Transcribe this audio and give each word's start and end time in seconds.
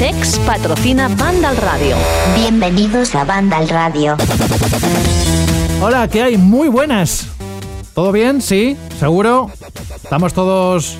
CEX 0.00 0.38
patrocina 0.46 1.08
Banda 1.08 1.50
al 1.50 1.58
Radio. 1.58 1.94
Bienvenidos 2.34 3.14
a 3.14 3.26
Banda 3.26 3.58
al 3.58 3.68
Radio. 3.68 4.16
Hola, 5.82 6.08
¿qué 6.08 6.22
hay? 6.22 6.38
Muy 6.38 6.68
buenas. 6.68 7.28
¿Todo 7.94 8.10
bien? 8.10 8.40
¿Sí? 8.40 8.78
¿Seguro? 8.98 9.50
¿Estamos 10.02 10.32
todos 10.32 10.96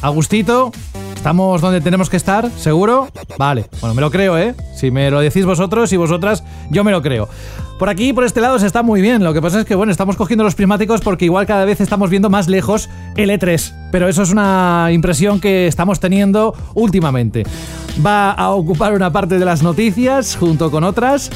a 0.00 0.08
gustito? 0.08 0.72
¿Estamos 1.14 1.60
donde 1.60 1.82
tenemos 1.82 2.08
que 2.08 2.16
estar? 2.16 2.50
¿Seguro? 2.52 3.08
Vale, 3.36 3.66
bueno, 3.82 3.92
me 3.92 4.00
lo 4.00 4.10
creo, 4.10 4.38
¿eh? 4.38 4.54
Si 4.74 4.90
me 4.90 5.10
lo 5.10 5.20
decís 5.20 5.44
vosotros 5.44 5.92
y 5.92 5.98
vosotras, 5.98 6.42
yo 6.70 6.82
me 6.82 6.92
lo 6.92 7.02
creo. 7.02 7.28
Por 7.80 7.88
aquí, 7.88 8.12
por 8.12 8.24
este 8.24 8.42
lado, 8.42 8.58
se 8.58 8.66
está 8.66 8.82
muy 8.82 9.00
bien. 9.00 9.24
Lo 9.24 9.32
que 9.32 9.40
pasa 9.40 9.60
es 9.60 9.64
que, 9.64 9.74
bueno, 9.74 9.90
estamos 9.90 10.14
cogiendo 10.14 10.44
los 10.44 10.54
prismáticos 10.54 11.00
porque 11.00 11.24
igual 11.24 11.46
cada 11.46 11.64
vez 11.64 11.80
estamos 11.80 12.10
viendo 12.10 12.28
más 12.28 12.46
lejos 12.46 12.90
el 13.16 13.30
E3. 13.30 13.72
Pero 13.90 14.06
eso 14.06 14.22
es 14.22 14.30
una 14.30 14.88
impresión 14.92 15.40
que 15.40 15.66
estamos 15.66 15.98
teniendo 15.98 16.54
últimamente. 16.74 17.44
Va 18.04 18.32
a 18.32 18.50
ocupar 18.50 18.92
una 18.92 19.10
parte 19.10 19.38
de 19.38 19.46
las 19.46 19.62
noticias 19.62 20.36
junto 20.36 20.70
con 20.70 20.84
otras 20.84 21.30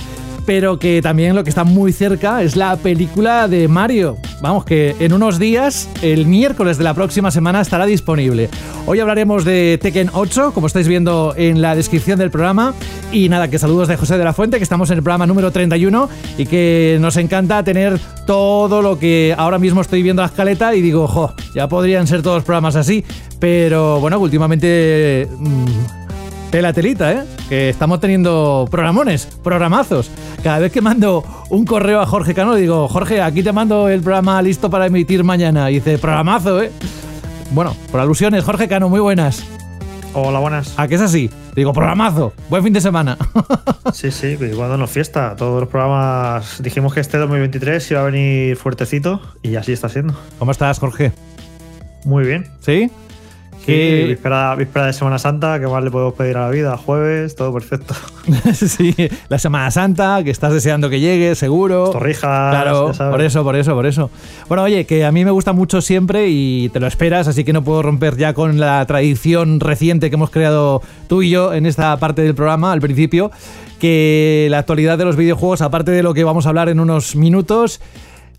pero 0.47 0.79
que 0.79 1.01
también 1.03 1.35
lo 1.35 1.45
que 1.45 1.51
está 1.51 1.65
muy 1.65 1.93
cerca 1.93 2.43
es 2.43 2.57
la 2.57 2.77
película 2.77 3.49
de 3.49 3.69
Mario. 3.69 4.17
Vamos, 4.41 4.65
que 4.65 4.95
en 4.99 5.13
unos 5.13 5.39
días, 5.39 5.89
el 6.03 6.27
miércoles 6.27 6.79
de 6.79 6.85
la 6.85 6.95
próxima 6.95 7.31
semana, 7.31 7.61
estará 7.61 7.87
disponible. 7.87 8.51
Hoy 8.87 9.01
hablaremos 9.01 9.45
de 9.45 9.79
Tekken 9.81 10.11
8, 10.13 10.53
como 10.53 10.67
estáis 10.67 10.89
viendo 10.89 11.35
en 11.37 11.63
la 11.63 11.75
descripción 11.75 12.19
del 12.19 12.31
programa. 12.31 12.75
Y 13.13 13.29
nada, 13.29 13.49
que 13.49 13.59
saludos 13.59 13.89
de 13.89 13.97
José 13.97 14.19
de 14.19 14.25
la 14.25 14.33
Fuente, 14.33 14.59
que 14.59 14.65
estamos 14.65 14.91
en 14.91 14.99
el 14.99 15.03
programa 15.03 15.27
número 15.27 15.51
31 15.51 16.09
y 16.37 16.47
que 16.47 16.99
nos 17.01 17.17
encanta 17.17 17.63
tener 17.65 17.99
todo 18.27 18.83
lo 18.83 18.99
que 18.99 19.35
ahora 19.37 19.59
mismo 19.59 19.81
estoy 19.81 20.03
viendo 20.03 20.23
la 20.23 20.27
escaleta 20.27 20.75
y 20.75 20.83
digo, 20.83 21.07
jo, 21.07 21.33
ya 21.55 21.69
podrían 21.69 22.07
ser 22.07 22.23
todos 22.23 22.45
programas 22.45 22.77
así, 22.77 23.05
pero 23.39 24.01
bueno, 24.01 24.19
últimamente... 24.19 25.29
Mmm, 25.39 26.04
la 26.63 26.73
telita, 26.73 27.13
¿eh? 27.13 27.25
Que 27.49 27.69
estamos 27.69 28.01
teniendo 28.01 28.69
programones, 28.71 29.27
programazos. 29.43 30.11
Cada 30.43 30.59
vez 30.59 30.73
que 30.73 30.81
mando 30.81 31.25
un 31.51 31.65
correo 31.65 32.01
a 32.01 32.07
Jorge 32.07 32.35
Cano, 32.35 32.55
digo, 32.55 32.89
Jorge, 32.89 33.21
aquí 33.21 33.43
te 33.43 33.53
mando 33.53 33.89
el 33.89 34.03
programa 34.03 34.41
listo 34.43 34.71
para 34.71 34.87
emitir 34.87 35.25
mañana. 35.25 35.71
Y 35.71 35.75
dice, 35.75 35.99
programazo, 35.99 36.63
¿eh? 36.63 36.71
Bueno, 37.51 37.77
por 37.91 38.01
alusiones, 38.01 38.45
Jorge 38.45 38.69
Cano, 38.69 38.89
muy 38.89 39.01
buenas. 39.01 39.45
Hola, 40.13 40.39
buenas. 40.39 40.79
¿A 40.79 40.87
qué 40.87 40.95
es 40.95 41.01
así? 41.01 41.29
Digo, 41.57 41.73
programazo. 41.73 42.33
Buen 42.49 42.63
fin 42.63 42.73
de 42.73 42.81
semana. 42.81 43.19
sí, 43.93 44.11
sí, 44.13 44.37
cuando 44.55 44.77
nos 44.77 44.91
fiesta. 44.91 45.35
Todos 45.37 45.61
los 45.61 45.69
programas 45.69 46.63
dijimos 46.63 46.95
que 46.95 47.01
este 47.01 47.19
2023 47.19 47.91
iba 47.91 48.01
a 48.01 48.05
venir 48.05 48.57
fuertecito 48.57 49.21
y 49.43 49.57
así 49.57 49.73
está 49.73 49.89
siendo. 49.89 50.15
¿Cómo 50.39 50.53
estás, 50.53 50.79
Jorge? 50.79 51.13
Muy 52.05 52.25
bien. 52.25 52.49
¿Sí? 52.61 52.91
Sí, 53.65 54.05
víspera, 54.09 54.57
de 54.57 54.93
Semana 54.93 55.19
Santa, 55.19 55.59
¿qué 55.59 55.67
más 55.67 55.83
le 55.83 55.91
podemos 55.91 56.13
pedir 56.15 56.37
a 56.37 56.43
la 56.43 56.51
vida? 56.51 56.77
Jueves, 56.77 57.35
todo 57.35 57.53
perfecto. 57.53 57.95
sí, 58.55 58.95
la 59.29 59.39
Semana 59.39 59.71
Santa, 59.71 60.23
que 60.23 60.31
estás 60.31 60.53
deseando 60.53 60.91
que 60.91 61.01
llegue, 61.01 61.35
seguro. 61.35 61.91
Torrijas. 61.91 62.51
Claro, 62.51 62.93
por 63.11 63.23
eso, 63.23 63.43
por 63.43 63.57
eso, 63.57 63.75
por 63.75 63.87
eso. 63.87 64.11
Bueno, 64.49 64.65
oye, 64.65 64.85
que 64.85 65.07
a 65.07 65.13
mí 65.13 65.25
me 65.25 65.31
gusta 65.31 65.55
mucho 65.55 65.81
siempre 65.81 66.29
y 66.29 66.69
te 66.71 66.81
lo 66.81 66.87
esperas, 66.87 67.27
así 67.27 67.43
que 67.45 67.55
no 67.55 67.65
puedo 67.65 67.81
romper 67.81 68.17
ya 68.17 68.35
con 68.35 68.61
la 68.61 68.85
tradición 68.87 69.61
reciente 69.61 70.11
que 70.11 70.17
hemos 70.17 70.31
creado 70.31 70.83
tú 71.09 71.23
y 71.23 71.31
yo 71.31 71.55
en 71.55 71.65
esta 71.65 71.97
parte 71.97 72.21
del 72.21 72.35
programa 72.35 72.73
al 72.73 72.81
principio, 72.81 73.31
que 73.81 74.47
la 74.51 74.59
actualidad 74.59 74.99
de 74.99 75.07
los 75.07 75.17
videojuegos, 75.17 75.63
aparte 75.63 75.91
de 75.91 76.03
lo 76.03 76.13
que 76.13 76.25
vamos 76.25 76.45
a 76.45 76.51
hablar 76.51 76.69
en 76.69 76.81
unos 76.81 77.17
minutos, 77.17 77.81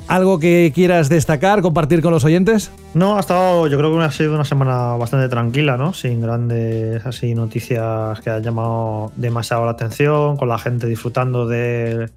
¿Algo 0.08 0.38
que 0.38 0.72
quieras 0.74 1.10
destacar, 1.10 1.64
compartir 1.64 2.02
con 2.04 2.12
los 2.12 2.24
oyentes? 2.24 2.72
No, 2.94 3.18
ha 3.18 3.20
estado, 3.20 3.68
yo 3.68 3.78
creo 3.78 3.92
que 3.98 4.04
ha 4.04 4.12
sido 4.12 4.36
una 4.36 4.46
semana 4.46 4.96
bastante 4.98 5.28
tranquila, 5.30 5.78
¿no? 5.78 5.94
Sin 5.94 6.22
grandes 6.22 7.04
así 7.06 7.34
noticias 7.34 8.20
que 8.22 8.30
hayan 8.30 8.44
llamado 8.44 9.12
demasiado 9.16 9.66
la 9.66 9.72
atención, 9.72 10.38
con 10.38 10.48
la 10.48 10.60
gente 10.60 10.86
disfrutando 10.86 11.48
de, 11.48 12.12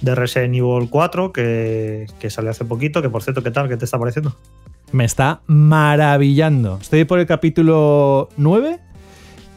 de 0.00 0.14
Resident 0.14 0.54
Evil 0.54 0.88
4, 0.88 1.32
que, 1.32 2.06
que 2.18 2.30
salió 2.30 2.50
hace 2.50 2.64
poquito, 2.64 3.02
que 3.02 3.10
por 3.10 3.22
cierto, 3.22 3.42
¿qué 3.42 3.50
tal? 3.50 3.68
¿Qué 3.68 3.76
te 3.76 3.84
está 3.84 3.98
pareciendo? 3.98 4.34
Me 4.90 5.04
está 5.04 5.42
maravillando. 5.46 6.78
Estoy 6.80 7.04
por 7.04 7.18
el 7.18 7.26
capítulo 7.26 8.30
9 8.38 8.78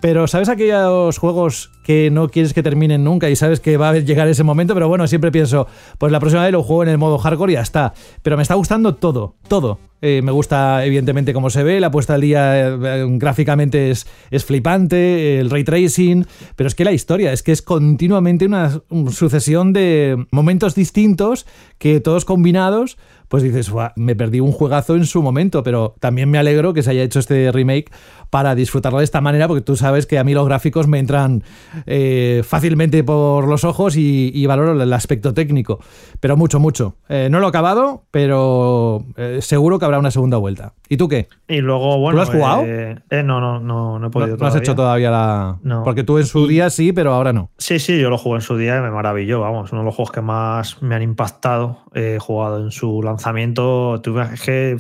pero 0.02 0.28
¿sabes 0.28 0.50
aquellos 0.50 1.18
juegos 1.20 1.72
que 1.84 2.10
no 2.12 2.30
quieres 2.30 2.54
que 2.54 2.64
terminen 2.64 3.04
nunca 3.04 3.30
y 3.30 3.36
sabes 3.36 3.60
que 3.60 3.78
va 3.78 3.90
a 3.90 4.00
llegar 4.00 4.28
ese 4.28 4.44
momento? 4.44 4.74
Pero 4.74 4.88
bueno, 4.88 5.08
siempre 5.08 5.32
pienso, 5.32 5.68
pues 6.00 6.12
la 6.12 6.20
próxima 6.20 6.44
vez 6.44 6.52
lo 6.52 6.64
juego 6.64 6.84
en 6.84 6.90
el 6.90 6.98
modo 6.98 7.20
hardcore 7.20 7.54
y 7.54 7.56
ya 7.56 7.62
está. 7.62 7.94
Pero 8.24 8.36
me 8.36 8.42
está 8.42 8.56
gustando 8.56 8.96
todo, 8.96 9.36
todo. 9.48 9.80
Eh, 10.02 10.22
me 10.24 10.32
gusta 10.32 10.84
evidentemente 10.84 11.32
cómo 11.32 11.52
se 11.52 11.62
ve, 11.62 11.80
la 11.80 11.92
puesta 11.92 12.16
al 12.16 12.22
día 12.22 12.70
eh, 12.70 13.06
gráficamente 13.20 13.92
es, 13.92 14.08
es, 14.32 14.44
flipante, 14.44 15.40
el 15.40 15.52
ray 15.52 15.64
tracing, 15.64 16.26
pero 16.56 16.68
es 16.68 16.74
que 16.74 16.84
la 16.84 16.92
historia 16.92 17.32
es 17.32 17.44
que 17.44 17.52
es 17.52 17.62
continuamente 17.62 18.48
una 18.48 18.82
sucesión 19.12 19.74
de 19.74 20.26
momentos 20.32 20.74
distintos 20.74 21.46
que 21.78 22.00
todos 22.00 22.26
combinados 22.26 22.98
pues 23.32 23.44
dices, 23.44 23.72
me 23.96 24.14
perdí 24.14 24.42
un 24.42 24.52
juegazo 24.52 24.98
en 24.98 25.06
su 25.06 25.22
momento, 25.22 25.64
pero 25.64 25.96
también 26.02 26.30
me 26.30 26.38
alegro 26.38 26.74
que 26.74 26.84
se 26.84 26.92
haya 26.92 27.02
hecho 27.02 27.20
este 27.20 27.50
remake 27.54 27.90
para 28.30 28.56
disfrutarlo 28.56 28.98
de 28.98 29.06
esta 29.06 29.22
manera, 29.22 29.48
porque 29.48 29.62
tú 29.62 29.78
sabes 29.78 30.06
que 30.06 30.20
a 30.20 30.26
mí 30.26 30.34
los 30.34 30.46
gráficos 30.46 30.86
me 30.88 31.00
entran 31.00 31.42
eh, 31.86 32.42
fácilmente 32.46 33.06
por 33.06 33.48
los 33.48 33.64
ojos 33.64 33.96
y, 33.96 34.46
valoro 34.48 34.74
el 34.74 34.92
aspecto 34.92 35.34
técnico. 35.34 35.80
Pero 36.20 36.36
mucho, 36.36 36.60
mucho. 36.60 36.98
Eh, 37.08 37.30
no 37.32 37.40
lo 37.40 37.46
he 37.46 37.50
acabado, 37.50 38.04
pero 38.12 39.06
eh, 39.16 39.40
seguro 39.42 39.80
que 39.80 39.86
habrá 39.86 39.98
una 39.98 40.12
segunda 40.12 40.36
vuelta. 40.36 40.74
¿Y 40.92 40.98
tú 40.98 41.08
qué? 41.08 41.30
Y 41.48 41.62
luego, 41.62 42.00
bueno. 42.00 42.18
lo 42.18 42.22
has 42.24 42.30
jugado? 42.30 42.66
no, 42.66 43.40
no, 43.40 43.62
no, 43.62 43.98
no 43.98 44.08
he 44.08 44.10
podido. 44.10 44.36
No, 44.36 44.46
has 44.46 44.58
hecho 44.58 44.76
todavía 44.76 45.10
la. 45.10 45.58
No. 45.64 45.86
Porque 45.86 46.04
tú 46.04 46.18
en 46.18 46.26
su 46.26 46.48
día 46.48 46.70
sí, 46.70 46.92
pero 46.92 47.14
ahora 47.14 47.32
no. 47.32 47.50
Sí, 47.58 47.80
sí, 47.80 47.98
yo 47.98 48.10
lo 48.10 48.18
jugué 48.18 48.40
en 48.40 48.42
su 48.42 48.58
día 48.58 48.78
y 48.78 48.82
me 48.82 48.92
maravilló. 48.92 49.40
Vamos, 49.40 49.72
uno 49.72 49.84
de 49.84 49.86
los 49.86 49.96
juegos 49.96 50.12
que 50.12 50.20
más 50.20 50.82
me 50.82 50.96
han 50.96 51.02
impactado. 51.02 51.86
He 51.94 52.20
jugado 52.20 52.62
en 52.62 52.72
su 52.72 53.02
lanzamiento. 53.02 54.02
Tuve 54.04 54.32
que. 54.44 54.72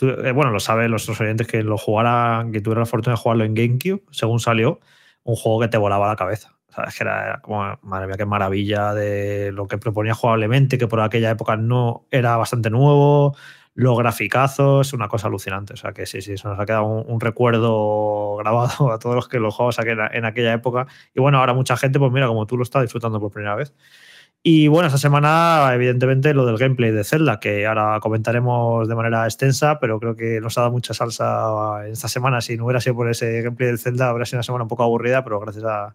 Eh, 0.00 0.32
bueno, 0.32 0.52
lo 0.52 0.58
saben 0.58 0.90
los, 0.90 1.06
oyentes 1.06 1.46
que 1.46 1.62
lo 1.62 1.76
jugara, 1.76 2.46
que 2.50 2.62
tuviera 2.62 2.80
la 2.80 2.86
fortuna 2.86 3.16
de 3.16 3.20
jugarlo 3.20 3.44
en 3.44 3.52
GameCube, 3.52 4.02
según 4.10 4.40
salió, 4.40 4.80
un 5.22 5.36
juego 5.36 5.60
que 5.60 5.68
te 5.68 5.76
volaba 5.76 6.08
la 6.08 6.16
cabeza. 6.16 6.54
O 6.78 6.82
que 6.82 7.04
era, 7.04 7.40
como, 7.42 7.78
madre 7.82 8.06
mía, 8.06 8.16
qué 8.16 8.24
maravilla 8.24 8.94
de 8.94 9.52
lo 9.52 9.66
que 9.66 9.76
proponía 9.76 10.14
jugablemente, 10.14 10.78
que 10.78 10.88
por 10.88 11.02
aquella 11.02 11.28
época 11.28 11.56
no 11.58 12.06
era 12.10 12.38
bastante 12.38 12.70
nuevo, 12.70 13.36
los 13.78 13.96
graficazos, 13.96 14.92
una 14.92 15.06
cosa 15.06 15.28
alucinante. 15.28 15.74
O 15.74 15.76
sea, 15.76 15.92
que 15.92 16.04
sí, 16.04 16.20
sí, 16.20 16.32
eso 16.32 16.48
nos 16.48 16.58
ha 16.58 16.66
quedado 16.66 16.84
un, 16.84 17.20
recuerdo 17.20 18.34
grabado 18.38 18.90
a 18.90 18.98
todos 18.98 19.14
los 19.14 19.28
que 19.28 19.38
los 19.38 19.54
juegos 19.54 19.78
en, 19.78 20.24
aquella 20.24 20.52
época. 20.52 20.88
Y 21.14 21.20
bueno, 21.20 21.38
ahora 21.38 21.54
mucha 21.54 21.76
gente, 21.76 22.00
pues 22.00 22.10
mira, 22.10 22.26
como 22.26 22.44
tú 22.44 22.56
lo 22.56 22.64
estás 22.64 22.82
disfrutando 22.82 23.20
por 23.20 23.30
primera 23.30 23.54
vez. 23.54 23.72
Y 24.42 24.66
bueno, 24.66 24.88
esta 24.88 24.98
semana, 24.98 25.70
evidentemente, 25.74 26.34
lo 26.34 26.44
del 26.44 26.58
gameplay 26.58 26.90
de 26.90 27.04
Zelda, 27.04 27.38
que 27.38 27.66
ahora 27.66 28.00
comentaremos 28.00 28.88
de 28.88 28.96
manera 28.96 29.24
extensa, 29.24 29.78
pero 29.78 30.00
creo 30.00 30.16
que 30.16 30.40
nos 30.40 30.58
ha 30.58 30.62
dado 30.62 30.72
mucha 30.72 30.92
salsa 30.92 31.86
esta 31.86 32.08
semana. 32.08 32.40
Si 32.40 32.56
no 32.56 32.64
hubiera 32.64 32.80
sido 32.80 32.96
por 32.96 33.08
ese 33.08 33.42
gameplay 33.42 33.68
del 33.68 33.78
Zelda, 33.78 34.08
habría 34.08 34.26
sido 34.26 34.38
una 34.38 34.42
semana 34.42 34.64
un 34.64 34.68
poco 34.68 34.82
aburrida, 34.82 35.22
pero 35.22 35.38
gracias 35.38 35.64
a, 35.64 35.94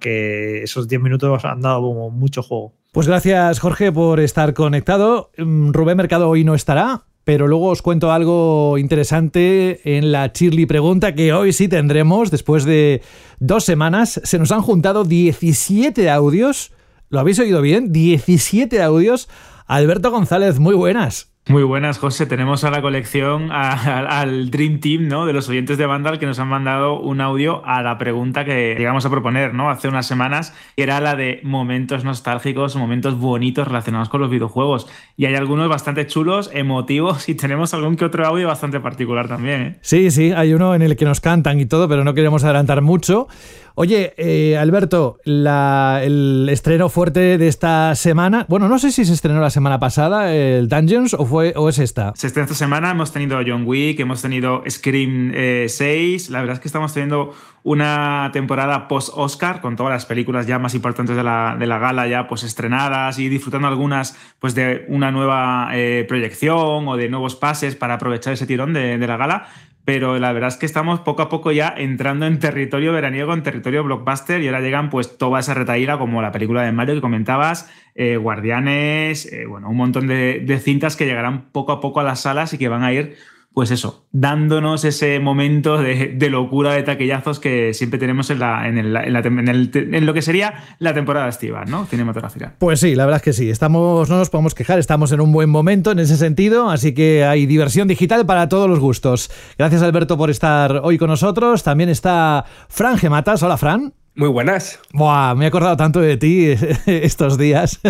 que 0.00 0.62
esos 0.62 0.86
10 0.86 1.00
minutos 1.00 1.44
han 1.46 1.62
dado 1.62 1.80
mucho 2.10 2.42
juego. 2.42 2.74
Pues 2.92 3.08
gracias, 3.08 3.58
Jorge, 3.58 3.90
por 3.90 4.20
estar 4.20 4.52
conectado. 4.52 5.30
Mm, 5.38 5.72
Rubén 5.72 5.96
Mercado 5.96 6.28
hoy 6.28 6.44
no 6.44 6.54
estará, 6.54 7.04
pero 7.24 7.48
luego 7.48 7.68
os 7.68 7.82
cuento 7.82 8.12
algo 8.12 8.78
interesante 8.78 9.96
en 9.96 10.12
la 10.12 10.32
Chirly 10.32 10.66
Pregunta 10.66 11.14
que 11.14 11.32
hoy 11.32 11.52
sí 11.52 11.68
tendremos. 11.68 12.30
Después 12.30 12.64
de 12.64 13.02
dos 13.38 13.64
semanas, 13.64 14.20
se 14.24 14.38
nos 14.38 14.52
han 14.52 14.62
juntado 14.62 15.04
17 15.04 16.10
audios 16.10 16.72
¿Lo 17.12 17.20
habéis 17.20 17.38
oído 17.38 17.60
bien? 17.60 17.92
17 17.92 18.80
audios. 18.82 19.28
Alberto 19.66 20.10
González, 20.10 20.58
muy 20.58 20.74
buenas. 20.74 21.31
Muy 21.48 21.64
buenas, 21.64 21.98
José. 21.98 22.26
Tenemos 22.26 22.62
a 22.62 22.70
la 22.70 22.80
colección, 22.80 23.50
al 23.50 24.50
Dream 24.52 24.78
Team, 24.78 25.08
¿no? 25.08 25.26
De 25.26 25.32
los 25.32 25.48
oyentes 25.48 25.76
de 25.76 25.86
Vandal 25.86 26.20
que 26.20 26.26
nos 26.26 26.38
han 26.38 26.46
mandado 26.46 27.00
un 27.00 27.20
audio 27.20 27.66
a 27.66 27.82
la 27.82 27.98
pregunta 27.98 28.44
que 28.44 28.76
llegamos 28.78 29.04
a 29.06 29.10
proponer, 29.10 29.52
¿no? 29.52 29.68
Hace 29.68 29.88
unas 29.88 30.06
semanas, 30.06 30.54
que 30.76 30.84
era 30.84 31.00
la 31.00 31.16
de 31.16 31.40
momentos 31.42 32.04
nostálgicos, 32.04 32.76
momentos 32.76 33.18
bonitos 33.18 33.66
relacionados 33.66 34.08
con 34.08 34.20
los 34.20 34.30
videojuegos. 34.30 34.86
Y 35.16 35.26
hay 35.26 35.34
algunos 35.34 35.68
bastante 35.68 36.06
chulos, 36.06 36.48
emotivos, 36.54 37.28
y 37.28 37.34
tenemos 37.34 37.74
algún 37.74 37.96
que 37.96 38.04
otro 38.04 38.24
audio 38.24 38.46
bastante 38.46 38.78
particular 38.78 39.26
también, 39.26 39.62
¿eh? 39.62 39.78
Sí, 39.80 40.12
sí, 40.12 40.30
hay 40.30 40.54
uno 40.54 40.76
en 40.76 40.82
el 40.82 40.94
que 40.94 41.04
nos 41.04 41.20
cantan 41.20 41.58
y 41.58 41.66
todo, 41.66 41.88
pero 41.88 42.04
no 42.04 42.14
queremos 42.14 42.44
adelantar 42.44 42.82
mucho. 42.82 43.26
Oye, 43.74 44.12
eh, 44.18 44.58
Alberto, 44.58 45.18
el 45.24 46.46
estreno 46.50 46.90
fuerte 46.90 47.38
de 47.38 47.48
esta 47.48 47.94
semana, 47.94 48.44
bueno, 48.48 48.68
no 48.68 48.78
sé 48.78 48.92
si 48.92 49.06
se 49.06 49.14
estrenó 49.14 49.40
la 49.40 49.48
semana 49.48 49.80
pasada 49.80 50.34
el 50.34 50.68
Dungeons 50.68 51.14
o, 51.14 51.24
o 51.32 51.68
es 51.68 51.78
esta. 51.78 52.12
Se 52.14 52.26
esta 52.26 52.46
semana, 52.46 52.90
hemos 52.90 53.12
tenido 53.12 53.40
John 53.46 53.64
Wick, 53.66 53.98
hemos 54.00 54.22
tenido 54.22 54.62
Scream 54.68 55.32
6, 55.32 55.78
eh, 55.78 56.32
la 56.32 56.40
verdad 56.40 56.54
es 56.54 56.60
que 56.60 56.68
estamos 56.68 56.92
teniendo 56.92 57.34
una 57.64 58.30
temporada 58.32 58.88
post-Oscar 58.88 59.60
con 59.60 59.76
todas 59.76 59.92
las 59.92 60.06
películas 60.06 60.46
ya 60.46 60.58
más 60.58 60.74
importantes 60.74 61.16
de 61.16 61.22
la, 61.22 61.56
gala 61.56 62.06
ya 62.08 62.26
pues 62.26 62.42
estrenadas 62.42 63.18
y 63.18 63.28
disfrutando 63.28 63.68
algunas 63.68 64.16
pues 64.38 64.54
de 64.54 64.84
una 64.88 65.10
nueva 65.10 65.70
eh, 65.72 66.04
proyección 66.08 66.88
o 66.88 66.96
de 66.96 67.08
nuevos 67.08 67.36
pases 67.36 67.76
para 67.76 67.94
aprovechar 67.94 68.32
ese 68.32 68.46
tirón 68.46 68.72
de 68.72 68.98
la 68.98 69.16
gala 69.16 69.48
pero 69.84 70.18
la 70.18 70.32
verdad 70.32 70.48
es 70.48 70.56
que 70.56 70.66
estamos 70.66 71.00
poco 71.00 71.22
a 71.22 71.28
poco 71.28 71.50
ya 71.50 71.74
entrando 71.76 72.26
en 72.26 72.38
territorio 72.38 72.92
veraniego, 72.92 73.34
en 73.34 73.42
territorio 73.42 73.82
blockbuster, 73.82 74.40
y 74.40 74.46
ahora 74.46 74.60
llegan 74.60 74.90
pues 74.90 75.18
toda 75.18 75.40
esa 75.40 75.54
retaíla 75.54 75.98
como 75.98 76.22
la 76.22 76.30
película 76.30 76.62
de 76.62 76.72
Mario 76.72 76.94
que 76.94 77.00
comentabas, 77.00 77.70
eh, 77.94 78.16
Guardianes, 78.16 79.30
eh, 79.32 79.46
bueno, 79.46 79.68
un 79.68 79.76
montón 79.76 80.06
de, 80.06 80.60
cintas 80.62 80.96
que 80.96 81.06
llegarán 81.06 81.50
poco 81.50 81.72
a 81.72 81.80
poco 81.80 82.00
a 82.00 82.04
las 82.04 82.20
salas 82.20 82.52
y 82.52 82.58
que 82.58 82.68
van 82.68 82.84
a 82.84 82.92
ir 82.92 83.16
pues 83.54 83.70
eso, 83.70 84.06
dándonos 84.12 84.84
ese 84.84 85.20
momento 85.20 85.76
de, 85.76 86.16
locura 86.30 86.72
de 86.72 86.82
taquillazos 86.82 87.38
que 87.38 87.74
siempre 87.74 87.98
tenemos 87.98 88.30
en, 88.30 88.42
en, 88.42 88.78
el, 88.78 89.70
en, 89.74 90.06
lo 90.06 90.14
que 90.14 90.22
sería 90.22 90.54
la 90.78 90.94
temporada 90.94 91.28
estiva, 91.28 91.64
¿no? 91.66 91.84
Cinematográfica. 91.86 92.54
Pues 92.58 92.80
sí, 92.80 92.94
la 92.94 93.04
verdad 93.04 93.18
es 93.18 93.22
que 93.22 93.32
sí. 93.34 93.50
Estamos, 93.50 94.08
no 94.08 94.16
nos 94.16 94.30
podemos 94.30 94.54
quejar, 94.54 94.78
estamos 94.78 95.12
en 95.12 95.20
un 95.20 95.32
buen 95.32 95.50
momento 95.50 95.90
en 95.92 95.98
ese 95.98 96.16
sentido, 96.16 96.70
así 96.70 96.94
que 96.94 97.24
hay 97.24 97.44
diversión 97.46 97.88
digital 97.88 98.24
para 98.24 98.48
todos 98.48 98.70
los 98.70 98.80
gustos. 98.80 99.30
Gracias, 99.58 99.82
Alberto, 99.82 100.16
por 100.16 100.30
estar 100.30 100.80
hoy 100.82 100.96
con 100.96 101.08
nosotros. 101.08 101.62
También 101.62 101.90
está 101.90 102.46
Fran 102.68 102.96
Gematas. 102.96 103.42
Hola, 103.42 103.58
Fran. 103.58 103.92
Muy 104.14 104.28
buenas. 104.28 104.78
Buah, 104.92 105.34
me 105.34 105.46
he 105.46 105.48
acordado 105.48 105.74
tanto 105.76 106.00
de 106.00 106.18
ti 106.18 106.54
estos 106.86 107.38
días. 107.38 107.80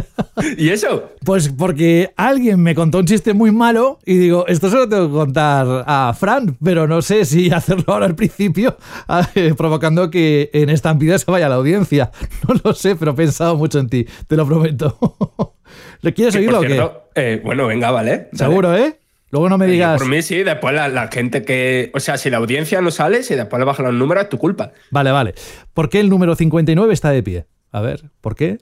¿Y 0.57 0.69
eso? 0.69 1.11
Pues 1.25 1.49
porque 1.49 2.13
alguien 2.17 2.63
me 2.63 2.77
contó 2.77 2.99
un 2.99 3.07
chiste 3.07 3.35
muy 3.35 3.51
malo 3.51 3.99
y 4.07 4.19
digo, 4.19 4.47
esto 4.47 4.71
se 4.71 4.77
lo 4.77 4.89
tengo 4.89 5.09
que 5.09 5.15
contar 5.15 5.85
a 5.85 6.15
Fran, 6.17 6.57
pero 6.63 6.87
no 6.87 7.03
sé 7.03 7.25
si 7.25 7.51
hacerlo 7.51 7.85
ahora 7.89 8.07
al 8.07 8.15
principio, 8.15 8.77
eh, 9.35 9.55
provocando 9.57 10.11
que 10.11 10.51
en 10.53 10.71
estampida 10.71 11.19
se 11.19 11.29
vaya 11.29 11.49
la 11.49 11.57
audiencia. 11.57 12.11
No 12.49 12.55
lo 12.65 12.75
sé, 12.75 12.97
pero 12.97 13.13
he 13.13 13.15
pensado 13.15 13.57
mucho 13.57 13.79
en 13.79 13.89
ti, 13.89 14.07
te 14.27 14.37
lo 14.37 14.47
prometo. 14.47 15.57
¿Le 16.01 16.13
quieres 16.13 16.35
oírlo 16.35 16.59
o 16.59 16.63
qué? 16.63 16.91
Eh, 17.15 17.41
bueno, 17.45 17.67
venga, 17.67 17.91
vale. 17.91 18.29
Seguro, 18.33 18.77
¿eh? 18.77 18.99
Luego 19.33 19.49
no 19.49 19.57
me 19.57 19.67
digas. 19.67 19.99
Por 19.99 20.09
mí 20.09 20.21
sí, 20.21 20.43
después 20.43 20.75
la, 20.75 21.09
gente 21.09 21.43
que. 21.43 21.91
O 21.95 22.01
sea, 22.01 22.19
si 22.19 22.29
la 22.29 22.37
audiencia 22.37 22.83
no 22.83 22.91
sale, 22.91 23.23
si 23.23 23.35
después 23.35 23.59
le 23.59 23.65
bajan 23.65 23.87
los 23.87 23.95
números, 23.95 24.25
es 24.25 24.29
tu 24.29 24.37
culpa. 24.37 24.73
Vale, 24.91 25.11
vale. 25.11 25.35
¿Por 25.73 25.89
qué 25.89 26.01
el 26.01 26.11
número 26.11 26.37
59 26.37 26.93
está 26.93 27.11
de 27.11 27.23
pie? 27.23 27.47
A 27.71 27.81
ver, 27.81 28.11
¿por 28.21 28.37
qué? 28.37 28.59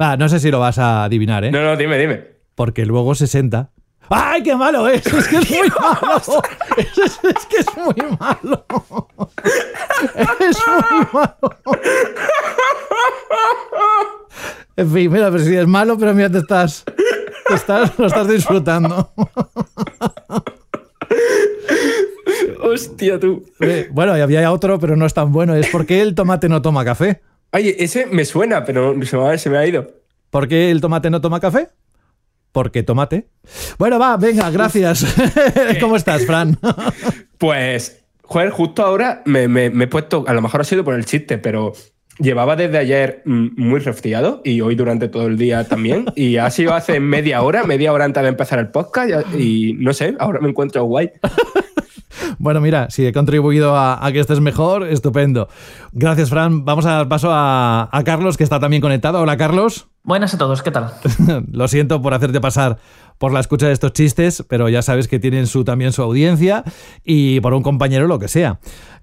Ah, 0.00 0.16
no 0.18 0.28
sé 0.28 0.40
si 0.40 0.50
lo 0.50 0.58
vas 0.58 0.78
a 0.78 1.04
adivinar, 1.04 1.44
¿eh? 1.44 1.52
No, 1.52 1.62
no, 1.62 1.76
dime, 1.76 1.96
dime. 1.96 2.24
Porque 2.56 2.84
luego 2.84 3.14
60. 3.14 3.70
¡Ay, 4.08 4.42
qué 4.42 4.56
malo 4.56 4.88
es! 4.88 5.06
Es 5.06 5.28
que 5.28 5.36
es 5.36 5.48
muy 5.48 5.70
malo. 5.80 6.42
Es, 6.76 7.46
que 7.46 7.56
es 7.58 7.76
muy 7.76 8.16
malo. 8.18 8.66
Es 10.26 10.58
muy 10.66 11.06
malo. 11.12 11.38
En 14.74 14.90
fin, 14.90 15.12
mira, 15.12 15.30
pero 15.30 15.44
si 15.44 15.54
es 15.54 15.66
malo, 15.68 15.96
pero 15.96 16.14
mira, 16.14 16.28
te 16.28 16.38
estás 16.38 16.84
estás, 17.54 17.98
lo 17.98 18.06
estás 18.06 18.28
disfrutando. 18.28 19.12
Hostia, 22.62 23.18
tú. 23.18 23.44
Bueno, 23.90 24.16
y 24.16 24.20
había 24.20 24.52
otro, 24.52 24.78
pero 24.78 24.96
no 24.96 25.06
es 25.06 25.14
tan 25.14 25.32
bueno. 25.32 25.54
Es 25.54 25.68
porque 25.68 26.00
el 26.02 26.14
tomate 26.14 26.48
no 26.48 26.62
toma 26.62 26.84
café. 26.84 27.20
Oye, 27.52 27.76
ese 27.82 28.06
me 28.06 28.24
suena, 28.24 28.64
pero 28.64 28.94
se 29.36 29.50
me, 29.50 29.58
ha 29.58 29.66
ido. 29.66 29.90
¿Por 30.30 30.46
qué 30.46 30.70
el 30.70 30.80
tomate 30.80 31.10
no 31.10 31.20
toma 31.20 31.40
café? 31.40 31.68
Porque 32.52 32.82
tomate. 32.82 33.28
Bueno, 33.78 33.98
va, 33.98 34.16
venga, 34.16 34.50
gracias. 34.50 35.04
¿Cómo 35.80 35.96
estás, 35.96 36.24
Fran? 36.26 36.58
pues, 37.38 38.04
joder, 38.22 38.50
justo 38.50 38.84
ahora 38.84 39.22
me, 39.24 39.48
me, 39.48 39.66
he 39.66 39.86
puesto, 39.88 40.24
a 40.26 40.32
lo 40.32 40.42
mejor 40.42 40.60
ha 40.60 40.64
sido 40.64 40.84
por 40.84 40.94
el 40.94 41.04
chiste, 41.04 41.38
pero 41.38 41.72
Llevaba 42.20 42.54
desde 42.54 42.78
ayer 42.78 43.22
mm, 43.24 43.48
muy 43.56 43.80
resfriado 43.80 44.42
y 44.44 44.60
hoy 44.60 44.74
durante 44.74 45.08
todo 45.08 45.26
el 45.26 45.38
día 45.38 45.64
también. 45.64 46.06
Y 46.14 46.36
ha 46.36 46.50
sido 46.50 46.74
hace 46.74 47.00
media 47.00 47.42
hora, 47.42 47.64
media 47.64 47.92
hora 47.92 48.04
antes 48.04 48.22
de 48.22 48.28
empezar 48.28 48.58
el 48.58 48.68
podcast 48.68 49.34
y 49.34 49.74
no 49.78 49.92
sé, 49.92 50.14
ahora 50.18 50.40
me 50.40 50.48
encuentro 50.48 50.84
guay. 50.84 51.10
Bueno, 52.38 52.60
mira, 52.62 52.88
si 52.90 53.06
he 53.06 53.12
contribuido 53.12 53.76
a, 53.76 54.08
que 54.12 54.18
estés 54.18 54.40
mejor, 54.40 54.86
estupendo. 54.86 55.48
Gracias, 55.92 56.30
Fran. 56.30 56.64
Vamos 56.64 56.86
a 56.86 56.92
dar 56.92 57.08
paso 57.08 57.28
a, 57.30 57.88
a 57.92 58.04
Carlos, 58.04 58.38
que 58.38 58.44
está 58.44 58.58
también 58.58 58.80
conectado. 58.80 59.20
Hola, 59.20 59.36
Carlos. 59.36 59.88
Buenas 60.02 60.32
a 60.32 60.38
todos, 60.38 60.62
¿qué 60.62 60.70
tal? 60.70 60.90
Lo 61.52 61.68
siento 61.68 62.00
por 62.00 62.14
hacerte 62.14 62.40
pasar 62.40 62.78
por 63.20 63.34
la 63.34 63.40
escucha 63.40 63.66
de 63.66 63.74
estos 63.74 63.92
chistes, 63.92 64.42
pero 64.48 64.70
ya 64.70 64.80
sabes 64.80 65.06
que 65.06 65.18
tienen 65.18 65.46
su, 65.46 65.62
también 65.62 65.92
su 65.92 66.00
audiencia 66.00 66.64
y 67.04 67.38
por 67.40 67.52
un 67.52 67.62
compañero 67.62 68.06
lo 68.06 68.18
que 68.18 68.28
sea. 68.28 68.60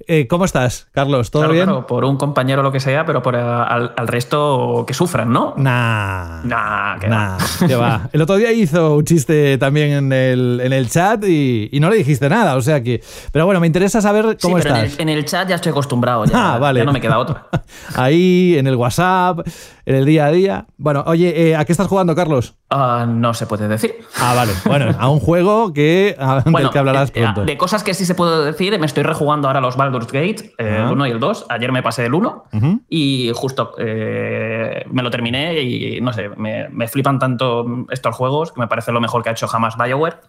Eh, 0.07 0.27
¿Cómo 0.27 0.45
estás, 0.45 0.87
Carlos? 0.91 1.29
¿Todo 1.29 1.49
bien? 1.49 1.65
Claro, 1.65 1.85
por 1.85 2.03
un 2.03 2.17
compañero 2.17 2.63
lo 2.63 2.71
que 2.71 2.79
sea, 2.79 3.05
pero 3.05 3.21
por 3.21 3.35
al, 3.35 4.07
resto 4.07 4.85
que 4.87 4.95
sufran, 4.95 5.31
¿no? 5.31 5.53
Nah. 5.57 6.41
Nah, 6.43 6.97
que 6.97 7.07
nah, 7.07 7.37
va. 7.79 8.09
El 8.13 8.21
otro 8.23 8.37
día 8.37 8.51
hizo 8.51 8.95
un 8.95 9.05
chiste 9.05 9.59
también 9.59 9.91
en 9.91 10.11
el, 10.11 10.61
en 10.63 10.73
el 10.73 10.89
chat 10.89 11.23
y, 11.23 11.69
no 11.79 11.91
le 11.91 11.97
dijiste 11.97 12.27
nada, 12.27 12.55
o 12.55 12.61
sea 12.61 12.81
que... 12.81 13.03
Pero 13.31 13.45
bueno, 13.45 13.59
me 13.59 13.67
interesa 13.67 14.01
saber 14.01 14.37
cómo 14.41 14.57
estás. 14.57 14.97
En 14.97 15.09
el, 15.09 15.25
chat 15.25 15.47
ya 15.47 15.55
estoy 15.55 15.69
acostumbrado, 15.71 16.25
ya, 16.25 16.31
ah, 16.55 16.57
vale. 16.57 16.79
ya 16.79 16.85
no 16.85 16.93
me 16.93 17.01
queda 17.01 17.19
otro. 17.19 17.39
Ahí, 17.95 18.55
en 18.57 18.65
el 18.65 18.75
WhatsApp, 18.77 19.47
en 19.85 19.95
el 19.95 20.05
día 20.05 20.25
a 20.25 20.31
día. 20.31 20.65
Bueno, 20.77 21.03
oye, 21.05 21.49
eh, 21.49 21.55
¿a 21.55 21.65
qué 21.65 21.71
estás 21.71 21.87
jugando, 21.87 22.15
Carlos? 22.15 22.55
Ah, 22.69 23.05
no 23.07 23.33
se 23.33 23.47
puede 23.47 23.67
decir. 23.67 23.95
Ah, 24.19 24.33
vale. 24.33 24.51
Bueno, 24.65 24.93
a 24.99 25.09
un 25.09 25.19
juego 25.19 25.71
que, 25.71 26.17
del 26.45 26.69
que 26.69 26.79
hablarás 26.79 27.11
eh, 27.13 27.21
pronto. 27.21 27.45
De 27.45 27.57
cosas 27.57 27.83
que 27.83 27.93
sí 27.93 28.05
se 28.05 28.13
puede 28.13 28.45
decir, 28.45 28.77
me 28.77 28.85
estoy 28.85 29.03
rejugando 29.03 29.47
ahora 29.47 29.61
los 29.61 29.77
Baldur's 29.77 30.07
Gate, 30.07 30.53
eh, 30.57 30.83
el 30.85 30.91
1 30.91 31.07
y 31.07 31.11
el 31.11 31.19
2. 31.19 31.45
Ayer 31.49 31.71
me 31.71 31.81
pasé 31.81 32.05
el 32.05 32.13
1 32.13 32.43
y 32.89 33.31
justo 33.33 33.73
me 33.77 35.01
lo 35.03 35.09
terminé 35.09 35.61
y 35.61 36.01
no 36.01 36.11
sé, 36.11 36.29
me, 36.35 36.67
me, 36.69 36.87
flipan 36.87 37.19
tanto 37.19 37.65
estos 37.89 38.15
juegos 38.15 38.51
que 38.51 38.59
me 38.59 38.67
parece 38.67 38.91
lo 38.91 38.99
mejor 38.99 39.23
que 39.23 39.29
ha 39.29 39.31
hecho 39.31 39.47
jamás 39.47 39.77
BioWare 39.77 40.19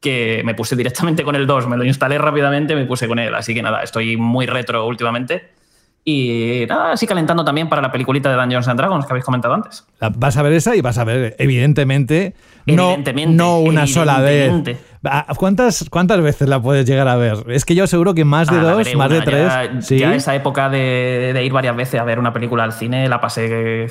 que 0.00 0.42
me 0.44 0.54
puse 0.54 0.76
directamente 0.76 1.24
con 1.24 1.34
el 1.34 1.46
2, 1.46 1.66
me 1.66 1.76
lo 1.76 1.84
instalé 1.84 2.18
rápidamente 2.18 2.72
y 2.72 2.76
me 2.76 2.84
puse 2.86 3.08
con 3.08 3.18
él. 3.18 3.34
Así 3.34 3.54
que 3.54 3.62
nada, 3.62 3.82
estoy 3.82 4.16
muy 4.16 4.46
retro 4.46 4.86
últimamente 4.86 5.50
y 6.04 6.64
nada, 6.68 6.92
así 6.92 7.06
calentando 7.06 7.44
también 7.44 7.68
para 7.68 7.82
la 7.82 7.92
peliculita 7.92 8.30
de 8.30 8.36
Dungeons 8.36 8.66
and 8.68 8.78
Dragons 8.78 9.04
que 9.04 9.12
habéis 9.12 9.24
comentado 9.24 9.54
antes. 9.54 9.84
Vas 10.16 10.36
a 10.36 10.42
ver 10.42 10.52
esa 10.54 10.74
y 10.74 10.80
vas 10.80 10.96
a 10.98 11.04
ver, 11.04 11.36
evidentemente, 11.38 12.34
no, 12.66 12.96
no 13.28 13.58
una 13.58 13.86
sola 13.86 14.20
vez. 14.20 14.78
¿Cuántas, 15.36 15.86
¿Cuántas 15.90 16.20
veces 16.20 16.48
la 16.48 16.60
puedes 16.60 16.84
llegar 16.86 17.06
a 17.08 17.16
ver? 17.16 17.44
Es 17.48 17.64
que 17.64 17.74
yo 17.74 17.86
seguro 17.86 18.14
que 18.14 18.24
más 18.24 18.48
de 18.48 18.56
ah, 18.56 18.62
dos, 18.62 18.94
más 18.94 19.10
de 19.10 19.20
tres. 19.20 19.88
Ya, 19.90 20.14
esa 20.14 20.34
época 20.34 20.68
de, 20.68 21.40
ir 21.44 21.52
varias 21.52 21.76
veces 21.76 22.00
a 22.00 22.04
ver 22.04 22.18
una 22.18 22.32
película 22.32 22.64
al 22.64 22.72
cine 22.72 23.08
la 23.08 23.20
pasé 23.20 23.86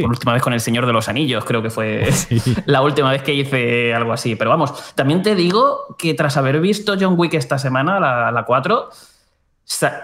por 0.00 0.10
última 0.10 0.32
vez 0.32 0.42
con 0.42 0.52
El 0.52 0.60
Señor 0.60 0.86
de 0.86 0.92
los 0.92 1.08
Anillos, 1.08 1.44
creo 1.44 1.62
que 1.62 1.70
fue 1.70 2.08
la 2.66 2.82
última 2.82 3.10
vez 3.10 3.22
que 3.22 3.34
hice 3.34 3.94
algo 3.94 4.12
así. 4.12 4.36
Pero 4.36 4.50
vamos, 4.50 4.94
también 4.94 5.22
te 5.22 5.34
digo 5.34 5.96
que 5.98 6.14
tras 6.14 6.36
haber 6.36 6.60
visto 6.60 6.94
John 6.98 7.14
Wick 7.18 7.34
esta 7.34 7.58
semana, 7.58 8.00
la, 8.00 8.30
la 8.30 8.44
4, 8.44 8.88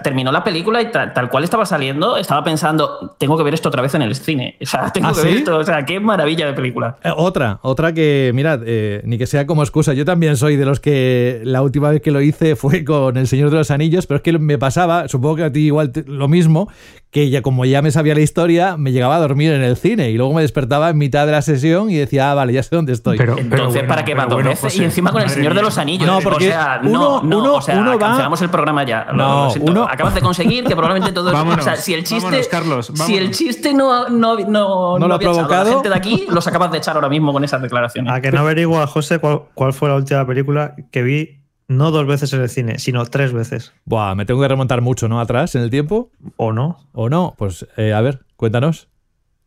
terminó 0.03 0.31
la 0.31 0.45
película 0.45 0.83
y 0.83 0.91
tal, 0.91 1.31
cual 1.31 1.43
estaba 1.43 1.65
saliendo, 1.65 2.17
estaba 2.17 2.45
pensando, 2.45 3.17
tengo 3.19 3.37
que 3.37 3.43
ver 3.43 3.55
esto 3.55 3.71
otra 3.71 3.83
vez 3.83 3.95
en 3.95 4.03
el 4.03 4.15
cine. 4.15 4.57
O 4.61 4.67
sea, 4.67 4.91
tengo 4.93 5.09
¿Ah, 5.09 5.13
que 5.15 5.23
ver 5.23 5.37
esto. 5.39 5.57
O 5.57 5.65
sea, 5.65 5.85
qué 5.85 5.99
maravilla 6.01 6.47
de 6.47 6.53
película. 6.53 6.97
Eh, 7.03 7.11
otra, 7.17 7.59
otra 7.63 7.93
que, 7.93 8.31
mirad, 8.35 8.61
eh, 8.67 9.01
ni 9.05 9.17
que 9.17 9.27
sea 9.27 9.47
como 9.47 9.63
excusa. 9.63 9.95
Yo 9.95 10.05
también 10.05 10.37
soy 10.37 10.57
de 10.57 10.67
los 10.67 10.81
que 10.81 11.41
la 11.45 11.63
última 11.63 11.91
vez 11.91 12.03
que 12.03 12.11
lo 12.11 12.21
hice 12.21 12.57
fue 12.57 12.85
con 12.85 13.17
El 13.17 13.27
Señor 13.27 13.51
de 13.51 13.57
los 13.57 13.71
Anillos, 13.71 14.07
pero 14.07 14.17
es 14.17 14.23
que 14.23 14.39
me 14.39 14.59
pasaba, 14.59 15.09
supongo 15.09 15.37
que 15.37 15.45
a 15.45 15.53
ti 15.53 15.61
igual 15.61 15.93
lo 16.07 16.29
mismo, 16.29 16.69
que 17.15 17.31
ya 17.31 17.43
como 17.43 17.65
ya 17.65 17.81
me 17.81 17.93
sabía 17.93 18.13
la 18.13 18.23
historia, 18.23 18.77
me 18.77 18.91
llegaba 18.91 19.15
a 19.15 19.21
dormir 19.21 19.53
en 19.53 19.63
el 19.63 19.77
cine 19.77 20.11
y 20.11 20.17
luego 20.17 20.35
me 20.35 20.43
despertaba 20.43 20.91
en 20.91 20.99
mitad 20.99 21.27
de 21.27 21.31
la 21.31 21.43
sesión 21.43 21.89
y 21.89 21.95
decía, 21.95 22.33
ah, 22.33 22.35
vale, 22.35 22.53
ya 22.53 22.61
sé 22.65 22.75
dónde 22.75 22.93
estoy. 22.93 23.17
Pero, 23.19 23.39
Entonces, 23.39 23.85
¿para 23.85 24.05
qué 24.05 24.15
va 24.15 24.27
dos 24.27 24.43
veces? 24.43 24.77
y 24.77 24.83
encima 24.83 25.13
con 25.13 25.23
el 25.23 25.31
Señor 25.31 25.55
de 25.55 25.63
los 25.63 25.79
Anillos. 25.79 26.09
No, 26.09 26.19
porque 26.19 26.49
o 26.49 26.51
sea, 26.51 26.81
no, 26.83 27.21
uno, 27.21 27.41
no, 27.41 27.55
o 27.55 27.63
sea, 27.63 27.79
uno 27.79 27.93
va... 27.93 27.99
cancelamos 27.99 28.43
el 28.43 28.51
programa 28.51 28.83
ya. 28.83 29.07
No, 29.15 29.53
uno... 29.61 29.85
Acabas 29.89 30.17
de 30.17 30.23
conseguir 30.23 30.65
que 30.65 30.75
probablemente 30.75 31.13
todo 31.15 31.33
vámonos, 31.33 31.61
o 31.61 31.63
sea, 31.63 31.77
si 31.77 31.95
el 31.95 32.03
chiste, 32.03 32.41
Carlos, 32.51 32.91
si 32.93 33.17
el 33.17 33.31
chiste 33.31 33.73
no, 33.73 34.09
no, 34.09 34.37
no, 34.37 34.99
no 34.99 35.07
lo 35.07 35.15
ha 35.15 35.19
provocado, 35.21 35.67
la 35.67 35.73
gente 35.75 35.89
de 35.91 35.95
aquí, 35.95 36.27
los 36.29 36.45
acabas 36.49 36.73
de 36.73 36.79
echar 36.79 36.97
ahora 36.97 37.09
mismo 37.09 37.33
con 37.33 37.45
esas 37.45 37.63
declaraciones. 37.63 38.13
A 38.13 38.21
que 38.21 38.33
no 38.33 38.41
averigua, 38.41 38.89
José, 38.89 39.21
cuál, 39.21 39.43
cuál 39.55 39.73
fue 39.73 39.89
la 39.89 39.95
última 39.95 40.27
película 40.27 40.75
que 40.91 41.05
vi 41.05 41.44
no 41.69 41.91
dos 41.91 42.07
veces 42.07 42.33
en 42.33 42.43
el 42.43 42.49
cine, 42.49 42.79
sino 42.79 43.05
tres 43.07 43.33
veces. 43.33 43.73
Buah, 43.85 44.15
me 44.15 44.27
tengo 44.27 44.41
que 44.41 44.49
remontar 44.49 44.81
mucho, 44.81 45.09
¿no? 45.09 45.21
Atrás 45.21 45.55
en 45.55 45.63
el 45.63 45.71
tiempo. 45.71 46.11
¿O 46.37 46.53
no? 46.53 46.89
¿O 46.93 47.09
no? 47.09 47.35
Pues, 47.37 47.67
eh, 47.77 47.93
a 47.93 48.01
ver, 48.01 48.21
cuéntanos. 48.37 48.89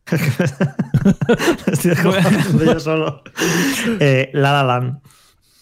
Estoy 1.66 1.94
yo 2.64 2.80
solo. 2.80 3.22
Eh, 4.00 4.30
la 4.32 4.52
La 4.52 4.64
Land. 4.64 5.00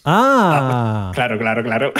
Ah. 0.05 1.11
Claro, 1.13 1.37
claro, 1.37 1.63
claro. 1.63 1.91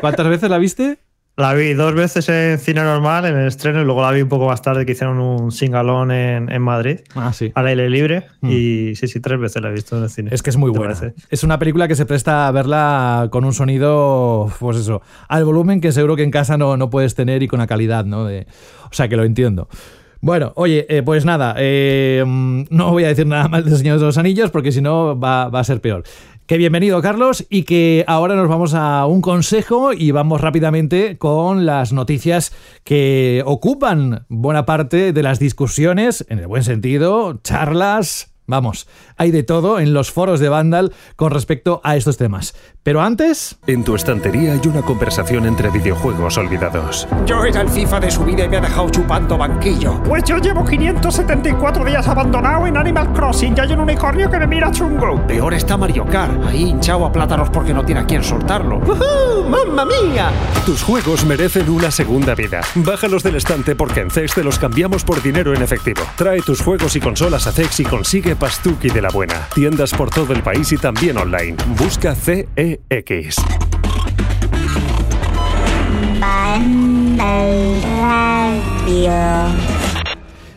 ¿Cuántas 0.00 0.28
veces 0.28 0.50
la 0.50 0.58
viste? 0.58 0.98
La 1.36 1.52
vi 1.52 1.74
dos 1.74 1.94
veces 1.94 2.28
en 2.28 2.60
cine 2.60 2.82
normal, 2.84 3.24
en 3.24 3.36
el 3.36 3.48
estreno, 3.48 3.82
y 3.82 3.84
luego 3.84 4.02
la 4.02 4.12
vi 4.12 4.22
un 4.22 4.28
poco 4.28 4.46
más 4.46 4.62
tarde 4.62 4.86
que 4.86 4.92
hicieron 4.92 5.18
un 5.18 5.50
singalón 5.50 6.12
en, 6.12 6.48
en 6.48 6.62
Madrid. 6.62 7.00
Ah, 7.16 7.32
sí. 7.32 7.50
Al 7.56 7.66
aire 7.66 7.90
libre. 7.90 8.26
Mm. 8.40 8.50
Y 8.52 8.94
sí, 8.94 9.08
sí, 9.08 9.18
tres 9.18 9.40
veces 9.40 9.60
la 9.60 9.70
he 9.70 9.72
visto 9.72 9.96
en 9.96 10.04
el 10.04 10.10
cine. 10.10 10.30
Es 10.32 10.44
que 10.44 10.50
es 10.50 10.56
muy 10.56 10.70
buena. 10.70 10.94
Es 11.30 11.42
una 11.42 11.58
película 11.58 11.88
que 11.88 11.96
se 11.96 12.06
presta 12.06 12.46
a 12.46 12.52
verla 12.52 13.28
con 13.32 13.44
un 13.44 13.52
sonido, 13.52 14.48
pues 14.60 14.76
eso, 14.76 15.02
al 15.28 15.44
volumen 15.44 15.80
que 15.80 15.90
seguro 15.90 16.14
que 16.14 16.22
en 16.22 16.30
casa 16.30 16.56
no, 16.56 16.76
no 16.76 16.88
puedes 16.88 17.16
tener 17.16 17.42
y 17.42 17.48
con 17.48 17.58
la 17.58 17.66
calidad, 17.66 18.04
¿no? 18.04 18.26
De, 18.26 18.46
o 18.84 18.94
sea, 18.94 19.08
que 19.08 19.16
lo 19.16 19.24
entiendo. 19.24 19.68
Bueno, 20.24 20.52
oye, 20.56 20.86
eh, 20.88 21.02
pues 21.02 21.26
nada, 21.26 21.54
eh, 21.58 22.24
no 22.26 22.92
voy 22.92 23.04
a 23.04 23.08
decir 23.08 23.26
nada 23.26 23.46
más 23.50 23.62
de 23.62 23.76
Señor 23.76 23.98
de 23.98 24.06
los 24.06 24.16
Anillos 24.16 24.50
porque 24.50 24.72
si 24.72 24.80
no 24.80 25.18
va, 25.20 25.50
va 25.50 25.60
a 25.60 25.64
ser 25.64 25.82
peor. 25.82 26.04
Que 26.46 26.58
bienvenido, 26.58 27.00
Carlos, 27.00 27.46
y 27.48 27.62
que 27.62 28.04
ahora 28.06 28.34
nos 28.34 28.50
vamos 28.50 28.74
a 28.74 29.06
un 29.06 29.22
consejo 29.22 29.94
y 29.94 30.10
vamos 30.10 30.42
rápidamente 30.42 31.16
con 31.16 31.64
las 31.64 31.94
noticias 31.94 32.52
que 32.84 33.42
ocupan 33.46 34.26
buena 34.28 34.66
parte 34.66 35.14
de 35.14 35.22
las 35.22 35.38
discusiones, 35.38 36.26
en 36.28 36.40
el 36.40 36.46
buen 36.46 36.62
sentido, 36.62 37.40
charlas, 37.42 38.33
Vamos, 38.46 38.86
hay 39.16 39.30
de 39.30 39.42
todo 39.42 39.80
en 39.80 39.94
los 39.94 40.12
foros 40.12 40.38
de 40.38 40.50
Vandal 40.50 40.92
con 41.16 41.30
respecto 41.30 41.80
a 41.82 41.96
estos 41.96 42.18
temas. 42.18 42.54
Pero 42.82 43.00
antes... 43.00 43.56
En 43.66 43.84
tu 43.84 43.94
estantería 43.94 44.52
hay 44.52 44.60
una 44.68 44.82
conversación 44.82 45.46
entre 45.46 45.70
videojuegos 45.70 46.36
olvidados. 46.36 47.08
Yo 47.24 47.42
era 47.44 47.62
el 47.62 47.70
FIFA 47.70 48.00
de 48.00 48.10
su 48.10 48.22
vida 48.24 48.44
y 48.44 48.48
me 48.50 48.58
ha 48.58 48.60
dejado 48.60 48.90
chupando 48.90 49.38
banquillo. 49.38 50.02
Pues 50.02 50.24
yo 50.24 50.36
llevo 50.36 50.62
574 50.62 51.84
días 51.86 52.06
abandonado 52.06 52.66
en 52.66 52.76
Animal 52.76 53.14
Crossing 53.14 53.54
y 53.56 53.60
hay 53.60 53.72
un 53.72 53.80
unicornio 53.80 54.30
que 54.30 54.38
me 54.38 54.46
mira 54.46 54.70
chungo. 54.70 55.26
Peor 55.26 55.54
está 55.54 55.78
Mario 55.78 56.04
Kart, 56.04 56.44
ahí 56.44 56.64
hinchado 56.64 57.06
a 57.06 57.12
plátanos 57.12 57.48
porque 57.48 57.72
no 57.72 57.82
tiene 57.82 58.02
a 58.02 58.06
quien 58.06 58.22
soltarlo. 58.22 58.76
¡Uh, 58.78 59.48
¡Mamma 59.48 59.86
mía! 59.86 60.30
Tus 60.66 60.82
juegos 60.82 61.24
merecen 61.24 61.70
una 61.70 61.90
segunda 61.90 62.34
vida. 62.34 62.60
Bájalos 62.74 63.22
del 63.22 63.36
estante 63.36 63.74
porque 63.74 64.00
en 64.00 64.10
CEX 64.10 64.34
te 64.34 64.44
los 64.44 64.58
cambiamos 64.58 65.04
por 65.04 65.22
dinero 65.22 65.54
en 65.54 65.62
efectivo. 65.62 66.02
Trae 66.16 66.42
tus 66.42 66.60
juegos 66.60 66.94
y 66.96 67.00
consolas 67.00 67.46
a 67.46 67.52
CEX 67.52 67.80
y 67.80 67.84
consigue 67.84 68.33
Pastuki 68.36 68.88
de 68.90 69.02
la 69.02 69.08
Buena. 69.10 69.48
Tiendas 69.54 69.92
por 69.94 70.10
todo 70.10 70.32
el 70.32 70.42
país 70.42 70.70
y 70.72 70.78
también 70.78 71.16
online. 71.16 71.56
Busca 71.78 72.14
CEX. 72.14 73.36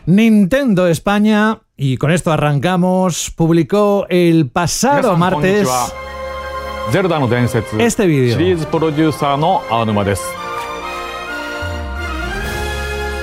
Nintendo 0.06 0.88
España, 0.88 1.60
y 1.76 1.98
con 1.98 2.12
esto 2.12 2.32
arrancamos, 2.32 3.32
publicó 3.36 4.06
el 4.10 4.50
pasado 4.50 5.18
martes 5.18 5.68
este 7.80 8.08
vídeo. 8.08 8.38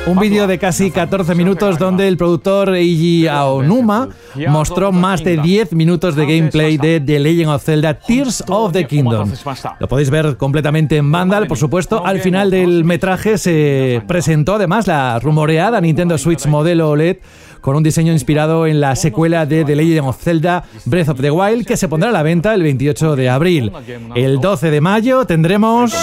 Un 0.07 0.19
vídeo 0.19 0.47
de 0.47 0.59
casi 0.59 0.91
14 0.91 1.35
minutos 1.35 1.79
donde 1.79 2.07
el 2.07 2.19
productor 2.19 2.75
Eiji 2.75 3.27
Aonuma 3.27 4.11
mostró 4.49 4.93
más 4.93 5.25
de 5.25 5.39
10 5.39 5.73
minutos 5.73 6.15
de 6.15 6.27
gameplay 6.27 6.77
de 6.77 7.01
The 7.01 7.19
Legend 7.19 7.51
of 7.51 7.65
Zelda 7.65 7.95
Tears 7.95 8.45
of 8.49 8.73
the 8.73 8.87
Kingdom. 8.87 9.33
Lo 9.81 9.89
podéis 9.89 10.11
ver 10.11 10.37
completamente 10.37 10.99
en 10.99 11.11
Vandal, 11.11 11.47
por 11.47 11.57
supuesto. 11.57 12.05
Al 12.05 12.21
final 12.21 12.51
del 12.51 12.85
metraje 12.85 13.39
se 13.39 14.03
presentó 14.07 14.57
además 14.57 14.87
la 14.87 15.19
rumoreada 15.21 15.81
Nintendo 15.81 16.19
Switch 16.19 16.47
modelo 16.47 16.91
OLED 16.91 17.17
con 17.63 17.75
un 17.75 17.83
diseño 17.83 18.13
inspirado 18.13 18.67
en 18.67 18.83
la 18.83 18.97
secuela 18.97 19.47
de 19.47 19.65
The 19.65 19.75
Legend 19.75 20.09
of 20.09 20.23
Zelda 20.23 20.65
Breath 20.85 21.09
of 21.09 21.21
the 21.23 21.31
Wild 21.31 21.67
que 21.67 21.79
se 21.79 21.89
pondrá 21.89 22.11
a 22.11 22.13
la 22.13 22.23
venta 22.23 22.53
el 22.53 22.63
28 22.63 23.17
de 23.17 23.31
abril. 23.31 23.73
El 24.15 24.39
12 24.39 24.71
de 24.71 24.81
mayo 24.83 25.25
tendremos 25.25 25.95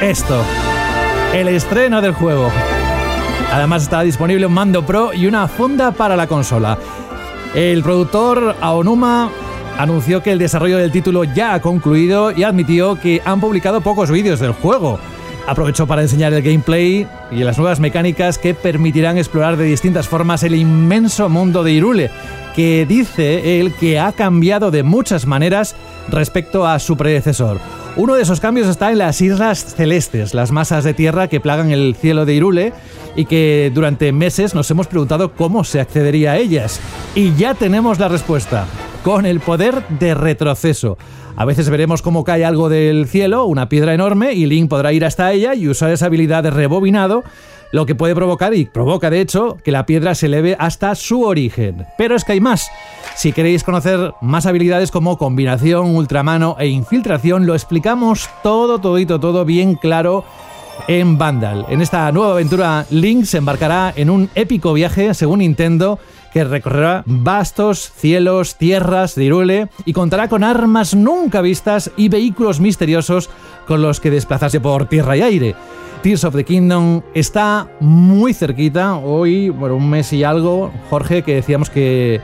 esto 0.00 0.42
el 1.34 1.48
estreno 1.48 2.00
del 2.00 2.12
juego. 2.12 2.50
Además 3.52 3.82
está 3.82 4.02
disponible 4.02 4.46
un 4.46 4.54
mando 4.54 4.84
pro 4.84 5.12
y 5.12 5.26
una 5.26 5.46
funda 5.48 5.90
para 5.92 6.16
la 6.16 6.26
consola. 6.26 6.78
El 7.54 7.82
productor 7.82 8.56
Aonuma 8.60 9.30
anunció 9.78 10.22
que 10.22 10.32
el 10.32 10.38
desarrollo 10.38 10.78
del 10.78 10.90
título 10.92 11.24
ya 11.24 11.54
ha 11.54 11.60
concluido 11.60 12.32
y 12.32 12.42
admitió 12.44 12.96
que 12.96 13.22
han 13.24 13.40
publicado 13.40 13.80
pocos 13.80 14.10
vídeos 14.10 14.40
del 14.40 14.52
juego. 14.52 14.98
Aprovechó 15.46 15.86
para 15.86 16.02
enseñar 16.02 16.32
el 16.34 16.42
gameplay 16.42 17.06
y 17.30 17.36
las 17.36 17.58
nuevas 17.58 17.80
mecánicas 17.80 18.38
que 18.38 18.54
permitirán 18.54 19.16
explorar 19.16 19.56
de 19.56 19.64
distintas 19.64 20.08
formas 20.08 20.42
el 20.42 20.54
inmenso 20.54 21.28
mundo 21.28 21.62
de 21.62 21.72
Irule, 21.72 22.10
que 22.54 22.84
dice 22.86 23.60
él 23.60 23.72
que 23.74 23.98
ha 23.98 24.12
cambiado 24.12 24.70
de 24.70 24.82
muchas 24.82 25.26
maneras 25.26 25.74
respecto 26.10 26.66
a 26.66 26.78
su 26.78 26.96
predecesor. 26.96 27.60
Uno 27.98 28.14
de 28.14 28.22
esos 28.22 28.38
cambios 28.38 28.68
está 28.68 28.92
en 28.92 28.98
las 28.98 29.20
Islas 29.20 29.74
Celestes, 29.74 30.32
las 30.32 30.52
masas 30.52 30.84
de 30.84 30.94
tierra 30.94 31.26
que 31.26 31.40
plagan 31.40 31.72
el 31.72 31.96
cielo 31.96 32.26
de 32.26 32.34
Irule 32.34 32.72
y 33.16 33.24
que 33.24 33.72
durante 33.74 34.12
meses 34.12 34.54
nos 34.54 34.70
hemos 34.70 34.86
preguntado 34.86 35.32
cómo 35.32 35.64
se 35.64 35.80
accedería 35.80 36.30
a 36.30 36.36
ellas. 36.36 36.80
Y 37.16 37.34
ya 37.34 37.54
tenemos 37.54 37.98
la 37.98 38.06
respuesta, 38.06 38.66
con 39.02 39.26
el 39.26 39.40
poder 39.40 39.82
de 39.88 40.14
retroceso. 40.14 40.96
A 41.34 41.44
veces 41.44 41.70
veremos 41.70 42.00
cómo 42.00 42.22
cae 42.22 42.44
algo 42.44 42.68
del 42.68 43.08
cielo, 43.08 43.46
una 43.46 43.68
piedra 43.68 43.94
enorme, 43.94 44.32
y 44.32 44.46
Link 44.46 44.70
podrá 44.70 44.92
ir 44.92 45.04
hasta 45.04 45.32
ella 45.32 45.56
y 45.56 45.66
usar 45.66 45.90
esa 45.90 46.06
habilidad 46.06 46.44
de 46.44 46.52
rebobinado 46.52 47.24
lo 47.72 47.84
que 47.84 47.96
puede 47.96 48.14
provocar, 48.14 48.54
y 48.54 48.64
provoca 48.64 49.10
de 49.10 49.20
hecho, 49.20 49.58
que 49.64 49.72
la 49.72 49.86
piedra 49.86 50.14
se 50.14 50.26
eleve 50.26 50.56
hasta 50.58 50.94
su 50.94 51.24
origen. 51.24 51.84
Pero 51.98 52.14
es 52.14 52.24
que 52.24 52.32
hay 52.32 52.40
más. 52.40 52.70
Si 53.18 53.32
queréis 53.32 53.64
conocer 53.64 54.14
más 54.20 54.46
habilidades 54.46 54.92
como 54.92 55.18
combinación, 55.18 55.96
ultramano 55.96 56.54
e 56.56 56.68
infiltración, 56.68 57.46
lo 57.46 57.54
explicamos 57.56 58.30
todo, 58.44 58.78
todito, 58.78 59.18
todo 59.18 59.44
bien 59.44 59.74
claro 59.74 60.22
en 60.86 61.18
Vandal. 61.18 61.66
En 61.68 61.82
esta 61.82 62.12
nueva 62.12 62.34
aventura, 62.34 62.86
Link 62.90 63.24
se 63.24 63.38
embarcará 63.38 63.92
en 63.96 64.08
un 64.10 64.30
épico 64.36 64.72
viaje, 64.72 65.14
según 65.14 65.40
Nintendo, 65.40 65.98
que 66.32 66.44
recorrerá 66.44 67.02
vastos 67.06 67.90
cielos, 67.92 68.54
tierras 68.54 69.16
de 69.16 69.24
Irule 69.24 69.68
y 69.84 69.94
contará 69.94 70.28
con 70.28 70.44
armas 70.44 70.94
nunca 70.94 71.40
vistas 71.40 71.90
y 71.96 72.08
vehículos 72.10 72.60
misteriosos 72.60 73.30
con 73.66 73.82
los 73.82 73.98
que 73.98 74.12
desplazarse 74.12 74.60
por 74.60 74.88
tierra 74.88 75.16
y 75.16 75.22
aire. 75.22 75.56
Tears 76.04 76.22
of 76.22 76.36
the 76.36 76.44
Kingdom 76.44 77.02
está 77.14 77.66
muy 77.80 78.32
cerquita. 78.32 78.94
Hoy, 78.94 79.48
bueno, 79.48 79.74
un 79.74 79.90
mes 79.90 80.12
y 80.12 80.22
algo, 80.22 80.70
Jorge, 80.88 81.24
que 81.24 81.34
decíamos 81.34 81.68
que 81.68 82.20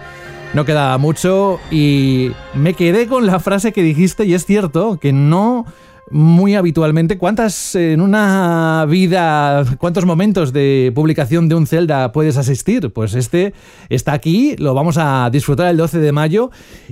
no 0.55 0.65
quedaba 0.65 0.97
mucho 0.99 1.59
y 1.71 2.31
me 2.55 2.75
quedé 2.75 3.09
con 3.09 3.27
la 3.27 3.41
frase 3.41 3.73
que 3.73 3.83
dijiste 3.83 4.25
y 4.25 4.35
es 4.35 4.47
cierto 4.47 4.99
que 5.01 5.13
no 5.13 5.67
muy 6.11 6.55
habitualmente. 6.55 7.19
¿Cuántas 7.19 7.75
en 7.75 8.01
una 8.01 8.87
vida, 8.89 9.65
cuántos 9.79 10.05
momentos 10.05 10.53
de 10.53 10.93
publicación 10.95 11.49
de 11.49 11.57
un 11.57 11.67
Zelda 11.67 12.13
puedes 12.13 12.37
asistir? 12.37 12.93
Pues 12.93 13.15
este 13.15 13.53
está 13.89 14.13
aquí, 14.13 14.55
lo 14.59 14.75
vamos 14.75 14.97
a 14.97 15.29
disfrutar 15.31 15.69
el 15.69 15.77
12 15.77 15.99
de 15.99 16.13
mayo 16.13 16.51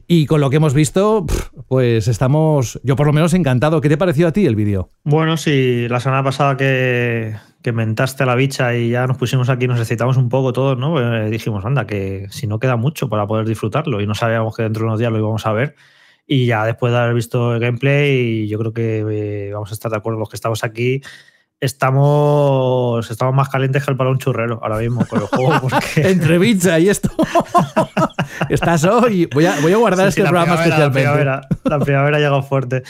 y 0.08 0.26
con 0.26 0.40
lo 0.40 0.50
que 0.50 0.56
hemos 0.56 0.74
visto, 0.74 1.24
pues 1.68 2.08
estamos, 2.08 2.80
yo 2.82 2.96
por 2.96 3.06
lo 3.06 3.12
menos 3.12 3.32
encantado. 3.32 3.80
¿Qué 3.80 3.88
te 3.88 3.96
pareció 3.96 4.26
a 4.26 4.32
ti 4.32 4.44
el 4.44 4.56
vídeo? 4.56 4.88
Bueno, 5.04 5.36
sí, 5.36 5.86
la 5.88 6.00
semana 6.00 6.24
pasada 6.24 6.56
que, 6.56 7.34
que 7.62 7.72
mentaste 7.72 8.24
a 8.24 8.26
la 8.26 8.34
bicha 8.34 8.74
y 8.74 8.90
ya 8.90 9.06
nos 9.06 9.16
pusimos 9.16 9.48
aquí, 9.48 9.66
nos 9.66 9.78
excitamos 9.78 10.16
un 10.16 10.28
poco 10.28 10.52
todos, 10.52 10.76
¿no? 10.76 10.92
Pues 10.92 11.30
dijimos, 11.30 11.64
anda, 11.64 11.86
que 11.86 12.26
si 12.30 12.46
no 12.46 12.58
queda 12.58 12.76
mucho 12.76 13.08
para 13.08 13.26
poder 13.26 13.46
disfrutarlo 13.46 14.00
y 14.00 14.06
no 14.06 14.14
sabíamos 14.14 14.56
que 14.56 14.64
dentro 14.64 14.80
de 14.80 14.86
unos 14.86 14.98
días 14.98 15.12
lo 15.12 15.18
íbamos 15.18 15.46
a 15.46 15.52
ver. 15.52 15.76
Y 16.26 16.46
ya 16.46 16.64
después 16.64 16.92
de 16.92 16.98
haber 16.98 17.14
visto 17.14 17.54
el 17.54 17.60
gameplay, 17.60 18.48
yo 18.48 18.58
creo 18.58 18.72
que 18.72 19.04
eh, 19.10 19.52
vamos 19.52 19.70
a 19.70 19.74
estar 19.74 19.90
de 19.90 19.96
acuerdo 19.96 20.18
los 20.18 20.28
que 20.28 20.36
estamos 20.36 20.64
aquí. 20.64 21.02
Estamos, 21.60 23.08
estamos 23.08 23.34
más 23.34 23.48
calientes 23.48 23.84
que 23.84 23.92
el 23.92 24.00
un 24.00 24.18
churrero 24.18 24.58
ahora 24.62 24.78
mismo 24.78 25.06
con 25.06 25.20
el 25.20 25.26
juego. 25.28 25.60
Porque... 25.68 26.10
Entre 26.10 26.40
pizza 26.40 26.78
y 26.80 26.88
esto. 26.88 27.10
Estás 28.48 28.84
hoy. 28.84 29.28
Voy 29.32 29.46
a, 29.46 29.60
voy 29.60 29.72
a 29.72 29.76
guardar 29.76 30.08
este 30.08 30.22
programa 30.22 30.54
especialmente. 30.54 31.04
La 31.04 31.12
primavera, 31.12 31.48
la 31.64 31.78
primavera 31.78 32.16
ha 32.16 32.20
llegado 32.20 32.42
fuerte. 32.42 32.82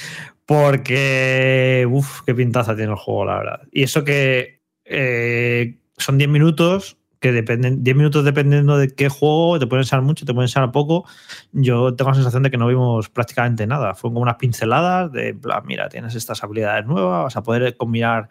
Porque, 0.47 1.87
uff, 1.91 2.23
qué 2.27 2.35
pintaza 2.35 2.75
tiene 2.75 2.93
el 2.93 2.99
juego, 2.99 3.27
la 3.27 3.39
verdad. 3.39 3.61
Y 3.71 3.83
eso 3.83 4.05
que 4.05 4.62
eh, 4.85 5.79
son 5.97 6.19
10 6.19 6.31
minutos 6.31 6.97
que 7.21 7.33
dependen, 7.33 7.85
10 7.85 7.97
minutos 7.97 8.25
dependiendo 8.25 8.77
de 8.77 8.89
qué 8.95 9.09
juego, 9.09 9.59
te 9.61 9.69
pueden 9.69 9.85
ser 9.85 10.03
mucho, 10.03 10.27
te 10.27 10.35
pueden 10.35 10.49
ser 10.49 10.69
poco. 10.73 11.07
Yo 11.53 11.95
tengo 11.95 12.11
la 12.11 12.17
sensación 12.17 12.43
de 12.43 12.51
que 12.51 12.59
no 12.59 12.67
vimos 12.67 13.09
prácticamente 13.09 13.67
nada. 13.67 13.95
Fue 13.95 14.11
como 14.11 14.21
unas 14.21 14.37
pinceladas 14.37 15.13
de, 15.13 15.33
plan, 15.33 15.63
mira, 15.65 15.89
tienes 15.89 16.17
estas 16.17 16.43
habilidades 16.43 16.85
nuevas, 16.85 17.23
vas 17.23 17.37
a 17.37 17.43
poder 17.45 17.77
combinar 17.77 18.29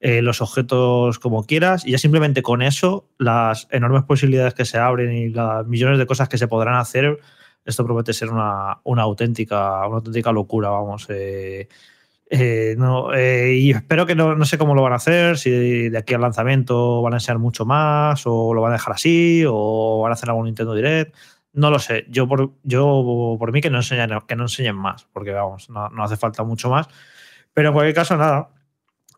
eh, 0.00 0.22
los 0.22 0.40
objetos 0.40 1.18
como 1.18 1.44
quieras 1.44 1.86
y 1.86 1.90
ya 1.90 1.98
simplemente 1.98 2.40
con 2.40 2.62
eso, 2.62 3.06
las 3.18 3.68
enormes 3.70 4.04
posibilidades 4.04 4.54
que 4.54 4.64
se 4.64 4.78
abren 4.78 5.12
y 5.12 5.28
las 5.28 5.66
millones 5.66 5.98
de 5.98 6.06
cosas 6.06 6.26
que 6.30 6.38
se 6.38 6.48
podrán 6.48 6.76
hacer, 6.76 7.18
esto 7.66 7.84
promete 7.84 8.14
ser 8.14 8.30
una, 8.30 8.78
una 8.84 9.02
auténtica, 9.02 9.86
una 9.86 9.96
auténtica 9.96 10.32
locura, 10.32 10.70
vamos. 10.70 11.06
Eh, 11.10 11.68
eh, 12.32 12.76
no, 12.78 13.12
eh, 13.12 13.54
y 13.56 13.72
espero 13.72 14.06
que 14.06 14.14
no, 14.14 14.36
no, 14.36 14.44
sé 14.44 14.56
cómo 14.56 14.76
lo 14.76 14.82
van 14.82 14.92
a 14.92 14.96
hacer, 14.96 15.36
si 15.36 15.88
de 15.88 15.98
aquí 15.98 16.14
al 16.14 16.20
lanzamiento 16.20 17.02
van 17.02 17.14
a 17.14 17.16
enseñar 17.16 17.40
mucho 17.40 17.66
más, 17.66 18.22
o 18.24 18.54
lo 18.54 18.62
van 18.62 18.70
a 18.70 18.76
dejar 18.76 18.94
así, 18.94 19.42
o 19.48 20.00
van 20.00 20.12
a 20.12 20.14
hacer 20.14 20.28
algún 20.30 20.44
Nintendo 20.46 20.74
Direct. 20.74 21.16
No 21.52 21.70
lo 21.70 21.80
sé. 21.80 22.06
Yo 22.08 22.28
por, 22.28 22.52
yo 22.62 23.36
por 23.36 23.52
mí 23.52 23.60
que 23.60 23.70
no 23.70 23.78
enseñen, 23.78 24.10
que 24.28 24.36
no 24.36 24.44
enseñen 24.44 24.76
más, 24.76 25.08
porque 25.12 25.32
vamos, 25.32 25.68
no, 25.70 25.88
no 25.88 26.04
hace 26.04 26.16
falta 26.16 26.44
mucho 26.44 26.70
más. 26.70 26.86
Pero 27.52 27.68
en 27.70 27.74
cualquier 27.74 27.96
caso, 27.96 28.16
nada. 28.16 28.50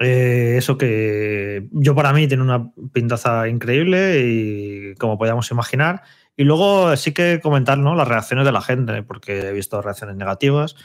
Eh, 0.00 0.56
eso 0.56 0.78
que 0.78 1.68
yo 1.72 1.94
para 1.94 2.12
mí 2.14 2.26
tiene 2.26 2.42
una 2.42 2.72
pintaza 2.92 3.46
increíble 3.48 4.20
y 4.24 4.94
como 4.96 5.18
podíamos 5.18 5.50
imaginar. 5.50 6.02
Y 6.36 6.44
luego 6.44 6.96
sí 6.96 7.12
que 7.12 7.40
comentar 7.42 7.78
¿no? 7.78 7.94
las 7.94 8.08
reacciones 8.08 8.46
de 8.46 8.52
la 8.52 8.62
gente, 8.62 9.02
porque 9.02 9.48
he 9.48 9.52
visto 9.52 9.82
reacciones 9.82 10.16
negativas 10.16 10.76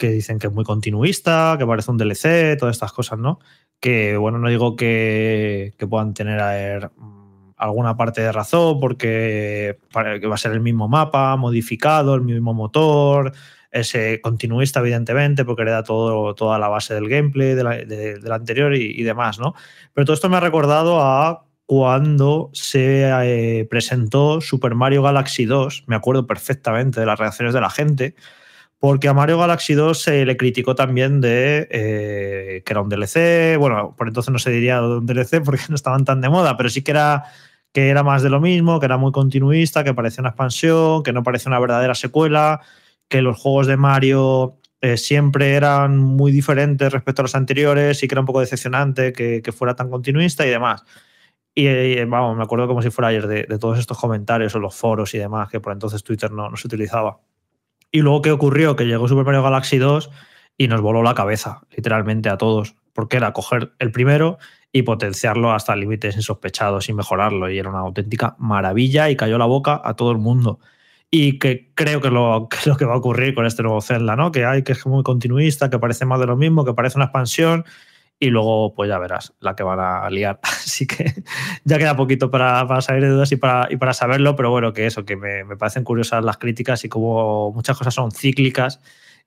que 0.00 0.10
dicen 0.10 0.38
que 0.38 0.46
es 0.46 0.52
muy 0.52 0.64
continuista, 0.64 1.56
que 1.58 1.66
parece 1.66 1.90
un 1.90 1.98
DLC, 1.98 2.56
todas 2.58 2.74
estas 2.74 2.92
cosas, 2.92 3.18
¿no? 3.18 3.38
Que, 3.78 4.16
bueno, 4.16 4.38
no 4.38 4.48
digo 4.48 4.74
que, 4.74 5.74
que 5.78 5.86
puedan 5.86 6.14
tener 6.14 6.90
mm, 6.96 7.52
alguna 7.56 7.96
parte 7.96 8.22
de 8.22 8.32
razón, 8.32 8.80
porque 8.80 9.78
va 9.94 10.34
a 10.34 10.38
ser 10.38 10.52
el 10.52 10.60
mismo 10.60 10.88
mapa, 10.88 11.36
modificado, 11.36 12.14
el 12.14 12.22
mismo 12.22 12.54
motor, 12.54 13.32
ese 13.70 14.22
continuista, 14.22 14.80
evidentemente, 14.80 15.44
porque 15.44 15.62
hereda 15.62 15.84
todo, 15.84 16.34
toda 16.34 16.58
la 16.58 16.68
base 16.68 16.94
del 16.94 17.08
gameplay 17.08 17.54
del 17.54 17.86
de, 17.86 18.32
anterior 18.32 18.74
y, 18.74 18.98
y, 18.98 19.02
demás, 19.02 19.38
¿no? 19.38 19.54
Pero 19.92 20.06
todo 20.06 20.14
esto 20.14 20.30
me 20.30 20.38
ha 20.38 20.40
recordado 20.40 21.00
a 21.02 21.44
cuando 21.66 22.50
se 22.54 23.04
eh, 23.04 23.64
presentó 23.66 24.40
Super 24.40 24.74
Mario 24.74 25.02
Galaxy 25.02 25.44
2, 25.44 25.84
me 25.86 25.94
acuerdo 25.94 26.26
perfectamente 26.26 26.98
de 26.98 27.06
las 27.06 27.18
reacciones 27.18 27.54
de 27.54 27.60
la 27.60 27.70
gente, 27.70 28.16
porque 28.80 29.08
a 29.08 29.14
Mario 29.14 29.38
Galaxy 29.38 29.74
2 29.74 30.02
se 30.02 30.24
le 30.24 30.38
criticó 30.38 30.74
también 30.74 31.20
de 31.20 31.68
eh, 31.70 32.62
que 32.64 32.72
era 32.72 32.80
un 32.80 32.88
DLC. 32.88 33.58
Bueno, 33.58 33.94
por 33.96 34.08
entonces 34.08 34.32
no 34.32 34.38
se 34.38 34.50
diría 34.50 34.82
un 34.82 35.04
DLC 35.06 35.42
porque 35.44 35.64
no 35.68 35.74
estaban 35.74 36.04
tan 36.06 36.22
de 36.22 36.30
moda, 36.30 36.56
pero 36.56 36.70
sí 36.70 36.82
que 36.82 36.92
era, 36.92 37.24
que 37.72 37.90
era 37.90 38.02
más 38.02 38.22
de 38.22 38.30
lo 38.30 38.40
mismo, 38.40 38.80
que 38.80 38.86
era 38.86 38.96
muy 38.96 39.12
continuista, 39.12 39.84
que 39.84 39.92
parecía 39.92 40.22
una 40.22 40.30
expansión, 40.30 41.02
que 41.02 41.12
no 41.12 41.22
parecía 41.22 41.50
una 41.50 41.60
verdadera 41.60 41.94
secuela, 41.94 42.62
que 43.08 43.20
los 43.20 43.38
juegos 43.38 43.66
de 43.66 43.76
Mario 43.76 44.58
eh, 44.80 44.96
siempre 44.96 45.54
eran 45.54 45.98
muy 45.98 46.32
diferentes 46.32 46.90
respecto 46.90 47.20
a 47.20 47.24
los 47.24 47.34
anteriores 47.34 48.02
y 48.02 48.08
que 48.08 48.14
era 48.14 48.20
un 48.20 48.26
poco 48.26 48.40
decepcionante 48.40 49.12
que, 49.12 49.42
que 49.42 49.52
fuera 49.52 49.76
tan 49.76 49.90
continuista 49.90 50.46
y 50.46 50.50
demás. 50.50 50.84
Y, 51.54 51.68
y, 51.68 52.04
vamos, 52.04 52.36
me 52.36 52.44
acuerdo 52.44 52.66
como 52.66 52.80
si 52.80 52.90
fuera 52.90 53.08
ayer 53.08 53.26
de, 53.26 53.42
de, 53.44 53.58
todos 53.58 53.78
estos 53.78 53.98
comentarios 53.98 54.54
o 54.54 54.58
los 54.58 54.74
foros 54.74 55.12
y 55.14 55.18
demás, 55.18 55.50
que 55.50 55.60
por 55.60 55.72
entonces 55.72 56.02
Twitter 56.02 56.30
no, 56.30 56.48
no 56.48 56.56
se 56.56 56.66
utilizaba. 56.66 57.20
Y 57.92 58.00
luego, 58.00 58.22
¿qué 58.22 58.30
ocurrió? 58.30 58.76
Que 58.76 58.86
llegó 58.86 59.08
Super 59.08 59.24
Mario 59.24 59.42
Galaxy 59.42 59.78
2 59.78 60.10
y 60.56 60.68
nos 60.68 60.80
voló 60.80 61.02
la 61.02 61.14
cabeza, 61.14 61.62
literalmente 61.74 62.28
a 62.28 62.36
todos, 62.36 62.76
porque 62.92 63.16
era 63.16 63.32
coger 63.32 63.72
el 63.78 63.90
primero 63.90 64.38
y 64.72 64.82
potenciarlo 64.82 65.52
hasta 65.52 65.74
límites 65.74 66.16
insospechados 66.16 66.88
y 66.88 66.92
mejorarlo. 66.92 67.50
Y 67.50 67.58
era 67.58 67.70
una 67.70 67.80
auténtica 67.80 68.36
maravilla 68.38 69.10
y 69.10 69.16
cayó 69.16 69.38
la 69.38 69.46
boca 69.46 69.80
a 69.82 69.94
todo 69.94 70.12
el 70.12 70.18
mundo. 70.18 70.60
Y 71.10 71.38
que 71.38 71.72
creo 71.74 72.00
que 72.00 72.08
es 72.58 72.66
lo 72.66 72.76
que, 72.76 72.84
va 72.84 72.94
a 72.94 72.98
ocurrir 72.98 73.34
con 73.34 73.46
este 73.46 73.62
nuevo 73.62 73.80
Zelda, 73.80 74.14
¿no? 74.14 74.30
Que 74.30 74.44
hay 74.44 74.62
que 74.62 74.72
es 74.72 74.86
muy 74.86 75.02
continuista, 75.02 75.70
que 75.70 75.78
parece 75.78 76.04
más 76.06 76.20
de 76.20 76.26
lo 76.26 76.36
mismo, 76.36 76.64
que 76.64 76.74
parece 76.74 76.98
una 76.98 77.06
expansión 77.06 77.64
y 78.22 78.28
luego 78.28 78.74
pues 78.74 78.88
ya 78.88 78.98
verás 78.98 79.32
la 79.40 79.56
que 79.56 79.62
van 79.62 79.80
a 79.80 80.08
liar. 80.10 80.38
Así 80.42 80.86
que 80.86 81.24
ya 81.64 81.78
queda 81.78 81.96
poquito 81.96 82.30
para, 82.30 82.68
para 82.68 82.82
salir 82.82 83.02
de 83.02 83.08
dudas 83.08 83.32
y 83.32 83.36
para, 83.36 83.66
y 83.70 83.76
para 83.76 83.94
saberlo, 83.94 84.36
pero 84.36 84.50
bueno, 84.50 84.72
que 84.72 84.86
eso, 84.86 85.04
que 85.04 85.16
me, 85.16 85.42
me 85.42 85.56
parecen 85.56 85.82
curiosas 85.82 86.22
las 86.22 86.36
críticas 86.36 86.84
y 86.84 86.88
como 86.88 87.50
muchas 87.50 87.76
cosas 87.76 87.94
son 87.94 88.12
cíclicas 88.12 88.78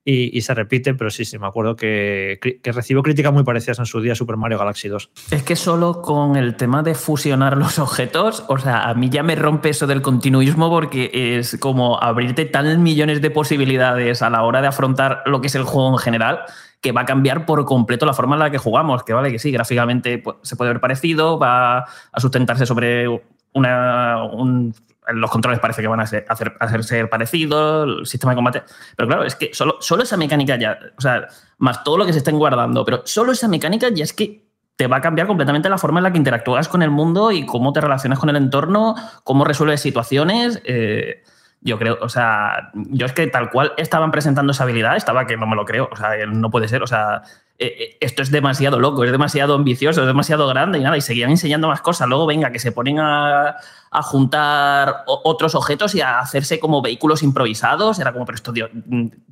y, 0.05 0.37
y, 0.37 0.41
se 0.41 0.53
repiten, 0.53 0.97
pero 0.97 1.09
sí, 1.09 1.23
sí, 1.23 1.39
me 1.39 1.47
acuerdo 1.47 1.77
que, 1.77 2.37
que 2.61 2.71
recibo 2.73 3.01
críticas 3.01 3.31
muy 3.31 3.45
parecidas 3.45 3.79
en 3.79 3.85
su 3.85 4.01
día 4.01 4.15
Super 4.15 4.35
Mario 4.35 4.59
Galaxy 4.59 4.89
2. 4.89 5.09
Es 5.31 5.43
que 5.43 5.55
solo 5.55 6.01
con 6.01 6.35
el 6.35 6.57
tema 6.57 6.83
de 6.83 6.93
fusionar 6.93 7.55
los 7.57 7.79
objetos, 7.79 8.43
o 8.49 8.57
sea, 8.57 8.89
a 8.89 8.93
mí 8.95 9.09
ya 9.09 9.23
me 9.23 9.35
rompe 9.35 9.69
eso 9.69 9.87
del 9.87 10.01
continuismo 10.01 10.69
porque 10.69 11.37
es 11.37 11.57
como 11.57 12.03
abrirte 12.03 12.43
tan 12.43 12.83
millones 12.83 13.21
de 13.21 13.31
posibilidades 13.31 14.21
a 14.21 14.29
la 14.29 14.43
hora 14.43 14.61
de 14.61 14.67
afrontar 14.67 15.23
lo 15.25 15.39
que 15.39 15.47
es 15.47 15.55
el 15.55 15.63
juego 15.63 15.91
en 15.93 15.99
general 15.99 16.39
que 16.83 16.91
va 16.91 17.01
a 17.01 17.05
cambiar 17.05 17.45
por 17.45 17.63
completo 17.63 18.05
la 18.05 18.13
forma 18.13 18.35
en 18.35 18.39
la 18.39 18.51
que 18.51 18.57
jugamos, 18.57 19.03
que 19.03 19.13
vale 19.13 19.31
que 19.31 19.39
sí, 19.39 19.51
gráficamente 19.51 20.17
pues, 20.17 20.35
se 20.41 20.57
puede 20.57 20.71
ver 20.71 20.81
parecido, 20.81 21.39
va 21.39 21.79
a 21.79 22.19
sustentarse 22.19 22.65
sobre 22.65 23.07
una, 23.53 24.25
un, 24.25 24.75
los 25.13 25.31
controles 25.31 25.61
parece 25.61 25.81
que 25.81 25.87
van 25.87 26.01
a, 26.01 26.05
ser, 26.05 26.25
hacer, 26.27 26.57
hacerse 26.59 27.07
parecidos, 27.07 27.87
el 27.87 28.05
sistema 28.05 28.33
de 28.33 28.35
combate. 28.35 28.63
Pero 28.97 29.07
claro, 29.07 29.23
es 29.23 29.35
que 29.35 29.51
solo, 29.53 29.77
solo 29.79 30.03
esa 30.03 30.17
mecánica 30.17 30.57
ya, 30.57 30.77
o 30.97 31.01
sea, 31.01 31.25
más 31.57 31.85
todo 31.85 31.97
lo 31.97 32.05
que 32.05 32.11
se 32.11 32.19
estén 32.19 32.37
guardando, 32.37 32.83
pero 32.83 33.01
solo 33.05 33.31
esa 33.31 33.47
mecánica 33.47 33.87
ya 33.89 34.03
es 34.03 34.11
que 34.11 34.45
te 34.75 34.87
va 34.87 34.97
a 34.97 35.01
cambiar 35.01 35.27
completamente 35.27 35.69
la 35.69 35.77
forma 35.77 36.01
en 36.01 36.03
la 36.03 36.11
que 36.11 36.17
interactúas 36.17 36.67
con 36.67 36.83
el 36.83 36.89
mundo 36.89 37.31
y 37.31 37.45
cómo 37.45 37.71
te 37.71 37.79
relacionas 37.79 38.19
con 38.19 38.29
el 38.29 38.35
entorno, 38.35 38.95
cómo 39.23 39.45
resuelves 39.45 39.79
situaciones. 39.79 40.61
Eh, 40.65 41.23
yo 41.63 41.79
creo, 41.79 41.97
o 42.01 42.09
sea, 42.09 42.71
yo 42.73 43.05
es 43.05 43.13
que 43.13 43.25
tal 43.27 43.49
cual 43.49 43.73
estaban 43.77 44.11
presentando 44.11 44.51
esa 44.51 44.63
habilidad, 44.63 44.97
estaba 44.97 45.25
que 45.25 45.37
no 45.37 45.47
me 45.47 45.55
lo 45.55 45.65
creo, 45.65 45.89
o 45.91 45.95
sea, 45.95 46.09
no 46.27 46.51
puede 46.51 46.67
ser, 46.67 46.83
o 46.83 46.87
sea, 46.87 47.23
eh, 47.57 47.97
esto 48.01 48.21
es 48.21 48.31
demasiado 48.31 48.79
loco, 48.79 49.03
es 49.05 49.11
demasiado 49.11 49.55
ambicioso, 49.55 50.01
es 50.01 50.07
demasiado 50.07 50.47
grande 50.47 50.79
y 50.79 50.81
nada, 50.81 50.97
y 50.97 51.01
seguían 51.01 51.29
enseñando 51.29 51.69
más 51.69 51.81
cosas. 51.81 52.09
Luego, 52.09 52.25
venga, 52.25 52.51
que 52.51 52.59
se 52.59 52.73
ponen 52.73 52.99
a, 52.99 53.55
a 53.91 54.01
juntar 54.01 55.03
otros 55.05 55.55
objetos 55.55 55.95
y 55.95 56.01
a 56.01 56.19
hacerse 56.19 56.59
como 56.59 56.81
vehículos 56.81 57.23
improvisados. 57.23 57.99
Era 57.99 58.11
como, 58.11 58.25
pero 58.25 58.35
esto, 58.35 58.51
Dios, 58.51 58.69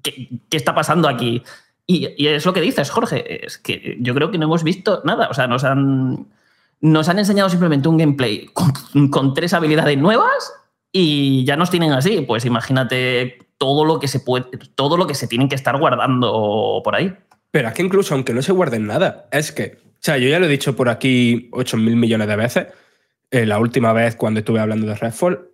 ¿qué, 0.02 0.30
qué 0.50 0.58
está 0.58 0.74
pasando 0.74 1.10
aquí? 1.10 1.44
Y, 1.86 2.28
es 2.28 2.46
lo 2.46 2.54
que 2.54 2.62
dices, 2.62 2.90
Jorge, 2.90 3.46
es 3.46 3.58
que 3.58 3.98
yo 4.00 4.14
creo 4.14 4.32
que 4.32 4.38
no 4.38 4.46
hemos 4.46 4.64
visto 4.64 5.02
nada, 5.04 5.28
o 5.30 5.34
sea, 5.34 5.48
nos 5.48 5.66
han, 5.66 6.28
nos 6.80 7.10
han 7.10 7.20
enseñado 7.20 7.50
simplemente 7.50 7.90
un 7.90 7.98
gameplay 7.98 8.50
con 9.10 9.34
tres 9.34 9.54
habilidades 9.54 9.98
nuevas 9.98 10.54
y 10.92 11.46
ya 11.46 11.56
nos 11.56 11.70
tienen 11.70 11.92
así. 11.92 12.22
Pues 12.22 12.46
imagínate 12.46 13.40
todo 13.58 13.86
lo 13.86 14.00
que 14.00 14.08
se 14.08 14.20
puede, 14.20 14.46
todo 14.76 14.98
lo 14.98 15.08
que 15.08 15.16
se 15.16 15.28
tienen 15.28 15.50
que 15.50 15.56
estar 15.56 15.78
guardando 15.78 16.82
por 16.84 16.96
ahí. 16.96 17.14
Pero 17.52 17.68
es 17.68 17.74
que 17.74 17.84
incluso 17.84 18.14
aunque 18.14 18.34
no 18.34 18.42
se 18.42 18.54
guarden 18.54 18.88
nada, 18.88 19.28
es 19.32 19.52
que, 19.52 19.78
o 19.84 20.00
sea, 20.00 20.18
yo 20.18 20.30
ya 20.30 20.40
lo 20.40 20.46
he 20.46 20.50
dicho 20.50 20.76
por 20.76 20.90
aquí 20.90 21.50
8 21.52 21.78
mil 21.78 21.96
millones 21.96 22.28
de 22.28 22.36
veces, 22.36 22.68
eh, 23.30 23.46
la 23.46 23.60
última 23.60 23.94
vez 23.94 24.16
cuando 24.16 24.40
estuve 24.40 24.60
hablando 24.60 24.88
de 24.88 24.96
Redfall, 24.96 25.52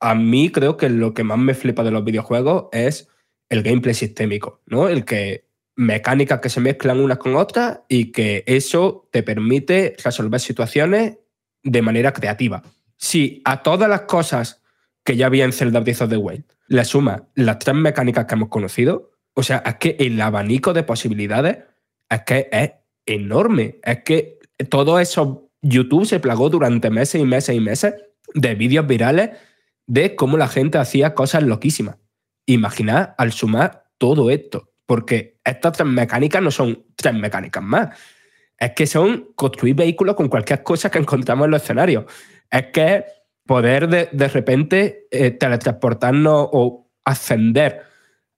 a 0.00 0.14
mí 0.14 0.50
creo 0.50 0.76
que 0.76 0.88
lo 0.88 1.14
que 1.14 1.24
más 1.24 1.38
me 1.38 1.54
flipa 1.54 1.82
de 1.82 1.90
los 1.90 2.04
videojuegos 2.04 2.66
es 2.72 3.08
el 3.48 3.62
gameplay 3.62 3.94
sistémico, 3.94 4.62
¿no? 4.66 4.88
El 4.88 5.04
que 5.04 5.48
mecánicas 5.76 6.40
que 6.40 6.50
se 6.50 6.60
mezclan 6.60 7.00
unas 7.00 7.18
con 7.18 7.36
otras 7.36 7.80
y 7.88 8.12
que 8.12 8.44
eso 8.46 9.08
te 9.10 9.22
permite 9.22 9.96
resolver 10.02 10.40
situaciones 10.40 11.18
de 11.62 11.82
manera 11.82 12.12
creativa. 12.12 12.62
Si 12.96 13.42
a 13.44 13.62
todas 13.62 13.88
las 13.88 14.02
cosas 14.02 14.62
que 15.04 15.16
ya 15.16 15.26
había 15.26 15.44
en 15.44 15.52
Zelda 15.52 15.80
Breath 15.80 16.02
of 16.02 16.10
the 16.10 16.16
Wild 16.16 16.44
le 16.68 16.84
suma 16.84 17.28
las 17.34 17.58
tres 17.58 17.76
mecánicas 17.76 18.26
que 18.26 18.34
hemos 18.34 18.48
conocido, 18.48 19.12
o 19.34 19.42
sea, 19.42 19.62
es 19.66 19.76
que 19.76 19.96
el 19.98 20.20
abanico 20.20 20.72
de 20.72 20.82
posibilidades 20.82 21.58
es 22.08 22.22
que 22.22 22.48
es 22.50 22.72
enorme. 23.06 23.78
Es 23.82 24.02
que 24.04 24.38
todo 24.70 24.98
eso, 24.98 25.50
YouTube 25.62 26.06
se 26.06 26.20
plagó 26.20 26.50
durante 26.50 26.90
meses 26.90 27.20
y 27.20 27.24
meses 27.24 27.56
y 27.56 27.60
meses 27.60 27.94
de 28.34 28.54
vídeos 28.54 28.86
virales 28.86 29.30
de 29.86 30.16
cómo 30.16 30.36
la 30.36 30.48
gente 30.48 30.78
hacía 30.78 31.14
cosas 31.14 31.42
loquísimas. 31.42 31.96
Imaginad 32.46 33.14
al 33.18 33.32
sumar 33.32 33.86
todo 33.98 34.30
esto, 34.30 34.72
porque 34.86 35.40
estas 35.44 35.72
tres 35.72 35.88
mecánicas 35.88 36.42
no 36.42 36.50
son 36.50 36.84
tres 36.96 37.14
mecánicas 37.14 37.62
más. 37.62 37.98
Es 38.58 38.72
que 38.72 38.86
son 38.86 39.32
construir 39.34 39.74
vehículos 39.74 40.14
con 40.14 40.28
cualquier 40.28 40.62
cosa 40.62 40.90
que 40.90 40.98
encontramos 40.98 41.46
en 41.46 41.50
los 41.50 41.62
escenarios. 41.62 42.04
Es 42.50 42.66
que 42.72 43.04
poder 43.46 43.88
de, 43.88 44.08
de 44.12 44.28
repente 44.28 45.06
eh, 45.10 45.30
teletransportarnos 45.30 46.48
o 46.52 46.90
ascender 47.04 47.82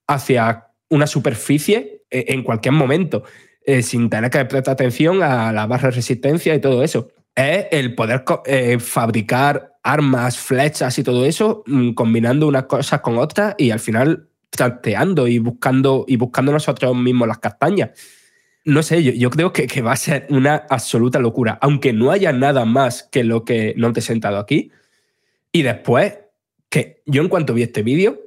hacia 0.07 0.66
una 0.88 1.07
superficie 1.07 2.05
eh, 2.11 2.27
en 2.29 2.42
cualquier 2.42 2.73
momento, 2.73 3.25
eh, 3.64 3.83
sin 3.83 4.09
tener 4.09 4.31
que 4.31 4.45
prestar 4.45 4.75
atención 4.75 5.23
a 5.23 5.53
la 5.53 5.66
barra 5.66 5.88
de 5.90 5.97
resistencia 5.97 6.55
y 6.55 6.61
todo 6.61 6.83
eso. 6.83 7.09
Es 7.35 7.66
el 7.73 7.95
poder 7.95 8.25
eh, 8.47 8.79
fabricar 8.79 9.75
armas, 9.83 10.38
flechas 10.38 10.99
y 10.99 11.03
todo 11.03 11.27
eso, 11.27 11.62
mm, 11.66 11.92
combinando 11.92 12.47
unas 12.47 12.64
cosas 12.64 13.01
con 13.01 13.19
otras 13.19 13.55
y 13.59 13.71
al 13.71 13.81
final 13.81 14.29
trasteando 14.51 15.29
y 15.29 15.38
buscando, 15.38 16.05
y 16.09 16.16
buscando 16.16 16.53
nosotros 16.53 16.97
mismos 16.97 17.29
las 17.29 17.38
castañas. 17.38 17.90
no 18.64 18.83
sé, 18.83 19.03
yo, 19.16 19.31
creo 19.31 19.53
que, 19.53 19.69
que, 19.69 19.81
va 19.81 19.92
a 19.92 19.97
ser 19.97 20.27
una 20.29 20.66
absoluta 20.69 21.21
locura, 21.21 21.57
aunque 21.61 21.92
no 21.92 22.11
haya 22.11 22.33
nada 22.33 22.64
más 22.64 23.05
que 23.05 23.23
lo 23.23 23.45
que 23.45 23.75
no 23.77 23.92
te 23.92 24.01
he 24.01 24.03
sentado 24.03 24.38
aquí. 24.38 24.73
Y 25.53 25.63
después, 25.63 26.19
que 26.69 27.03
yo 27.07 27.23
en 27.23 27.29
cuanto 27.29 27.55
vi 27.55 27.63
este 27.63 27.83
vídeo, 27.83 28.21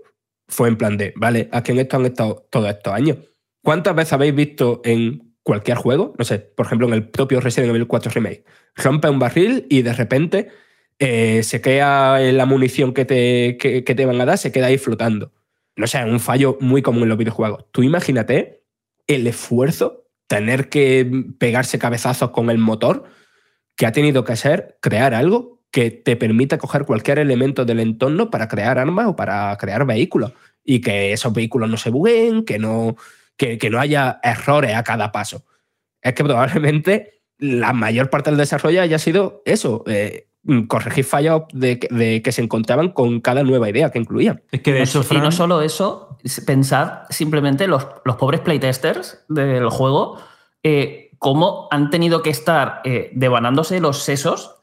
fue 0.47 0.67
en 0.67 0.77
plan 0.77 0.97
de, 0.97 1.13
vale, 1.15 1.47
aquí 1.51 1.71
en 1.71 1.79
esto 1.79 1.97
han 1.97 2.05
estado 2.05 2.47
todos 2.49 2.69
estos 2.69 2.93
años. 2.93 3.17
¿Cuántas 3.63 3.95
veces 3.95 4.13
habéis 4.13 4.35
visto 4.35 4.81
en 4.83 5.35
cualquier 5.43 5.77
juego, 5.77 6.13
no 6.17 6.25
sé, 6.25 6.39
por 6.39 6.65
ejemplo 6.65 6.87
en 6.87 6.93
el 6.93 7.09
propio 7.09 7.39
Resident 7.39 7.69
Evil 7.69 7.87
4 7.87 8.11
Remake, 8.11 8.43
rompe 8.75 9.09
un 9.09 9.19
barril 9.19 9.65
y 9.69 9.81
de 9.81 9.93
repente 9.93 10.49
eh, 10.99 11.43
se 11.43 11.61
queda 11.61 12.19
la 12.19 12.45
munición 12.45 12.93
que 12.93 13.05
te, 13.05 13.57
que, 13.57 13.83
que 13.83 13.95
te 13.95 14.05
van 14.05 14.19
a 14.21 14.25
dar, 14.25 14.37
se 14.37 14.51
queda 14.51 14.67
ahí 14.67 14.77
flotando? 14.77 15.31
No 15.75 15.87
sé, 15.87 16.03
un 16.03 16.19
fallo 16.19 16.57
muy 16.59 16.81
común 16.81 17.03
en 17.03 17.09
los 17.09 17.17
videojuegos. 17.17 17.65
Tú 17.71 17.83
imagínate 17.83 18.63
el 19.07 19.25
esfuerzo 19.27 20.09
tener 20.27 20.69
que 20.69 21.09
pegarse 21.39 21.79
cabezazos 21.79 22.29
con 22.29 22.49
el 22.49 22.59
motor, 22.59 23.05
que 23.75 23.85
ha 23.85 23.91
tenido 23.91 24.23
que 24.23 24.33
hacer 24.33 24.77
crear 24.81 25.13
algo 25.13 25.58
que 25.71 25.91
te 25.91 26.15
permita 26.15 26.57
coger 26.57 26.85
cualquier 26.85 27.19
elemento 27.19 27.65
del 27.65 27.79
entorno 27.79 28.29
para 28.29 28.47
crear 28.47 28.79
armas 28.79 29.07
o 29.07 29.15
para 29.15 29.55
crear 29.57 29.85
vehículos. 29.85 30.33
Y 30.63 30.81
que 30.81 31.13
esos 31.13 31.33
vehículos 31.33 31.69
no 31.69 31.77
se 31.77 31.89
bugueen, 31.89 32.43
que 32.43 32.59
no, 32.59 32.95
que, 33.37 33.57
que 33.57 33.69
no 33.69 33.79
haya 33.79 34.19
errores 34.23 34.75
a 34.75 34.83
cada 34.83 35.11
paso. 35.11 35.45
Es 36.01 36.13
que 36.13 36.23
probablemente 36.23 37.21
la 37.37 37.73
mayor 37.73 38.09
parte 38.09 38.29
del 38.29 38.37
desarrollo 38.37 38.81
haya 38.81 38.99
sido 38.99 39.41
eso, 39.45 39.83
eh, 39.87 40.27
corregir 40.67 41.05
fallos 41.05 41.43
de, 41.53 41.79
de, 41.89 42.21
que 42.21 42.31
se 42.31 42.41
encontraban 42.41 42.89
con 42.89 43.21
cada 43.21 43.43
nueva 43.43 43.69
idea 43.69 43.91
que 43.91 43.99
incluían. 43.99 44.41
Es 44.51 44.61
que 44.61 44.73
de 44.73 44.83
hecho, 44.83 45.03
Fran... 45.03 45.21
Y 45.21 45.23
no 45.23 45.31
solo 45.31 45.61
eso, 45.61 46.17
pensad 46.45 47.03
simplemente 47.09 47.67
los, 47.67 47.87
los 48.05 48.15
pobres 48.15 48.41
playtesters 48.41 49.23
del 49.29 49.69
juego, 49.69 50.17
eh, 50.63 51.11
cómo 51.17 51.67
han 51.71 51.89
tenido 51.89 52.21
que 52.21 52.29
estar 52.29 52.81
eh, 52.83 53.11
devanándose 53.13 53.79
los 53.79 53.99
sesos 54.03 54.58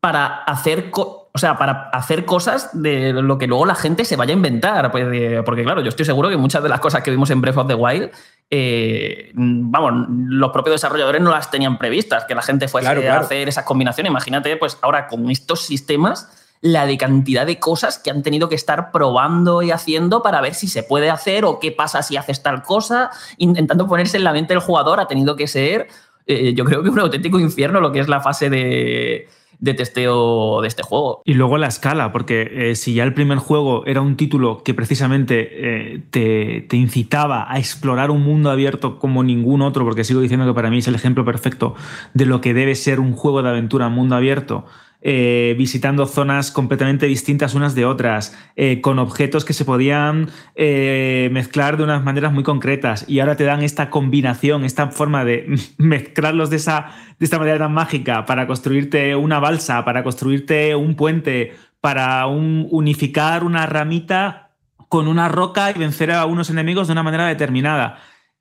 para 0.00 0.44
hacer, 0.44 0.90
o 0.94 1.28
sea, 1.34 1.58
para 1.58 1.90
hacer 1.92 2.24
cosas 2.24 2.70
de 2.72 3.12
lo 3.12 3.38
que 3.38 3.46
luego 3.46 3.66
la 3.66 3.74
gente 3.74 4.04
se 4.04 4.16
vaya 4.16 4.32
a 4.32 4.36
inventar. 4.36 4.90
Pues, 4.90 5.04
porque 5.44 5.64
claro, 5.64 5.80
yo 5.80 5.88
estoy 5.88 6.06
seguro 6.06 6.28
que 6.28 6.36
muchas 6.36 6.62
de 6.62 6.68
las 6.68 6.80
cosas 6.80 7.02
que 7.02 7.10
vimos 7.10 7.30
en 7.30 7.40
Breath 7.40 7.56
of 7.56 7.66
the 7.66 7.74
Wild 7.74 8.10
eh, 8.50 9.30
vamos, 9.34 10.06
los 10.08 10.50
propios 10.52 10.76
desarrolladores 10.76 11.20
no 11.20 11.30
las 11.30 11.50
tenían 11.50 11.78
previstas, 11.78 12.24
que 12.24 12.34
la 12.34 12.42
gente 12.42 12.68
fuese 12.68 12.86
claro, 12.86 13.00
claro. 13.02 13.20
a 13.20 13.24
hacer 13.24 13.48
esas 13.48 13.64
combinaciones. 13.64 14.10
Imagínate, 14.10 14.56
pues 14.56 14.78
ahora 14.80 15.06
con 15.06 15.30
estos 15.30 15.66
sistemas, 15.66 16.28
la 16.60 16.86
de 16.86 16.96
cantidad 16.96 17.46
de 17.46 17.58
cosas 17.58 17.98
que 17.98 18.10
han 18.10 18.22
tenido 18.22 18.48
que 18.48 18.54
estar 18.54 18.90
probando 18.90 19.62
y 19.62 19.70
haciendo 19.70 20.22
para 20.22 20.40
ver 20.40 20.54
si 20.54 20.66
se 20.66 20.82
puede 20.82 21.10
hacer 21.10 21.44
o 21.44 21.60
qué 21.60 21.72
pasa 21.72 22.02
si 22.02 22.16
haces 22.16 22.42
tal 22.42 22.62
cosa, 22.62 23.10
intentando 23.36 23.86
ponerse 23.86 24.16
en 24.16 24.24
la 24.24 24.32
mente 24.32 24.54
del 24.54 24.62
jugador, 24.62 24.98
ha 24.98 25.06
tenido 25.06 25.36
que 25.36 25.46
ser, 25.46 25.88
eh, 26.26 26.54
yo 26.54 26.64
creo 26.64 26.82
que 26.82 26.88
un 26.88 27.00
auténtico 27.00 27.38
infierno 27.38 27.80
lo 27.80 27.92
que 27.92 28.00
es 28.00 28.08
la 28.08 28.20
fase 28.20 28.48
de, 28.48 29.28
de 29.60 29.74
testeo 29.74 30.60
de 30.62 30.68
este 30.68 30.82
juego. 30.82 31.22
Y 31.24 31.34
luego 31.34 31.58
la 31.58 31.66
escala, 31.66 32.12
porque 32.12 32.70
eh, 32.70 32.74
si 32.76 32.94
ya 32.94 33.04
el 33.04 33.12
primer 33.12 33.38
juego 33.38 33.84
era 33.86 34.00
un 34.00 34.16
título 34.16 34.62
que 34.62 34.72
precisamente 34.72 35.48
eh, 35.50 36.02
te, 36.10 36.62
te, 36.68 36.76
incitaba 36.76 37.52
a 37.52 37.58
explorar 37.58 38.10
un 38.10 38.22
mundo 38.22 38.50
abierto 38.50 38.98
como 38.98 39.24
ningún 39.24 39.62
otro, 39.62 39.84
porque 39.84 40.04
sigo 40.04 40.20
diciendo 40.20 40.46
que 40.46 40.54
para 40.54 40.70
mí 40.70 40.78
es 40.78 40.88
el 40.88 40.94
ejemplo 40.94 41.24
perfecto 41.24 41.74
de 42.14 42.26
lo 42.26 42.40
que 42.40 42.54
debe 42.54 42.74
ser 42.74 43.00
un 43.00 43.12
juego 43.14 43.42
de 43.42 43.48
aventura 43.48 43.88
mundo 43.88 44.16
abierto, 44.16 44.64
eh, 45.00 45.54
visitando 45.56 46.06
zonas 46.06 46.50
completamente 46.50 47.06
distintas 47.06 47.54
unas 47.54 47.76
de 47.76 47.84
otras, 47.84 48.36
eh, 48.56 48.80
con 48.80 48.98
objetos 48.98 49.44
que 49.44 49.52
se 49.52 49.64
podían 49.64 50.28
eh, 50.56 51.28
mezclar 51.32 51.76
de 51.76 51.84
unas 51.84 52.02
maneras 52.02 52.32
muy 52.32 52.42
concretas. 52.42 53.04
Y 53.06 53.20
ahora 53.20 53.36
te 53.36 53.44
dan 53.44 53.62
esta 53.62 53.90
combinación, 53.90 54.64
esta 54.64 54.88
forma 54.88 55.24
de 55.24 55.46
mezclarlos 55.78 56.50
de, 56.50 56.56
esa, 56.56 56.86
de 57.18 57.24
esta 57.24 57.38
manera 57.38 57.58
tan 57.58 57.72
mágica 57.72 58.26
para 58.26 58.48
construirte 58.48 59.14
una 59.14 59.38
balsa, 59.38 59.84
para 59.84 60.02
construirte 60.02 60.74
un 60.74 60.96
puente, 60.96 61.54
para 61.80 62.26
un, 62.26 62.66
unificar 62.70 63.44
una 63.44 63.66
ramita 63.66 64.50
con 64.88 65.06
una 65.06 65.28
roca 65.28 65.70
y 65.70 65.78
vencer 65.78 66.10
a 66.10 66.26
unos 66.26 66.50
enemigos 66.50 66.88
de 66.88 66.92
una 66.92 67.02
manera 67.02 67.26
determinada 67.26 67.98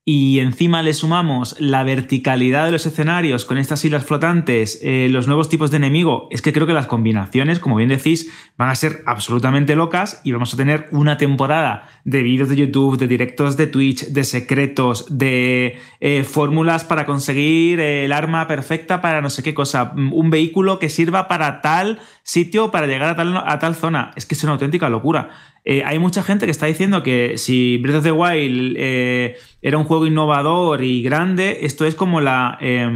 y 0.09 0.39
encima 0.39 0.83
le 0.83 0.93
sumamos 0.93 1.57
la 1.59 1.83
verticalidad 1.83 2.63
de 2.63 2.71
los 2.71 2.85
escenarios 2.85 3.43
con 3.43 3.57
estas 3.57 3.83
islas 3.83 4.05
flotantes, 4.05 4.79
eh, 4.81 5.09
los 5.11 5.27
nuevos 5.27 5.49
tipos 5.49 5.69
de 5.69 5.75
enemigo, 5.75 6.29
es 6.31 6.41
que 6.41 6.53
creo 6.53 6.65
que 6.65 6.71
las 6.71 6.87
combinaciones, 6.87 7.59
como 7.59 7.75
bien 7.75 7.89
decís, 7.89 8.31
van 8.57 8.69
a 8.69 8.75
ser 8.75 9.03
absolutamente 9.05 9.75
locas 9.75 10.21
y 10.23 10.31
vamos 10.31 10.53
a 10.53 10.55
tener 10.55 10.87
una 10.91 11.17
temporada 11.17 11.89
de 12.05 12.23
vídeos 12.23 12.47
de 12.47 12.55
YouTube, 12.55 12.97
de 12.97 13.09
directos 13.09 13.57
de 13.57 13.67
Twitch, 13.67 14.07
de 14.07 14.23
secretos, 14.23 15.07
de 15.09 15.77
eh, 15.99 16.23
fórmulas 16.23 16.85
para 16.85 17.05
conseguir 17.05 17.81
el 17.81 18.13
arma 18.13 18.47
perfecta 18.47 19.01
para 19.01 19.21
no 19.21 19.29
sé 19.29 19.43
qué 19.43 19.53
cosa, 19.53 19.91
un 19.93 20.29
vehículo 20.29 20.79
que 20.79 20.87
sirva 20.87 21.27
para 21.27 21.59
tal 21.59 21.99
sitio, 22.27 22.71
para 22.71 22.87
llegar 22.87 23.09
a 23.09 23.15
tal, 23.15 23.37
a 23.37 23.57
tal 23.57 23.73
zona. 23.73 24.11
Es 24.17 24.25
que 24.25 24.35
es 24.35 24.43
una 24.43 24.53
auténtica 24.53 24.89
locura. 24.89 25.29
Eh, 25.63 25.83
hay 25.85 25.97
mucha 25.97 26.23
gente 26.23 26.45
que 26.45 26.51
está 26.51 26.65
diciendo 26.65 27.01
que 27.01 27.37
si 27.37 27.77
Breath 27.77 27.97
of 27.97 28.03
the 28.03 28.11
Wild 28.11 28.75
eh, 28.77 29.37
era 29.61 29.77
un 29.77 29.85
juego 29.85 30.05
innovador 30.05 30.83
y 30.83 31.01
grande, 31.01 31.59
esto 31.61 31.85
es 31.85 31.95
como 31.95 32.19
la, 32.19 32.57
eh, 32.59 32.87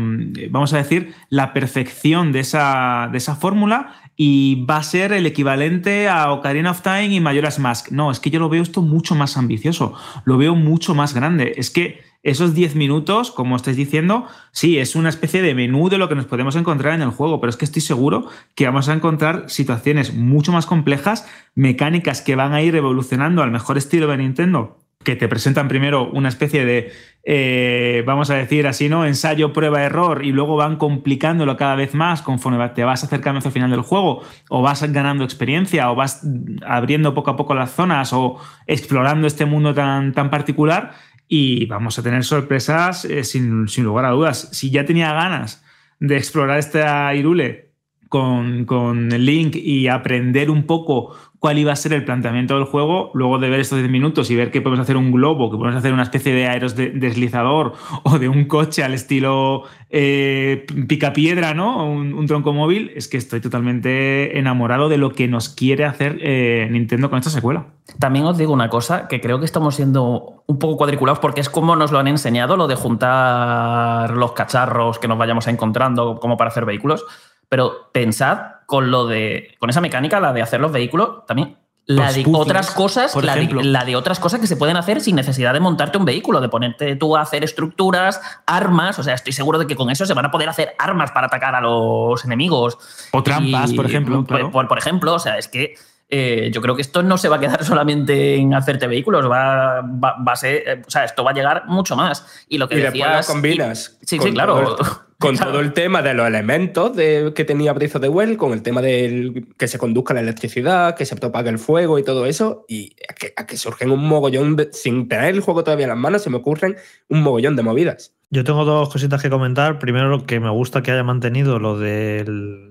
vamos 0.49 0.73
a 0.73 0.77
decir, 0.77 1.13
la 1.29 1.53
perfección 1.53 2.33
de 2.33 2.41
esa, 2.41 3.07
de 3.11 3.17
esa 3.17 3.35
fórmula 3.35 4.00
y 4.23 4.65
va 4.69 4.77
a 4.77 4.83
ser 4.83 5.13
el 5.13 5.25
equivalente 5.25 6.07
a 6.07 6.31
Ocarina 6.31 6.69
of 6.69 6.83
Time 6.83 7.07
y 7.07 7.19
Majora's 7.19 7.57
Mask. 7.57 7.89
No, 7.89 8.11
es 8.11 8.19
que 8.19 8.29
yo 8.29 8.39
lo 8.39 8.49
veo 8.49 8.61
esto 8.61 8.83
mucho 8.83 9.15
más 9.15 9.35
ambicioso, 9.35 9.95
lo 10.25 10.37
veo 10.37 10.53
mucho 10.53 10.93
más 10.93 11.15
grande. 11.15 11.55
Es 11.57 11.71
que 11.71 12.01
esos 12.21 12.53
10 12.53 12.75
minutos, 12.75 13.31
como 13.31 13.55
estáis 13.55 13.77
diciendo, 13.77 14.27
sí, 14.51 14.77
es 14.77 14.95
una 14.95 15.09
especie 15.09 15.41
de 15.41 15.55
menú 15.55 15.89
de 15.89 15.97
lo 15.97 16.07
que 16.07 16.13
nos 16.13 16.27
podemos 16.27 16.55
encontrar 16.55 16.93
en 16.93 17.01
el 17.01 17.09
juego, 17.09 17.41
pero 17.41 17.49
es 17.49 17.57
que 17.57 17.65
estoy 17.65 17.81
seguro 17.81 18.27
que 18.53 18.67
vamos 18.67 18.89
a 18.89 18.93
encontrar 18.93 19.45
situaciones 19.49 20.13
mucho 20.13 20.51
más 20.51 20.67
complejas, 20.67 21.27
mecánicas 21.55 22.21
que 22.21 22.35
van 22.35 22.53
a 22.53 22.61
ir 22.61 22.75
evolucionando 22.75 23.41
al 23.41 23.49
mejor 23.49 23.79
estilo 23.79 24.05
de 24.05 24.17
Nintendo, 24.17 24.77
que 25.03 25.15
te 25.15 25.27
presentan 25.27 25.67
primero 25.67 26.09
una 26.11 26.29
especie 26.29 26.65
de, 26.65 26.91
eh, 27.23 28.03
vamos 28.05 28.29
a 28.29 28.35
decir 28.35 28.67
así, 28.67 28.89
¿no? 28.89 29.05
Ensayo, 29.05 29.53
prueba, 29.53 29.83
error, 29.83 30.23
y 30.23 30.31
luego 30.31 30.55
van 30.55 30.77
complicándolo 30.77 31.57
cada 31.57 31.75
vez 31.75 31.93
más 31.93 32.21
conforme 32.21 32.67
te 32.69 32.83
vas 32.83 33.03
acercando 33.03 33.39
hacia 33.39 33.49
el 33.49 33.53
final 33.53 33.71
del 33.71 33.81
juego, 33.81 34.21
o 34.49 34.61
vas 34.61 34.83
ganando 34.91 35.23
experiencia, 35.23 35.91
o 35.91 35.95
vas 35.95 36.25
abriendo 36.65 37.13
poco 37.13 37.31
a 37.31 37.37
poco 37.37 37.55
las 37.55 37.71
zonas, 37.71 38.13
o 38.13 38.39
explorando 38.67 39.27
este 39.27 39.45
mundo 39.45 39.73
tan, 39.73 40.13
tan 40.13 40.29
particular 40.29 40.93
y 41.33 41.65
vamos 41.67 41.97
a 41.97 42.03
tener 42.03 42.25
sorpresas 42.25 43.05
eh, 43.05 43.23
sin, 43.23 43.69
sin, 43.69 43.85
lugar 43.85 44.03
a 44.03 44.09
dudas. 44.09 44.49
Si 44.51 44.69
ya 44.69 44.83
tenía 44.83 45.13
ganas 45.13 45.63
de 45.97 46.17
explorar 46.17 46.59
esta 46.59 47.15
Irule 47.15 47.71
con, 48.09 48.65
con 48.65 49.07
Link 49.07 49.55
y 49.55 49.87
aprender 49.87 50.49
un 50.49 50.65
poco 50.65 51.15
cuál 51.41 51.57
iba 51.57 51.73
a 51.73 51.75
ser 51.75 51.91
el 51.93 52.05
planteamiento 52.05 52.53
del 52.53 52.65
juego, 52.65 53.09
luego 53.15 53.39
de 53.39 53.49
ver 53.49 53.61
estos 53.61 53.79
10 53.79 53.89
minutos 53.89 54.29
y 54.29 54.35
ver 54.35 54.51
que 54.51 54.61
podemos 54.61 54.79
hacer 54.79 54.95
un 54.95 55.11
globo, 55.11 55.49
que 55.49 55.57
podemos 55.57 55.75
hacer 55.75 55.91
una 55.91 56.03
especie 56.03 56.35
de 56.35 56.45
aeros 56.45 56.75
de 56.75 56.91
deslizador 56.91 57.73
o 58.03 58.19
de 58.19 58.29
un 58.29 58.45
coche 58.45 58.83
al 58.83 58.93
estilo 58.93 59.63
eh, 59.89 60.67
picapiedra, 60.87 61.55
¿no? 61.55 61.83
Un, 61.83 62.13
un, 62.13 62.27
tronco 62.27 62.53
móvil, 62.53 62.91
es 62.95 63.07
que 63.07 63.17
estoy 63.17 63.41
totalmente 63.41 64.37
enamorado 64.37 64.87
de 64.87 64.99
lo 64.99 65.13
que 65.13 65.27
nos 65.27 65.49
quiere 65.49 65.83
hacer 65.83 66.19
eh, 66.21 66.67
Nintendo 66.69 67.09
con 67.09 67.17
esta 67.17 67.31
secuela. 67.31 67.65
También 67.97 68.25
os 68.25 68.37
digo 68.37 68.53
una 68.53 68.69
cosa, 68.69 69.07
que 69.07 69.19
creo 69.19 69.39
que 69.39 69.45
estamos 69.45 69.73
siendo 69.73 70.43
un 70.45 70.59
poco 70.59 70.77
cuadriculados 70.77 71.17
porque 71.17 71.41
es 71.41 71.49
como 71.49 71.75
nos 71.75 71.91
lo 71.91 71.97
han 71.97 72.07
enseñado, 72.07 72.55
lo 72.55 72.67
de 72.67 72.75
juntar 72.75 74.11
los 74.11 74.33
cacharros 74.33 74.99
que 74.99 75.07
nos 75.07 75.17
vayamos 75.17 75.47
encontrando 75.47 76.19
como 76.19 76.37
para 76.37 76.51
hacer 76.51 76.65
vehículos. 76.65 77.03
Pero 77.49 77.89
pensad 77.91 78.60
con 78.71 78.89
lo 78.89 79.05
de. 79.05 79.53
con 79.59 79.69
esa 79.69 79.81
mecánica, 79.81 80.21
la 80.21 80.31
de 80.31 80.41
hacer 80.41 80.61
los 80.61 80.71
vehículos, 80.71 81.25
también. 81.27 81.57
La 81.87 82.05
los 82.05 82.15
de 82.15 82.23
puzzles, 82.23 82.41
otras 82.41 82.71
cosas, 82.71 83.15
la 83.17 83.35
de, 83.35 83.49
la 83.65 83.83
de, 83.83 83.97
otras 83.97 84.17
cosas 84.17 84.39
que 84.39 84.47
se 84.47 84.55
pueden 84.55 84.77
hacer 84.77 85.01
sin 85.01 85.17
necesidad 85.17 85.51
de 85.51 85.59
montarte 85.59 85.97
un 85.97 86.05
vehículo, 86.05 86.39
de 86.39 86.47
ponerte 86.47 86.95
tú 86.95 87.17
a 87.17 87.21
hacer 87.21 87.43
estructuras, 87.43 88.21
armas. 88.45 88.97
O 88.97 89.03
sea, 89.03 89.13
estoy 89.13 89.33
seguro 89.33 89.59
de 89.59 89.67
que 89.67 89.75
con 89.75 89.89
eso 89.89 90.05
se 90.05 90.13
van 90.13 90.23
a 90.23 90.31
poder 90.31 90.47
hacer 90.47 90.73
armas 90.79 91.11
para 91.11 91.27
atacar 91.27 91.53
a 91.53 91.59
los 91.59 92.23
enemigos. 92.23 92.77
O 93.11 93.21
trampas, 93.21 93.73
y, 93.73 93.75
por 93.75 93.85
ejemplo. 93.85 94.23
Claro. 94.23 94.51
Por, 94.51 94.69
por, 94.69 94.77
ejemplo, 94.77 95.15
o 95.15 95.19
sea, 95.19 95.37
es 95.37 95.49
que 95.49 95.75
eh, 96.13 96.49
yo 96.51 96.61
creo 96.61 96.75
que 96.75 96.81
esto 96.81 97.03
no 97.03 97.17
se 97.17 97.29
va 97.29 97.37
a 97.37 97.39
quedar 97.39 97.63
solamente 97.65 98.35
en 98.35 98.53
hacerte 98.53 98.85
vehículos, 98.85 99.25
va, 99.31 99.81
va, 99.81 100.17
va 100.21 100.33
a 100.33 100.35
ser, 100.35 100.63
eh, 100.67 100.81
o 100.85 100.91
sea, 100.91 101.05
esto 101.05 101.23
va 101.23 101.31
a 101.31 101.33
llegar 101.33 101.63
mucho 101.67 101.95
más. 101.95 102.45
Y 102.49 102.57
lo 102.57 102.67
que 102.67 102.75
y 102.75 102.81
decías. 102.81 103.27
Lo 103.27 103.33
combinas. 103.33 103.97
Y, 104.01 104.05
sí, 104.05 104.19
sí, 104.19 104.31
claro. 104.31 104.75
Con 105.21 105.35
claro. 105.35 105.51
todo 105.51 105.61
el 105.61 105.73
tema 105.73 106.01
de 106.01 106.15
los 106.15 106.25
elementos 106.25 106.95
de, 106.95 107.31
que 107.35 107.45
tenía 107.45 107.73
Breath 107.73 107.97
of 107.97 108.01
the 108.01 108.09
Wild, 108.09 108.37
con 108.37 108.53
el 108.53 108.63
tema 108.63 108.81
de 108.81 109.45
que 109.55 109.67
se 109.67 109.77
conduzca 109.77 110.15
la 110.15 110.21
electricidad, 110.21 110.95
que 110.95 111.05
se 111.05 111.15
propague 111.15 111.51
el 111.51 111.59
fuego 111.59 111.99
y 111.99 112.03
todo 112.03 112.25
eso, 112.25 112.65
y 112.67 112.95
a 113.07 113.13
que, 113.13 113.31
a 113.37 113.45
que 113.45 113.55
surgen 113.55 113.91
un 113.91 114.03
mogollón, 114.03 114.55
de, 114.55 114.69
sin 114.73 115.07
tener 115.07 115.35
el 115.35 115.41
juego 115.41 115.63
todavía 115.63 115.83
en 115.85 115.89
las 115.91 115.99
manos, 115.99 116.23
se 116.23 116.31
me 116.31 116.37
ocurren 116.37 116.75
un 117.07 117.21
mogollón 117.21 117.55
de 117.55 117.61
movidas. 117.61 118.15
Yo 118.33 118.45
tengo 118.45 118.63
dos 118.63 118.89
cositas 118.89 119.21
que 119.21 119.29
comentar. 119.29 119.77
Primero, 119.77 120.25
que 120.25 120.39
me 120.39 120.49
gusta 120.49 120.81
que 120.81 120.91
haya 120.91 121.03
mantenido 121.03 121.59
lo 121.59 121.77
de 121.77 122.23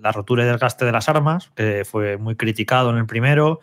la 0.02 0.10
rotura 0.10 0.42
y 0.42 0.46
desgaste 0.46 0.86
de 0.86 0.92
las 0.92 1.10
armas, 1.10 1.52
que 1.54 1.84
fue 1.84 2.16
muy 2.16 2.34
criticado 2.34 2.88
en 2.90 2.96
el 2.96 3.06
primero. 3.06 3.60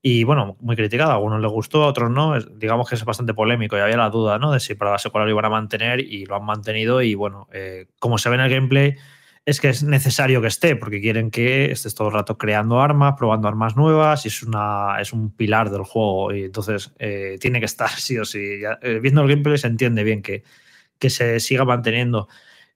y 0.00 0.22
bueno, 0.24 0.56
muy 0.60 0.76
criticada. 0.76 1.12
A 1.12 1.16
algunos 1.16 1.40
les 1.40 1.50
gustó, 1.50 1.82
a 1.84 1.88
otros 1.88 2.08
no. 2.10 2.40
digamos 2.40 2.88
que 2.88 2.94
es 2.94 3.04
bastante 3.04 3.34
polémico 3.34 3.76
y 3.76 3.80
había 3.80 3.96
la 3.96 4.10
duda 4.10 4.38
¿no? 4.38 4.52
de 4.52 4.60
si 4.60 4.74
para 4.76 4.92
la 4.92 4.98
secuela 4.98 5.24
lo 5.26 5.32
iban 5.32 5.44
a 5.44 5.50
mantener 5.50 6.00
y 6.00 6.24
lo 6.26 6.36
han 6.36 6.44
mantenido. 6.44 7.02
Y 7.02 7.16
bueno, 7.16 7.48
eh, 7.52 7.88
como 7.98 8.18
se 8.18 8.28
ve 8.28 8.36
en 8.36 8.42
el 8.42 8.50
gameplay, 8.50 8.96
es 9.44 9.60
que 9.60 9.70
es 9.70 9.82
necesario 9.82 10.40
que 10.40 10.48
esté, 10.48 10.76
porque 10.76 11.00
quieren 11.00 11.32
que 11.32 11.72
estés 11.72 11.96
todo 11.96 12.08
el 12.08 12.14
rato 12.14 12.38
creando 12.38 12.80
armas, 12.80 13.14
probando 13.18 13.48
armas 13.48 13.76
nuevas, 13.76 14.24
y 14.24 14.28
es, 14.28 14.42
una, 14.44 15.00
es 15.00 15.12
un 15.12 15.34
pilar 15.34 15.70
del 15.70 15.82
juego. 15.82 16.32
Y 16.32 16.44
entonces 16.44 16.92
eh, 17.00 17.38
tiene 17.40 17.58
que 17.58 17.66
estar 17.66 17.90
sí 17.98 18.18
o 18.18 18.24
sí. 18.24 18.60
Eh, 18.82 19.00
viendo 19.02 19.22
el 19.22 19.28
gameplay 19.28 19.58
se 19.58 19.66
entiende 19.66 20.04
bien 20.04 20.22
que, 20.22 20.44
que 21.00 21.10
se 21.10 21.40
siga 21.40 21.64
manteniendo. 21.64 22.28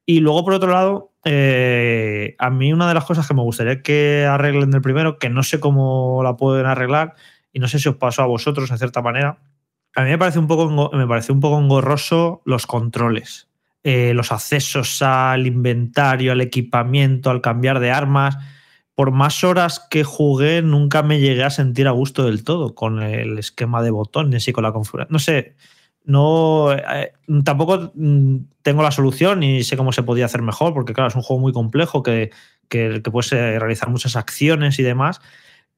Y 0.06 0.20
luego, 0.20 0.44
por 0.44 0.54
otro 0.54 0.72
lado, 0.72 1.12
eh, 1.24 2.34
a 2.38 2.50
mí 2.50 2.72
una 2.72 2.88
de 2.88 2.94
las 2.94 3.04
cosas 3.04 3.28
que 3.28 3.34
me 3.34 3.42
gustaría 3.42 3.82
que 3.82 4.26
arreglen 4.28 4.70
del 4.70 4.82
primero, 4.82 5.18
que 5.18 5.30
no 5.30 5.42
sé 5.42 5.60
cómo 5.60 6.22
la 6.24 6.36
pueden 6.36 6.66
arreglar, 6.66 7.14
y 7.52 7.60
no 7.60 7.68
sé 7.68 7.78
si 7.78 7.88
os 7.88 7.96
pasó 7.96 8.22
a 8.22 8.26
vosotros 8.26 8.70
en 8.70 8.78
cierta 8.78 9.00
manera, 9.00 9.38
a 9.94 10.02
mí 10.02 10.10
me 10.10 10.18
parece 10.18 10.40
un 10.40 10.48
poco, 10.48 10.90
me 10.92 11.06
parece 11.06 11.32
un 11.32 11.40
poco 11.40 11.60
engorroso 11.60 12.42
los 12.44 12.66
controles. 12.66 13.48
Eh, 13.84 14.12
los 14.14 14.32
accesos 14.32 15.02
al 15.02 15.46
inventario, 15.46 16.32
al 16.32 16.40
equipamiento, 16.40 17.30
al 17.30 17.40
cambiar 17.40 17.80
de 17.80 17.90
armas. 17.90 18.36
Por 18.94 19.12
más 19.12 19.44
horas 19.44 19.86
que 19.90 20.02
jugué, 20.02 20.62
nunca 20.62 21.02
me 21.02 21.20
llegué 21.20 21.44
a 21.44 21.50
sentir 21.50 21.86
a 21.86 21.92
gusto 21.92 22.24
del 22.24 22.44
todo 22.44 22.74
con 22.74 23.02
el 23.02 23.38
esquema 23.38 23.82
de 23.82 23.90
botones 23.90 24.48
y 24.48 24.52
con 24.52 24.64
la 24.64 24.72
configuración. 24.72 25.12
No 25.12 25.18
sé, 25.18 25.54
no, 26.04 26.72
eh, 26.72 27.12
tampoco 27.44 27.92
mm, 27.94 28.36
tengo 28.62 28.82
la 28.82 28.90
solución 28.90 29.42
y 29.42 29.64
sé 29.64 29.76
cómo 29.76 29.92
se 29.92 30.02
podía 30.02 30.26
hacer 30.26 30.42
mejor, 30.42 30.74
porque 30.74 30.92
claro, 30.92 31.08
es 31.08 31.16
un 31.16 31.22
juego 31.22 31.40
muy 31.40 31.52
complejo 31.52 32.02
que, 32.02 32.30
que, 32.68 33.00
que 33.02 33.10
puedes 33.10 33.30
realizar 33.30 33.88
muchas 33.88 34.16
acciones 34.16 34.78
y 34.78 34.82
demás. 34.82 35.20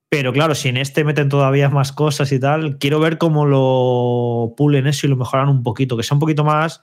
Pero 0.08 0.32
claro, 0.32 0.54
si 0.54 0.68
en 0.68 0.76
este 0.76 1.04
meten 1.04 1.28
todavía 1.28 1.68
más 1.68 1.92
cosas 1.92 2.30
y 2.32 2.38
tal, 2.38 2.78
quiero 2.78 3.00
ver 3.00 3.18
cómo 3.18 3.44
lo 3.44 4.54
pulen 4.56 4.86
eso 4.86 5.06
y 5.06 5.10
lo 5.10 5.16
mejoran 5.16 5.48
un 5.48 5.62
poquito, 5.62 5.96
que 5.96 6.04
sea 6.04 6.14
un 6.14 6.20
poquito 6.20 6.44
más 6.44 6.82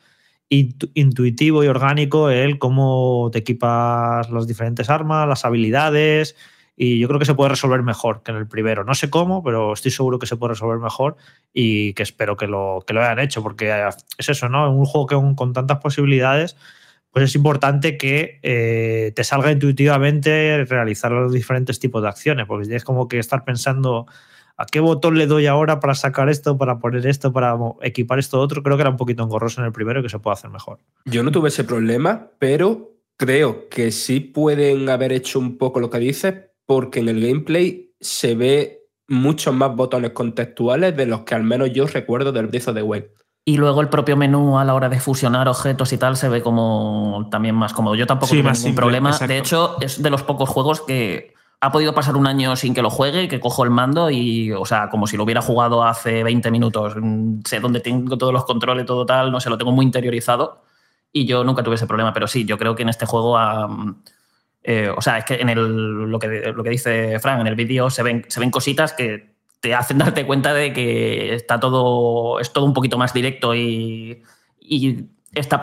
intuitivo 0.49 1.63
y 1.63 1.67
orgánico 1.67 2.29
el 2.29 2.59
cómo 2.59 3.29
te 3.31 3.39
equipas 3.39 4.29
las 4.29 4.47
diferentes 4.47 4.89
armas, 4.89 5.27
las 5.27 5.45
habilidades, 5.45 6.35
y 6.75 6.99
yo 6.99 7.07
creo 7.07 7.19
que 7.19 7.25
se 7.25 7.35
puede 7.35 7.49
resolver 7.49 7.83
mejor 7.83 8.23
que 8.23 8.31
en 8.31 8.37
el 8.37 8.47
primero. 8.47 8.83
No 8.83 8.95
sé 8.95 9.09
cómo, 9.09 9.43
pero 9.43 9.73
estoy 9.73 9.91
seguro 9.91 10.17
que 10.17 10.25
se 10.25 10.37
puede 10.37 10.53
resolver 10.53 10.79
mejor 10.79 11.17
y 11.53 11.93
que 11.93 12.03
espero 12.03 12.35
que 12.35 12.47
lo, 12.47 12.83
que 12.85 12.93
lo 12.93 13.01
hayan 13.01 13.19
hecho, 13.19 13.43
porque 13.43 13.71
es 14.17 14.29
eso, 14.29 14.49
¿no? 14.49 14.67
En 14.67 14.73
un 14.73 14.85
juego 14.85 15.07
que 15.07 15.35
con, 15.35 15.53
tantas 15.53 15.77
posibilidades, 15.79 16.57
pues 17.11 17.25
es 17.25 17.35
importante 17.35 17.97
que 17.97 18.39
eh, 18.41 19.11
te 19.15 19.23
salga 19.23 19.51
intuitivamente 19.51 20.65
realizar 20.65 21.11
los 21.11 21.31
diferentes 21.31 21.79
tipos 21.79 22.01
de 22.01 22.09
acciones, 22.09 22.47
porque 22.47 22.65
tienes 22.65 22.83
como 22.83 23.07
que 23.07 23.19
estar 23.19 23.43
pensando 23.45 24.07
a 24.57 24.65
qué 24.65 24.79
botón 24.79 25.17
le 25.17 25.27
doy 25.27 25.45
ahora 25.45 25.79
para 25.79 25.93
sacar 25.93 26.29
esto, 26.29 26.57
para 26.57 26.79
poner 26.79 27.05
esto, 27.05 27.31
para 27.33 27.55
equipar 27.81 28.17
esto 28.17 28.39
otro. 28.39 28.63
Creo 28.63 28.77
que 28.77 28.81
era 28.81 28.89
un 28.89 28.97
poquito 28.97 29.23
engorroso 29.23 29.61
en 29.61 29.67
el 29.67 29.73
primero 29.73 29.99
y 29.99 30.03
que 30.03 30.09
se 30.09 30.19
puede 30.19 30.33
hacer 30.33 30.49
mejor. 30.49 30.79
Yo 31.05 31.21
no 31.23 31.31
tuve 31.31 31.49
ese 31.49 31.63
problema, 31.63 32.29
pero 32.39 32.93
creo 33.17 33.69
que 33.69 33.91
sí 33.91 34.19
pueden 34.19 34.89
haber 34.89 35.11
hecho 35.11 35.39
un 35.39 35.57
poco 35.57 35.79
lo 35.79 35.89
que 35.89 35.99
dices, 35.99 36.35
porque 36.65 36.99
en 36.99 37.09
el 37.09 37.21
gameplay 37.25 37.91
se 37.99 38.35
ve 38.35 38.83
muchos 39.07 39.53
más 39.53 39.75
botones 39.75 40.11
contextuales 40.11 40.95
de 40.95 41.05
los 41.05 41.21
que 41.21 41.35
al 41.35 41.43
menos 41.43 41.71
yo 41.71 41.87
recuerdo 41.87 42.31
del 42.31 42.47
Breath 42.47 42.69
of 42.69 42.75
the 42.75 42.81
Wild. 42.81 43.05
Y 43.45 43.57
luego 43.57 43.81
el 43.81 43.89
propio 43.89 44.15
menú 44.15 44.57
a 44.57 44.63
la 44.63 44.73
hora 44.73 44.87
de 44.87 45.01
fusionar 45.01 45.49
objetos 45.49 45.91
y 45.91 45.97
tal 45.97 46.15
se 46.15 46.29
ve 46.29 46.41
como 46.41 47.27
también 47.29 47.55
más 47.55 47.73
cómodo. 47.73 47.95
Yo 47.95 48.07
tampoco 48.07 48.31
tengo 48.31 48.49
ningún 48.49 48.75
problema. 48.75 49.17
De 49.17 49.37
hecho, 49.37 49.77
es 49.81 50.01
de 50.01 50.09
los 50.09 50.23
pocos 50.23 50.47
juegos 50.49 50.79
que 50.79 51.33
ha 51.59 51.71
podido 51.71 51.93
pasar 51.93 52.15
un 52.15 52.25
año 52.25 52.55
sin 52.55 52.73
que 52.73 52.81
lo 52.81 52.89
juegue, 52.89 53.27
que 53.27 53.41
cojo 53.41 53.65
el 53.65 53.69
mando 53.69 54.09
y, 54.09 54.53
o 54.53 54.65
sea, 54.65 54.89
como 54.89 55.07
si 55.07 55.17
lo 55.17 55.23
hubiera 55.23 55.41
jugado 55.41 55.83
hace 55.83 56.23
20 56.23 56.51
minutos. 56.51 56.93
Mm, 56.95 57.41
sé 57.45 57.59
dónde 57.59 57.81
tengo 57.81 58.17
todos 58.17 58.31
los 58.31 58.45
controles, 58.45 58.85
todo 58.85 59.05
tal, 59.05 59.31
no 59.31 59.41
sé, 59.41 59.49
lo 59.49 59.57
tengo 59.57 59.73
muy 59.73 59.85
interiorizado 59.85 60.63
y 61.11 61.25
yo 61.25 61.43
nunca 61.43 61.63
tuve 61.63 61.75
ese 61.75 61.87
problema. 61.87 62.13
Pero 62.13 62.27
sí, 62.27 62.45
yo 62.45 62.57
creo 62.57 62.75
que 62.75 62.83
en 62.83 62.89
este 62.89 63.05
juego 63.05 63.37
eh, 64.63 64.89
o 64.95 65.01
sea, 65.01 65.17
es 65.17 65.25
que 65.25 65.35
en 65.35 65.49
el, 65.49 66.09
lo, 66.09 66.19
que, 66.19 66.53
lo 66.55 66.63
que 66.63 66.69
dice 66.69 67.19
Frank, 67.19 67.41
en 67.41 67.47
el 67.47 67.55
vídeo 67.55 67.89
se 67.89 68.01
ven, 68.01 68.25
se 68.27 68.39
ven 68.39 68.49
cositas 68.49 68.93
que 68.93 69.33
te 69.59 69.75
hacen 69.75 69.97
darte 69.99 70.25
cuenta 70.25 70.53
de 70.53 70.73
que 70.73 71.35
está 71.35 71.59
todo, 71.59 72.39
es 72.39 72.53
todo 72.53 72.65
un 72.65 72.73
poquito 72.73 72.97
más 72.97 73.13
directo 73.13 73.53
y, 73.55 74.23
y 74.59 75.05
está 75.33 75.59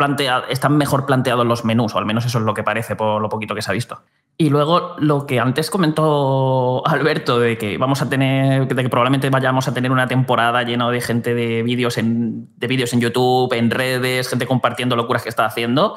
están 0.49 0.77
mejor 0.77 1.07
planteados 1.07 1.47
los 1.47 1.65
menús, 1.65 1.95
o 1.95 1.99
al 1.99 2.07
menos 2.07 2.27
eso 2.27 2.39
es 2.39 2.45
lo 2.45 2.55
que 2.55 2.63
parece 2.63 2.97
por 2.97 3.23
lo 3.23 3.29
poquito 3.29 3.55
que 3.55 3.63
se 3.63 3.71
ha 3.71 3.75
visto. 3.75 4.03
Y 4.37 4.49
luego 4.49 4.97
lo 4.99 5.27
que 5.27 5.39
antes 5.39 5.71
comentó 5.71 6.83
Alberto 6.87 7.39
de 7.39 7.59
que 7.59 7.79
vamos 7.79 8.03
a 8.03 8.09
tener, 8.09 8.67
de 8.67 8.83
que 8.83 8.89
probablemente 8.89 9.29
vayamos 9.31 9.69
a 9.69 9.75
tener 9.75 9.93
una 9.93 10.09
temporada 10.09 10.63
llena 10.63 10.91
de 10.91 11.01
gente 11.01 11.35
de 11.35 11.63
vídeos 11.63 11.99
en, 11.99 12.49
de 12.57 12.67
vídeos 12.67 12.93
en 12.95 13.01
YouTube, 13.01 13.53
en 13.53 13.71
redes, 13.71 14.29
gente 14.29 14.47
compartiendo 14.47 14.97
locuras 14.97 15.23
que 15.23 15.29
está 15.29 15.45
haciendo. 15.45 15.95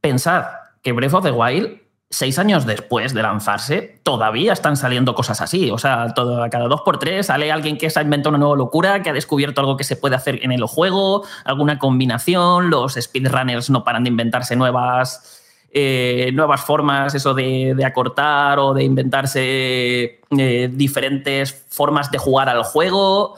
Pensad 0.00 0.44
que 0.82 0.92
Breath 0.92 1.14
of 1.14 1.24
the 1.24 1.32
Wild 1.32 1.85
seis 2.10 2.38
años 2.38 2.66
después 2.66 3.14
de 3.14 3.22
lanzarse, 3.22 4.00
todavía 4.02 4.52
están 4.52 4.76
saliendo 4.76 5.14
cosas 5.14 5.40
así. 5.40 5.70
O 5.70 5.78
sea, 5.78 6.14
todo, 6.14 6.48
cada 6.50 6.68
dos 6.68 6.82
por 6.82 6.98
tres 6.98 7.26
sale 7.26 7.50
alguien 7.50 7.78
que 7.78 7.90
se 7.90 7.98
ha 7.98 8.02
inventado 8.02 8.30
una 8.30 8.38
nueva 8.38 8.56
locura, 8.56 9.02
que 9.02 9.10
ha 9.10 9.12
descubierto 9.12 9.60
algo 9.60 9.76
que 9.76 9.84
se 9.84 9.96
puede 9.96 10.16
hacer 10.16 10.40
en 10.42 10.52
el 10.52 10.64
juego, 10.64 11.24
alguna 11.44 11.78
combinación. 11.78 12.70
Los 12.70 12.94
speedrunners 12.94 13.70
no 13.70 13.84
paran 13.84 14.04
de 14.04 14.10
inventarse 14.10 14.54
nuevas, 14.56 15.42
eh, 15.72 16.30
nuevas 16.32 16.60
formas, 16.60 17.14
eso 17.14 17.34
de, 17.34 17.76
acortar 17.84 18.58
o 18.58 18.72
de 18.72 18.84
inventarse 18.84 20.20
eh, 20.38 20.70
diferentes 20.72 21.66
formas 21.68 22.10
de 22.10 22.18
jugar 22.18 22.48
al 22.48 22.62
juego 22.62 23.36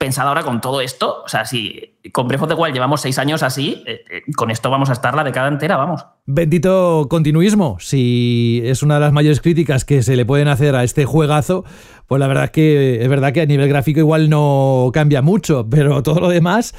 pensad 0.00 0.26
ahora 0.26 0.42
con 0.42 0.62
todo 0.62 0.80
esto, 0.80 1.22
o 1.22 1.28
sea, 1.28 1.44
si 1.44 1.98
con 2.10 2.26
Breath 2.26 2.40
of 2.44 2.48
the 2.48 2.54
Wild 2.54 2.72
llevamos 2.72 3.02
seis 3.02 3.18
años 3.18 3.42
así, 3.42 3.84
eh, 3.86 4.00
eh, 4.10 4.22
con 4.34 4.50
esto 4.50 4.70
vamos 4.70 4.88
a 4.88 4.94
estar 4.94 5.14
la 5.14 5.22
década 5.24 5.48
entera, 5.48 5.76
vamos. 5.76 6.06
Bendito 6.24 7.06
continuismo. 7.10 7.76
Si 7.80 8.62
es 8.64 8.82
una 8.82 8.94
de 8.94 9.00
las 9.00 9.12
mayores 9.12 9.42
críticas 9.42 9.84
que 9.84 10.02
se 10.02 10.16
le 10.16 10.24
pueden 10.24 10.48
hacer 10.48 10.74
a 10.74 10.84
este 10.84 11.04
juegazo, 11.04 11.66
pues 12.06 12.18
la 12.18 12.28
verdad 12.28 12.44
es 12.44 12.50
que 12.50 13.02
es 13.02 13.08
verdad 13.10 13.34
que 13.34 13.42
a 13.42 13.46
nivel 13.46 13.68
gráfico 13.68 14.00
igual 14.00 14.30
no 14.30 14.90
cambia 14.94 15.20
mucho, 15.20 15.68
pero 15.68 16.02
todo 16.02 16.18
lo 16.18 16.30
demás 16.30 16.74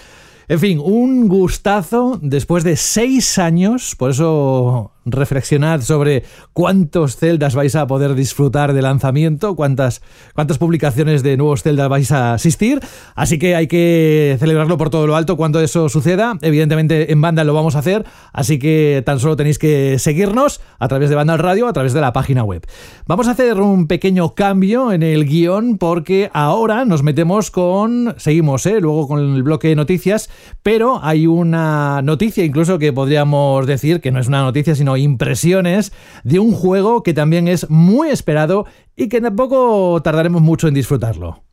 en 0.51 0.59
fin, 0.59 0.81
un 0.83 1.29
gustazo 1.29 2.19
después 2.21 2.65
de 2.65 2.75
seis 2.75 3.37
años, 3.37 3.95
por 3.95 4.11
eso 4.11 4.91
reflexionad 5.05 5.81
sobre 5.81 6.23
cuántos 6.53 7.15
celdas 7.15 7.55
vais 7.55 7.75
a 7.75 7.87
poder 7.87 8.13
disfrutar 8.15 8.73
de 8.73 8.81
lanzamiento, 8.81 9.55
cuántas, 9.55 10.01
cuántas 10.35 10.57
publicaciones 10.57 11.23
de 11.23 11.37
nuevos 11.37 11.63
celdas 11.63 11.89
vais 11.89 12.11
a 12.11 12.33
asistir, 12.33 12.79
así 13.15 13.39
que 13.39 13.55
hay 13.55 13.67
que 13.67 14.37
celebrarlo 14.39 14.77
por 14.77 14.89
todo 14.89 15.07
lo 15.07 15.15
alto 15.15 15.37
cuando 15.37 15.59
eso 15.59 15.89
suceda, 15.89 16.37
evidentemente 16.41 17.11
en 17.11 17.21
banda 17.21 17.43
lo 17.43 17.53
vamos 17.53 17.75
a 17.75 17.79
hacer, 17.79 18.05
así 18.31 18.59
que 18.59 19.01
tan 19.05 19.19
solo 19.19 19.35
tenéis 19.35 19.57
que 19.57 19.97
seguirnos 19.97 20.61
a 20.79 20.87
través 20.87 21.09
de 21.09 21.15
Banda 21.15 21.37
Radio, 21.37 21.67
a 21.67 21.73
través 21.73 21.93
de 21.93 22.01
la 22.01 22.13
página 22.13 22.43
web. 22.43 22.65
Vamos 23.07 23.27
a 23.27 23.31
hacer 23.31 23.59
un 23.59 23.87
pequeño 23.87 24.35
cambio 24.35 24.91
en 24.91 25.03
el 25.03 25.25
guion 25.25 25.77
porque 25.77 26.29
ahora 26.33 26.85
nos 26.85 27.03
metemos 27.03 27.51
con, 27.51 28.15
seguimos, 28.17 28.65
¿eh? 28.65 28.79
luego 28.79 29.07
con 29.07 29.35
el 29.35 29.43
bloque 29.43 29.69
de 29.69 29.75
noticias, 29.75 30.29
pero 30.63 30.99
hay 31.03 31.27
una 31.27 32.01
noticia 32.01 32.45
incluso 32.45 32.77
que 32.77 32.93
podríamos 32.93 33.65
decir 33.65 34.01
que 34.01 34.11
no 34.11 34.19
es 34.19 34.27
una 34.27 34.41
noticia, 34.41 34.75
sino 34.75 34.90
impresiones 34.97 35.91
de 36.23 36.39
un 36.39 36.53
juego 36.53 37.03
que 37.03 37.13
también 37.13 37.47
es 37.47 37.69
muy 37.69 38.09
esperado 38.09 38.65
y 38.95 39.09
que 39.09 39.21
tampoco 39.21 40.01
tardaremos 40.03 40.41
mucho 40.41 40.67
en 40.67 40.73
disfrutarlo. 40.73 41.43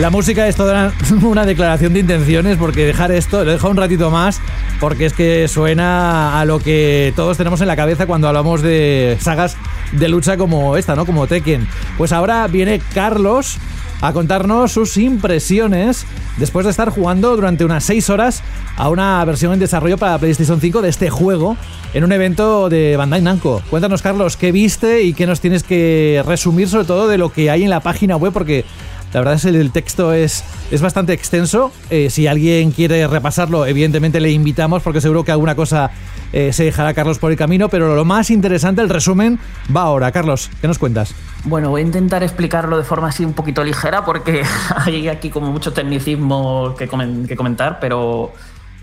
La 0.00 0.10
música 0.10 0.46
es 0.46 0.56
toda 0.56 0.92
una 1.22 1.46
declaración 1.46 1.94
de 1.94 2.00
intenciones 2.00 2.58
porque 2.58 2.84
dejar 2.84 3.12
esto, 3.12 3.42
lo 3.44 3.50
he 3.50 3.54
dejado 3.54 3.70
un 3.70 3.78
ratito 3.78 4.10
más 4.10 4.42
porque 4.78 5.06
es 5.06 5.14
que 5.14 5.48
suena 5.48 6.38
a 6.38 6.44
lo 6.44 6.58
que 6.58 7.14
todos 7.16 7.38
tenemos 7.38 7.62
en 7.62 7.66
la 7.66 7.76
cabeza 7.76 8.06
cuando 8.06 8.28
hablamos 8.28 8.60
de 8.60 9.16
sagas 9.20 9.56
de 9.92 10.08
lucha 10.10 10.36
como 10.36 10.76
esta, 10.76 10.94
¿no? 10.96 11.06
Como 11.06 11.26
Tekken. 11.26 11.66
Pues 11.96 12.12
ahora 12.12 12.46
viene 12.46 12.82
Carlos 12.92 13.56
a 14.02 14.12
contarnos 14.12 14.72
sus 14.72 14.98
impresiones 14.98 16.04
después 16.36 16.66
de 16.66 16.70
estar 16.70 16.90
jugando 16.90 17.34
durante 17.34 17.64
unas 17.64 17.82
6 17.84 18.10
horas 18.10 18.42
a 18.76 18.90
una 18.90 19.24
versión 19.24 19.54
en 19.54 19.58
desarrollo 19.58 19.96
para 19.96 20.18
PlayStation 20.18 20.60
5 20.60 20.82
de 20.82 20.90
este 20.90 21.08
juego 21.08 21.56
en 21.94 22.04
un 22.04 22.12
evento 22.12 22.68
de 22.68 22.98
Bandai 22.98 23.22
Namco. 23.22 23.62
Cuéntanos, 23.70 24.02
Carlos, 24.02 24.36
qué 24.36 24.52
viste 24.52 25.02
y 25.02 25.14
qué 25.14 25.26
nos 25.26 25.40
tienes 25.40 25.62
que 25.62 26.22
resumir 26.26 26.68
sobre 26.68 26.84
todo 26.84 27.08
de 27.08 27.16
lo 27.16 27.32
que 27.32 27.50
hay 27.50 27.64
en 27.64 27.70
la 27.70 27.80
página 27.80 28.16
web 28.16 28.34
porque 28.34 28.66
La 29.16 29.20
verdad 29.20 29.36
es 29.36 29.44
que 29.44 29.48
el 29.48 29.72
texto 29.72 30.12
es, 30.12 30.44
es 30.70 30.82
bastante 30.82 31.14
extenso. 31.14 31.72
Eh, 31.88 32.10
si 32.10 32.26
alguien 32.26 32.70
quiere 32.70 33.06
repasarlo, 33.06 33.64
evidentemente 33.64 34.20
le 34.20 34.30
invitamos 34.30 34.82
porque 34.82 35.00
seguro 35.00 35.24
que 35.24 35.32
alguna 35.32 35.54
cosa 35.54 35.90
eh, 36.34 36.52
se 36.52 36.64
dejará 36.64 36.92
Carlos 36.92 37.18
por 37.18 37.30
el 37.30 37.38
camino, 37.38 37.70
pero 37.70 37.94
lo 37.94 38.04
más 38.04 38.30
interesante, 38.30 38.82
el 38.82 38.90
resumen, 38.90 39.38
va 39.74 39.84
ahora. 39.84 40.12
Carlos, 40.12 40.50
¿qué 40.60 40.68
nos 40.68 40.78
cuentas? 40.78 41.14
Bueno, 41.44 41.70
voy 41.70 41.80
a 41.80 41.84
intentar 41.86 42.22
explicarlo 42.22 42.76
de 42.76 42.84
forma 42.84 43.08
así 43.08 43.24
un 43.24 43.32
poquito 43.32 43.64
ligera 43.64 44.04
porque 44.04 44.42
hay 44.84 45.08
aquí 45.08 45.30
como 45.30 45.50
mucho 45.50 45.72
tecnicismo 45.72 46.74
que, 46.76 46.86
que 46.86 47.36
comentar, 47.36 47.80
pero 47.80 48.34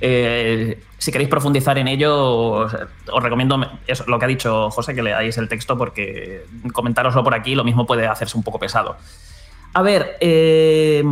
eh, 0.01 0.81
si 0.97 1.11
queréis 1.11 1.29
profundizar 1.29 1.77
en 1.77 1.87
ello, 1.87 2.15
os, 2.53 2.73
recomiendo 3.21 3.55
lo 4.07 4.17
que 4.17 4.25
ha 4.25 4.27
dicho 4.27 4.71
José, 4.71 4.95
que 4.95 5.03
leáis 5.03 5.37
el 5.37 5.47
texto 5.47 5.77
porque 5.77 6.43
comentároslo 6.71 7.23
por 7.23 7.35
aquí 7.35 7.53
lo 7.53 7.63
mismo 7.63 7.85
puede 7.85 8.07
hacerse 8.07 8.35
un 8.35 8.41
poco 8.41 8.57
pesado. 8.57 8.97
A 9.73 9.81
ver, 9.81 10.17
eh, 10.19 11.03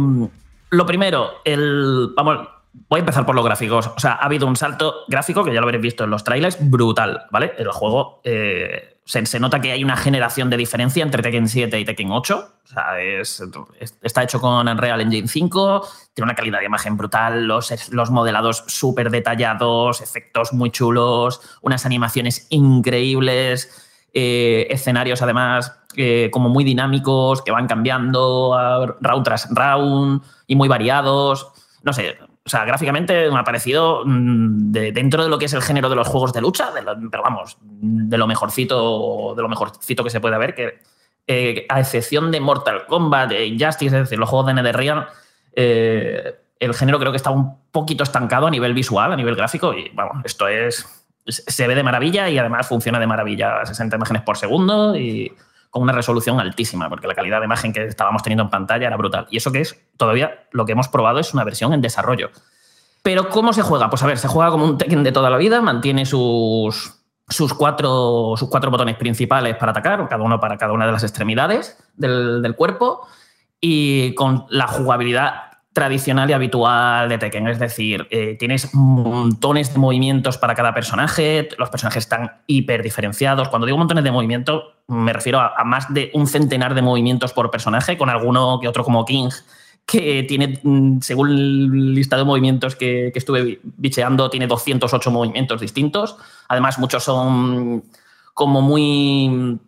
lo 0.69 0.85
primero, 0.85 1.41
el, 1.43 2.11
vamos, 2.15 2.47
voy 2.89 2.99
a 2.99 3.01
empezar 3.01 3.25
por 3.25 3.35
los 3.35 3.43
gráficos. 3.43 3.87
O 3.87 3.99
sea, 3.99 4.13
ha 4.13 4.25
habido 4.25 4.47
un 4.47 4.55
salto 4.55 5.03
gráfico, 5.07 5.43
que 5.43 5.53
ya 5.53 5.59
lo 5.59 5.65
habréis 5.65 5.81
visto 5.81 6.03
en 6.03 6.09
los 6.09 6.23
trailers, 6.23 6.57
brutal, 6.59 7.25
¿vale? 7.31 7.53
El 7.57 7.71
juego 7.71 8.21
eh, 8.23 8.99
se, 9.05 9.39
nota 9.39 9.59
que 9.59 9.71
hay 9.71 9.83
una 9.83 9.97
generación 9.97 10.49
de 10.49 10.57
diferencia 10.57 11.03
entre 11.03 11.21
Tekken 11.21 11.47
7 11.47 11.79
y 11.79 11.85
Tekken 11.85 12.11
8. 12.11 12.53
O 12.63 12.67
sea, 12.67 13.01
está 14.01 14.23
hecho 14.23 14.39
con 14.39 14.67
Unreal 14.67 15.01
Engine 15.01 15.27
5, 15.27 15.87
tiene 16.13 16.25
una 16.25 16.35
calidad 16.35 16.59
de 16.59 16.65
imagen 16.65 16.95
brutal, 16.95 17.45
los, 17.45 17.91
los 17.91 18.11
modelados 18.11 18.63
súper 18.67 19.09
detallados, 19.09 20.01
efectos 20.01 20.53
muy 20.53 20.71
chulos, 20.71 21.41
unas 21.61 21.85
animaciones 21.85 22.47
increíbles, 22.49 23.90
eh, 24.13 24.67
escenarios 24.69 25.21
además 25.21 25.79
eh, 25.95 26.29
como 26.31 26.49
muy 26.49 26.63
dinámicos, 26.63 27.41
que 27.41 27.51
van 27.51 27.67
cambiando 27.67 28.97
round 28.99 29.23
tras 29.23 29.49
round 29.51 30.21
y 30.47 30.55
muy 30.55 30.67
variados. 30.67 31.51
No 31.83 31.93
sé, 31.93 32.17
o 32.45 32.49
sea, 32.49 32.65
gráficamente 32.65 33.29
me 33.31 33.39
ha 33.39 33.43
parecido 33.43 34.03
mm, 34.05 34.71
dentro 34.71 35.23
de 35.23 35.29
lo 35.29 35.37
que 35.37 35.45
es 35.45 35.53
el 35.53 35.61
género 35.61 35.89
de 35.89 35.95
los 35.95 36.07
juegos 36.07 36.33
de 36.33 36.41
lucha, 36.41 36.71
pero 36.73 37.23
vamos, 37.23 37.57
de 37.61 38.17
lo 38.17 38.27
mejorcito, 38.27 39.33
de 39.35 39.41
lo 39.41 39.49
mejorcito 39.49 40.03
que 40.03 40.09
se 40.09 40.19
puede 40.19 40.37
ver, 40.37 40.55
que 40.55 40.79
eh, 41.27 41.65
a 41.69 41.79
excepción 41.79 42.31
de 42.31 42.39
Mortal 42.39 42.85
Kombat, 42.87 43.31
Injustice, 43.33 43.95
es 43.95 44.03
decir, 44.03 44.19
los 44.19 44.29
juegos 44.29 44.47
de 44.47 44.53
NetherRealm, 44.55 45.05
el 45.53 46.73
género 46.73 46.99
creo 46.99 47.11
que 47.11 47.17
está 47.17 47.31
un 47.31 47.57
poquito 47.71 48.03
estancado 48.03 48.47
a 48.47 48.51
nivel 48.51 48.73
visual, 48.73 49.11
a 49.11 49.15
nivel 49.15 49.35
gráfico, 49.35 49.73
y 49.73 49.89
vamos, 49.93 50.17
esto 50.25 50.47
es. 50.47 51.00
Se 51.27 51.67
ve 51.67 51.75
de 51.75 51.83
maravilla 51.83 52.29
y 52.29 52.37
además 52.37 52.67
funciona 52.67 52.99
de 52.99 53.07
maravilla, 53.07 53.65
60 53.65 53.95
imágenes 53.95 54.23
por 54.23 54.37
segundo 54.37 54.95
y 54.95 55.31
con 55.69 55.83
una 55.83 55.93
resolución 55.93 56.39
altísima, 56.39 56.89
porque 56.89 57.07
la 57.07 57.15
calidad 57.15 57.39
de 57.39 57.45
imagen 57.45 57.71
que 57.71 57.85
estábamos 57.85 58.23
teniendo 58.23 58.43
en 58.43 58.49
pantalla 58.49 58.87
era 58.87 58.97
brutal. 58.97 59.27
Y 59.31 59.37
eso 59.37 59.51
que 59.51 59.61
es, 59.61 59.79
todavía 59.97 60.47
lo 60.51 60.65
que 60.65 60.73
hemos 60.73 60.89
probado 60.89 61.19
es 61.19 61.33
una 61.33 61.43
versión 61.43 61.73
en 61.73 61.81
desarrollo. 61.81 62.29
Pero 63.01 63.29
¿cómo 63.29 63.53
se 63.53 63.61
juega? 63.61 63.89
Pues 63.89 64.03
a 64.03 64.07
ver, 64.07 64.17
se 64.17 64.27
juega 64.27 64.51
como 64.51 64.65
un 64.65 64.77
Tekken 64.77 65.03
de 65.03 65.11
toda 65.11 65.29
la 65.29 65.37
vida, 65.37 65.61
mantiene 65.61 66.05
sus, 66.05 66.99
sus, 67.29 67.53
cuatro, 67.53 68.33
sus 68.35 68.49
cuatro 68.49 68.69
botones 68.69 68.97
principales 68.97 69.55
para 69.55 69.71
atacar, 69.71 70.07
cada 70.09 70.23
uno 70.23 70.39
para 70.39 70.57
cada 70.57 70.73
una 70.73 70.85
de 70.85 70.91
las 70.91 71.03
extremidades 71.03 71.77
del 71.95 72.53
cuerpo, 72.57 73.07
y 73.61 74.13
con 74.15 74.45
la 74.49 74.67
jugabilidad 74.67 75.50
tradicional 75.73 76.29
y 76.29 76.33
habitual 76.33 77.07
de 77.09 77.17
Tekken. 77.17 77.47
Es 77.47 77.59
decir, 77.59 78.07
eh, 78.11 78.35
tienes 78.37 78.73
montones 78.73 79.73
de 79.73 79.79
movimientos 79.79 80.37
para 80.37 80.53
cada 80.53 80.73
personaje, 80.73 81.47
los 81.57 81.69
personajes 81.69 82.03
están 82.03 82.31
hiper 82.47 82.83
diferenciados. 82.83 83.49
Cuando 83.49 83.65
digo 83.65 83.77
montones 83.77 84.03
de 84.03 84.11
movimientos, 84.11 84.63
me 84.87 85.13
refiero 85.13 85.39
a, 85.39 85.63
más 85.63 85.93
de 85.93 86.11
un 86.13 86.27
centenar 86.27 86.75
de 86.75 86.81
movimientos 86.81 87.31
por 87.33 87.49
personaje, 87.51 87.97
con 87.97 88.09
alguno 88.09 88.59
que 88.59 88.67
otro 88.67 88.83
como 88.83 89.05
King, 89.05 89.29
que 89.85 90.23
tiene, 90.23 90.59
mm, 90.61 90.99
según 91.01 91.29
el 91.29 91.95
listado 91.95 92.23
de 92.23 92.27
movimientos 92.27 92.75
que, 92.75 93.11
que 93.13 93.19
estuve 93.19 93.59
bicheando, 93.63 94.29
tiene 94.29 94.47
208 94.47 95.09
movimientos 95.09 95.61
distintos. 95.61 96.17
Además, 96.49 96.79
muchos 96.79 97.03
son 97.03 97.83
como 98.33 98.61
muy 98.61 99.59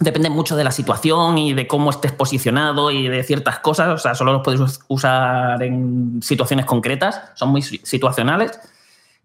depende 0.00 0.30
mucho 0.30 0.56
de 0.56 0.64
la 0.64 0.72
situación 0.72 1.38
y 1.38 1.52
de 1.52 1.66
cómo 1.66 1.90
estés 1.90 2.12
posicionado 2.12 2.90
y 2.90 3.06
de 3.06 3.22
ciertas 3.22 3.60
cosas. 3.60 3.88
O 3.88 3.98
sea, 3.98 4.14
solo 4.14 4.32
los 4.32 4.42
puedes 4.42 4.80
usar 4.88 5.62
en 5.62 6.20
situaciones 6.22 6.64
concretas, 6.66 7.20
son 7.34 7.50
muy 7.50 7.62
situacionales. 7.62 8.58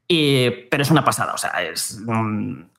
pero 0.08 0.84
es 0.84 0.92
una 0.92 1.04
pasada, 1.04 1.34
o 1.34 1.38
sea, 1.38 1.52
es 1.64 2.00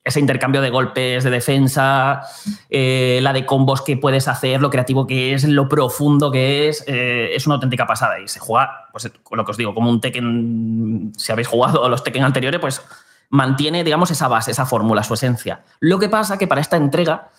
ese 0.03 0.19
intercambio 0.19 0.61
de 0.61 0.69
golpes, 0.69 1.23
de 1.23 1.29
defensa, 1.29 2.21
eh, 2.69 3.19
la 3.21 3.33
de 3.33 3.45
combos 3.45 3.81
que 3.81 3.97
puedes 3.97 4.27
hacer, 4.27 4.61
lo 4.61 4.69
creativo 4.69 5.05
que 5.05 5.33
es, 5.33 5.43
lo 5.43 5.67
profundo 5.67 6.31
que 6.31 6.69
es, 6.69 6.85
eh, 6.87 7.31
es 7.33 7.45
una 7.47 7.55
auténtica 7.55 7.85
pasada. 7.87 8.19
Y 8.19 8.27
se 8.27 8.39
juega, 8.39 8.87
pues 8.91 9.11
lo 9.31 9.43
que 9.43 9.51
os 9.51 9.57
digo, 9.57 9.73
como 9.73 9.89
un 9.89 9.99
Tekken, 9.99 11.13
si 11.17 11.31
habéis 11.31 11.47
jugado 11.47 11.89
los 11.89 12.03
Tekken 12.03 12.23
anteriores, 12.23 12.61
pues 12.61 12.81
mantiene, 13.29 13.83
digamos, 13.83 14.11
esa 14.11 14.27
base, 14.27 14.51
esa 14.51 14.65
fórmula, 14.67 15.03
su 15.03 15.15
esencia. 15.15 15.63
Lo 15.79 15.99
que 15.99 16.09
pasa 16.09 16.37
que 16.37 16.47
para 16.47 16.61
esta 16.61 16.77
entrega 16.77 17.29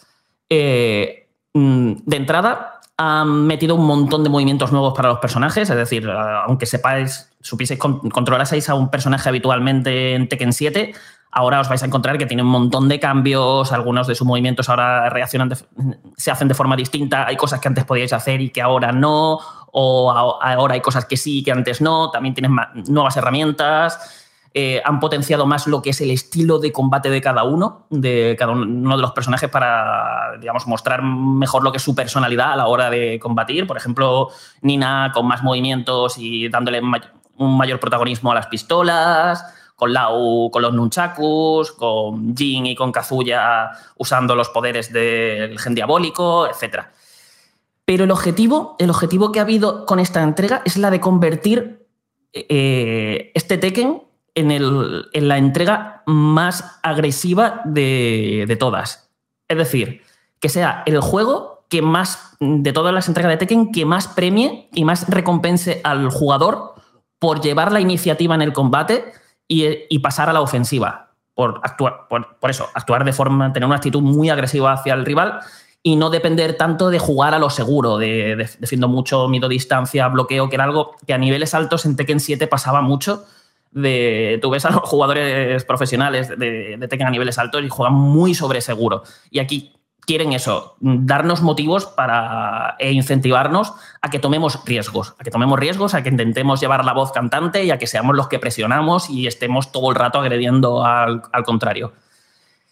eh, 0.49 1.29
mm, 1.55 1.93
de 2.05 2.17
entrada, 2.17 2.81
han 2.97 3.47
metido 3.47 3.77
un 3.77 3.87
montón 3.87 4.25
de 4.25 4.31
movimientos 4.31 4.73
nuevos 4.73 4.93
para 4.95 5.09
los 5.09 5.19
personajes, 5.19 5.71
es 5.71 5.77
decir, 5.77 6.11
aunque 6.11 6.67
sepáis, 6.67 7.31
supieseis, 7.41 7.79
controlaseis 7.79 8.69
a 8.69 8.75
un 8.75 8.91
personaje 8.91 9.29
habitualmente 9.29 10.15
en 10.15 10.29
Tekken 10.29 10.53
7, 10.53 10.95
ahora 11.31 11.61
os 11.61 11.69
vais 11.69 11.83
a 11.83 11.87
encontrar 11.87 12.19
que 12.19 12.27
tiene 12.27 12.43
un 12.43 12.49
montón 12.49 12.89
de 12.89 12.99
cambios, 12.99 13.71
algunos 13.73 14.09
de 14.09 14.17
sus 14.17 14.27
movimientos 14.27 14.69
ahora 14.69 15.09
reaccionan, 15.11 15.53
se 16.17 16.31
hacen 16.31 16.49
de 16.49 16.55
forma 16.55 16.75
distinta, 16.75 17.27
hay 17.27 17.37
cosas 17.37 17.61
que 17.61 17.69
antes 17.69 17.85
podíais 17.85 18.13
hacer 18.13 18.41
y 18.41 18.51
que 18.51 18.63
ahora 18.63 18.91
no, 18.91 19.39
o 19.73 20.11
ahora 20.11 20.75
hay 20.75 20.81
cosas 20.81 21.05
que 21.05 21.17
sí, 21.17 21.45
que 21.45 21.53
antes 21.53 21.81
no, 21.81 22.11
también 22.11 22.35
tienes 22.35 22.51
nuevas 22.89 23.17
herramientas. 23.17 24.27
Eh, 24.55 24.81
han 24.85 24.99
potenciado 24.99 25.47
más 25.47 25.67
lo 25.67 25.83
que 25.83 25.91
es 25.91 26.01
el 26.01 26.11
estilo 26.11 26.59
de 26.59 26.73
combate 26.73 27.11
de 27.11 27.21
cada 27.21 27.45
uno, 27.45 27.87
de 27.91 28.35
cada 28.39 28.53
uno 28.53 28.97
de 28.97 29.03
los 29.03 29.13
personajes 29.13 29.51
para, 29.51 30.39
digamos, 30.41 30.67
mostrar 30.67 31.03
mejor 31.03 31.63
lo 31.63 31.71
que 31.71 31.77
es 31.77 31.83
su 31.83 31.95
personalidad 31.95 32.53
a 32.53 32.57
la 32.57 32.67
hora 32.67 32.89
de 32.89 33.19
combatir. 33.19 33.67
Por 33.67 33.77
ejemplo, 33.77 34.29
Nina 34.63 35.13
con 35.13 35.27
más 35.27 35.43
movimientos 35.43 36.17
y 36.19 36.49
dándole 36.49 36.81
un 37.37 37.57
mayor 37.57 37.79
protagonismo 37.79 38.33
a 38.33 38.37
las 38.37 38.47
pistolas, 38.47 39.45
con 39.77 39.93
Lau 39.93 40.51
con 40.51 40.63
los 40.63 40.73
nunchakus, 40.73 41.73
con 41.73 42.37
Jin 42.37 42.67
y 42.67 42.75
con 42.75 42.91
Kazuya 42.91 43.71
usando 43.97 44.35
los 44.35 44.49
poderes 44.49 44.93
del 44.93 45.57
gen 45.59 45.75
diabólico, 45.75 46.49
etc. 46.49 46.87
Pero 47.85 48.05
el 48.05 48.11
objetivo, 48.11 48.75
el 48.81 48.91
objetivo 48.91 49.31
que 49.31 49.39
ha 49.39 49.43
habido 49.43 49.87
con 49.87 50.01
esta 50.01 50.23
entrega 50.23 50.63
es 50.65 50.79
la 50.79 50.91
de 50.91 51.01
convertir 51.01 51.87
eh, 52.33 53.31
este 53.35 53.57
Tekken 53.57 54.08
en, 54.39 55.29
la 55.29 55.39
entrega 55.39 56.03
más 56.07 56.79
agresiva 56.83 57.63
de, 57.65 58.57
todas. 58.59 59.11
Es 59.49 59.59
decir, 59.59 60.03
que 60.41 60.49
sea 60.49 60.83
el 60.87 61.01
juego 61.01 61.65
que 61.69 61.83
más, 61.83 62.37
de 62.41 62.73
todas 62.73 62.95
las 62.95 63.09
entregas 63.09 63.33
de 63.33 63.37
Tekken, 63.39 63.73
que 63.73 63.85
más 63.85 64.09
premie 64.09 64.69
y 64.73 64.85
más 64.85 65.09
recompense 65.09 65.81
al 65.85 66.11
jugador 66.11 66.75
por 67.19 67.41
llevar 67.41 67.73
la 67.73 67.81
iniciativa 67.81 68.35
en 68.35 68.43
el 68.43 68.53
combate 68.53 69.13
y, 69.49 69.99
pasar 69.99 70.29
a 70.29 70.33
la 70.33 70.41
ofensiva. 70.41 71.13
Por, 71.35 71.61
actuar, 71.63 72.07
eso, 72.49 72.67
actuar 72.75 73.05
de 73.05 73.13
forma, 73.13 73.53
tener 73.53 73.67
una 73.67 73.77
actitud 73.77 74.03
muy 74.03 74.29
agresiva 74.29 74.73
hacia 74.73 74.95
el 74.95 75.05
rival 75.05 75.41
y 75.83 75.95
no 75.95 76.11
depender 76.11 76.57
tanto 76.57 76.91
de 76.91 76.99
jugar 76.99 77.35
a 77.35 77.39
lo 77.39 77.49
seguro, 77.51 77.97
de, 77.97 78.35
defiendo 78.59 78.89
mucho, 78.89 79.29
mido 79.29 79.49
distancia, 79.49 80.09
bloqueo, 80.09 80.49
que 80.49 80.57
era 80.57 80.65
algo 80.65 80.97
que 81.07 81.15
a 81.15 81.19
niveles 81.19 81.55
altos 81.55 81.87
en 81.87 81.95
Tekken 81.95 82.19
7 82.19 82.49
pasaba 82.49 82.81
mucho 82.81 83.25
de, 83.71 84.39
tú 84.41 84.51
ves 84.51 84.65
a 84.65 84.71
los 84.71 84.83
jugadores 84.83 85.65
profesionales 85.65 86.29
de, 86.29 86.77
de 86.79 87.05
a 87.05 87.11
niveles 87.11 87.39
altos 87.39 87.63
y 87.63 87.69
juegan 87.69 87.95
muy 87.95 88.35
sobre 88.35 88.61
seguro. 88.61 89.03
Y 89.31 89.39
aquí 89.39 89.79
quieren 90.09 90.33
eso, 90.33 90.75
darnos 90.81 91.43
motivos 91.43 91.85
para, 91.85 92.77
e 92.79 92.93
incentivarnos 92.93 93.75
a 94.01 94.09
que 94.09 94.19
tomemos 94.19 94.65
riesgos, 94.65 95.15
a 95.19 95.23
que 95.23 95.31
tomemos 95.31 95.59
riesgos, 95.59 95.93
a 95.93 96.03
que 96.03 96.09
intentemos 96.09 96.63
llevar 96.63 96.83
la 96.87 96.95
voz 96.95 97.13
cantante 97.13 97.63
y 97.63 97.71
a 97.71 97.79
que 97.79 97.87
seamos 97.87 98.17
los 98.17 98.27
que 98.27 98.39
presionamos 98.39 99.11
y 99.11 99.27
estemos 99.27 99.71
todo 99.71 99.91
el 99.91 99.97
rato 99.97 100.19
agrediendo 100.19 100.83
al, 100.83 101.21
contrario. 101.45 101.93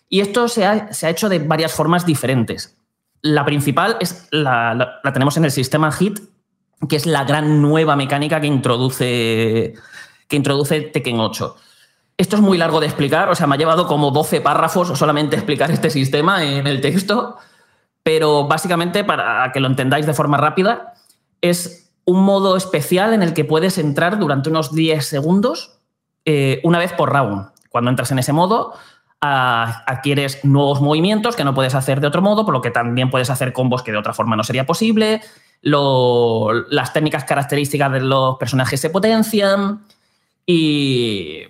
Y 0.08 0.20
esto 0.20 0.48
se 0.48 0.64
ha, 0.64 0.88
hecho 1.02 1.28
de 1.28 1.38
varias 1.40 1.74
formas 1.74 2.06
diferentes. 2.06 2.74
La 3.20 3.44
principal 3.44 3.98
es 4.00 4.28
la, 4.30 4.72
la 5.04 5.12
tenemos 5.12 5.36
en 5.36 5.44
el 5.44 5.50
sistema 5.50 5.92
HIT, 5.92 6.20
que 6.88 6.96
es 6.96 7.04
la 7.04 7.24
gran 7.24 7.60
nueva 7.60 7.96
mecánica 7.96 8.40
que 8.40 8.46
introduce 8.46 9.74
que 10.28 10.36
introduce 10.36 10.80
Tekken 10.80 11.20
8. 11.20 11.56
Esto 12.18 12.36
es 12.36 12.42
muy 12.42 12.56
largo 12.56 12.80
de 12.80 12.86
explicar, 12.86 13.28
o 13.28 13.34
sea, 13.34 13.46
me 13.46 13.56
ha 13.56 13.58
llevado 13.58 13.86
como 13.86 14.10
12 14.10 14.40
párrafos 14.40 14.98
solamente 14.98 15.36
explicar 15.36 15.70
este 15.70 15.90
sistema 15.90 16.44
en 16.44 16.66
el 16.66 16.80
texto, 16.80 17.36
pero 18.02 18.46
básicamente, 18.46 19.04
para 19.04 19.52
que 19.52 19.60
lo 19.60 19.66
entendáis 19.66 20.06
de 20.06 20.14
forma 20.14 20.38
rápida, 20.38 20.94
es 21.40 21.90
un 22.04 22.22
modo 22.22 22.56
especial 22.56 23.12
en 23.12 23.22
el 23.22 23.34
que 23.34 23.44
puedes 23.44 23.78
entrar 23.78 24.18
durante 24.18 24.48
unos 24.48 24.74
10 24.74 25.04
segundos 25.04 25.78
eh, 26.24 26.60
una 26.64 26.78
vez 26.78 26.92
por 26.92 27.12
round. 27.12 27.48
Cuando 27.68 27.90
entras 27.90 28.10
en 28.12 28.18
ese 28.18 28.32
modo, 28.32 28.72
adquieres 29.20 30.44
nuevos 30.44 30.80
movimientos 30.80 31.36
que 31.36 31.44
no 31.44 31.54
puedes 31.54 31.74
hacer 31.74 32.00
de 32.00 32.06
otro 32.06 32.22
modo, 32.22 32.44
por 32.44 32.54
lo 32.54 32.62
que 32.62 32.70
también 32.70 33.10
puedes 33.10 33.28
hacer 33.28 33.52
combos 33.52 33.82
que 33.82 33.92
de 33.92 33.98
otra 33.98 34.14
forma 34.14 34.36
no 34.36 34.44
sería 34.44 34.64
posible. 34.64 35.20
las 35.62 36.92
técnicas 36.92 37.24
características 37.24 37.92
de 37.92 38.00
los 38.00 38.36
personajes 38.38 38.80
se 38.80 38.90
potencian 38.90 39.80
y, 40.46 41.42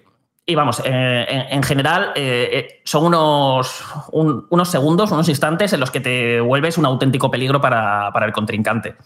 vamos, 0.54 0.80
eh, 0.84 1.46
en, 1.50 1.62
general 1.62 2.12
eh, 2.16 2.48
eh, 2.52 2.80
son 2.84 3.04
unos, 3.04 3.84
unos 4.12 4.68
segundos, 4.68 5.10
unos 5.10 5.28
instantes 5.28 5.72
en 5.74 5.80
los 5.80 5.90
que 5.90 6.00
te 6.00 6.40
vuelves 6.40 6.78
un 6.78 6.86
auténtico 6.86 7.30
peligro 7.30 7.60
para, 7.60 8.10
para 8.12 8.26
el 8.26 8.32
contrincante. 8.32 8.96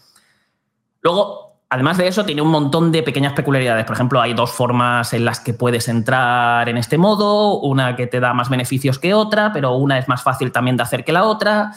Luego, 1.01 1.51
Además 1.73 1.97
de 1.97 2.05
eso, 2.05 2.25
tiene 2.25 2.41
un 2.41 2.49
montón 2.49 2.91
de 2.91 3.01
pequeñas 3.01 3.31
peculiaridades. 3.31 3.85
Por 3.85 3.95
ejemplo, 3.95 4.19
hay 4.19 4.33
dos 4.33 4.51
formas 4.51 5.13
en 5.13 5.23
las 5.23 5.39
que 5.39 5.53
puedes 5.53 5.87
entrar 5.87 6.67
en 6.67 6.75
este 6.75 6.97
modo, 6.97 7.61
una 7.61 7.95
que 7.95 8.07
te 8.07 8.19
da 8.19 8.33
más 8.33 8.49
beneficios 8.49 8.99
que 8.99 9.13
otra, 9.13 9.53
pero 9.53 9.75
una 9.77 9.97
es 9.97 10.09
más 10.09 10.21
fácil 10.21 10.51
también 10.51 10.75
de 10.75 10.83
hacer 10.83 11.05
que 11.05 11.13
la 11.13 11.23
otra. 11.23 11.71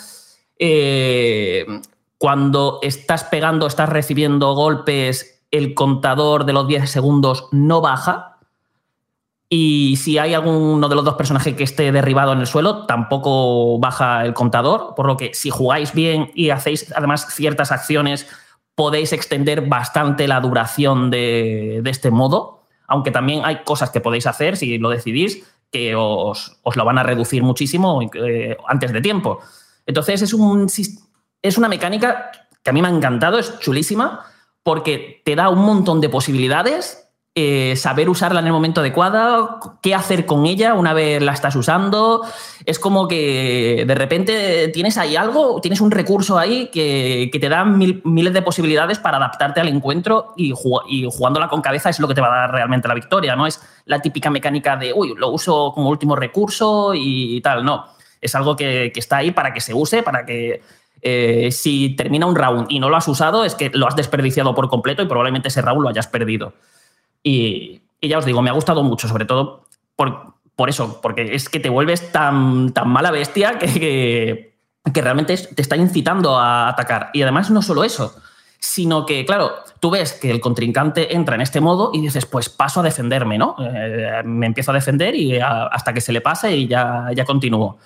Cuando 2.19 2.81
estás 2.83 3.23
pegando, 3.23 3.69
estás 3.69 3.89
recibiendo 3.89 4.55
golpes, 4.55 5.34
el 5.55 5.73
contador 5.73 6.45
de 6.47 6.53
los 6.53 6.67
10 6.67 6.91
segundos 6.91 7.49
no 7.53 7.81
baja. 7.81 8.39
Y 9.49 9.97
si 9.99 10.19
hay 10.19 10.35
alguno 10.35 10.89
de 10.89 10.95
los 10.97 11.05
dos 11.05 11.15
personajes 11.15 11.55
que 11.55 11.63
esté 11.63 11.93
derribado 11.93 12.33
en 12.33 12.41
el 12.41 12.47
suelo, 12.49 12.87
tampoco 12.87 13.79
baja 13.79 14.25
el 14.25 14.35
contador. 14.35 14.95
Por 14.97 15.07
lo 15.07 15.17
que 15.17 15.33
si 15.33 15.51
jugáis 15.51 15.93
bien 15.95 16.33
y 16.35 16.51
hacéis 16.51 16.93
además 16.97 17.29
ciertas 17.31 17.71
acciones 17.71 18.27
podéis 18.75 19.13
extender 19.13 19.69
bastante 19.69 20.27
la 20.27 20.41
duración 20.41 21.11
de, 21.11 21.81
este 21.85 22.11
modo, 22.11 22.65
aunque 22.89 23.13
también 23.13 23.43
hay 23.45 23.63
cosas 23.63 23.91
que 23.91 24.01
podéis 24.01 24.27
hacer 24.27 24.57
si 24.57 24.79
lo 24.79 24.91
decidís 24.91 25.45
que 25.71 25.95
os, 25.95 26.59
lo 26.75 26.85
van 26.85 26.99
a 26.99 27.05
reducir 27.05 27.45
muchísimo 27.45 28.01
eh, 28.03 28.57
antes 28.67 28.93
de 28.93 29.01
tiempo. 29.01 29.39
Entonces 29.87 30.23
es, 30.23 30.35
un, 30.35 30.67
es 31.43 31.59
una 31.59 31.69
mecánica 31.69 32.33
que 32.61 32.71
a 32.71 32.73
mí 32.73 32.83
me 32.83 32.89
ha 32.89 32.91
encantado, 32.91 33.39
es 33.39 33.61
chulísima, 33.61 34.27
porque 34.65 35.23
te 35.25 35.37
da 35.37 35.49
un 35.49 35.61
montón 35.61 36.01
de 36.01 36.09
posibilidades 36.09 37.05
eh, 37.37 37.75
saber 37.75 38.09
usarla 38.09 38.39
en 38.39 38.47
el 38.47 38.53
momento 38.53 38.81
adecuado, 38.81 39.59
qué 39.83 39.93
hacer 39.93 40.25
con 40.25 40.47
ella 40.47 40.75
una 40.75 40.95
vez 40.95 41.21
la 41.21 41.33
estás 41.33 41.57
usando. 41.57 42.23
Es 42.65 42.79
como 42.79 43.09
que 43.09 43.83
de 43.85 43.95
repente 43.97 44.69
tienes 44.69 44.99
ahí 44.99 45.17
algo, 45.17 45.61
tienes 45.61 45.81
un 45.81 45.91
recurso 45.91 46.39
ahí 46.39 46.71
que, 46.73 47.29
te 47.33 47.49
da 47.49 47.65
miles 47.65 48.33
de 48.33 48.41
posibilidades 48.41 49.01
para 49.01 49.17
adaptarte 49.17 49.61
al 49.61 49.67
encuentro 49.67 50.33
y, 50.37 50.53
jugándola 50.53 51.49
con 51.49 51.61
cabeza 51.61 51.91
es 51.91 51.99
lo 51.99 52.07
que 52.07 52.15
te 52.15 52.21
va 52.21 52.29
a 52.29 52.41
dar 52.43 52.53
realmente 52.53 52.87
la 52.87 52.95
victoria. 52.95 53.35
No 53.35 53.49
es 53.49 53.61
la 53.85 54.01
típica 54.01 54.31
mecánica 54.31 54.77
de, 54.77 54.93
uy, 54.93 55.15
lo 55.17 55.31
uso 55.31 55.73
como 55.75 55.91
último 55.91 56.15
recurso 56.15 56.93
y 56.95 57.41
tal. 57.41 57.65
No, 57.65 57.87
es 58.25 58.35
algo 58.35 58.57
que, 58.57 58.91
está 58.95 59.19
ahí 59.19 59.33
para 59.33 59.53
que 59.53 59.61
se 59.61 59.75
use, 59.75 60.03
para 60.03 60.25
que 60.25 60.63
eh, 61.07 61.53
si 61.53 61.91
termina 61.91 62.25
un 62.25 62.35
round 62.35 62.67
y 62.71 62.81
no 62.81 62.89
lo 62.89 62.97
has 62.97 63.07
usado, 63.07 63.45
es 63.45 63.55
que 63.55 63.71
lo 63.75 63.87
has 63.87 63.95
desperdiciado 63.95 64.55
por 64.55 64.71
completo 64.71 65.03
y 65.03 65.07
probablemente 65.07 65.49
ese 65.49 65.61
round 65.61 65.83
lo 65.83 65.91
hayas 65.91 66.07
perdido. 66.07 66.55
Y, 67.23 67.83
ya 68.01 68.19
os 68.19 68.25
digo, 68.25 68.41
me 68.41 68.49
ha 68.49 68.55
gustado 68.55 68.83
mucho, 68.83 69.07
sobre 69.07 69.27
todo 69.27 69.67
por, 69.97 70.35
por 70.57 70.71
eso, 70.71 71.01
porque 71.03 71.35
es 71.35 71.51
que 71.51 71.61
te 71.61 71.69
vuelves 71.69 72.11
tan, 72.11 72.73
tan 72.73 72.89
mala 72.89 73.11
bestia 73.11 73.59
que, 73.59 74.55
que, 74.93 75.03
realmente 75.03 75.37
te 75.37 75.61
está 75.61 75.77
incitando 75.77 76.39
a 76.39 76.69
atacar. 76.69 77.11
Y 77.13 77.21
además 77.21 77.51
no 77.51 77.61
solo 77.61 77.85
eso, 77.85 78.17
sino 78.59 79.05
que, 79.05 79.27
claro, 79.27 79.53
tú 79.81 79.91
ves 79.91 80.15
que 80.15 80.31
el 80.31 80.41
contrincante 80.41 81.15
entra 81.15 81.35
en 81.35 81.43
este 81.43 81.61
modo 81.61 81.91
y 81.93 82.01
dices, 82.01 82.25
pues 82.25 82.49
paso 82.49 82.81
a 82.81 82.83
defenderme, 82.83 83.37
¿no? 83.37 83.57
Eh, 83.61 84.23
me 84.25 84.47
empiezo 84.47 84.71
a 84.71 84.75
defender 84.75 85.15
y 85.15 85.39
hasta 85.39 85.93
que 85.93 86.01
se 86.01 86.13
le 86.13 86.23
pase 86.23 86.57
y 86.57 86.67
ya, 86.67 87.11
ya 87.15 87.27
continúo. 87.27 87.79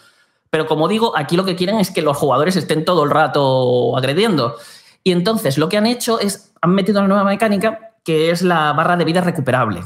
Pero 0.51 0.67
como 0.67 0.89
digo, 0.89 1.17
aquí 1.17 1.37
lo 1.37 1.45
que 1.45 1.57
quieren 1.57 1.79
es 1.79 1.91
que 1.91 2.03
los 2.03 2.17
jugadores 2.17 2.57
estén 2.57 2.85
todo 2.85 3.05
el 3.05 3.11
rato 3.11 3.97
agrediendo. 3.97 4.57
Y 5.05 5.13
entonces 5.13 5.59
lo 5.59 5.69
que 5.69 5.77
han 5.77 5.87
hecho 5.87 6.21
es, 6.21 6.53
han 6.61 6.71
metido 6.71 7.01
una 7.01 7.09
nueva 7.09 7.25
mecánica 7.25 7.93
que 8.05 8.31
es 8.31 8.43
la 8.43 8.73
barra 8.73 8.97
de 8.97 9.05
vida 9.05 9.21
recuperable. 9.21 9.83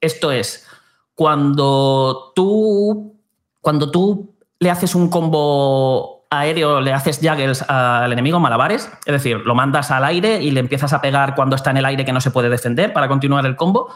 esto 0.00 0.32
es, 0.32 0.66
cuando 1.14 2.32
tú, 2.34 3.16
cuando 3.60 3.90
tú 3.90 4.36
le 4.58 4.70
haces 4.70 4.94
un 4.94 5.10
combo 5.10 6.26
aéreo, 6.30 6.80
le 6.80 6.92
haces 6.92 7.18
juggles 7.18 7.62
al 7.68 8.12
enemigo, 8.12 8.38
malabares, 8.38 8.88
es 9.04 9.12
decir, 9.12 9.38
lo 9.38 9.54
mandas 9.54 9.90
al 9.90 10.04
aire 10.04 10.40
y 10.40 10.52
le 10.52 10.60
empiezas 10.60 10.92
a 10.92 11.00
pegar 11.00 11.34
cuando 11.34 11.56
está 11.56 11.70
en 11.70 11.78
el 11.78 11.84
aire 11.84 12.04
que 12.04 12.12
no 12.12 12.20
se 12.20 12.30
puede 12.30 12.48
defender 12.48 12.92
para 12.92 13.08
continuar 13.08 13.44
el 13.46 13.56
combo, 13.56 13.92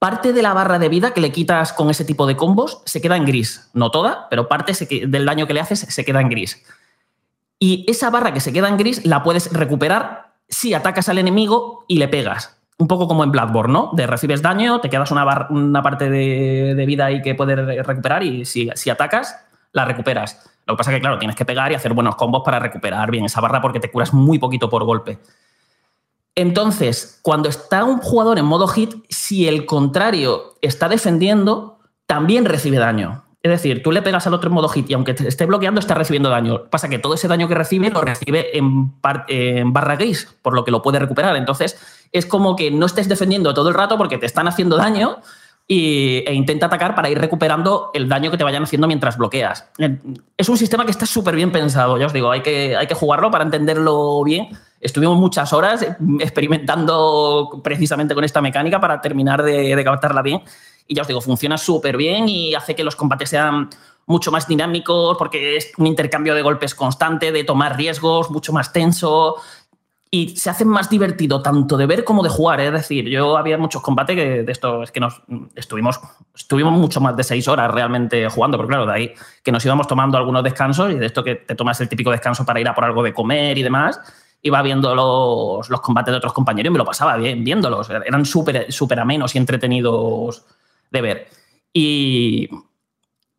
parte 0.00 0.32
de 0.32 0.42
la 0.42 0.54
barra 0.54 0.78
de 0.78 0.88
vida 0.88 1.12
que 1.12 1.20
le 1.20 1.30
quitas 1.30 1.74
con 1.74 1.90
ese 1.90 2.06
tipo 2.06 2.26
de 2.26 2.34
combos 2.34 2.82
se 2.86 3.02
queda 3.02 3.16
en 3.16 3.26
gris. 3.26 3.70
No 3.74 3.90
toda, 3.90 4.28
pero 4.30 4.48
parte 4.48 4.72
del 5.06 5.26
daño 5.26 5.46
que 5.46 5.54
le 5.54 5.60
haces 5.60 5.80
se 5.80 6.04
queda 6.04 6.22
en 6.22 6.30
gris. 6.30 6.64
Y 7.58 7.84
esa 7.86 8.08
barra 8.08 8.32
que 8.32 8.40
se 8.40 8.52
queda 8.52 8.68
en 8.68 8.78
gris 8.78 9.04
la 9.04 9.22
puedes 9.22 9.52
recuperar 9.52 10.32
si 10.48 10.72
atacas 10.72 11.10
al 11.10 11.18
enemigo 11.18 11.84
y 11.86 11.98
le 11.98 12.08
pegas. 12.08 12.58
Un 12.78 12.88
poco 12.88 13.06
como 13.06 13.22
en 13.24 13.30
Bloodborne, 13.30 13.74
¿no? 13.74 13.90
De 13.92 14.06
recibes 14.06 14.40
daño, 14.40 14.80
te 14.80 14.88
quedas 14.88 15.10
una, 15.10 15.48
una 15.50 15.82
parte 15.82 16.08
de, 16.08 16.84
vida 16.86 17.04
ahí 17.04 17.20
que 17.20 17.34
puedes 17.34 17.86
recuperar 17.86 18.22
y 18.22 18.46
si, 18.46 18.70
si 18.74 18.88
atacas, 18.88 19.36
la 19.72 19.84
recuperas. 19.84 20.50
Lo 20.64 20.74
que 20.74 20.78
pasa 20.78 20.92
es 20.92 20.96
que, 20.96 21.00
claro, 21.02 21.18
tienes 21.18 21.36
que 21.36 21.44
pegar 21.44 21.70
y 21.72 21.74
hacer 21.74 21.92
buenos 21.92 22.16
combos 22.16 22.40
para 22.42 22.58
recuperar 22.58 23.10
bien 23.10 23.26
esa 23.26 23.42
barra 23.42 23.60
porque 23.60 23.80
te 23.80 23.90
curas 23.90 24.14
muy 24.14 24.38
poquito 24.38 24.70
por 24.70 24.82
golpe. 24.84 25.18
Entonces, 26.34 27.18
cuando 27.22 27.48
está 27.48 27.84
un 27.84 27.98
jugador 27.98 28.38
en 28.38 28.44
modo 28.44 28.68
hit, 28.68 28.94
si 29.08 29.48
el 29.48 29.66
contrario 29.66 30.54
está 30.62 30.88
defendiendo, 30.88 31.78
también 32.06 32.44
recibe 32.44 32.78
daño. 32.78 33.24
Es 33.42 33.50
decir, 33.50 33.82
tú 33.82 33.90
le 33.90 34.02
pegas 34.02 34.26
al 34.26 34.34
otro 34.34 34.48
en 34.48 34.54
modo 34.54 34.68
hit 34.68 34.90
y 34.90 34.94
aunque 34.94 35.14
te 35.14 35.26
esté 35.26 35.46
bloqueando, 35.46 35.80
está 35.80 35.94
recibiendo 35.94 36.28
daño. 36.28 36.64
Pasa 36.68 36.88
que 36.88 36.98
todo 36.98 37.14
ese 37.14 37.26
daño 37.26 37.48
que 37.48 37.54
recibe 37.54 37.88
lo 37.88 38.02
recibe 38.02 38.56
en, 38.56 39.00
barra 39.00 39.96
gris, 39.96 40.28
por 40.42 40.54
lo 40.54 40.64
que 40.64 40.70
lo 40.70 40.82
puede 40.82 40.98
recuperar. 40.98 41.36
Entonces, 41.36 41.78
es 42.12 42.26
como 42.26 42.54
que 42.54 42.70
no 42.70 42.84
estés 42.84 43.08
defendiendo 43.08 43.54
todo 43.54 43.70
el 43.70 43.74
rato 43.74 43.96
porque 43.96 44.18
te 44.18 44.26
están 44.26 44.46
haciendo 44.46 44.76
daño 44.76 45.18
y, 45.66 46.22
e 46.26 46.34
intenta 46.34 46.66
atacar 46.66 46.94
para 46.94 47.08
ir 47.08 47.18
recuperando 47.18 47.90
el 47.94 48.10
daño 48.10 48.30
que 48.30 48.36
te 48.36 48.44
vayan 48.44 48.64
haciendo 48.64 48.86
mientras 48.86 49.16
bloqueas. 49.16 49.70
Es 50.36 50.48
un 50.50 50.58
sistema 50.58 50.84
que 50.84 50.90
está 50.90 51.06
súper 51.06 51.34
bien 51.34 51.50
pensado, 51.50 51.96
ya 51.96 52.06
os 52.06 52.12
digo, 52.12 52.30
hay 52.30 52.42
que, 52.42 52.76
hay 52.76 52.86
que 52.86 52.94
jugarlo 52.94 53.30
para 53.30 53.44
entenderlo 53.44 54.22
bien. 54.22 54.48
Estuvimos 54.80 55.18
muchas 55.18 55.52
horas 55.52 55.86
experimentando 56.20 57.60
precisamente 57.62 58.14
con 58.14 58.24
esta 58.24 58.40
mecánica 58.40 58.80
para 58.80 59.00
terminar 59.00 59.42
de, 59.42 59.76
de 59.76 59.84
captarla 59.84 60.22
bien 60.22 60.42
y 60.86 60.94
ya 60.94 61.02
os 61.02 61.08
digo, 61.08 61.20
funciona 61.20 61.56
súper 61.58 61.96
bien 61.96 62.28
y 62.28 62.54
hace 62.54 62.74
que 62.74 62.82
los 62.82 62.96
combates 62.96 63.30
sean 63.30 63.68
mucho 64.06 64.32
más 64.32 64.48
dinámicos 64.48 65.16
porque 65.18 65.56
es 65.56 65.72
un 65.78 65.86
intercambio 65.86 66.34
de 66.34 66.42
golpes 66.42 66.74
constante, 66.74 67.30
de 67.30 67.44
tomar 67.44 67.76
riesgos, 67.76 68.30
mucho 68.30 68.52
más 68.52 68.72
tenso 68.72 69.36
y 70.10 70.36
se 70.36 70.50
hace 70.50 70.64
más 70.64 70.90
divertido 70.90 71.40
tanto 71.40 71.76
de 71.76 71.86
ver 71.86 72.02
como 72.02 72.24
de 72.24 72.28
jugar. 72.28 72.60
Es 72.60 72.72
decir, 72.72 73.08
yo 73.08 73.36
había 73.36 73.56
muchos 73.56 73.80
combates 73.80 74.16
que 74.16 74.42
de 74.42 74.52
esto 74.52 74.82
es 74.82 74.90
que 74.90 74.98
nos 74.98 75.22
estuvimos, 75.54 76.00
estuvimos 76.34 76.72
mucho 76.72 77.00
más 77.00 77.16
de 77.16 77.22
seis 77.22 77.46
horas 77.46 77.70
realmente 77.70 78.28
jugando, 78.28 78.58
pero 78.58 78.68
claro, 78.68 78.86
de 78.86 78.92
ahí 78.92 79.14
que 79.44 79.52
nos 79.52 79.64
íbamos 79.64 79.86
tomando 79.86 80.18
algunos 80.18 80.42
descansos 80.42 80.90
y 80.90 80.94
de 80.96 81.06
esto 81.06 81.22
que 81.22 81.36
te 81.36 81.54
tomas 81.54 81.80
el 81.80 81.88
típico 81.88 82.10
descanso 82.10 82.44
para 82.44 82.60
ir 82.60 82.68
a 82.68 82.74
por 82.74 82.84
algo 82.84 83.04
de 83.04 83.14
comer 83.14 83.56
y 83.56 83.62
demás. 83.62 84.00
Iba 84.42 84.62
viendo 84.62 84.94
los, 84.94 85.68
los 85.68 85.80
combates 85.80 86.12
de 86.12 86.18
otros 86.18 86.32
compañeros 86.32 86.70
y 86.70 86.72
me 86.72 86.78
lo 86.78 86.84
pasaba 86.84 87.16
bien 87.16 87.44
viéndolos. 87.44 87.90
Eran 87.90 88.24
súper 88.24 88.72
súper 88.72 89.00
amenos 89.00 89.34
y 89.34 89.38
entretenidos 89.38 90.44
de 90.90 91.00
ver. 91.00 91.28
Y, 91.72 92.48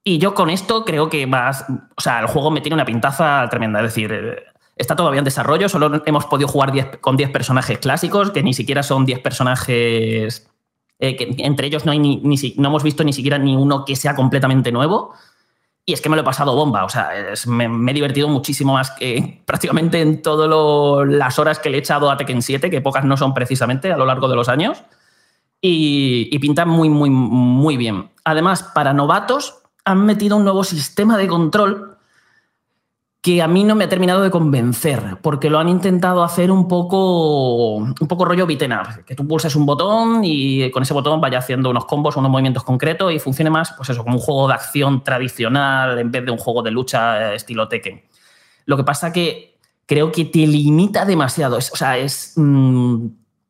y 0.04 0.18
yo 0.18 0.34
con 0.34 0.49
esto 0.49 0.84
creo 0.86 1.10
que 1.10 1.28
más. 1.28 1.66
O 1.95 2.02
sea, 2.02 2.20
el 2.20 2.28
juego 2.28 2.52
me 2.52 2.62
tiene 2.62 2.76
una 2.76 2.86
pintaza 2.86 3.47
tremenda. 3.49 3.80
Es 3.80 3.93
decir, 3.93 4.12
eh, 4.12 4.43
está 4.76 4.95
todavía 4.95 5.20
en 5.20 5.26
desarrollo. 5.26 5.70
Solo 5.70 6.02
hemos 6.06 6.26
podido 6.26 6.47
jugar 6.47 6.99
con 6.99 7.18
10 7.18 7.30
personajes 7.32 7.78
clásicos, 7.80 8.32
que 8.32 8.43
ni 8.43 8.54
siquiera 8.54 8.84
son 8.84 9.06
10 9.06 9.20
personajes. 9.20 10.49
Eh, 10.99 11.36
entre 11.39 11.68
ellos 11.68 11.86
no, 11.86 11.91
hay 11.91 11.99
ni, 11.99 12.18
no 12.58 12.70
hemos 12.70 12.84
visto 12.84 13.04
ni 13.04 13.14
siquiera 13.14 13.38
ni 13.38 13.56
uno 13.56 13.86
que 13.86 13.95
sea 13.95 14.16
completamente 14.16 14.72
nuevo. 14.72 15.14
Y 15.86 15.93
es 15.93 16.01
que 16.01 16.09
me 16.09 16.15
lo 16.15 16.21
he 16.21 16.25
pasado 16.25 16.55
bomba. 16.55 16.86
O 16.86 16.89
sea, 16.89 17.09
me, 17.47 17.91
he 17.91 17.93
divertido 17.93 18.27
muchísimo 18.27 18.73
más 18.73 18.91
que 18.91 19.41
prácticamente 19.45 20.01
en 20.01 20.21
todas 20.21 20.49
las 21.07 21.39
horas 21.39 21.59
que 21.59 21.69
le 21.69 21.77
he 21.77 21.79
echado 21.79 22.09
a 22.11 22.17
Tekken 22.17 22.41
7, 22.41 22.69
que 22.69 22.82
pocas 22.82 23.05
no 23.05 23.17
son 23.17 23.34
precisamente 23.34 23.91
a 23.91 23.97
lo 23.97 24.05
largo 24.05 24.27
de 24.27 24.36
los 24.36 24.49
años 24.49 24.84
y, 25.61 26.39
pinta 26.39 26.65
muy, 26.65 26.89
muy, 26.89 27.09
muy 27.09 27.77
bien. 27.77 28.09
Además, 28.23 28.63
para 28.63 28.93
novatos 28.93 29.59
han 29.86 30.05
metido 30.05 30.38
un 30.38 30.43
nuevo 30.43 30.63
sistema 30.63 31.17
de 31.17 31.27
control 31.27 31.90
que 33.22 33.39
a 33.43 33.47
mí 33.47 33.63
no 33.63 33.76
me 33.76 33.84
ha 33.84 33.89
terminado 33.89 34.24
de 34.24 34.32
convencer, 34.32 35.17
porque 35.22 35.51
lo 35.51 35.59
han 35.59 35.69
intentado 35.69 36.24
hacer 36.24 36.49
un 36.49 36.67
poco, 36.67 37.76
un 37.76 38.07
poco 38.07 38.26
rollo 38.26 38.47
beaten 38.47 38.74
que 39.05 39.13
tú 39.13 39.28
pulses 39.28 39.55
un 39.55 39.67
botón 39.67 40.22
y 40.24 40.72
con 40.72 40.82
ese 40.82 40.95
botón 40.95 41.22
vaya 41.22 41.38
haciendo 41.38 41.69
unos 41.69 41.86
combos, 41.86 42.17
unos 42.17 42.32
movimientos 42.32 42.63
concretos 42.63 43.13
y 43.13 43.19
funcione 43.19 43.51
más, 43.51 43.74
pues 43.78 43.91
eso, 43.91 44.03
como 44.03 44.15
un 44.15 44.22
juego 44.22 44.47
de 44.47 44.55
acción 44.55 45.03
tradicional 45.03 45.99
en 45.99 46.09
vez 46.09 46.26
de 46.26 46.32
un 46.32 46.39
juego 46.39 46.63
de 46.63 46.72
lucha 46.72 47.34
eh, 47.34 47.36
estilo 47.36 47.67
Tekken. 47.67 48.01
Lo 48.65 48.76
que 48.76 48.84
pasa 48.84 49.13
que 49.13 49.59
creo 49.86 50.11
que 50.11 50.26
te 50.26 50.47
limita 50.47 51.05
demasiado, 51.05 51.57
o 51.57 51.61
sea, 51.61 51.97
es... 51.97 52.34
Mm, 52.38 53.07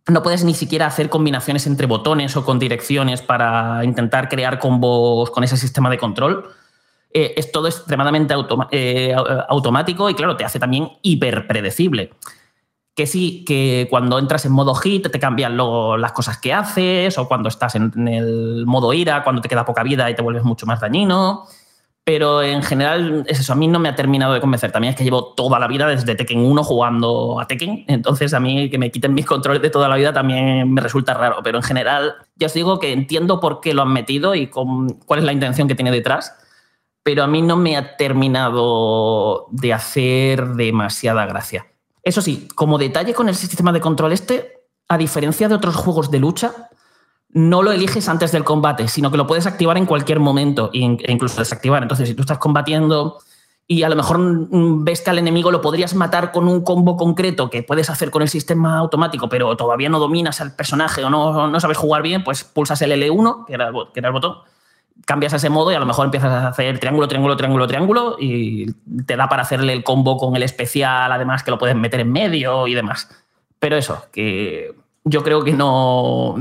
no 0.08 0.24
puedes 0.24 0.44
ni 0.44 0.56
siquiera 0.56 0.88
hacer 0.88 1.10
combinaciones 1.10 1.68
entre 1.68 1.86
botones 1.86 2.36
o 2.36 2.44
con 2.44 2.60
direcciones 2.60 3.22
para 3.22 3.86
intentar 3.86 4.28
crear 4.28 4.58
combos 4.60 5.30
con 5.30 5.44
ese 5.44 5.56
sistema 5.58 5.90
de 5.90 6.00
control. 6.00 6.50
Eh, 7.14 7.34
es 7.36 7.52
todo 7.52 7.68
extremadamente 7.68 8.34
eh, 8.72 9.14
automático 9.50 10.10
y, 10.10 10.14
claro, 10.14 10.38
te 10.38 10.46
hace 10.46 10.60
también 10.60 10.90
hiper 11.02 11.46
predecible. 11.48 12.12
que 12.96 13.08
sí, 13.08 13.44
que 13.46 13.88
cuando 13.90 14.20
entras 14.20 14.46
en 14.46 14.52
modo 14.52 14.76
hit 14.76 15.10
te 15.10 15.20
cambian 15.20 15.56
luego 15.58 15.98
las 15.98 16.12
cosas 16.12 16.38
que 16.38 16.54
haces, 16.54 17.18
o 17.18 17.28
cuando 17.28 17.50
estás 17.50 17.76
en, 17.76 18.08
el 18.08 18.66
modo 18.66 18.94
ira, 18.94 19.24
cuando 19.24 19.42
te 19.42 19.50
queda 19.50 19.66
poca 19.66 19.84
vida 19.84 20.10
y 20.10 20.16
te 20.16 20.22
vuelves 20.22 20.44
mucho 20.44 20.66
más 20.66 20.80
dañino. 20.82 21.46
Pero 22.04 22.42
en 22.42 22.64
general, 22.64 23.26
es 23.28 23.40
eso, 23.40 23.54
a 23.54 23.56
mí 23.56 23.68
no 23.68 23.80
me 23.80 23.88
ha 23.90 23.96
terminado 23.96 24.34
de 24.34 24.42
convencer. 24.42 24.72
También 24.72 24.92
es 24.94 24.98
que 24.98 25.04
llevo 25.04 25.34
toda 25.36 25.60
la 25.60 25.68
vida 25.68 25.88
desde 25.88 26.16
Tekken 26.16 26.40
1 26.40 26.64
jugando 26.64 27.40
a 27.40 27.46
Tekken. 27.48 27.86
Entonces, 27.88 28.34
a 28.34 28.40
mí 28.40 28.70
que 28.72 28.80
me 28.80 28.90
quiten 28.90 29.14
mis 29.14 29.26
controles 29.26 29.62
de 29.62 29.70
toda 29.70 29.88
la 29.88 29.96
vida 29.98 30.12
también 30.12 30.74
me 30.74 30.82
resulta 30.82 31.14
raro. 31.14 31.38
Pero 31.44 31.60
en 31.60 31.64
general, 31.64 32.16
ya 32.36 32.48
os 32.48 32.54
digo 32.54 32.80
que 32.80 32.92
entiendo 32.92 33.40
por 33.40 33.62
qué 33.62 33.74
lo 33.74 33.84
han 33.84 33.94
metido 33.94 34.34
y 34.34 34.48
con, 34.48 34.90
cuál 35.06 35.20
es 35.20 35.26
la 35.26 35.32
intención 35.32 35.68
que 35.68 35.76
tiene 35.76 35.92
detrás. 35.92 36.34
Pero 37.04 37.24
a 37.24 37.28
mí 37.28 37.42
no 37.42 37.58
me 37.58 37.78
ha 37.78 37.98
terminado 37.98 39.48
de 39.52 39.74
hacer 39.74 40.50
demasiada 40.50 41.26
gracia. 41.26 41.68
Eso 42.04 42.22
sí, 42.22 42.48
como 42.56 42.78
detalle 42.78 43.14
con 43.14 43.30
el 43.30 43.36
sistema 43.36 43.72
de 43.72 43.82
control 43.82 44.12
este, 44.12 44.68
a 44.88 44.98
diferencia 44.98 45.48
de 45.48 45.56
otros 45.56 45.76
juegos 45.76 46.12
de 46.12 46.20
lucha, 46.20 46.70
no 47.30 47.64
lo 47.64 47.72
eliges 47.72 48.10
antes 48.10 48.32
del 48.32 48.44
combate, 48.44 48.88
sino 48.88 49.10
que 49.10 49.18
lo 49.18 49.28
puedes 49.28 49.48
activar 49.48 49.78
en 49.78 49.86
cualquier 49.86 50.20
momento 50.20 50.70
e 50.74 50.80
incluso 50.80 51.40
desactivar. 51.40 51.82
Entonces, 51.82 52.10
si 52.10 52.16
tú 52.16 52.22
estás 52.22 52.40
combatiendo 52.40 53.20
y 53.68 53.84
a 53.84 53.90
lo 53.90 53.96
mejor 53.96 54.20
ves 54.84 55.02
que 55.02 55.12
al 55.12 55.20
enemigo 55.20 55.50
lo 55.50 55.62
podrías 55.62 55.96
matar 55.96 56.34
con 56.34 56.48
un 56.48 56.62
combo 56.62 56.98
concreto 56.98 57.50
que 57.50 57.64
puedes 57.64 57.90
hacer 57.90 58.12
con 58.12 58.22
el 58.22 58.28
sistema 58.28 58.78
automático, 58.80 59.30
pero 59.30 59.56
todavía 59.56 59.88
no 59.88 60.00
dominas 60.00 60.42
al 60.42 60.56
personaje 60.56 61.04
o 61.06 61.10
no, 61.10 61.48
no 61.48 61.60
sabes 61.62 61.78
jugar 61.78 62.02
bien, 62.02 62.24
pues 62.24 62.44
pulsas 62.44 62.82
el 62.82 62.92
L1, 62.92 63.46
que 63.46 63.54
que 63.94 64.00
era 64.00 64.10
el 64.10 64.14
botón, 64.14 64.40
cambias 65.06 65.34
a 65.34 65.38
ese 65.38 65.50
modo 65.50 65.72
y 65.72 65.76
a 65.76 65.80
lo 65.80 65.86
mejor 65.86 66.06
empiezas 66.06 66.32
a 66.32 66.48
hacer 66.50 66.80
triángulo, 66.80 67.08
triángulo, 67.08 67.36
triángulo, 67.36 67.68
triángulo 67.68 68.16
y 68.20 68.72
te 69.06 69.16
da 69.16 69.28
para 69.28 69.44
hacerle 69.44 69.74
el 69.74 69.84
combo 69.84 70.18
con 70.18 70.36
el 70.36 70.44
especial, 70.44 71.12
además 71.12 71.44
que 71.44 71.52
lo 71.52 71.58
puedes 71.58 71.76
meter 71.76 72.00
en 72.00 72.12
medio 72.12 72.68
y 72.68 72.74
demás. 72.74 73.10
Pero 73.60 73.78
eso, 73.78 74.06
que 74.12 74.74
yo 75.04 75.24
creo 75.24 75.44
que 75.44 75.54
no. 75.54 76.36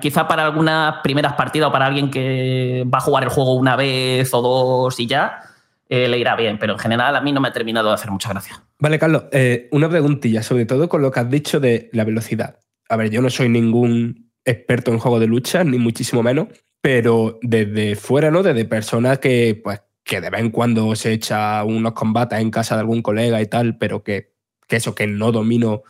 Quizá 0.00 0.28
para 0.28 0.44
algunas 0.44 0.96
primeras 1.02 1.34
partidas 1.34 1.68
o 1.68 1.72
para 1.72 1.86
alguien 1.86 2.10
que 2.10 2.84
va 2.92 2.98
a 2.98 3.02
jugar 3.02 3.24
el 3.24 3.30
juego 3.30 3.54
una 3.54 3.76
vez 3.76 4.32
o 4.34 4.42
dos 4.42 4.98
y 5.00 5.06
ya, 5.06 5.40
eh, 5.88 6.08
le 6.08 6.18
irá 6.18 6.36
bien. 6.36 6.58
Pero 6.58 6.74
en 6.74 6.78
general 6.78 7.16
a 7.16 7.20
mí 7.20 7.32
no 7.32 7.40
me 7.40 7.48
ha 7.48 7.52
terminado 7.52 7.88
de 7.88 7.94
hacer 7.94 8.10
mucha 8.10 8.30
gracia. 8.30 8.62
Vale, 8.78 8.98
Carlos, 8.98 9.24
eh, 9.32 9.68
una 9.72 9.88
preguntilla, 9.88 10.42
sobre 10.42 10.66
todo 10.66 10.88
con 10.88 11.02
lo 11.02 11.10
que 11.10 11.20
has 11.20 11.30
dicho 11.30 11.60
de 11.60 11.88
la 11.92 12.04
velocidad. 12.04 12.58
A 12.88 12.96
ver, 12.96 13.10
yo 13.10 13.22
no 13.22 13.30
soy 13.30 13.48
ningún 13.48 14.30
experto 14.44 14.90
en 14.90 14.98
juego 14.98 15.20
de 15.20 15.26
lucha, 15.26 15.64
ni 15.64 15.78
muchísimo 15.78 16.22
menos, 16.22 16.48
pero 16.82 17.38
desde 17.42 17.96
fuera, 17.96 18.30
¿no? 18.30 18.42
Desde 18.42 18.66
personas 18.66 19.20
que, 19.20 19.58
pues, 19.62 19.80
que 20.04 20.20
de 20.20 20.28
vez 20.28 20.40
en 20.40 20.50
cuando 20.50 20.94
se 20.96 21.12
echa 21.12 21.64
unos 21.64 21.92
combates 21.94 22.40
en 22.40 22.50
casa 22.50 22.74
de 22.74 22.80
algún 22.80 23.02
colega 23.02 23.40
y 23.40 23.46
tal, 23.46 23.78
pero 23.78 24.02
que, 24.02 24.34
que 24.68 24.76
eso, 24.76 24.94
que 24.94 25.06
no 25.06 25.32
domino 25.32 25.84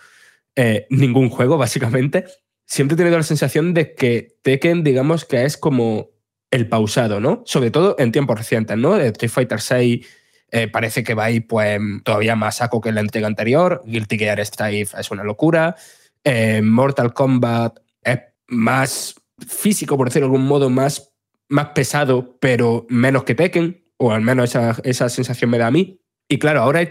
eh, 0.55 0.87
ningún 0.91 1.31
juego, 1.31 1.57
básicamente, 1.59 2.27
siempre 2.67 2.95
he 2.95 2.99
tenido 2.99 3.17
la 3.17 3.25
sensación 3.25 3.75
de 3.75 3.95
que 3.95 4.37
Tekken, 4.43 4.85
digamos 4.85 5.25
que 5.25 5.45
es 5.45 5.57
como 5.57 6.11
el 6.51 6.69
pausado, 6.69 7.19
¿no? 7.19 7.43
Sobre 7.47 7.71
todo 7.71 7.97
en 7.99 8.13
tiempos 8.13 8.39
recientes, 8.39 8.77
¿no? 8.77 8.97
Street 8.99 9.31
Fighter 9.31 9.59
VI 9.59 10.05
eh, 10.51 10.69
parece 10.69 11.03
que 11.03 11.15
va 11.15 11.25
ahí 11.25 11.41
pues 11.41 11.81
todavía 12.05 12.37
más 12.37 12.57
saco 12.57 12.83
que 12.83 12.93
la 12.93 13.01
entrega 13.01 13.27
anterior. 13.27 13.83
Guilty 13.87 14.19
Gear 14.19 14.39
Strive 14.45 14.91
es 14.99 15.11
una 15.11 15.25
locura. 15.25 15.75
Eh, 16.23 16.61
Mortal 16.61 17.15
Kombat 17.15 17.79
es 18.03 18.21
más 18.49 19.15
físico, 19.47 19.97
por 19.97 20.09
decirlo 20.09 20.29
de 20.29 20.35
algún 20.35 20.47
modo, 20.47 20.71
más, 20.71 21.15
más 21.49 21.69
pesado, 21.69 22.39
pero 22.41 22.87
menos 22.89 23.25
que 23.25 23.35
Tekken, 23.35 23.85
o 23.97 24.13
al 24.13 24.23
menos 24.23 24.51
esa, 24.51 24.77
esa 24.85 25.09
sensación 25.09 25.51
me 25.51 25.59
da 25.59 25.69
a 25.69 25.71
mí. 25.71 26.01
Y 26.29 26.39
claro, 26.39 26.61
ahora 26.61 26.89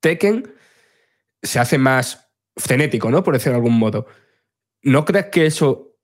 Tekken 0.00 0.52
se 1.42 1.58
hace 1.58 1.78
más 1.78 2.30
frenético, 2.56 3.10
¿no? 3.10 3.22
Por 3.22 3.34
decirlo 3.34 3.52
de 3.52 3.64
algún 3.64 3.78
modo. 3.78 4.06
¿No 4.82 5.04
crees 5.04 5.26
que 5.26 5.46
eso 5.46 5.96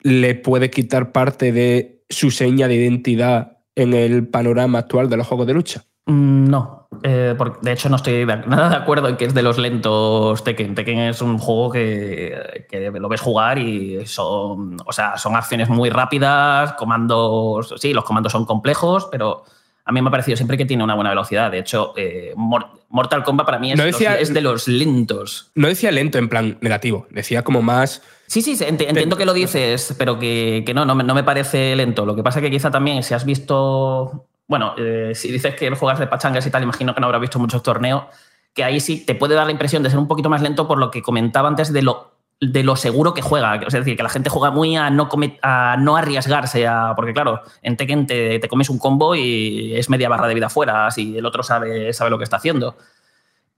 le 0.00 0.34
puede 0.34 0.70
quitar 0.70 1.12
parte 1.12 1.52
de 1.52 2.04
su 2.08 2.30
seña 2.30 2.68
de 2.68 2.74
identidad 2.74 3.58
en 3.74 3.94
el 3.94 4.28
panorama 4.28 4.80
actual 4.80 5.08
de 5.08 5.16
los 5.16 5.26
juegos 5.26 5.46
de 5.46 5.54
lucha? 5.54 5.84
Mm, 6.06 6.48
no, 6.48 6.83
eh, 7.06 7.36
de 7.60 7.72
hecho 7.72 7.90
no 7.90 7.96
estoy 7.96 8.24
nada 8.46 8.70
de 8.70 8.76
acuerdo 8.76 9.08
en 9.08 9.18
que 9.18 9.26
es 9.26 9.34
de 9.34 9.42
los 9.42 9.58
lentos 9.58 10.42
Tekken. 10.42 10.74
Tekken 10.74 11.00
es 11.00 11.20
un 11.20 11.36
juego 11.36 11.70
que, 11.70 12.66
que, 12.70 12.90
lo 12.90 13.08
ves 13.10 13.20
jugar 13.20 13.58
y 13.58 14.06
son, 14.06 14.78
o 14.86 14.92
sea, 14.92 15.18
son 15.18 15.36
acciones 15.36 15.68
muy 15.68 15.90
rápidas, 15.90 16.72
comandos, 16.72 17.74
sí, 17.76 17.92
los 17.92 18.04
comandos 18.04 18.32
son 18.32 18.46
complejos, 18.46 19.06
pero 19.12 19.44
a 19.84 19.92
mí 19.92 20.00
me 20.00 20.08
ha 20.08 20.10
parecido 20.10 20.34
siempre 20.36 20.56
que 20.56 20.64
tiene 20.64 20.82
una 20.82 20.94
buena 20.94 21.10
velocidad. 21.10 21.50
De 21.50 21.58
hecho, 21.58 21.92
eh, 21.94 22.32
Mortal 22.36 23.22
Kombat 23.22 23.44
para 23.44 23.58
mí 23.58 23.72
es, 23.72 24.32
de 24.32 24.40
los 24.40 24.66
lentos. 24.66 25.50
No 25.54 25.68
decía 25.68 25.92
lento 25.92 26.16
en 26.16 26.30
plan 26.30 26.56
negativo, 26.62 27.06
decía 27.10 27.44
como 27.44 27.60
más... 27.60 28.00
Sí, 28.26 28.40
sí, 28.40 28.56
entiendo 28.64 29.18
que 29.18 29.26
lo 29.26 29.34
dices, 29.34 29.94
pero 29.98 30.18
que, 30.18 30.64
no, 30.74 30.86
no, 30.86 30.94
me 30.94 31.22
parece 31.22 31.76
lento. 31.76 32.06
Lo 32.06 32.16
que 32.16 32.22
pasa 32.22 32.38
es 32.38 32.46
que 32.46 32.50
quizá 32.50 32.70
también 32.70 33.02
si 33.02 33.12
has 33.12 33.26
visto... 33.26 34.26
Bueno, 34.46 34.74
eh, 34.76 35.12
si 35.14 35.32
dices 35.32 35.54
que 35.54 35.70
juegas 35.70 35.98
de 35.98 36.06
pachangas 36.06 36.46
y 36.46 36.50
tal, 36.50 36.62
imagino 36.62 36.94
que 36.94 37.00
no 37.00 37.06
habrás 37.06 37.20
visto 37.20 37.38
muchos 37.38 37.62
torneos, 37.62 38.04
que 38.52 38.64
ahí 38.64 38.80
sí 38.80 39.04
te 39.04 39.14
puede 39.14 39.34
dar 39.34 39.46
la 39.46 39.52
impresión 39.52 39.82
de 39.82 39.90
ser 39.90 39.98
un 39.98 40.08
poquito 40.08 40.28
más 40.28 40.42
lento 40.42 40.68
por 40.68 40.78
lo 40.78 40.90
que 40.90 41.02
comentaba 41.02 41.48
antes 41.48 41.72
de 41.72 41.82
lo 41.82 42.14
de 42.40 42.62
lo 42.62 42.76
seguro 42.76 43.14
que 43.14 43.22
juega. 43.22 43.56
Es 43.56 43.72
decir, 43.72 43.96
que 43.96 44.02
la 44.02 44.08
gente 44.08 44.30
juega 44.30 44.50
muy 44.50 44.76
a 44.76 44.90
no, 44.90 45.08
a 45.42 45.76
no 45.78 45.96
arriesgarse, 45.96 46.66
porque 46.96 47.12
claro, 47.12 47.42
en 47.62 47.76
Tekken 47.76 48.06
te, 48.06 48.38
te, 48.38 48.48
comes 48.48 48.68
un 48.70 48.78
combo 48.78 49.14
y 49.14 49.74
es 49.74 49.88
media 49.88 50.08
barra 50.08 50.28
de 50.28 50.34
vida 50.34 50.48
fuera, 50.48 50.90
si 50.90 51.16
el 51.16 51.26
otro 51.26 51.42
sabe, 51.42 51.92
sabe 51.92 52.10
lo 52.10 52.18
que 52.18 52.24
está 52.24 52.36
haciendo. 52.36 52.76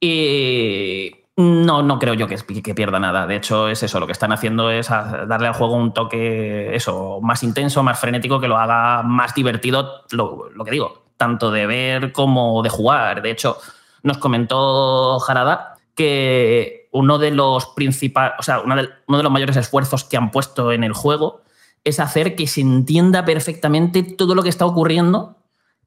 Y 0.01 1.26
no, 1.37 1.83
no 1.83 1.99
creo 1.99 2.15
yo 2.15 2.27
que, 2.29 2.75
pierda 2.75 2.99
nada. 2.99 3.27
De 3.27 3.37
hecho, 3.37 3.69
es 3.69 3.83
eso, 3.83 4.01
lo 4.01 4.07
que 4.07 4.13
están 4.13 4.33
haciendo 4.33 4.71
es 4.71 4.89
darle 4.89 5.49
al 5.49 5.53
juego 5.53 5.75
un 5.75 5.93
toque 5.93 6.75
eso, 6.75 7.21
más 7.21 7.43
intenso, 7.43 7.83
más 7.83 7.99
frenético, 7.99 8.41
que 8.41 8.49
lo 8.49 8.57
haga 8.57 9.03
más 9.03 9.35
divertido, 9.35 10.05
lo, 10.13 10.49
que 10.65 10.71
digo, 10.71 11.05
tanto 11.19 11.51
de 11.51 11.67
ver 11.67 12.13
como 12.13 12.63
de 12.63 12.71
jugar. 12.71 13.21
De 13.21 13.31
hecho, 13.31 13.59
nos 14.03 14.17
comentó 14.17 15.19
Jarada 15.21 15.75
que 15.95 16.89
uno 16.93 17.19
de 17.19 17.31
los 17.31 17.67
principales, 17.67 18.35
o 18.39 18.43
sea, 18.43 18.61
uno 18.61 18.77
de 18.77 19.23
los 19.23 19.33
mayores 19.33 19.57
esfuerzos 19.57 20.05
que 20.05 20.17
han 20.17 20.31
puesto 20.31 20.73
en 20.73 20.85
el 20.85 20.95
juego 20.95 21.43
es 21.85 22.01
hacer 22.01 22.35
que 22.35 22.47
se 22.47 22.63
entienda 22.63 23.27
perfectamente 23.27 24.03
todo 24.03 24.35
lo 24.35 24.43
que 24.43 24.49
está 24.49 24.65
ocurriendo, 24.65 25.37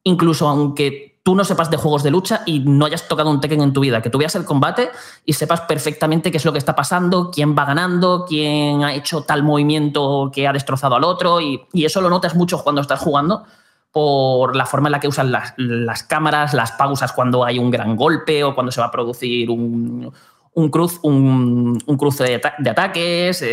incluso 0.04 0.48
aunque 0.48 1.09
tú 1.24 1.36
no 1.36 1.44
sepas 1.44 1.70
de 1.70 1.78
juegos 1.78 2.04
de 2.04 2.12
lucha 2.12 2.42
y 2.46 2.60
no 2.60 2.86
hayas 2.86 3.08
tocado 3.08 3.30
un 3.30 3.40
Tekken 3.40 3.62
en 3.62 3.74
tu 3.74 3.82
vida, 3.82 4.02
que 4.02 4.10
tú 4.10 4.18
veas 4.18 4.36
el 4.36 4.46
combate 4.46 4.90
y 5.26 5.34
sepas 5.34 5.62
perfectamente 5.62 6.32
qué 6.32 6.38
es 6.38 6.46
lo 6.46 6.52
que 6.52 6.58
está 6.58 6.76
pasando, 6.76 7.30
quién 7.32 7.56
va 7.58 7.66
ganando, 7.66 8.26
quién 8.28 8.84
ha 8.84 8.94
hecho 8.94 9.22
tal 9.24 9.44
movimiento 9.44 10.32
que 10.34 10.48
ha 10.48 10.54
destrozado 10.54 10.96
al 10.96 11.04
otro, 11.04 11.42
y, 11.42 11.62
eso 11.74 12.02
lo 12.02 12.10
notas 12.10 12.36
mucho 12.36 12.64
cuando 12.64 12.82
estás 12.82 13.00
jugando 13.00 13.44
por 13.92 14.56
la 14.56 14.66
forma 14.66 14.88
en 14.88 14.92
la 14.92 15.00
que 15.00 15.08
usan 15.08 15.32
las, 15.32 16.04
cámaras, 16.04 16.54
las 16.54 16.72
pausas 16.74 17.12
cuando 17.12 17.44
hay 17.44 17.58
un 17.58 17.72
gran 17.72 17.96
golpe 17.96 18.44
o 18.44 18.54
cuando 18.54 18.72
se 18.72 18.80
va 18.80 18.88
a 18.88 18.92
producir 18.92 19.50
un, 19.50 20.14
un, 20.54 21.82
un, 21.86 21.98
cruce 21.98 22.24
de, 22.24 22.70
ataques, 22.70 23.44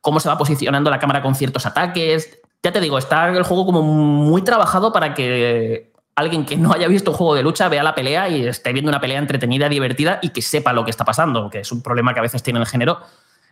cómo 0.00 0.18
se 0.18 0.28
va 0.28 0.36
posicionando 0.36 0.90
la 0.90 0.98
cámara 0.98 1.22
con 1.22 1.36
ciertos 1.36 1.64
ataques. 1.64 2.40
Ya 2.64 2.72
te 2.72 2.80
digo, 2.80 2.98
está 2.98 3.28
el 3.28 3.44
juego 3.44 3.66
como 3.66 3.82
muy 3.82 4.42
trabajado 4.42 4.92
para 4.92 5.14
que 5.14 5.91
alguien 6.14 6.44
que 6.44 6.56
no 6.56 6.72
haya 6.72 6.88
visto 6.88 7.10
un 7.10 7.16
juego 7.16 7.34
de 7.34 7.42
lucha 7.42 7.68
vea 7.68 7.82
la 7.82 7.94
pelea 7.94 8.28
y 8.28 8.46
esté 8.46 8.72
viendo 8.72 8.90
una 8.90 9.00
pelea 9.00 9.18
entretenida, 9.18 9.68
divertida 9.68 10.18
y 10.22 10.30
que 10.30 10.42
sepa 10.42 10.72
lo 10.72 10.84
que 10.84 10.90
está 10.90 11.04
pasando, 11.04 11.48
que 11.50 11.60
es 11.60 11.72
un 11.72 11.82
problema 11.82 12.12
que 12.12 12.20
a 12.20 12.22
veces 12.22 12.42
tiene 12.42 12.60
el 12.60 12.66
género. 12.66 13.00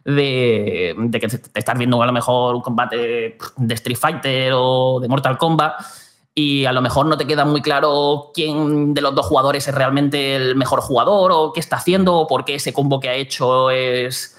De, 0.02 0.94
de 0.96 1.20
que 1.20 1.28
te 1.28 1.58
estás 1.58 1.76
viendo 1.76 2.02
a 2.02 2.06
lo 2.06 2.12
mejor 2.12 2.54
un 2.54 2.62
combate 2.62 3.36
de 3.56 3.74
Street 3.74 3.98
Fighter 3.98 4.52
o 4.54 4.98
de 4.98 5.08
Mortal 5.08 5.36
Kombat 5.36 5.74
y 6.34 6.64
a 6.64 6.72
lo 6.72 6.80
mejor 6.80 7.06
no 7.06 7.16
te 7.18 7.26
queda 7.26 7.44
muy 7.44 7.60
claro 7.60 8.30
quién 8.32 8.94
de 8.94 9.00
los 9.00 9.14
dos 9.14 9.26
jugadores 9.26 9.66
es 9.66 9.74
realmente 9.74 10.36
el 10.36 10.56
mejor 10.56 10.80
jugador 10.80 11.32
o 11.32 11.52
qué 11.52 11.60
está 11.60 11.76
haciendo 11.76 12.16
o 12.16 12.26
por 12.26 12.44
qué 12.44 12.54
ese 12.54 12.72
combo 12.72 13.00
que 13.00 13.08
ha 13.08 13.14
hecho 13.14 13.70
es, 13.70 14.36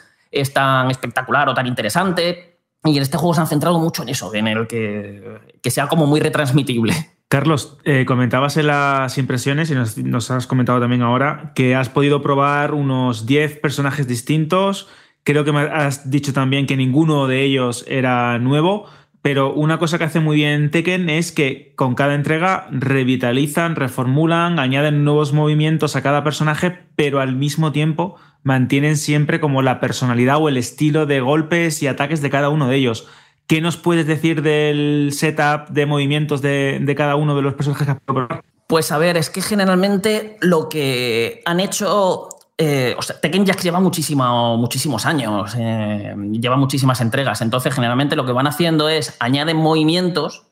tan 0.54 0.90
espectacular 0.90 1.50
o 1.50 1.54
tan 1.54 1.68
interesante. 1.68 2.60
Y 2.84 2.98
en 2.98 3.04
este 3.04 3.18
juego 3.18 3.36
se 3.36 3.42
han 3.42 3.48
centrado 3.48 3.78
mucho 3.78 4.02
en 4.02 4.10
eso, 4.10 4.34
en 4.34 4.48
el 4.48 4.66
que, 4.68 5.58
que 5.62 5.70
sea 5.70 5.88
como 5.88 6.08
muy 6.08 6.20
retransmitible. 6.20 6.94
Carlos, 7.32 7.78
eh, 7.86 8.04
comentabas 8.04 8.58
en 8.58 8.68
las 8.68 9.18
impresiones 9.18 9.72
y 9.72 9.74
nos, 9.74 9.98
nos, 9.98 10.30
has 10.32 10.48
comentado 10.48 10.82
también 10.82 11.02
ahora 11.02 11.54
que 11.56 11.76
has 11.76 11.88
podido 11.88 12.22
probar 12.22 12.74
unos 12.74 13.26
10 13.26 13.58
personajes 13.62 14.06
distintos. 14.06 14.90
Creo 15.24 15.46
que 15.46 15.54
me 15.54 15.62
has 15.62 16.12
dicho 16.12 16.34
también 16.34 16.68
que 16.68 16.76
ninguno 16.76 17.28
de 17.28 17.44
ellos 17.44 17.86
era 17.88 18.38
nuevo. 18.38 18.88
Pero 19.22 19.54
una 19.54 19.80
cosa 19.80 19.98
que 19.98 20.04
hace 20.04 20.20
muy 20.20 20.36
bien 20.36 20.72
Tekken 20.72 21.10
es 21.10 21.32
que 21.32 21.72
con 21.78 21.96
cada 21.96 22.16
entrega 22.16 22.68
revitalizan, 22.70 23.78
reformulan, 23.78 24.60
añaden 24.60 25.06
nuevos 25.06 25.32
movimientos 25.32 25.96
a 25.96 26.02
cada 26.02 26.26
personaje, 26.26 26.80
pero 26.98 27.22
al 27.22 27.38
mismo 27.38 27.72
tiempo 27.72 28.18
mantienen 28.44 28.98
siempre 28.98 29.40
como 29.40 29.62
la 29.62 29.80
personalidad 29.80 30.36
o 30.38 30.50
el 30.50 30.58
estilo 30.58 31.06
de 31.06 31.22
golpes 31.22 31.82
y 31.82 31.88
ataques 31.88 32.22
de 32.22 32.30
cada 32.30 32.50
uno 32.50 32.68
de 32.68 32.76
ellos. 32.76 33.08
¿Qué 33.52 33.60
nos 33.60 33.76
puedes 33.76 34.08
decir 34.08 34.44
del 34.44 35.10
setup 35.12 35.68
de 35.72 35.86
movimientos 35.86 36.42
de, 36.42 36.94
cada 36.96 37.18
uno 37.18 37.36
de 37.36 37.42
los 37.42 37.54
personajes 37.54 37.86
que 37.86 37.92
has 37.92 38.30
Pues 38.66 38.94
a 38.94 38.98
ver, 38.98 39.18
es 39.18 39.30
que 39.30 39.42
generalmente 39.42 40.38
lo 40.40 40.70
que 40.70 41.42
han 41.44 41.60
hecho 41.60 42.30
eh, 42.58 42.96
o 42.98 43.02
sea, 43.02 43.20
Tekken 43.20 43.46
ya 43.46 43.54
lleva 43.58 43.82
muchísimo, 43.82 44.56
muchísimos 44.56 45.06
años, 45.06 45.54
eh, 45.60 46.16
lleva 46.32 46.56
muchísimas 46.56 47.02
entregas. 47.02 47.42
Entonces, 47.42 47.76
generalmente 47.76 48.16
lo 48.16 48.26
que 48.26 48.32
van 48.32 48.48
haciendo 48.48 48.88
es 48.88 49.18
añaden 49.20 49.58
movimientos, 49.58 50.46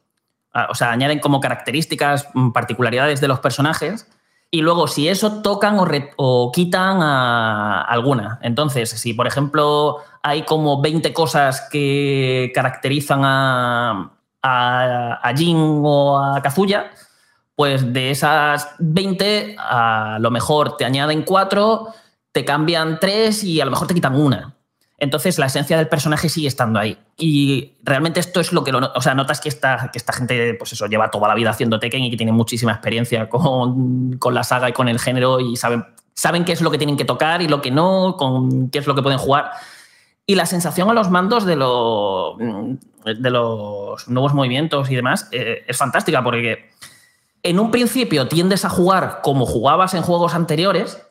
o 0.70 0.76
sea, 0.76 0.92
añaden 0.92 1.20
como 1.20 1.40
características, 1.40 2.28
mm, 2.34 2.52
particularidades 2.52 3.22
de 3.22 3.30
los 3.30 3.40
personajes. 3.40 4.08
Y 4.52 4.62
luego, 4.62 4.88
si 4.88 5.08
eso 5.08 5.42
tocan 5.42 5.78
o, 5.78 5.88
o 6.18 6.52
quitan 6.52 7.02
a 7.02 7.82
alguna. 7.82 8.40
Entonces, 8.42 8.90
si 8.90 9.14
por 9.14 9.28
ejemplo 9.28 9.98
hay 10.24 10.44
como 10.44 10.82
20 10.82 11.14
cosas 11.14 11.68
que 11.72 12.52
caracterizan 12.54 13.22
a, 13.24 14.12
a, 14.42 15.20
a 15.22 15.36
Jin 15.36 15.82
o 15.84 16.18
a 16.18 16.42
Kazuya, 16.42 16.92
pues 17.56 17.94
de 17.94 18.10
esas 18.10 18.70
20, 18.80 19.56
a 19.60 20.18
lo 20.20 20.32
mejor 20.32 20.78
te 20.78 20.86
añaden 20.86 21.24
4, 21.24 21.88
te 22.32 22.46
cambian 22.46 23.00
3 23.00 23.44
y 23.44 23.62
a 23.62 23.66
lo 23.66 23.72
mejor 23.72 23.88
te 23.88 23.94
quitan 23.94 24.16
una. 24.16 24.56
Entonces 25.00 25.40
la 25.40 25.46
esencia 25.46 25.78
del 25.78 25.88
personaje 25.88 26.30
sigue 26.30 26.48
estando 26.48 26.80
ahí. 26.80 26.98
Y 27.18 27.74
realmente 27.84 28.20
esto 28.20 28.40
es 28.40 28.52
lo 28.52 28.64
que 28.64 28.72
lo, 28.72 28.92
o 28.94 29.02
sea, 29.02 29.16
notas 29.16 29.40
que 29.40 29.50
esta, 29.50 29.90
que 29.92 29.98
esta 29.98 30.14
gente, 30.14 30.54
pues 30.56 30.74
eso, 30.74 30.88
lleva 30.88 31.10
toda 31.10 31.28
la 31.28 31.36
vida 31.36 31.50
haciendo 31.50 31.80
Tekken 31.80 32.04
y 32.04 32.12
que 32.12 32.18
tiene 32.18 32.32
muchísima 32.32 32.72
experiencia 32.74 33.30
con, 33.30 34.18
con 34.18 34.34
la 34.34 34.44
saga 34.44 34.70
y 34.70 34.74
con 34.74 34.88
el 34.90 35.00
género 35.00 35.40
y 35.40 35.56
saben, 35.56 35.86
saben 36.14 36.46
qué 36.46 36.52
es 36.52 36.62
lo 36.62 36.72
que 36.72 36.78
tienen 36.78 36.98
que 36.98 37.06
tocar 37.06 37.42
y 37.42 37.48
lo 37.48 37.62
que 37.62 37.72
no, 37.72 38.16
con 38.18 38.70
qué 38.70 38.80
es 38.80 38.88
lo 38.88 38.96
que 38.96 39.02
pueden 39.02 39.20
jugar. 39.20 39.52
Y 40.26 40.36
la 40.36 40.46
sensación 40.46 40.90
a 40.90 40.94
los 40.94 41.10
mandos 41.10 41.46
de, 41.46 41.56
lo, 41.56 42.38
de 42.38 43.30
los 43.30 44.08
nuevos 44.08 44.34
movimientos 44.34 44.92
y 44.92 44.96
demás 44.96 45.28
eh, 45.32 45.64
es 45.68 45.78
fantástica 45.78 46.24
porque 46.24 46.70
en 47.42 47.60
un 47.60 47.72
principio 47.72 48.28
tiendes 48.28 48.66
a 48.66 48.70
jugar 48.70 49.22
como 49.24 49.46
jugabas 49.46 49.94
en 49.94 50.04
juegos 50.04 50.36
anteriores 50.36 51.02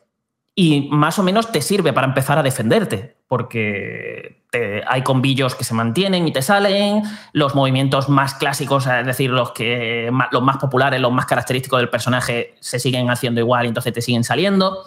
y 0.61 0.89
más 0.91 1.17
o 1.17 1.23
menos 1.23 1.53
te 1.53 1.61
sirve 1.61 1.93
para 1.93 2.05
empezar 2.05 2.37
a 2.37 2.43
defenderte, 2.43 3.15
porque 3.29 4.43
hay 4.85 5.03
combillos 5.03 5.55
que 5.55 5.63
se 5.63 5.73
mantienen 5.73 6.27
y 6.27 6.33
te 6.33 6.41
salen, 6.41 7.01
los 7.31 7.55
movimientos 7.55 8.09
más 8.09 8.33
clásicos, 8.33 8.85
es 8.85 9.05
decir, 9.05 9.29
los, 9.29 9.51
que, 9.51 10.11
los 10.31 10.43
más 10.43 10.57
populares, 10.57 10.99
los 10.99 11.13
más 11.13 11.27
característicos 11.27 11.79
del 11.79 11.89
personaje, 11.89 12.57
se 12.59 12.77
siguen 12.77 13.09
haciendo 13.09 13.39
igual 13.39 13.63
y 13.63 13.67
entonces 13.69 13.93
te 13.93 14.01
siguen 14.01 14.25
saliendo. 14.25 14.83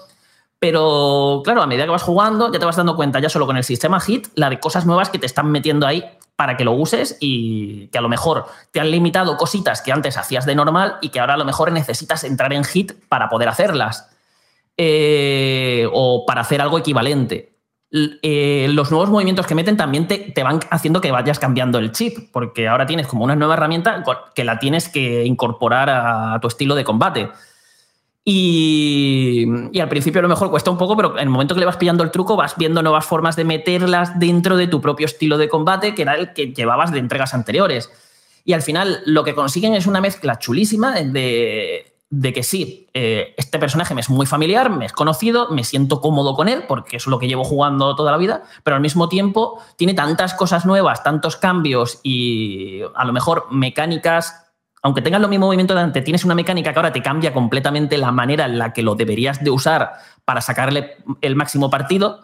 Pero 0.59 1.41
claro, 1.43 1.63
a 1.63 1.67
medida 1.67 1.85
que 1.85 1.91
vas 1.91 2.03
jugando, 2.03 2.53
ya 2.53 2.59
te 2.59 2.67
vas 2.67 2.77
dando 2.77 2.95
cuenta, 2.95 3.19
ya 3.19 3.31
solo 3.31 3.47
con 3.47 3.57
el 3.57 3.65
sistema 3.65 3.99
hit, 3.99 4.27
la 4.35 4.51
de 4.51 4.61
cosas 4.61 4.85
nuevas 4.85 5.09
que 5.09 5.19
te 5.19 5.25
están 5.25 5.51
metiendo 5.51 5.87
ahí 5.87 6.05
para 6.37 6.59
que 6.59 6.65
lo 6.65 6.73
uses 6.73 7.17
y 7.19 7.87
que 7.87 7.97
a 7.97 8.03
lo 8.03 8.11
mejor 8.11 8.45
te 8.73 8.81
han 8.81 8.91
limitado 8.91 9.39
cositas 9.39 9.81
que 9.81 9.91
antes 9.91 10.19
hacías 10.19 10.45
de 10.45 10.55
normal 10.55 10.99
y 11.01 11.09
que 11.09 11.21
ahora 11.21 11.33
a 11.33 11.39
lo 11.39 11.47
mejor 11.47 11.73
necesitas 11.73 12.25
entrar 12.25 12.53
en 12.53 12.63
hit 12.65 12.93
para 13.09 13.31
poder 13.31 13.49
hacerlas. 13.49 14.12
Eh, 14.77 15.87
o 15.93 16.25
para 16.27 16.41
hacer 16.41 16.61
algo 16.61 16.79
equivalente. 16.79 17.53
Eh, 17.93 18.69
los 18.71 18.91
nuevos 18.91 19.11
movimientos 19.11 19.47
que 19.47 19.55
meten 19.55 19.77
también 19.77 20.09
te, 20.09 20.19
te, 20.19 20.43
van 20.43 20.61
haciendo 20.71 21.03
que 21.03 21.13
vayas 21.13 21.39
cambiando 21.39 21.79
el 21.79 21.93
chip, 21.93 22.31
porque 22.33 22.67
ahora 22.67 22.87
tienes 22.87 23.07
como 23.07 23.25
una 23.25 23.37
nueva 23.37 23.55
herramienta 23.55 24.03
que 24.35 24.45
la 24.45 24.59
tienes 24.59 24.89
que 24.89 25.25
incorporar 25.25 25.91
a 25.91 26.39
tu 26.41 26.49
estilo 26.49 26.75
de 26.75 26.85
combate. 26.85 27.29
Y, 28.25 29.45
y, 29.73 29.81
al 29.81 29.89
principio 29.89 30.21
a 30.21 30.23
lo 30.23 30.29
mejor 30.29 30.49
cuesta 30.49 30.71
un 30.71 30.79
poco, 30.79 30.97
pero 30.97 31.15
en 31.19 31.25
el 31.25 31.29
momento 31.29 31.55
que 31.55 31.61
le 31.61 31.67
vas 31.67 31.77
pillando 31.77 32.05
el 32.05 32.13
truco 32.13 32.37
vas 32.37 32.57
viendo 32.57 32.81
nuevas 32.81 33.05
formas 33.05 33.37
de 33.37 33.45
meterlas 33.45 34.19
dentro 34.19 34.57
de 34.57 34.69
tu 34.69 34.81
propio 34.81 35.07
estilo 35.07 35.37
de 35.39 35.49
combate, 35.49 35.95
que 35.95 36.03
era 36.03 36.15
el 36.15 36.33
que 36.33 36.53
llevabas 36.53 36.93
de 36.93 37.01
entregas 37.01 37.35
anteriores. 37.35 37.91
Y 38.45 38.55
al 38.55 38.63
final 38.63 39.03
lo 39.07 39.23
que 39.25 39.35
consiguen 39.35 39.75
es 39.75 39.87
una 39.87 40.01
mezcla 40.01 40.39
chulísima 40.39 40.93
de, 40.93 41.92
de 42.13 42.35
que 42.35 42.43
sí, 42.43 42.89
eh, 42.93 43.33
este 43.39 43.59
personaje 43.59 43.95
me 43.95 44.03
es 44.03 44.11
muy 44.11 44.27
familiar, 44.27 44.69
me 44.69 44.85
es 44.85 44.93
conocido, 44.93 45.49
me 45.49 45.65
siento 45.65 46.03
cómodo 46.03 46.35
con 46.37 46.47
él, 46.47 46.65
porque 46.69 46.99
es 46.99 47.07
lo 47.07 47.19
que 47.19 47.27
llevo 47.27 47.43
jugando 47.43 47.97
toda 47.97 48.13
la 48.13 48.19
vida, 48.19 48.43
pero 48.63 48.77
al 48.77 48.83
mismo 48.83 49.09
tiempo 49.09 49.63
tiene 49.77 49.95
tantas 49.95 50.35
cosas 50.35 50.67
nuevas, 50.67 51.03
tantos 51.03 51.39
cambios 51.39 52.01
y 52.03 52.83
a 52.95 53.07
lo 53.07 53.15
mejor 53.15 53.47
mecánicas 53.51 54.39
aunque 54.85 55.01
tengas 55.01 55.21
lo 55.21 55.29
mismo 55.29 55.47
movimiento 55.47 55.75
de 55.75 55.81
antes, 55.81 56.03
tienes 56.03 56.25
una 56.25 56.35
mecánica 56.35 56.73
que 56.73 56.79
ahora 56.79 56.93
te 56.93 57.03
cambia 57.03 57.33
completamente 57.33 57.97
la 57.97 58.11
manera 58.11 58.47
en 58.47 58.59
la 58.59 58.73
que 58.73 58.83
lo 58.83 58.97
deberías 58.97 59.43
de 59.43 59.51
usar 59.51 59.93
para 60.25 60.41
sacarle 60.41 60.97
el 61.21 61.37
máximo 61.37 61.71
partido. 61.71 62.23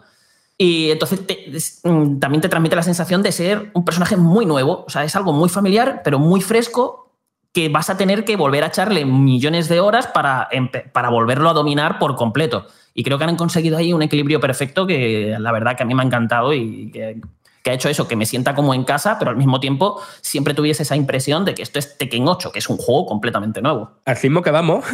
Y 0.57 0.91
entonces 0.91 1.79
mm, 1.85 2.19
también 2.19 2.41
te 2.41 2.49
transmite 2.49 2.75
la 2.75 2.83
sensación 2.83 3.23
de 3.23 3.31
ser 3.31 3.71
un 3.73 3.85
personaje 3.85 4.17
muy 4.17 4.45
nuevo. 4.45 4.83
O 4.85 4.89
sea, 4.89 5.05
es 5.05 5.15
algo 5.15 5.31
muy 5.31 5.47
familiar, 5.47 6.01
pero 6.03 6.19
muy 6.19 6.41
fresco, 6.41 7.08
que 7.53 7.69
vas 7.69 7.89
a 7.89 7.97
tener 7.97 8.25
que 8.25 8.35
volver 8.35 8.63
a 8.63 8.67
echarle 8.67 9.05
millones 9.05 9.69
de 9.69 9.79
horas 9.79 10.07
para, 10.07 10.49
para 10.93 11.09
volverlo 11.09 11.49
a 11.49 11.53
dominar 11.53 11.99
por 11.99 12.15
completo. 12.15 12.67
Y 12.93 13.03
creo 13.03 13.17
que 13.17 13.23
han 13.23 13.35
conseguido 13.35 13.77
ahí 13.77 13.93
un 13.93 14.01
equilibrio 14.01 14.39
perfecto 14.39 14.85
que 14.85 15.35
la 15.39 15.51
verdad 15.51 15.75
que 15.75 15.83
a 15.83 15.85
mí 15.85 15.95
me 15.95 16.03
ha 16.03 16.05
encantado 16.05 16.53
y 16.53 16.91
que 16.91 17.21
que 17.63 17.71
ha 17.71 17.73
hecho 17.73 17.89
eso, 17.89 18.07
que 18.07 18.15
me 18.15 18.25
sienta 18.25 18.55
como 18.55 18.73
en 18.73 18.83
casa, 18.83 19.17
pero 19.19 19.31
al 19.31 19.37
mismo 19.37 19.59
tiempo 19.59 20.01
siempre 20.21 20.53
tuviese 20.53 20.83
esa 20.83 20.95
impresión 20.95 21.45
de 21.45 21.53
que 21.53 21.61
esto 21.61 21.79
es 21.79 21.97
Tekken 21.97 22.27
8, 22.27 22.51
que 22.51 22.59
es 22.59 22.69
un 22.69 22.77
juego 22.77 23.05
completamente 23.05 23.61
nuevo. 23.61 23.99
Al 24.05 24.15
ritmo 24.15 24.41
que 24.41 24.51
vamos, 24.51 24.85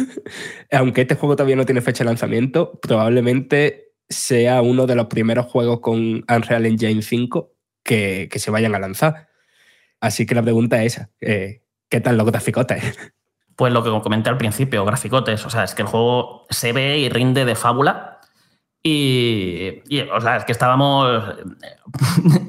aunque 0.72 1.02
este 1.02 1.14
juego 1.14 1.36
todavía 1.36 1.56
no 1.56 1.66
tiene 1.66 1.80
fecha 1.80 2.04
de 2.04 2.10
lanzamiento, 2.10 2.78
probablemente 2.80 3.92
sea 4.08 4.62
uno 4.62 4.86
de 4.86 4.94
los 4.94 5.06
primeros 5.06 5.46
juegos 5.46 5.80
con 5.80 6.24
Unreal 6.28 6.66
Engine 6.66 7.02
5 7.02 7.52
que, 7.82 8.28
se 8.34 8.50
vayan 8.50 8.74
a 8.74 8.78
lanzar. 8.78 9.28
Así 10.00 10.26
que 10.26 10.34
la 10.34 10.42
pregunta 10.42 10.82
es 10.82 10.94
esa, 10.94 11.10
eh, 11.20 11.62
¿qué 11.88 12.00
tal 12.00 12.16
los 12.16 12.26
graficotes? 12.26 12.96
Pues 13.56 13.72
lo 13.72 13.82
que 13.82 13.90
comenté 14.02 14.28
al 14.28 14.38
principio, 14.38 14.84
graficotes. 14.84 15.46
O 15.46 15.50
sea, 15.50 15.64
es 15.64 15.74
que 15.74 15.82
el 15.82 15.88
juego 15.88 16.44
se 16.50 16.72
ve 16.72 16.98
y 16.98 17.08
rinde 17.08 17.44
de 17.44 17.54
fábula 17.54 18.16
y, 18.88 20.00
o 20.14 20.20
sea, 20.20 20.36
es 20.36 20.44
que 20.44 20.52
estábamos. 20.52 21.34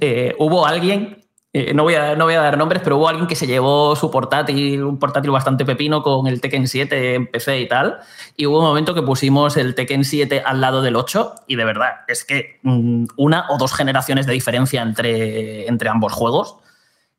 Eh, 0.02 0.36
hubo 0.40 0.66
alguien, 0.66 1.24
eh, 1.54 1.74
no, 1.74 1.84
voy 1.84 1.96
a, 1.96 2.16
no 2.16 2.26
voy 2.26 2.36
a 2.36 2.42
dar 2.42 2.58
nombres, 2.58 2.82
pero 2.84 2.98
hubo 2.98 3.08
alguien 3.08 3.28
que 3.28 3.36
se 3.36 3.48
llevó 3.48 3.96
su 3.96 4.12
portátil, 4.12 4.84
un 4.84 5.00
portátil 5.00 5.32
bastante 5.32 5.66
pepino 5.66 6.04
con 6.04 6.28
el 6.28 6.42
Tekken 6.42 6.68
7 6.68 7.16
en 7.16 7.28
PC 7.28 7.62
y 7.62 7.68
tal. 7.68 8.00
Y 8.36 8.46
hubo 8.46 8.60
un 8.60 8.66
momento 8.66 8.94
que 8.94 9.02
pusimos 9.02 9.58
el 9.58 9.74
Tekken 9.74 10.04
7 10.04 10.44
al 10.46 10.62
lado 10.62 10.82
del 10.82 10.96
8, 10.96 11.36
y 11.48 11.56
de 11.56 11.66
verdad, 11.66 11.92
es 12.08 12.24
que 12.26 12.60
mm, 12.64 13.06
una 13.16 13.46
o 13.50 13.58
dos 13.58 13.74
generaciones 13.74 14.26
de 14.26 14.34
diferencia 14.34 14.82
entre, 14.82 15.68
entre 15.68 15.90
ambos 15.90 16.14
juegos. 16.14 16.58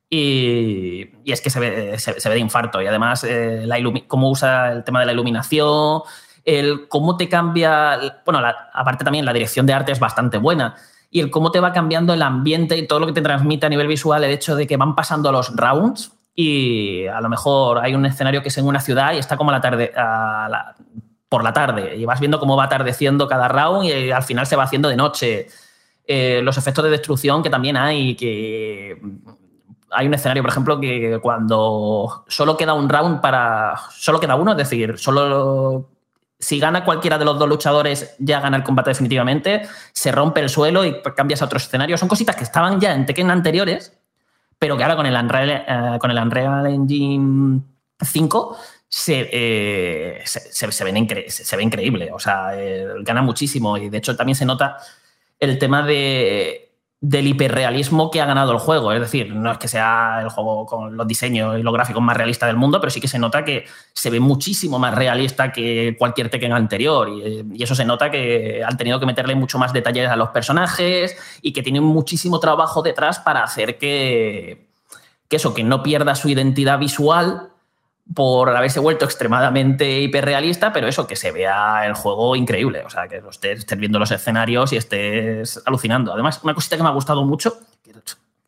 Y, 0.09 1.09
es 1.25 1.41
que 1.41 1.49
se 1.49 1.59
ve, 1.59 1.99
se, 1.99 2.13
ve, 2.13 2.35
de 2.35 2.39
infarto. 2.39 2.81
Y 2.81 2.87
además, 2.87 3.23
eh, 3.23 3.63
la 3.65 3.77
cómo 4.07 4.29
usa 4.29 4.71
el 4.71 4.83
tema 4.83 4.99
de 5.01 5.05
la 5.05 5.13
iluminación 5.13 6.01
el 6.45 6.87
cómo 6.87 7.17
te 7.17 7.29
cambia, 7.29 8.21
bueno, 8.25 8.39
aparte 8.73 9.03
también 9.03 9.25
la 9.25 9.33
dirección 9.33 9.65
de 9.65 9.73
arte 9.73 9.91
es 9.91 9.99
bastante 9.99 10.37
buena, 10.37 10.75
y 11.11 11.19
el 11.19 11.31
cómo 11.31 11.51
te 11.51 11.59
va 11.59 11.73
cambiando 11.73 12.13
el 12.13 12.21
ambiente 12.21 12.77
y 12.77 12.87
todo 12.87 12.99
lo 12.99 13.07
que 13.07 13.13
te 13.13 13.21
transmite 13.21 13.65
a 13.65 13.69
nivel 13.69 13.87
visual, 13.87 14.23
el 14.23 14.31
hecho 14.31 14.55
de 14.55 14.67
que 14.67 14.77
van 14.77 14.95
pasando 14.95 15.31
los 15.31 15.55
rounds 15.55 16.13
y 16.35 17.07
a 17.07 17.19
lo 17.19 17.29
mejor 17.29 17.79
hay 17.79 17.95
un 17.95 18.05
escenario 18.05 18.41
que 18.41 18.49
es 18.49 18.57
en 18.57 18.65
una 18.65 18.79
ciudad 18.79 19.13
y 19.13 19.17
está 19.17 19.35
como 19.35 19.51
la 19.51 19.59
tarde, 19.59 19.91
por 21.27 21.43
la 21.43 21.51
tarde 21.51 21.95
y 21.97 22.05
vas 22.05 22.19
viendo 22.19 22.39
cómo 22.39 22.55
va 22.55 22.65
atardeciendo 22.65 23.27
cada 23.27 23.47
round 23.47 23.85
y 23.85 24.11
al 24.11 24.23
final 24.23 24.45
se 24.45 24.55
va 24.55 24.63
haciendo 24.63 24.87
de 24.89 24.95
noche. 24.95 25.47
Eh, 26.05 26.41
los 26.43 26.57
efectos 26.57 26.83
de 26.83 26.89
destrucción 26.89 27.43
que 27.43 27.49
también 27.49 27.77
hay, 27.77 28.15
que 28.15 28.99
hay 29.91 30.07
un 30.07 30.13
escenario, 30.13 30.43
por 30.43 30.51
ejemplo, 30.51 30.79
que 30.79 31.19
cuando 31.21 32.23
solo 32.27 32.57
queda 32.57 32.73
un 32.73 32.89
round 32.89 33.21
para. 33.21 33.75
Solo 33.91 34.19
queda 34.19 34.35
uno, 34.35 34.51
es 34.51 34.57
decir, 34.57 34.97
solo 34.97 35.89
si 36.39 36.57
gana 36.57 36.85
cualquiera 36.85 37.17
de 37.17 37.25
los 37.25 37.37
dos 37.37 37.49
luchadores, 37.49 38.15
ya 38.17 38.39
gana 38.39 38.57
el 38.57 38.63
combate 38.63 38.91
definitivamente, 38.91 39.63
se 39.91 40.11
rompe 40.11 40.39
el 40.39 40.49
suelo 40.49 40.85
y 40.85 41.01
cambias 41.15 41.41
a 41.41 41.45
otro 41.45 41.57
escenario. 41.57 41.97
Son 41.97 42.07
cositas 42.07 42.35
que 42.35 42.45
estaban 42.45 42.79
ya 42.79 42.93
en 42.93 43.05
Tekken 43.05 43.29
anteriores, 43.29 43.97
pero 44.57 44.77
que 44.77 44.83
ahora 44.83 44.95
con 44.95 45.05
el 45.05 45.15
Unreal, 45.15 45.49
eh, 45.49 45.97
con 45.99 46.11
el 46.11 46.17
Unreal 46.17 46.67
Engine 46.67 47.61
5 48.01 48.57
eh, 49.07 50.21
se, 50.25 50.71
se, 50.71 50.83
ve 50.85 51.61
increíble. 51.61 52.09
O 52.13 52.19
sea, 52.19 52.51
eh, 52.53 52.87
gana 53.01 53.21
muchísimo 53.21 53.77
y 53.77 53.89
de 53.89 53.97
hecho 53.97 54.15
también 54.15 54.35
se 54.35 54.45
nota 54.45 54.77
el 55.39 55.59
tema 55.59 55.83
de 55.83 56.68
del 57.01 57.27
hiperrealismo 57.27 58.11
que 58.11 58.19
ha 58.21 58.25
ganado 58.25 58.51
el 58.51 58.57
juego. 58.59 58.91
Es 58.91 58.99
decir, 58.99 59.33
no 59.33 59.51
es 59.51 59.57
que 59.57 59.67
sea 59.67 60.19
el 60.21 60.29
juego 60.29 60.65
con 60.65 60.97
los 60.97 61.07
diseños 61.07 61.57
y 61.57 61.63
los 61.63 61.73
gráficos 61.73 62.01
más 62.01 62.17
realistas 62.17 62.47
del 62.47 62.57
mundo, 62.57 62.79
pero 62.81 62.91
sí 62.91 62.99
que 62.99 63.07
se 63.07 63.19
nota 63.19 63.45
que 63.45 63.65
se 63.93 64.09
ve 64.09 64.19
muchísimo 64.19 64.79
más 64.79 64.93
realista 64.93 65.51
que 65.51 65.95
cualquier 65.97 66.29
Tekken 66.29 66.51
anterior. 66.51 67.09
Y, 67.09 67.63
eso 67.63 67.75
se 67.75 67.85
nota 67.85 68.11
que 68.11 68.63
han 68.65 68.75
tenido 68.77 68.99
que 68.99 69.05
meterle 69.05 69.35
mucho 69.35 69.57
más 69.57 69.71
detalles 69.71 70.09
a 70.09 70.15
los 70.15 70.29
personajes 70.29 71.17
y 71.41 71.53
que 71.53 71.63
tienen 71.63 71.83
muchísimo 71.83 72.39
trabajo 72.39 72.81
detrás 72.81 73.19
para 73.19 73.43
hacer 73.43 73.77
que 73.77 74.69
eso, 75.29 75.53
que 75.53 75.63
no 75.63 75.83
pierda 75.83 76.15
su 76.15 76.27
identidad 76.27 76.79
visual 76.79 77.48
por 78.13 78.55
haberse 78.55 78.79
vuelto 78.79 79.05
extremadamente 79.05 79.99
hiperrealista, 79.99 80.73
pero 80.73 80.87
eso, 80.87 81.05
que 81.05 81.15
se 81.15 81.31
vea 81.31 81.85
el 81.85 81.93
juego 81.93 82.35
increíble, 82.35 82.83
o 82.85 82.89
sea, 82.89 83.07
que 83.07 83.21
estés, 83.29 83.59
estés 83.59 83.77
viendo 83.77 83.99
los 83.99 84.11
escenarios 84.11 84.73
y 84.73 84.77
estés 84.77 85.61
alucinando. 85.65 86.13
Además, 86.13 86.39
una 86.43 86.53
cosita 86.53 86.75
que 86.75 86.83
me 86.83 86.89
ha 86.89 86.93
gustado 86.93 87.23
mucho, 87.23 87.59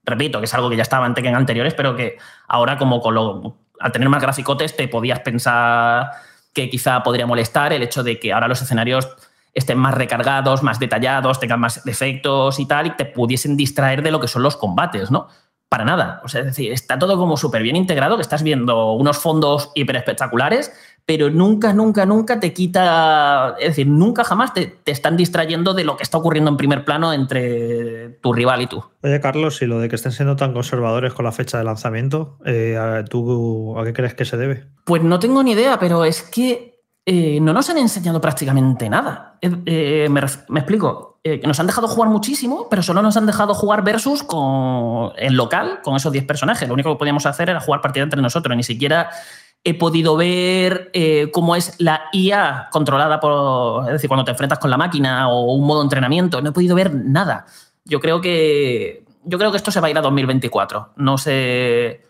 repito, 0.03 0.39
que 0.39 0.45
es 0.45 0.53
algo 0.53 0.69
que 0.69 0.77
ya 0.77 0.81
estaba 0.81 1.05
en 1.05 1.35
anteriores, 1.35 1.73
pero 1.73 1.95
que 1.95 2.17
ahora 2.47 2.77
como 2.77 2.99
con 3.01 3.55
al 3.79 3.91
tener 3.91 4.09
más 4.09 4.21
graficotes 4.21 4.75
te 4.75 4.87
podías 4.87 5.19
pensar 5.21 6.11
que 6.53 6.69
quizá 6.69 7.01
podría 7.03 7.25
molestar 7.25 7.73
el 7.73 7.81
hecho 7.83 8.03
de 8.03 8.19
que 8.19 8.33
ahora 8.33 8.47
los 8.47 8.61
escenarios 8.61 9.09
estén 9.53 9.77
más 9.77 9.93
recargados, 9.93 10.63
más 10.63 10.79
detallados, 10.79 11.39
tengan 11.39 11.59
más 11.59 11.83
defectos 11.83 12.59
y 12.59 12.65
tal, 12.65 12.87
y 12.87 12.91
te 12.91 13.05
pudiesen 13.05 13.57
distraer 13.57 14.01
de 14.01 14.11
lo 14.11 14.19
que 14.19 14.27
son 14.27 14.43
los 14.43 14.57
combates, 14.57 15.11
¿no? 15.11 15.27
Para 15.71 15.85
nada. 15.85 16.19
O 16.25 16.27
sea, 16.27 16.41
es 16.41 16.47
decir, 16.47 16.73
está 16.73 16.99
todo 16.99 17.17
como 17.17 17.37
súper 17.37 17.63
bien 17.63 17.77
integrado, 17.77 18.17
que 18.17 18.23
estás 18.23 18.43
viendo 18.43 18.91
unos 18.91 19.17
fondos 19.17 19.71
hiper 19.73 19.95
espectaculares, 19.95 20.73
pero 21.05 21.29
nunca, 21.29 21.71
nunca, 21.71 22.05
nunca 22.05 22.41
te 22.41 22.51
quita, 22.51 23.55
es 23.57 23.69
decir, 23.69 23.87
nunca 23.87 24.25
jamás 24.25 24.53
te, 24.53 24.65
te, 24.65 24.91
están 24.91 25.15
distrayendo 25.15 25.73
de 25.73 25.85
lo 25.85 25.95
que 25.95 26.03
está 26.03 26.17
ocurriendo 26.17 26.51
en 26.51 26.57
primer 26.57 26.83
plano 26.83 27.13
entre 27.13 28.09
tu 28.21 28.33
rival 28.33 28.63
y 28.63 28.67
tú. 28.67 28.83
Oye, 29.01 29.21
Carlos, 29.21 29.61
y 29.61 29.65
lo 29.65 29.79
de 29.79 29.87
que 29.87 29.95
estén 29.95 30.11
siendo 30.11 30.35
tan 30.35 30.51
conservadores 30.51 31.13
con 31.13 31.23
la 31.23 31.31
fecha 31.31 31.57
de 31.57 31.63
lanzamiento, 31.63 32.37
eh, 32.45 33.05
¿tú 33.09 33.79
a 33.79 33.85
qué 33.85 33.93
crees 33.93 34.13
que 34.13 34.25
se 34.25 34.35
debe? 34.35 34.65
Pues 34.83 35.01
no 35.03 35.19
tengo 35.19 35.41
ni 35.41 35.51
idea, 35.51 35.79
pero 35.79 36.03
es 36.03 36.21
que 36.21 36.81
eh, 37.05 37.39
no 37.39 37.53
nos 37.53 37.69
han 37.69 37.77
enseñado 37.77 38.19
prácticamente 38.19 38.89
nada. 38.89 39.37
Eh, 39.41 40.07
me, 40.09 40.21
me, 40.49 40.59
explico. 40.59 41.10
Eh, 41.23 41.39
nos 41.45 41.59
han 41.59 41.67
dejado 41.67 41.87
jugar 41.87 42.09
muchísimo, 42.09 42.67
pero 42.67 42.81
solo 42.81 43.03
nos 43.03 43.15
han 43.15 43.27
dejado 43.27 43.53
jugar 43.53 43.83
versus 43.83 44.23
con, 44.23 45.11
en 45.17 45.37
local 45.37 45.81
con 45.83 45.95
esos 45.95 46.11
10 46.11 46.25
personajes. 46.25 46.67
Lo 46.67 46.73
único 46.73 46.91
que 46.91 46.97
podíamos 46.97 47.27
hacer 47.27 47.49
era 47.49 47.59
jugar 47.59 47.81
partida 47.81 48.03
entre 48.03 48.21
nosotros. 48.21 48.57
Ni 48.57 48.63
siquiera 48.63 49.11
he 49.63 49.75
podido 49.75 50.17
ver 50.17 50.89
eh, 50.93 51.29
cómo 51.31 51.55
es 51.55 51.75
la 51.79 52.05
IA 52.11 52.69
controlada 52.71 53.19
por, 53.19 53.85
es 53.85 53.93
decir, 53.93 54.07
cuando 54.07 54.25
te 54.25 54.31
enfrentas 54.31 54.57
con 54.57 54.71
la 54.71 54.77
máquina 54.77 55.29
o 55.29 55.53
un 55.53 55.67
modo 55.67 55.83
entrenamiento. 55.83 56.41
No 56.41 56.49
he 56.49 56.53
podido 56.53 56.75
ver 56.75 56.95
nada. 56.95 57.45
Yo 57.85 57.99
creo 57.99 58.19
que, 58.19 59.05
yo 59.23 59.37
creo 59.37 59.51
que 59.51 59.57
esto 59.57 59.69
se 59.69 59.79
va 59.79 59.87
a 59.87 59.91
ir 59.91 59.97
a 59.99 60.01
2024. 60.01 60.93
No 60.95 61.19
sé, 61.19 62.01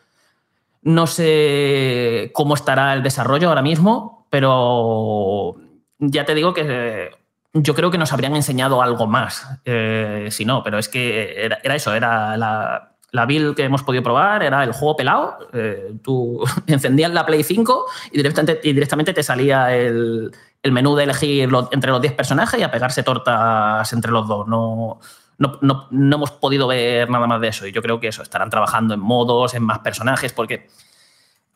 no 0.84 1.05
sé 1.05 2.32
cómo 2.34 2.53
estará 2.53 2.93
el 2.93 3.03
desarrollo 3.03 3.49
ahora 3.49 3.62
mismo, 3.62 4.26
pero 4.30 5.57
ya 5.99 6.24
te 6.24 6.34
digo 6.34 6.53
que 6.53 7.20
yo 7.54 7.76
creo 7.76 7.91
que 7.91 7.97
nos 7.97 8.14
habrían 8.14 8.36
enseñado 8.36 8.82
algo 8.82 9.08
más, 9.08 9.45
eh, 9.66 10.28
si 10.32 10.45
no, 10.45 10.64
pero 10.64 10.78
es 10.78 10.88
que 10.88 11.45
era, 11.45 11.76
eso, 11.76 11.93
era 11.93 12.38
la, 12.38 12.91
la 13.12 13.26
build 13.26 13.56
que 13.56 13.64
hemos 13.64 13.84
podido 13.84 14.04
probar 14.04 14.41
era 14.43 14.64
el 14.64 14.72
juego 14.72 14.95
pelado. 14.95 15.38
Eh, 15.54 15.93
tú 16.02 16.43
encendías 16.68 17.12
la 17.12 17.26
Play 17.26 17.43
5 17.43 17.86
y 18.12 18.18
directamente, 18.18 18.60
y 18.64 18.74
directamente 18.74 19.14
te 19.14 19.24
salía 19.24 19.76
el, 19.76 20.32
el, 20.64 20.72
menú 20.72 20.95
de 20.95 21.04
elegir 21.04 21.49
entre 21.72 21.91
los 21.91 22.02
10 22.02 22.14
personajes 22.14 22.60
y 22.60 22.64
a 22.64 22.72
pegarse 22.72 23.04
tortas 23.04 23.91
entre 23.91 24.12
los 24.12 24.28
dos. 24.28 24.47
No, 24.47 24.99
no, 25.38 25.58
no, 25.62 25.88
no, 25.91 26.16
hemos 26.16 26.32
podido 26.32 26.68
ver 26.68 27.10
nada 27.10 27.28
más 27.28 27.41
de 27.41 27.49
eso. 27.49 27.68
Y 27.68 27.74
yo 27.74 27.82
creo 27.82 27.99
que 27.99 28.08
eso, 28.08 28.24
estarán 28.24 28.49
trabajando 28.49 28.93
en 28.93 29.02
modos, 29.02 29.54
en 29.56 29.64
más 29.64 29.80
personajes, 29.80 30.32
porque 30.32 30.70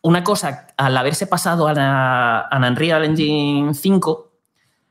una 0.02 0.24
cosa, 0.24 0.68
al 0.78 0.98
haberse 0.98 1.26
pasado 1.26 1.68
a 1.68 1.74
la, 1.74 2.40
a 2.42 2.58
Unreal 2.58 3.06
Engine 3.06 3.74
5, 3.74 4.25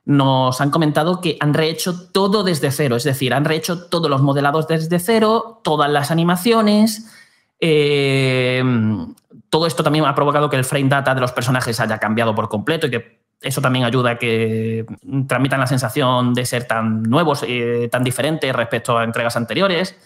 nos 0.07 0.61
han 0.61 0.71
comentado 0.71 1.21
que 1.21 1.37
han 1.41 1.55
rehecho 1.55 2.09
todo 2.11 2.45
desde 2.45 2.71
cero, 2.71 2.97
es 2.97 3.05
decir, 3.05 3.33
han 3.33 3.45
rehecho 3.45 3.89
todos 3.89 4.11
los 4.11 4.23
modelados 4.23 4.69
desde 4.69 4.99
cero, 4.99 5.61
todas 5.65 5.91
las 5.91 6.11
animaciones. 6.11 7.11
Eh, 7.61 8.63
todo 9.49 9.67
esto 9.67 9.83
también 9.83 10.05
ha 10.05 10.15
provocado 10.15 10.51
que 10.51 10.57
el 10.57 10.65
frame 10.65 10.89
data 10.89 11.15
de 11.15 11.21
los 11.21 11.33
personajes 11.33 11.81
haya 11.81 11.99
cambiado 11.99 12.35
por 12.35 12.49
completo 12.49 12.87
y 12.87 12.91
que 12.91 13.25
eso 13.41 13.61
también 13.61 13.85
ayuda 13.85 14.13
a 14.13 14.19
que 14.19 14.85
transmitan 15.27 15.61
la 15.61 15.67
sensación 15.67 16.35
de 16.35 16.47
ser 16.47 16.65
tan 16.65 17.03
nuevos, 17.03 17.45
eh, 17.47 17.89
tan 17.91 18.03
diferentes 18.03 18.55
respecto 18.55 18.99
a 18.99 19.05
entregas 19.05 19.37
anteriores. 19.37 19.97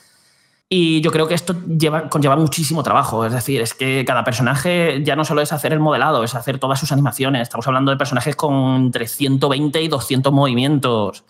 Y 0.71 1.01
yo 1.01 1.11
creo 1.11 1.27
que 1.27 1.35
esto 1.35 1.55
lleva, 1.67 2.11
conlleva 2.11 2.37
muchísimo 2.37 2.83
trabajo. 2.83 3.25
Es 3.25 3.33
decir, 3.33 3.63
es 3.63 3.73
que 3.73 4.05
cada 4.07 4.23
personaje 4.23 5.03
ya 5.03 5.17
no 5.17 5.25
solo 5.25 5.41
es 5.41 5.53
hacer 5.53 5.73
el 5.73 5.81
modelado, 5.81 6.23
es 6.25 6.35
hacer 6.35 6.59
todas 6.59 6.79
sus 6.79 6.93
animaciones. 6.93 7.43
Estamos 7.43 7.67
hablando 7.67 7.91
de 7.91 7.97
personajes 7.97 8.37
con 8.37 8.77
entre 8.77 9.09
120 9.09 9.81
y 9.81 9.89
200 9.89 10.33
movimientos. 10.33 11.25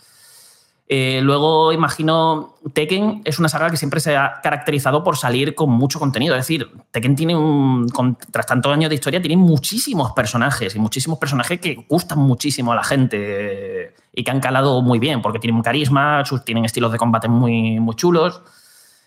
Eh, 0.91 1.21
luego, 1.23 1.71
imagino, 1.71 2.57
Tekken 2.73 3.21
es 3.25 3.39
una 3.39 3.51
saga 3.51 3.71
que 3.71 3.77
siempre 3.77 4.01
se 4.01 4.17
ha 4.17 4.41
caracterizado 4.43 5.05
por 5.05 5.19
salir 5.19 5.55
con 5.55 5.71
mucho 5.71 6.01
contenido. 6.01 6.35
Es 6.35 6.41
decir, 6.41 6.69
Tekken 6.91 7.15
tiene 7.15 7.37
un. 7.37 7.89
Con, 7.91 8.17
tras 8.33 8.47
tantos 8.47 8.73
años 8.73 8.89
de 8.89 8.97
historia, 8.97 9.21
tiene 9.21 9.37
muchísimos 9.37 10.13
personajes 10.13 10.75
y 10.75 10.79
muchísimos 10.81 11.19
personajes 11.19 11.61
que 11.61 11.85
gustan 11.89 12.19
muchísimo 12.19 12.73
a 12.73 12.75
la 12.75 12.83
gente 12.83 13.95
y 14.13 14.25
que 14.25 14.31
han 14.31 14.41
calado 14.41 14.83
muy 14.83 14.99
bien 14.99 15.23
porque 15.23 15.39
tienen 15.39 15.63
carisma, 15.63 16.25
tienen 16.45 16.65
estilos 16.65 16.91
de 16.91 16.99
combate 16.99 17.29
muy, 17.29 17.79
muy 17.79 17.95
chulos. 17.95 18.43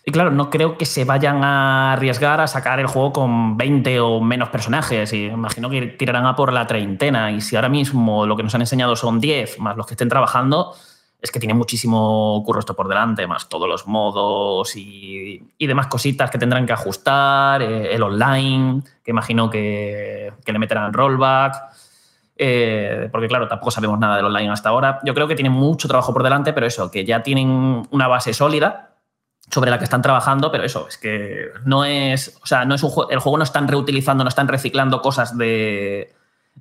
Y 0.04 0.10
claro, 0.10 0.32
no 0.32 0.50
creo 0.50 0.76
que 0.76 0.84
se 0.84 1.04
vayan 1.04 1.44
a 1.44 1.92
arriesgar 1.92 2.40
a 2.40 2.48
sacar 2.48 2.80
el 2.80 2.88
juego 2.88 3.12
con 3.12 3.56
20 3.56 4.00
o 4.00 4.20
menos 4.20 4.48
personajes. 4.48 5.12
Y 5.12 5.26
imagino 5.26 5.70
que 5.70 5.86
tirarán 5.86 6.26
a 6.26 6.34
por 6.34 6.52
la 6.52 6.66
treintena. 6.66 7.30
Y 7.30 7.40
si 7.40 7.54
ahora 7.54 7.68
mismo 7.68 8.26
lo 8.26 8.36
que 8.36 8.42
nos 8.42 8.54
han 8.54 8.62
enseñado 8.62 8.96
son 8.96 9.20
10, 9.20 9.60
más 9.60 9.76
los 9.76 9.86
que 9.86 9.94
estén 9.94 10.08
trabajando, 10.08 10.74
es 11.20 11.30
que 11.30 11.38
tiene 11.38 11.54
muchísimo 11.54 12.42
curro 12.44 12.58
esto 12.58 12.74
por 12.74 12.88
delante, 12.88 13.28
más 13.28 13.48
todos 13.48 13.68
los 13.68 13.86
modos 13.86 14.74
y, 14.74 15.40
y 15.56 15.66
demás 15.68 15.86
cositas 15.86 16.28
que 16.32 16.38
tendrán 16.38 16.66
que 16.66 16.72
ajustar, 16.72 17.62
eh, 17.62 17.94
el 17.94 18.02
online, 18.02 18.82
que 19.04 19.12
imagino 19.12 19.48
que, 19.48 20.32
le 20.44 20.58
meterán 20.58 20.92
rollback. 20.92 21.54
Eh, 22.36 23.08
porque 23.12 23.28
claro, 23.28 23.46
tampoco 23.46 23.70
sabemos 23.70 24.00
nada 24.00 24.16
del 24.16 24.24
online 24.24 24.50
hasta 24.50 24.70
ahora. 24.70 24.98
Yo 25.04 25.14
creo 25.14 25.28
que 25.28 25.36
tienen 25.36 25.52
mucho 25.52 25.86
trabajo 25.86 26.12
por 26.12 26.24
delante, 26.24 26.52
pero 26.52 26.66
eso, 26.66 26.90
que 26.90 27.04
ya 27.04 27.22
tienen 27.22 27.86
una 27.92 28.08
base 28.08 28.34
sólida 28.34 28.91
sobre 29.52 29.70
la 29.70 29.78
que 29.78 29.84
están 29.84 30.02
trabajando, 30.02 30.50
pero 30.50 30.64
eso, 30.64 30.88
es 30.88 30.96
que 30.96 31.50
no 31.66 31.84
es, 31.84 32.38
o 32.42 32.46
sea, 32.46 32.64
no 32.64 32.74
es 32.74 32.82
un 32.82 32.90
juego, 32.90 33.10
el 33.10 33.18
juego 33.18 33.36
no 33.36 33.44
están 33.44 33.68
reutilizando, 33.68 34.24
no 34.24 34.28
están 34.28 34.48
reciclando 34.48 35.02
cosas 35.02 35.36
de, 35.36 36.10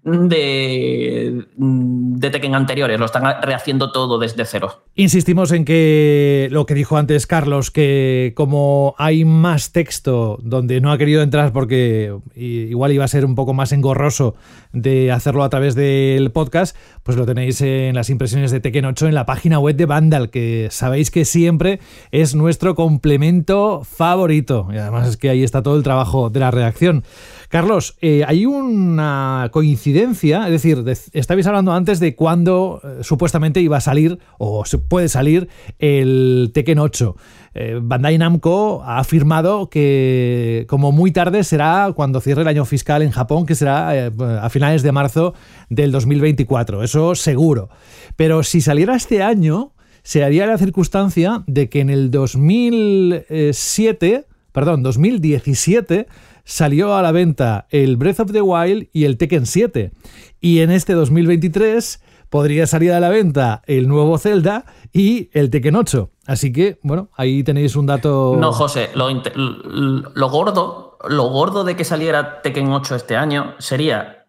de, 0.04 1.46
de 1.56 2.30
Tekken 2.30 2.56
anteriores, 2.56 3.00
lo 3.00 3.06
están 3.06 3.42
rehaciendo 3.42 3.94
todo 3.94 4.20
desde 4.20 4.44
cero. 4.46 4.84
Insistimos 4.96 5.52
en 5.54 5.64
que 5.64 6.50
lo 6.52 6.66
que 6.66 6.74
dijo 6.74 6.98
antes 6.98 7.28
Carlos, 7.28 7.72
que 7.72 8.34
como 8.36 8.94
hay 8.98 9.24
más 9.24 9.72
texto 9.72 10.38
donde 10.42 10.82
no 10.82 10.92
ha 10.92 10.98
querido 10.98 11.22
entrar 11.22 11.54
porque 11.54 12.14
igual 12.36 12.92
iba 12.92 13.06
a 13.06 13.08
ser 13.08 13.24
un 13.26 13.36
poco 13.36 13.54
más 13.54 13.72
engorroso 13.72 14.36
de 14.74 15.12
hacerlo 15.12 15.44
a 15.44 15.50
través 15.50 15.76
del 15.76 16.32
podcast, 16.32 16.76
pues 17.04 17.18
lo 17.18 17.26
tenéis 17.26 17.62
en 17.62 17.96
las 17.96 18.10
impresiones 18.10 18.52
de 18.52 18.60
Tekken 18.60 18.86
8 18.86 19.08
en 19.08 19.16
la 19.16 19.26
página 19.26 19.60
web 19.60 19.76
de 19.76 19.86
Vandal, 19.86 20.30
que 20.30 20.68
sabéis 20.72 21.12
que 21.12 21.26
siempre 21.26 21.80
es 22.12 22.36
nuestro 22.36 22.76
complemento 22.76 23.84
favorito. 23.84 24.68
Y 24.72 24.78
además 24.78 25.08
es 25.08 25.18
que 25.18 25.30
ahí 25.30 25.44
está 25.44 25.64
todo 25.64 25.76
el 25.76 25.84
trabajo 25.84 26.30
de 26.30 26.40
la 26.40 26.52
redacción. 26.52 27.04
Carlos, 27.50 27.98
eh, 28.02 28.24
hay 28.26 28.46
una 28.46 29.50
coincidencia, 29.52 30.46
es 30.46 30.52
decir, 30.52 30.84
de, 30.84 30.98
estabais 31.14 31.46
hablando 31.48 31.74
antes 31.74 32.00
de 32.00 32.16
cuándo 32.16 32.82
eh, 32.84 33.00
supuestamente 33.02 33.60
iba 33.62 33.78
a 33.78 33.82
salir 33.82 34.20
o 34.38 34.64
se 34.66 34.78
puede 34.78 35.10
salir 35.10 35.50
el 35.80 36.52
Tekken 36.54 36.80
8. 36.80 37.16
Eh, 37.54 37.80
Bandai 37.82 38.18
Namco 38.18 38.82
ha 38.84 39.00
afirmado 39.00 39.70
que 39.70 40.66
como 40.70 40.94
muy 40.94 41.12
tarde 41.12 41.44
será 41.44 41.92
cuando 41.96 42.22
cierre 42.22 42.44
el 42.44 42.48
año 42.48 42.64
fiscal 42.66 43.02
en 43.02 43.12
Japón, 43.12 43.46
que 43.46 43.56
será 43.56 44.08
eh, 44.08 44.12
a 44.42 44.50
finales 44.50 44.84
de 44.84 44.94
marzo 44.94 45.34
del 45.70 45.92
2024, 45.92 46.84
eso 46.84 47.16
seguro. 47.16 47.70
Pero 48.16 48.44
si 48.44 48.62
saliera 48.62 48.96
este 48.96 49.22
año, 49.22 49.74
se 50.04 50.24
haría 50.24 50.46
la 50.46 50.58
circunstancia 50.58 51.44
de 51.48 51.68
que 51.70 51.82
en 51.82 51.90
el 51.90 52.10
2007, 52.10 54.26
perdón, 54.52 54.84
2017 54.84 56.08
salió 56.44 56.96
a 56.96 57.02
la 57.02 57.12
venta 57.12 57.68
el 57.70 57.98
Breath 57.98 58.22
of 58.22 58.32
the 58.32 58.42
Wild 58.42 58.88
y 58.94 59.04
el 59.06 59.18
Tekken 59.18 59.46
7. 59.46 59.92
Y 60.40 60.60
en 60.60 60.72
este 60.72 60.94
2023 60.94 62.02
podría 62.32 62.66
salir 62.66 62.94
a 62.94 63.02
la 63.02 63.10
venta 63.10 63.62
el 63.68 63.90
nuevo 63.90 64.18
Zelda 64.18 64.64
y 64.94 65.30
el 65.34 65.50
Tekken 65.50 65.76
8. 65.76 66.10
Así 66.26 66.54
que, 66.54 66.80
bueno, 66.82 67.10
ahí 67.18 67.44
tenéis 67.44 67.76
un 67.76 67.86
dato. 67.86 68.38
No, 68.40 68.54
José, 68.54 68.90
lo, 68.96 70.30
gordo, 70.30 70.98
lo 71.10 71.24
gordo 71.26 71.66
de 71.66 71.76
que 71.76 71.84
saliera 71.84 72.42
Tekken 72.42 72.72
8 72.72 72.96
este 72.96 73.18
año 73.18 73.54
sería 73.60 74.28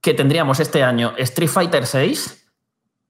que 0.00 0.14
tendríamos 0.14 0.60
este 0.60 0.84
año 0.84 1.14
Street 1.18 1.50
Fighter 1.50 1.84
6, 1.84 2.48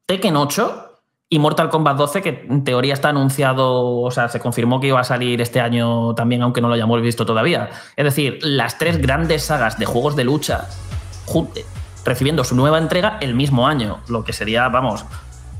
Tekken 0.06 0.36
8 0.36 1.00
y 1.28 1.38
Mortal 1.38 1.68
Kombat 1.68 1.98
12, 1.98 2.22
que 2.22 2.46
en 2.48 2.64
teoría 2.64 2.94
está 2.94 3.10
anunciado, 3.10 4.00
o 4.00 4.10
sea, 4.10 4.30
se 4.30 4.40
confirmó 4.40 4.80
que 4.80 4.86
iba 4.86 5.00
a 5.00 5.04
salir 5.04 5.42
este 5.42 5.60
año 5.60 6.14
también, 6.14 6.40
aunque 6.40 6.62
no 6.62 6.68
lo 6.68 6.74
hayamos 6.74 7.02
visto 7.02 7.26
todavía. 7.26 7.68
Es 7.96 8.04
decir, 8.04 8.38
las 8.42 8.78
tres 8.78 8.98
grandes 8.98 9.42
sagas 9.42 9.78
de 9.78 9.84
juegos 9.84 10.16
de 10.16 10.24
lucha 10.24 10.68
recibiendo 12.04 12.44
su 12.44 12.54
nueva 12.54 12.78
entrega 12.78 13.18
el 13.20 13.34
mismo 13.34 13.66
año, 13.66 13.98
lo 14.08 14.24
que 14.24 14.32
sería, 14.32 14.68
vamos, 14.68 15.04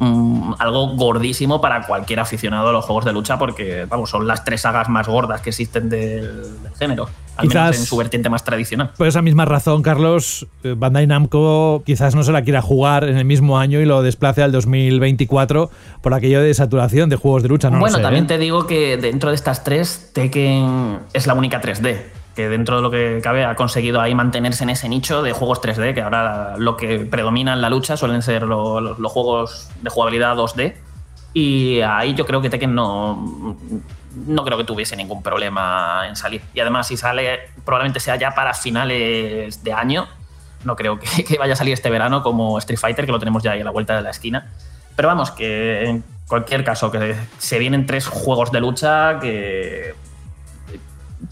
mmm, 0.01 0.55
algo 0.59 0.89
gordísimo 0.97 1.61
para 1.61 1.87
cualquier 1.87 2.21
aficionado 2.21 2.69
a 2.69 2.73
los 2.73 2.85
juegos 2.85 3.05
de 3.05 3.13
lucha, 3.13 3.39
porque, 3.39 3.87
vamos, 3.89 4.11
son 4.11 4.27
las 4.27 4.45
tres 4.45 4.63
sagas 4.63 4.89
más 4.89 5.07
gordas 5.09 5.41
que 5.41 5.51
existen 5.51 5.89
del, 5.89 6.63
del 6.63 6.75
género. 6.79 7.09
Al 7.35 7.49
Quizás- 7.49 7.63
menos 7.71 7.77
en 7.79 7.87
su 7.87 7.97
vertiente 7.97 8.29
más 8.29 8.45
tradicional. 8.45 8.91
Por 8.99 9.07
esa 9.07 9.23
misma 9.23 9.47
razón, 9.47 9.81
Carlos, 9.83 10.47
eh, 10.65 10.75
Bandai 10.77 11.07
Namco 11.07 11.83
quizás 11.87 12.15
no 12.15 12.23
se 12.25 12.33
la 12.33 12.43
quiera 12.43 12.61
jugar 12.61 13.05
en 13.05 13.17
el 13.17 13.25
mismo 13.25 13.59
año 13.59 13.81
y 13.81 13.87
lo 13.87 14.03
desplace 14.03 14.43
al 14.43 14.53
2024 14.53 15.71
por 16.03 16.13
aquello 16.13 16.43
de 16.43 16.53
saturación 16.53 17.09
de 17.09 17.17
juegos 17.17 17.43
de 17.43 17.49
lucha. 17.49 17.71
No 17.71 17.79
bueno, 17.79 17.97
sé, 17.97 18.03
también 18.03 18.25
¿eh? 18.25 18.29
te 18.29 18.39
digo 18.39 18.67
que 18.67 18.99
dentro 18.99 19.31
de 19.31 19.37
estas 19.37 19.65
tres, 19.65 20.11
Tekken 20.13 20.99
es 21.15 21.27
la 21.27 21.33
única 21.33 21.63
3D. 21.63 22.03
Que 22.35 22.49
dentro 22.49 22.77
de 22.77 22.83
lo 22.83 22.91
que 22.91 23.21
cabe 23.23 23.45
ha 23.45 23.55
conseguido 23.57 24.01
ahí 24.01 24.15
mantenerse 24.15 24.65
en 24.65 24.71
ese 24.71 24.89
nicho 24.89 25.23
de 25.23 25.33
juegos 25.33 25.61
3D, 25.61 25.95
que 25.95 26.03
ahora 26.03 26.55
lo 26.57 26.77
que 26.77 27.01
predomina 27.01 27.53
en 27.53 27.61
la 27.61 27.69
lucha 27.71 27.97
suelen 27.97 28.23
ser 28.23 28.43
lo- 28.45 28.81
lo- 28.81 28.99
los 28.99 29.13
juegos 29.13 29.69
de 29.83 29.91
jugabilidad 29.91 30.35
2D. 30.37 30.75
Y 31.35 31.81
ahí 31.81 32.15
yo 32.15 32.27
creo 32.27 32.41
que 32.43 32.51
Tekken 32.51 32.75
no, 32.75 33.57
no 34.27 34.45
creo 34.45 34.59
que 34.59 34.65
tuviese 34.65 34.97
ningún 34.97 35.23
problema 35.23 36.05
en 36.09 36.17
salir. 36.17 36.43
Y 36.55 36.61
además, 36.61 36.87
si 36.89 36.97
sale, 36.97 37.41
probablemente 37.65 38.01
sea 38.01 38.17
ya 38.17 38.35
para 38.35 38.53
finales 38.55 39.63
de 39.65 39.73
año. 39.73 40.07
No 40.65 40.77
creo 40.77 40.99
que, 40.99 41.25
que 41.25 41.39
vaya 41.39 41.55
a 41.55 41.57
salir 41.57 41.73
este 41.75 41.91
verano 41.91 42.23
como 42.23 42.59
Street 42.59 42.79
Fighter, 42.79 43.07
que 43.07 43.13
lo 43.13 43.19
tenemos 43.19 43.43
ya 43.43 43.53
ahí 43.53 43.61
a 43.61 43.65
la 43.65 43.71
vuelta 43.71 43.97
de 43.97 44.03
la 44.03 44.11
esquina. 44.11 44.47
Pero 44.95 45.09
vamos, 45.09 45.31
que 45.31 45.85
en 45.89 46.05
cualquier 46.29 46.65
caso, 46.65 46.91
que 46.91 47.17
se 47.39 47.59
vienen 47.59 47.87
tres 47.87 48.07
juegos 48.07 48.53
de 48.53 48.61
lucha 48.61 49.19
que, 49.21 49.95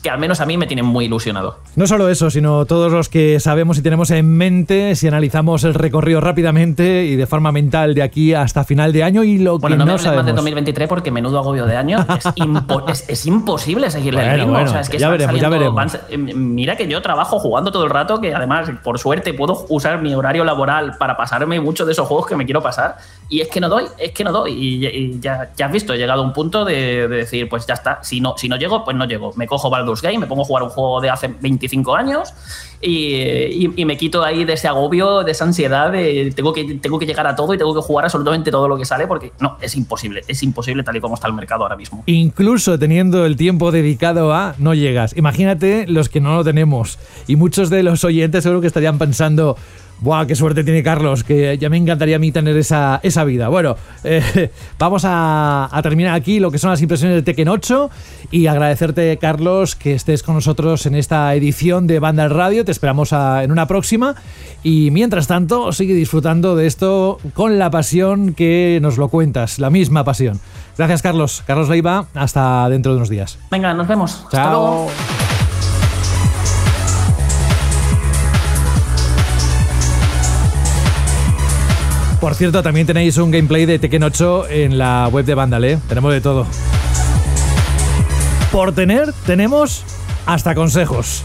que 0.03 0.09
al 0.09 0.19
menos 0.19 0.41
a 0.41 0.47
mí 0.47 0.57
me 0.57 0.67
tienen 0.67 0.87
muy 0.87 1.05
ilusionado. 1.05 1.59
No 1.77 1.87
solo 1.87 2.09
eso, 2.09 2.31
sino 2.31 2.65
todos 2.65 2.91
los 2.91 3.09
que 3.11 3.39
sabemos 3.39 3.77
y 3.79 3.83
tenemos 3.83 4.11
en 4.11 4.27
mente 4.35 4.95
si 4.95 5.07
analizamos 5.09 5.63
el 5.65 5.75
recorrido 5.75 6.21
rápidamente 6.23 7.05
y 7.05 7.17
de 7.17 7.27
forma 7.27 7.53
mental 7.53 7.95
de 7.95 8.03
aquí 8.03 8.33
hasta 8.33 8.65
final 8.65 8.93
de 8.93 9.05
año 9.05 9.25
y 9.25 9.37
lo 9.39 9.59
Bueno, 9.59 9.75
que 9.75 9.79
no, 9.79 9.85
no, 9.85 9.87
me 9.87 9.93
hables 9.93 10.05
más 10.07 10.15
de 10.15 10.21
sabemos. 10.21 10.37
2023 10.37 10.89
porque 10.89 11.11
menudo 11.11 11.39
agobio 11.39 11.67
de 11.67 11.77
año. 11.77 11.99
Es, 11.99 12.25
impo- 12.37 12.91
es- 12.91 13.05
es 13.09 13.27
imposible 13.27 13.91
seguirle 13.91 14.21
el 14.23 14.27
Bueno, 14.29 14.37
ritmo. 14.45 14.53
bueno, 14.55 14.69
o 14.71 14.73
sea, 14.73 14.81
es 14.81 14.89
que 14.89 14.99
ya 14.99 15.11
veremos, 15.11 15.35
ya 15.37 15.49
saliendo- 15.49 15.75
veremos. 15.75 15.93
van- 15.93 16.31
eh, 16.31 16.35
mira 16.35 16.77
que 16.77 16.89
yo 16.89 17.03
trabajo 17.03 17.39
jugando 17.39 17.71
todo 17.71 17.85
el 17.85 17.91
rato, 17.91 18.21
que 18.21 18.35
además, 18.35 18.71
por 18.83 18.99
suerte, 18.99 19.35
puedo 19.35 19.67
usar 19.69 20.01
mi 20.01 20.15
horario 20.15 20.45
laboral 20.45 20.97
para 20.99 21.17
pasarme 21.17 21.61
muchos 21.61 21.87
de 21.87 21.93
esos 21.93 22.09
juegos 22.09 22.27
que 22.27 22.37
me 22.37 22.47
quiero 22.47 22.63
pasar. 22.63 22.97
Y 23.31 23.41
es 23.41 23.49
que 23.49 23.61
no 23.61 23.69
doy, 23.69 23.85
es 23.97 24.11
que 24.11 24.25
no 24.25 24.33
doy. 24.33 24.53
Y, 24.53 25.21
ya, 25.21 25.53
ya 25.57 25.67
has 25.67 25.73
visto, 25.73 25.95
he 25.95 25.99
llegado 25.99 26.21
a 26.21 26.25
un 26.25 26.33
punto 26.33 26.65
de, 26.65 27.07
de 27.07 27.17
decir, 27.17 27.49
pues 27.49 27.65
ya 27.65 27.75
está. 27.75 28.01
Si 28.03 28.21
no, 28.21 28.35
si 28.37 28.49
no 28.49 28.57
llego, 28.57 28.85
pues 28.85 28.97
no 28.97 29.05
llego. 29.07 29.33
Me 29.37 29.47
cojo 29.47 29.71
Baldur's 29.71 30.03
Gate, 30.03 30.19
me 30.19 30.27
pongo 30.27 30.43
a 30.43 30.45
jugar 30.45 30.65
un 30.65 30.69
juego 30.71 31.01
de 31.01 31.11
hace 31.11 31.29
25 31.41 31.95
años 31.95 32.35
y, 32.83 33.15
y- 33.15 33.73
y 33.77 33.85
me 33.85 33.97
quito 33.97 34.25
ahí 34.25 34.45
de 34.45 34.55
ese 34.55 34.67
agobio, 34.67 35.23
de 35.23 35.31
esa 35.31 35.45
ansiedad 35.45 35.93
de 35.93 36.33
tengo 36.35 36.53
que, 36.53 36.75
tengo 36.75 36.99
que 36.99 37.07
llegar 37.07 37.27
a 37.29 37.37
todo 37.37 37.55
y 37.55 37.59
tengo 37.59 37.73
que 37.75 37.81
jugar 37.83 38.05
absolutamente 38.07 38.51
todo 38.51 38.67
lo 38.69 38.77
que 38.77 38.85
sale 38.85 39.07
porque 39.07 39.33
no, 39.39 39.57
es 39.61 39.77
imposible, 39.77 40.23
es 40.27 40.43
imposible 40.43 40.83
tal 40.83 40.97
y 40.97 41.01
como 41.01 41.15
está 41.15 41.29
el 41.29 41.35
mercado 41.35 41.63
ahora 41.63 41.77
mismo. 41.77 42.03
Incluso 42.07 42.79
teniendo 42.81 43.27
el 43.27 43.37
tiempo 43.37 43.71
dedicado 43.71 44.35
a 44.35 44.55
no 44.59 44.75
llegas. 44.75 45.17
Imagínate 45.17 45.87
los 45.87 46.09
que 46.09 46.21
no 46.21 46.35
lo 46.35 46.43
tenemos. 46.43 46.99
Y 47.29 47.37
muchos 47.37 47.71
de 47.71 47.85
los 47.85 48.03
oyentes 48.03 48.43
seguro 48.43 48.61
que 48.61 48.67
estarían 48.67 48.99
pensando, 48.99 49.57
¡buah, 50.01 50.27
qué 50.27 50.35
suerte 50.35 50.65
tiene 50.65 50.83
Carlos! 50.83 51.25
Que 51.25 51.57
ya 51.59 51.69
me 51.69 51.77
encantaría 51.77 52.17
a 52.17 52.19
mí 52.19 52.33
tener 52.33 52.57
esa, 52.57 53.01
esa 53.03 53.25
vida. 53.25 53.49
Bueno, 53.49 53.77
eh, 54.05 54.51
vamos 54.79 55.05
a, 55.05 55.69
a 55.71 55.83
terminar 55.83 56.15
aquí 56.15 56.41
lo 56.41 56.51
que 56.51 56.59
son 56.59 56.71
las 56.71 56.83
impresiones 56.83 57.17
de 57.17 57.23
Tekken 57.23 57.49
8 57.49 57.91
y 58.31 58.47
agradecerte, 58.47 59.17
Carlos, 59.19 59.77
que 59.77 59.95
estés 59.95 60.23
con 60.23 60.35
nosotros 60.35 60.87
en 60.87 60.95
esta 60.95 61.35
edición 61.35 61.87
de 61.87 61.99
Banda 62.01 62.29
Radio. 62.29 62.65
Te 62.65 62.73
esperamos 62.73 63.13
a- 63.13 63.45
en 63.45 63.53
una 63.53 63.67
próxima. 63.67 64.15
Y 64.63 64.91
mientras 64.91 65.27
tanto, 65.27 65.73
sigue 65.73 65.95
disfrutando 65.95 66.55
de 66.57 66.67
esto 66.67 67.19
con 67.35 67.59
la 67.59 67.71
pasión 67.71 68.35
que 68.35 68.79
nos 68.83 68.99
lo 68.99 69.09
cuentas, 69.09 69.59
la 69.59 69.71
misma 69.71 70.05
pasión. 70.05 70.39
Gracias, 70.77 71.03
Carlos. 71.03 71.43
Carlos 71.47 71.69
Leiva, 71.69 72.07
hasta 72.15 72.69
dentro 72.69 72.93
de 72.93 72.97
unos 72.99 73.09
días. 73.09 73.39
Venga, 73.51 73.73
nos 73.75 73.89
vemos. 73.89 74.23
Hasta 74.25 74.37
Chao. 74.37 74.51
luego. 74.51 75.30
Por 82.21 82.35
cierto, 82.35 82.63
también 82.63 82.87
tenéis 82.87 83.17
un 83.17 83.31
gameplay 83.31 83.65
de 83.65 83.79
Tekken 83.79 84.03
8 84.03 84.49
en 84.51 84.77
la 84.77 85.09
web 85.09 85.25
de 85.25 85.35
Vandal. 85.35 85.81
Tenemos 85.89 86.13
de 86.13 86.21
todo. 86.21 86.47
Por 88.53 88.73
tener, 88.73 89.15
tenemos 89.25 89.85
hasta 90.27 90.55
consejos. 90.55 91.25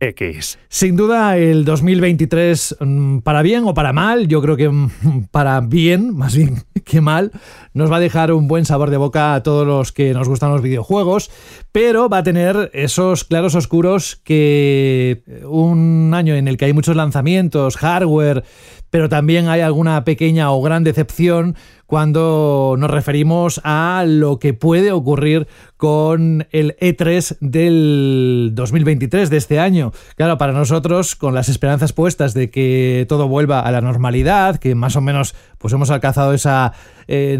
CEX. 0.00 0.58
Sin 0.68 0.96
duda, 0.96 1.36
el 1.36 1.64
2023, 1.64 2.76
mm, 2.80 3.18
para 3.18 3.42
bien 3.42 3.64
o 3.66 3.74
para 3.74 3.92
mal, 3.92 4.28
yo 4.28 4.40
creo 4.40 4.56
que 4.56 4.68
mm, 4.68 5.26
para 5.30 5.60
bien, 5.60 6.16
más 6.16 6.34
bien 6.34 6.62
que 6.84 7.00
mal, 7.00 7.32
nos 7.74 7.92
va 7.92 7.96
a 7.96 8.00
dejar 8.00 8.32
un 8.32 8.48
buen 8.48 8.64
sabor 8.64 8.90
de 8.90 8.96
boca 8.96 9.34
a 9.34 9.42
todos 9.42 9.66
los 9.66 9.92
que 9.92 10.12
nos 10.14 10.28
gustan 10.28 10.50
los 10.50 10.62
videojuegos, 10.62 11.30
pero 11.72 12.08
va 12.08 12.18
a 12.18 12.22
tener 12.22 12.70
esos 12.72 13.24
claros 13.24 13.54
oscuros 13.54 14.16
que 14.24 15.22
un 15.44 16.12
año 16.14 16.34
en 16.34 16.48
el 16.48 16.56
que 16.56 16.64
hay 16.64 16.72
muchos 16.72 16.96
lanzamientos, 16.96 17.76
hardware, 17.76 18.44
pero 18.90 19.08
también 19.08 19.48
hay 19.48 19.60
alguna 19.60 20.04
pequeña 20.04 20.50
o 20.50 20.60
gran 20.60 20.84
decepción 20.84 21.56
cuando 21.86 22.76
nos 22.78 22.88
referimos 22.88 23.60
a 23.64 24.04
lo 24.06 24.38
que 24.38 24.54
puede 24.54 24.92
ocurrir 24.92 25.48
con 25.76 26.46
el 26.52 26.76
E3 26.80 27.38
del 27.40 28.50
2023 28.54 29.28
de 29.28 29.36
este 29.36 29.58
año. 29.58 29.92
Claro, 30.14 30.38
para 30.38 30.52
nosotros, 30.52 31.16
con 31.16 31.34
las 31.34 31.48
esperanzas 31.48 31.92
puestas 31.92 32.32
de 32.32 32.50
que 32.50 33.06
todo 33.08 33.26
vuelva 33.26 33.60
a 33.60 33.72
la 33.72 33.80
normalidad, 33.80 34.58
que 34.58 34.76
más 34.76 34.94
o 34.94 35.00
menos 35.00 35.34
pues 35.58 35.74
hemos 35.74 35.90
alcanzado 35.90 36.32
esa 36.32 36.72
eh, 37.08 37.38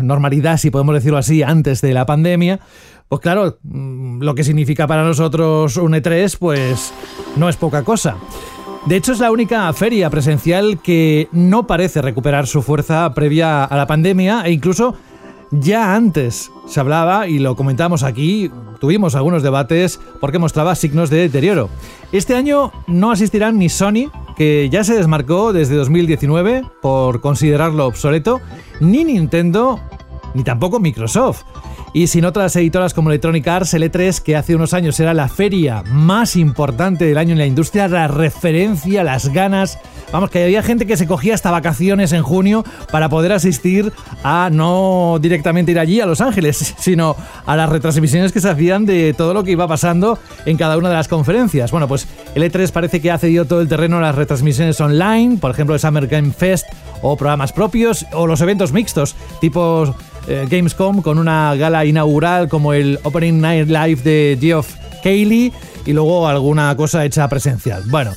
normalidad, 0.00 0.56
si 0.56 0.70
podemos 0.70 0.94
decirlo 0.94 1.18
así, 1.18 1.44
antes 1.44 1.80
de 1.80 1.94
la 1.94 2.04
pandemia, 2.04 2.58
pues 3.08 3.20
claro, 3.20 3.58
mm, 3.62 4.22
lo 4.22 4.34
que 4.34 4.42
significa 4.42 4.86
para 4.86 5.04
nosotros 5.04 5.76
un 5.76 5.92
E3, 5.92 6.36
pues 6.38 6.92
no 7.36 7.48
es 7.48 7.56
poca 7.56 7.84
cosa. 7.84 8.16
De 8.86 8.96
hecho, 8.96 9.12
es 9.12 9.20
la 9.20 9.30
única 9.30 9.72
feria 9.72 10.10
presencial 10.10 10.80
que 10.80 11.28
no 11.30 11.66
parece 11.68 12.02
recuperar 12.02 12.48
su 12.48 12.62
fuerza 12.62 13.14
previa 13.14 13.64
a 13.64 13.76
la 13.76 13.86
pandemia 13.86 14.42
e 14.44 14.50
incluso 14.50 14.96
ya 15.52 15.94
antes 15.94 16.50
se 16.66 16.80
hablaba 16.80 17.28
y 17.28 17.38
lo 17.38 17.54
comentamos 17.54 18.02
aquí, 18.02 18.50
tuvimos 18.80 19.14
algunos 19.14 19.44
debates 19.44 20.00
porque 20.20 20.40
mostraba 20.40 20.74
signos 20.74 21.10
de 21.10 21.18
deterioro. 21.18 21.68
Este 22.10 22.34
año 22.34 22.72
no 22.88 23.12
asistirán 23.12 23.58
ni 23.58 23.68
Sony, 23.68 24.10
que 24.36 24.68
ya 24.68 24.82
se 24.82 24.94
desmarcó 24.94 25.52
desde 25.52 25.76
2019 25.76 26.64
por 26.80 27.20
considerarlo 27.20 27.86
obsoleto, 27.86 28.40
ni 28.80 29.04
Nintendo, 29.04 29.78
ni 30.34 30.42
tampoco 30.42 30.80
Microsoft. 30.80 31.44
Y 31.94 32.06
sin 32.06 32.24
otras 32.24 32.56
editoras 32.56 32.94
como 32.94 33.10
Electronic 33.10 33.46
Arts, 33.46 33.74
el 33.74 33.82
E3, 33.82 34.22
que 34.22 34.34
hace 34.34 34.56
unos 34.56 34.72
años 34.72 34.98
era 34.98 35.12
la 35.12 35.28
feria 35.28 35.82
más 35.90 36.36
importante 36.36 37.04
del 37.04 37.18
año 37.18 37.32
en 37.32 37.38
la 37.38 37.44
industria, 37.44 37.86
la 37.86 38.08
referencia, 38.08 39.04
las 39.04 39.28
ganas. 39.28 39.78
Vamos, 40.10 40.30
que 40.30 40.42
había 40.42 40.62
gente 40.62 40.86
que 40.86 40.96
se 40.96 41.06
cogía 41.06 41.34
hasta 41.34 41.50
vacaciones 41.50 42.12
en 42.12 42.22
junio 42.22 42.64
para 42.90 43.10
poder 43.10 43.32
asistir 43.32 43.92
a 44.24 44.48
no 44.50 45.18
directamente 45.20 45.72
ir 45.72 45.78
allí 45.78 46.00
a 46.00 46.06
Los 46.06 46.22
Ángeles, 46.22 46.74
sino 46.78 47.14
a 47.44 47.56
las 47.56 47.68
retransmisiones 47.68 48.32
que 48.32 48.40
se 48.40 48.48
hacían 48.48 48.86
de 48.86 49.12
todo 49.12 49.34
lo 49.34 49.44
que 49.44 49.50
iba 49.50 49.68
pasando 49.68 50.18
en 50.46 50.56
cada 50.56 50.78
una 50.78 50.88
de 50.88 50.94
las 50.94 51.08
conferencias. 51.08 51.70
Bueno, 51.72 51.88
pues 51.88 52.08
el 52.34 52.42
E3 52.42 52.70
parece 52.72 53.02
que 53.02 53.10
ha 53.10 53.18
cedido 53.18 53.44
todo 53.44 53.60
el 53.60 53.68
terreno 53.68 53.98
a 53.98 54.00
las 54.00 54.14
retransmisiones 54.14 54.80
online, 54.80 55.36
por 55.36 55.50
ejemplo, 55.50 55.74
el 55.74 55.80
Summer 55.80 56.06
Game 56.06 56.32
Fest 56.32 56.66
o 57.02 57.16
programas 57.16 57.52
propios, 57.52 58.06
o 58.12 58.26
los 58.26 58.40
eventos 58.40 58.72
mixtos, 58.72 59.14
tipo 59.40 59.94
eh, 60.28 60.46
Gamescom 60.48 61.02
con 61.02 61.18
una 61.18 61.54
gala 61.56 61.84
inaugural 61.84 62.48
como 62.48 62.72
el 62.72 62.98
Opening 63.02 63.40
Night 63.40 63.68
Live 63.68 64.02
de 64.02 64.38
Geoff 64.40 64.74
Keighley 65.02 65.52
y 65.84 65.92
luego 65.92 66.28
alguna 66.28 66.74
cosa 66.76 67.04
hecha 67.04 67.28
presencial. 67.28 67.82
Bueno, 67.86 68.12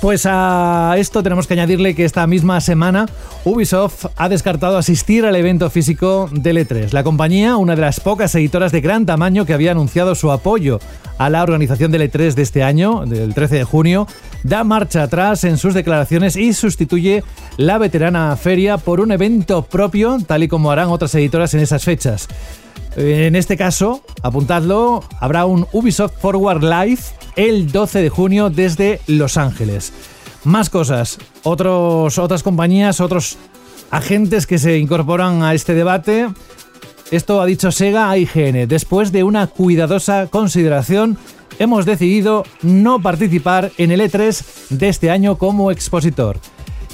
pues 0.00 0.26
a 0.26 0.94
esto 0.96 1.24
tenemos 1.24 1.48
que 1.48 1.54
añadirle 1.54 1.94
que 1.94 2.04
esta 2.04 2.26
misma 2.28 2.60
semana 2.60 3.06
Ubisoft 3.44 4.06
ha 4.16 4.28
descartado 4.28 4.76
asistir 4.76 5.24
al 5.24 5.34
evento 5.34 5.68
físico 5.70 6.28
del 6.32 6.58
E3. 6.58 6.92
La 6.92 7.02
compañía, 7.02 7.56
una 7.56 7.74
de 7.74 7.80
las 7.80 7.98
pocas 7.98 8.32
editoras 8.36 8.70
de 8.70 8.80
gran 8.80 9.06
tamaño 9.06 9.44
que 9.44 9.54
había 9.54 9.72
anunciado 9.72 10.14
su 10.14 10.30
apoyo 10.30 10.78
a 11.18 11.28
la 11.30 11.42
organización 11.42 11.90
del 11.90 12.10
E3 12.10 12.34
de 12.34 12.42
este 12.42 12.62
año, 12.62 13.04
del 13.06 13.34
13 13.34 13.56
de 13.56 13.64
junio, 13.64 14.06
da 14.42 14.64
marcha 14.64 15.02
atrás 15.02 15.44
en 15.44 15.58
sus 15.58 15.74
declaraciones 15.74 16.36
y 16.36 16.52
sustituye 16.52 17.24
la 17.56 17.78
veterana 17.78 18.36
feria 18.36 18.78
por 18.78 19.00
un 19.00 19.12
evento 19.12 19.62
propio, 19.62 20.18
tal 20.26 20.42
y 20.42 20.48
como 20.48 20.70
harán 20.70 20.88
otras 20.88 21.14
editoras 21.14 21.54
en 21.54 21.60
esas 21.60 21.84
fechas. 21.84 22.28
En 22.96 23.36
este 23.36 23.56
caso, 23.56 24.02
apuntadlo, 24.22 25.04
habrá 25.20 25.44
un 25.44 25.66
Ubisoft 25.72 26.18
Forward 26.20 26.62
Live 26.62 27.02
el 27.36 27.70
12 27.70 28.02
de 28.02 28.08
junio 28.08 28.50
desde 28.50 29.00
Los 29.06 29.36
Ángeles. 29.36 29.92
Más 30.44 30.70
cosas, 30.70 31.18
otros, 31.42 32.18
otras 32.18 32.42
compañías, 32.42 33.00
otros 33.00 33.38
agentes 33.90 34.46
que 34.46 34.58
se 34.58 34.78
incorporan 34.78 35.42
a 35.42 35.54
este 35.54 35.74
debate. 35.74 36.28
Esto 37.10 37.40
ha 37.40 37.46
dicho 37.46 37.70
Sega 37.72 38.10
a 38.10 38.18
IGN, 38.18 38.68
después 38.68 39.12
de 39.12 39.22
una 39.22 39.46
cuidadosa 39.46 40.26
consideración 40.26 41.18
hemos 41.58 41.86
decidido 41.86 42.44
no 42.62 43.00
participar 43.00 43.72
en 43.78 43.90
el 43.90 44.00
E3 44.00 44.68
de 44.70 44.88
este 44.88 45.10
año 45.10 45.38
como 45.38 45.70
expositor. 45.70 46.38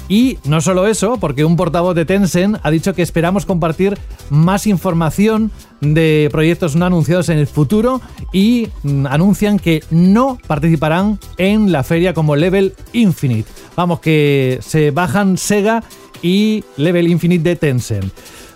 Y 0.07 0.37
no 0.45 0.61
solo 0.61 0.85
eso, 0.85 1.17
porque 1.17 1.45
un 1.45 1.55
portavoz 1.55 1.95
de 1.95 2.05
Tencent 2.05 2.57
ha 2.61 2.69
dicho 2.69 2.93
que 2.93 3.01
esperamos 3.01 3.45
compartir 3.45 3.97
más 4.29 4.67
información 4.67 5.51
de 5.81 6.29
proyectos 6.31 6.75
no 6.75 6.85
anunciados 6.85 7.29
en 7.29 7.39
el 7.39 7.47
futuro 7.47 8.01
y 8.31 8.69
mm, 8.83 9.07
anuncian 9.07 9.57
que 9.57 9.83
no 9.89 10.37
participarán 10.45 11.19
en 11.37 11.71
la 11.71 11.83
feria 11.83 12.13
como 12.13 12.35
Level 12.35 12.75
Infinite. 12.93 13.49
Vamos, 13.75 13.99
que 13.99 14.59
se 14.61 14.91
bajan 14.91 15.37
Sega 15.37 15.83
y 16.21 16.63
Level 16.77 17.07
Infinite 17.07 17.49
de 17.49 17.55
Tencent. 17.55 18.13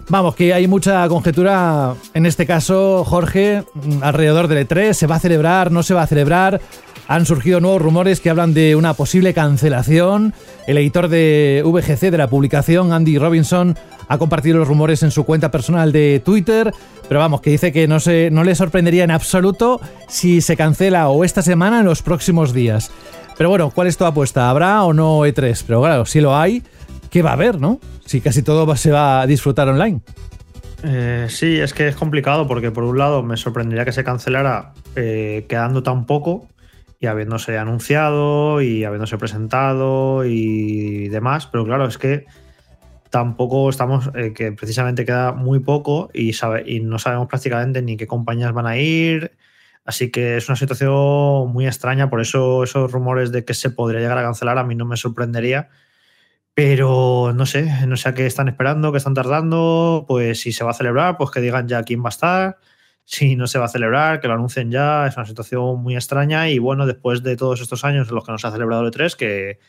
Vamos, 0.09 0.33
que 0.33 0.55
hay 0.55 0.67
mucha 0.67 1.07
conjetura, 1.07 1.93
en 2.15 2.25
este 2.25 2.47
caso, 2.47 3.03
Jorge, 3.05 3.63
mm, 3.75 4.01
alrededor 4.01 4.47
del 4.47 4.67
E3. 4.67 4.93
¿Se 4.93 5.05
va 5.05 5.17
a 5.17 5.19
celebrar? 5.19 5.71
¿No 5.71 5.83
se 5.83 5.93
va 5.93 6.01
a 6.01 6.07
celebrar? 6.07 6.59
Han 7.07 7.27
surgido 7.27 7.59
nuevos 7.59 7.79
rumores 7.79 8.19
que 8.19 8.31
hablan 8.31 8.55
de 8.55 8.75
una 8.75 8.95
posible 8.95 9.35
cancelación. 9.35 10.33
El 10.65 10.79
editor 10.79 11.09
de 11.09 11.61
VGC 11.63 12.09
de 12.09 12.17
la 12.17 12.27
publicación, 12.27 12.91
Andy 12.91 13.19
Robinson, 13.19 13.77
ha 14.07 14.17
compartido 14.17 14.57
los 14.57 14.67
rumores 14.67 15.03
en 15.03 15.11
su 15.11 15.25
cuenta 15.25 15.51
personal 15.51 15.91
de 15.91 16.19
Twitter, 16.25 16.73
pero 17.07 17.19
vamos, 17.19 17.41
que 17.41 17.51
dice 17.51 17.71
que 17.71 17.87
no, 17.87 17.99
se, 17.99 18.31
no 18.31 18.43
le 18.43 18.55
sorprendería 18.55 19.03
en 19.03 19.11
absoluto 19.11 19.79
si 20.07 20.41
se 20.41 20.57
cancela 20.57 21.09
o 21.09 21.23
esta 21.23 21.43
semana 21.43 21.77
o 21.77 21.79
en 21.81 21.85
los 21.85 22.01
próximos 22.01 22.51
días. 22.51 22.89
Pero 23.37 23.49
bueno, 23.49 23.69
¿cuál 23.69 23.85
es 23.85 23.95
tu 23.95 24.05
apuesta? 24.05 24.49
¿Habrá 24.49 24.83
o 24.83 24.91
no 24.91 25.19
E3? 25.19 25.63
Pero 25.67 25.81
claro, 25.81 26.05
si 26.07 26.19
lo 26.19 26.35
hay, 26.35 26.63
¿qué 27.09 27.21
va 27.21 27.31
a 27.31 27.33
haber, 27.33 27.59
no? 27.59 27.79
Si 28.05 28.21
casi 28.21 28.43
todo 28.43 28.75
se 28.75 28.91
va 28.91 29.21
a 29.21 29.27
disfrutar 29.27 29.67
online. 29.67 30.01
Eh, 30.83 31.27
sí, 31.29 31.59
es 31.59 31.73
que 31.73 31.87
es 31.87 31.95
complicado 31.95 32.47
porque 32.47 32.71
por 32.71 32.83
un 32.83 32.97
lado 32.97 33.21
me 33.21 33.35
sorprendería 33.35 33.83
que 33.83 33.91
se 33.91 34.03
cancelara 34.03 34.73
eh, 34.95 35.45
quedando 35.49 35.83
tan 35.83 36.05
poco 36.05 36.47
y 36.99 37.07
habiéndose 37.07 37.57
anunciado 37.57 38.61
y 38.61 38.85
habiéndose 38.85 39.17
presentado 39.17 40.23
y 40.25 41.09
demás, 41.09 41.47
pero 41.47 41.65
claro, 41.65 41.85
es 41.85 41.97
que 41.97 42.25
tampoco 43.09 43.69
estamos, 43.69 44.09
eh, 44.15 44.33
que 44.33 44.51
precisamente 44.51 45.05
queda 45.05 45.31
muy 45.33 45.59
poco 45.59 46.09
y, 46.13 46.31
y 46.65 46.79
no 46.81 46.99
sabemos 46.99 47.27
prácticamente 47.27 47.81
ni 47.81 47.97
qué 47.97 48.07
compañías 48.07 48.53
van 48.53 48.67
a 48.67 48.77
ir, 48.77 49.31
así 49.85 50.11
que 50.11 50.37
es 50.37 50.47
una 50.47 50.55
situación 50.55 51.51
muy 51.51 51.67
extraña, 51.67 52.09
por 52.09 52.21
eso 52.21 52.63
esos 52.63 52.91
rumores 52.91 53.31
de 53.31 53.43
que 53.43 53.53
se 53.53 53.69
podría 53.69 54.01
llegar 54.01 54.17
a 54.17 54.23
cancelar 54.23 54.57
a 54.57 54.63
mí 54.63 54.75
no 54.75 54.85
me 54.85 54.97
sorprendería. 54.97 55.69
Pero 56.59 57.31
no 57.33 57.45
sé, 57.45 57.87
no 57.87 57.95
sé 57.95 58.09
a 58.09 58.13
qué 58.13 58.25
están 58.25 58.49
esperando, 58.49 58.91
qué 58.91 58.97
están 58.97 59.13
tardando. 59.13 60.03
Pues 60.05 60.41
si 60.41 60.51
se 60.51 60.65
va 60.65 60.71
a 60.71 60.73
celebrar, 60.73 61.15
pues 61.15 61.31
que 61.31 61.39
digan 61.39 61.69
ya 61.69 61.83
quién 61.83 62.03
va 62.03 62.07
a 62.07 62.09
estar 62.09 62.57
si 63.05 63.37
no 63.37 63.47
se 63.47 63.59
va 63.59 63.65
a 63.65 63.69
celebrar, 63.69 64.19
que 64.19 64.27
lo 64.27 64.33
anuncien 64.33 64.69
ya, 64.69 65.07
es 65.07 65.15
una 65.15 65.25
situación 65.25 65.81
muy 65.81 65.95
extraña 65.95 66.49
y 66.49 66.59
bueno, 66.59 66.85
después 66.85 67.23
de 67.23 67.37
todos 67.37 67.61
estos 67.61 67.85
años 67.85 68.09
en 68.09 68.15
los 68.15 68.25
que 68.25 68.33
no 68.33 68.37
se 68.37 68.47
ha 68.47 68.51
celebrado 68.51 68.85
el 68.85 68.91
E3, 68.91 69.15
que, 69.15 69.59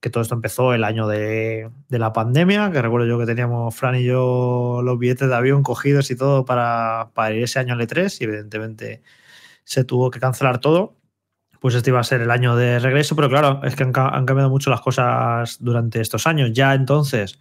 que 0.00 0.10
todo 0.10 0.22
esto 0.22 0.36
empezó 0.36 0.72
el 0.74 0.84
año 0.84 1.08
de, 1.08 1.70
de, 1.88 1.98
la 1.98 2.12
pandemia, 2.12 2.70
que 2.70 2.82
recuerdo 2.82 3.08
yo 3.08 3.18
que 3.18 3.26
teníamos 3.26 3.74
Fran 3.74 3.96
y 3.96 4.04
yo 4.04 4.80
los 4.84 4.98
billetes 4.98 5.28
de 5.28 5.34
avión 5.34 5.64
cogidos 5.64 6.10
y 6.12 6.16
todo 6.16 6.44
para, 6.44 7.10
para 7.14 7.34
ir 7.34 7.42
ese 7.42 7.58
año 7.58 7.74
al 7.74 7.80
E3 7.80 8.20
y 8.20 8.24
evidentemente 8.24 9.02
se 9.64 9.84
tuvo 9.84 10.10
que 10.10 10.20
cancelar 10.20 10.58
todo. 10.60 10.97
Pues 11.60 11.74
este 11.74 11.90
iba 11.90 12.00
a 12.00 12.04
ser 12.04 12.20
el 12.20 12.30
año 12.30 12.56
de 12.56 12.78
regreso, 12.78 13.16
pero 13.16 13.28
claro, 13.28 13.60
es 13.64 13.74
que 13.76 13.82
han, 13.82 13.92
cambiado 13.92 14.50
mucho 14.50 14.70
las 14.70 14.80
cosas 14.80 15.58
durante 15.60 16.00
estos 16.00 16.26
años. 16.26 16.52
Ya 16.52 16.74
entonces 16.74 17.38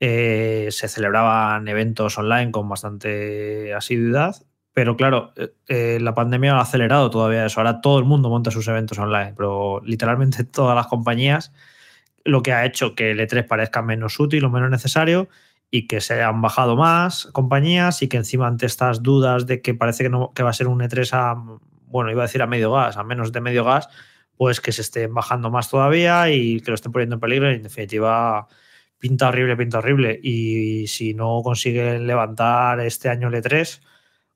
eh, 0.00 0.68
se 0.70 0.88
celebraban 0.88 1.68
eventos 1.68 2.18
online 2.18 2.50
con 2.50 2.68
bastante 2.68 3.72
asiduidad 3.74 4.36
pero 4.74 4.96
claro, 4.96 5.32
eh, 5.36 5.54
eh, 5.68 5.98
la 6.00 6.14
pandemia 6.14 6.56
ha 6.56 6.60
acelerado 6.62 7.10
todavía 7.10 7.46
eso. 7.46 7.60
Ahora 7.60 7.80
todo 7.80 7.98
el 7.98 8.04
mundo 8.04 8.30
monta 8.30 8.50
sus 8.50 8.66
eventos 8.68 8.98
online, 8.98 9.34
pero 9.36 9.80
literalmente 9.84 10.44
todas 10.44 10.74
las 10.74 10.86
compañías, 10.86 11.52
lo 12.24 12.42
que 12.42 12.52
ha 12.52 12.64
hecho 12.64 12.94
que 12.94 13.10
el 13.10 13.20
E3 13.20 13.46
parezca 13.46 13.82
menos 13.82 14.18
útil 14.20 14.44
o 14.44 14.50
menos 14.50 14.70
necesario 14.70 15.28
y 15.70 15.86
que 15.86 16.00
se 16.00 16.22
han 16.22 16.42
bajado 16.42 16.76
más 16.76 17.26
compañías 17.32 18.02
y 18.02 18.08
que 18.08 18.18
encima 18.18 18.46
ante 18.46 18.66
estas 18.66 19.02
dudas 19.02 19.46
de 19.46 19.62
que 19.62 19.74
parece 19.74 20.04
que, 20.04 20.10
no, 20.10 20.32
que 20.34 20.42
va 20.42 20.50
a 20.50 20.54
ser 20.54 20.68
un 20.68 20.80
E3 20.80 21.10
a, 21.12 21.34
bueno, 21.92 22.10
iba 22.10 22.22
a 22.22 22.26
decir 22.26 22.42
a 22.42 22.46
medio 22.46 22.72
gas, 22.72 22.96
a 22.96 23.04
menos 23.04 23.32
de 23.32 23.40
medio 23.40 23.64
gas, 23.64 23.88
pues 24.36 24.60
que 24.60 24.72
se 24.72 24.82
estén 24.82 25.14
bajando 25.14 25.50
más 25.50 25.70
todavía 25.70 26.30
y 26.30 26.60
que 26.60 26.70
lo 26.70 26.74
estén 26.74 26.90
poniendo 26.92 27.16
en 27.16 27.20
peligro. 27.20 27.50
En 27.50 27.62
definitiva, 27.62 28.48
pinta 28.98 29.28
horrible, 29.28 29.56
pinta 29.56 29.78
horrible. 29.78 30.18
Y 30.22 30.86
si 30.88 31.14
no 31.14 31.42
consiguen 31.44 32.06
levantar 32.06 32.80
este 32.80 33.08
año 33.08 33.28
el 33.28 33.34
E3, 33.34 33.80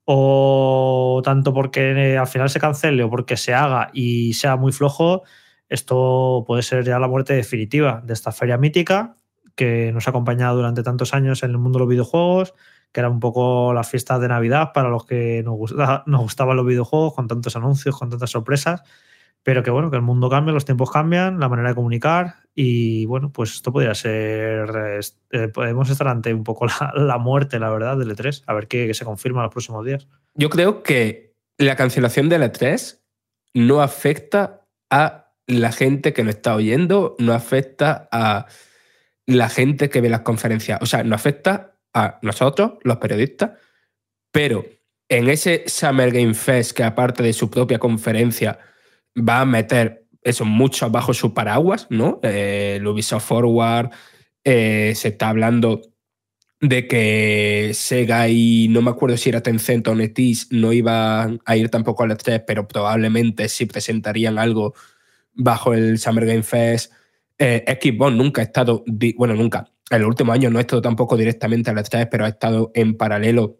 o 0.05 1.21
tanto 1.25 1.53
porque 1.53 1.91
eh, 1.91 2.17
al 2.17 2.27
final 2.27 2.49
se 2.49 2.59
cancele 2.59 3.03
o 3.03 3.09
porque 3.09 3.35
se 3.35 3.53
haga 3.53 3.89
y 3.93 4.33
sea 4.33 4.55
muy 4.55 4.71
flojo, 4.71 5.23
esto 5.67 6.45
puede 6.47 6.63
ser 6.63 6.85
ya 6.85 6.99
la 6.99 7.09
muerte 7.09 7.33
definitiva 7.33 8.01
de 8.05 8.13
esta 8.13 8.31
feria 8.31 8.57
mítica 8.57 9.17
que 9.55 9.91
nos 9.91 10.07
ha 10.07 10.11
acompañado 10.11 10.55
durante 10.55 10.83
tantos 10.83 11.13
años 11.13 11.43
en 11.43 11.51
el 11.51 11.57
mundo 11.57 11.79
de 11.79 11.81
los 11.81 11.89
videojuegos, 11.89 12.53
que 12.97 13.01
era 13.01 13.11
un 13.11 13.19
poco 13.19 13.75
la 13.75 13.83
fiesta 13.83 14.17
de 14.17 14.27
Navidad 14.27 14.71
para 14.73 14.89
los 14.89 15.05
que 15.05 15.43
nos, 15.43 15.71
nos 16.07 16.19
gustaban 16.19 16.57
los 16.57 16.65
videojuegos, 16.65 17.13
con 17.13 17.27
tantos 17.27 17.55
anuncios, 17.55 17.95
con 17.95 18.09
tantas 18.09 18.31
sorpresas, 18.31 18.81
pero 19.43 19.61
que 19.61 19.69
bueno, 19.69 19.91
que 19.91 19.97
el 19.97 20.01
mundo 20.01 20.31
cambia, 20.31 20.51
los 20.51 20.65
tiempos 20.65 20.89
cambian, 20.89 21.39
la 21.39 21.47
manera 21.47 21.69
de 21.69 21.75
comunicar 21.75 22.37
y 22.55 23.05
bueno, 23.05 23.31
pues 23.31 23.53
esto 23.53 23.71
podría 23.71 23.93
ser, 23.93 24.99
eh, 25.29 25.47
podemos 25.49 25.91
estar 25.91 26.07
ante 26.07 26.33
un 26.33 26.43
poco 26.43 26.65
la, 26.95 27.17
muerte, 27.19 27.59
la 27.59 27.69
verdad, 27.69 27.97
del 27.97 28.17
E3, 28.17 28.45
a 28.47 28.53
ver 28.55 28.67
qué, 28.67 28.91
se 28.95 29.05
confirma 29.05 29.43
los 29.43 29.51
próximos 29.51 29.85
días. 29.85 30.07
Yo 30.33 30.49
creo 30.49 30.81
que 30.81 31.35
la 31.59 31.75
cancelación 31.75 32.29
del 32.29 32.41
E3 32.41 32.99
no 33.53 33.83
afecta 33.83 34.65
a 34.89 35.33
la 35.45 35.71
gente 35.71 36.13
que 36.13 36.23
nos 36.23 36.33
está 36.33 36.55
oyendo, 36.55 37.15
no 37.19 37.33
afecta 37.33 38.09
a 38.11 38.47
la 39.27 39.49
gente 39.49 39.91
que 39.91 40.01
ve 40.01 40.09
las 40.09 40.21
conferencias, 40.21 40.81
o 40.81 40.87
sea, 40.87 41.03
no 41.03 41.13
afecta 41.13 41.76
a 41.93 42.19
nosotros, 42.21 42.73
los 42.83 42.97
periodistas, 42.97 43.51
pero 44.31 44.65
en 45.09 45.29
ese 45.29 45.63
Summer 45.67 46.11
Game 46.11 46.33
Fest 46.33 46.73
que 46.73 46.83
aparte 46.83 47.23
de 47.23 47.33
su 47.33 47.49
propia 47.49 47.79
conferencia, 47.79 48.59
va 49.17 49.41
a 49.41 49.45
meter 49.45 50.05
eso 50.21 50.45
mucho 50.45 50.89
bajo 50.89 51.13
su 51.13 51.33
paraguas, 51.33 51.87
¿no? 51.89 52.19
Eh, 52.23 52.81
Ubisoft 52.85 53.25
Forward, 53.25 53.91
eh, 54.43 54.93
se 54.95 55.09
está 55.09 55.29
hablando 55.29 55.81
de 56.59 56.87
que 56.87 57.71
Sega 57.73 58.27
y 58.29 58.67
no 58.69 58.81
me 58.81 58.89
acuerdo 58.89 59.15
si 59.15 59.29
era 59.29 59.41
Tencent 59.41 59.87
o 59.87 59.95
Netis 59.95 60.47
no 60.51 60.73
iban 60.73 61.39
a 61.45 61.55
ir 61.55 61.69
tampoco 61.69 62.03
a 62.03 62.07
las 62.07 62.17
3, 62.17 62.41
pero 62.47 62.67
probablemente 62.67 63.47
sí 63.47 63.65
presentarían 63.67 64.39
algo 64.39 64.73
bajo 65.33 65.73
el 65.73 65.99
Summer 65.99 66.25
Game 66.25 66.43
Fest. 66.43 66.91
Eh, 67.37 67.63
Xbox 67.79 68.13
nunca 68.13 68.41
ha 68.41 68.45
estado, 68.45 68.83
bueno, 69.15 69.35
nunca, 69.35 69.71
en 69.89 70.01
los 70.01 70.09
últimos 70.09 70.33
años 70.33 70.51
no 70.51 70.59
ha 70.59 70.61
estado 70.61 70.81
tampoco 70.81 71.17
directamente 71.17 71.69
a 71.69 71.73
las 71.73 71.89
3, 71.89 72.07
pero 72.11 72.25
ha 72.25 72.29
estado 72.29 72.71
en 72.75 72.97
paralelo 72.97 73.59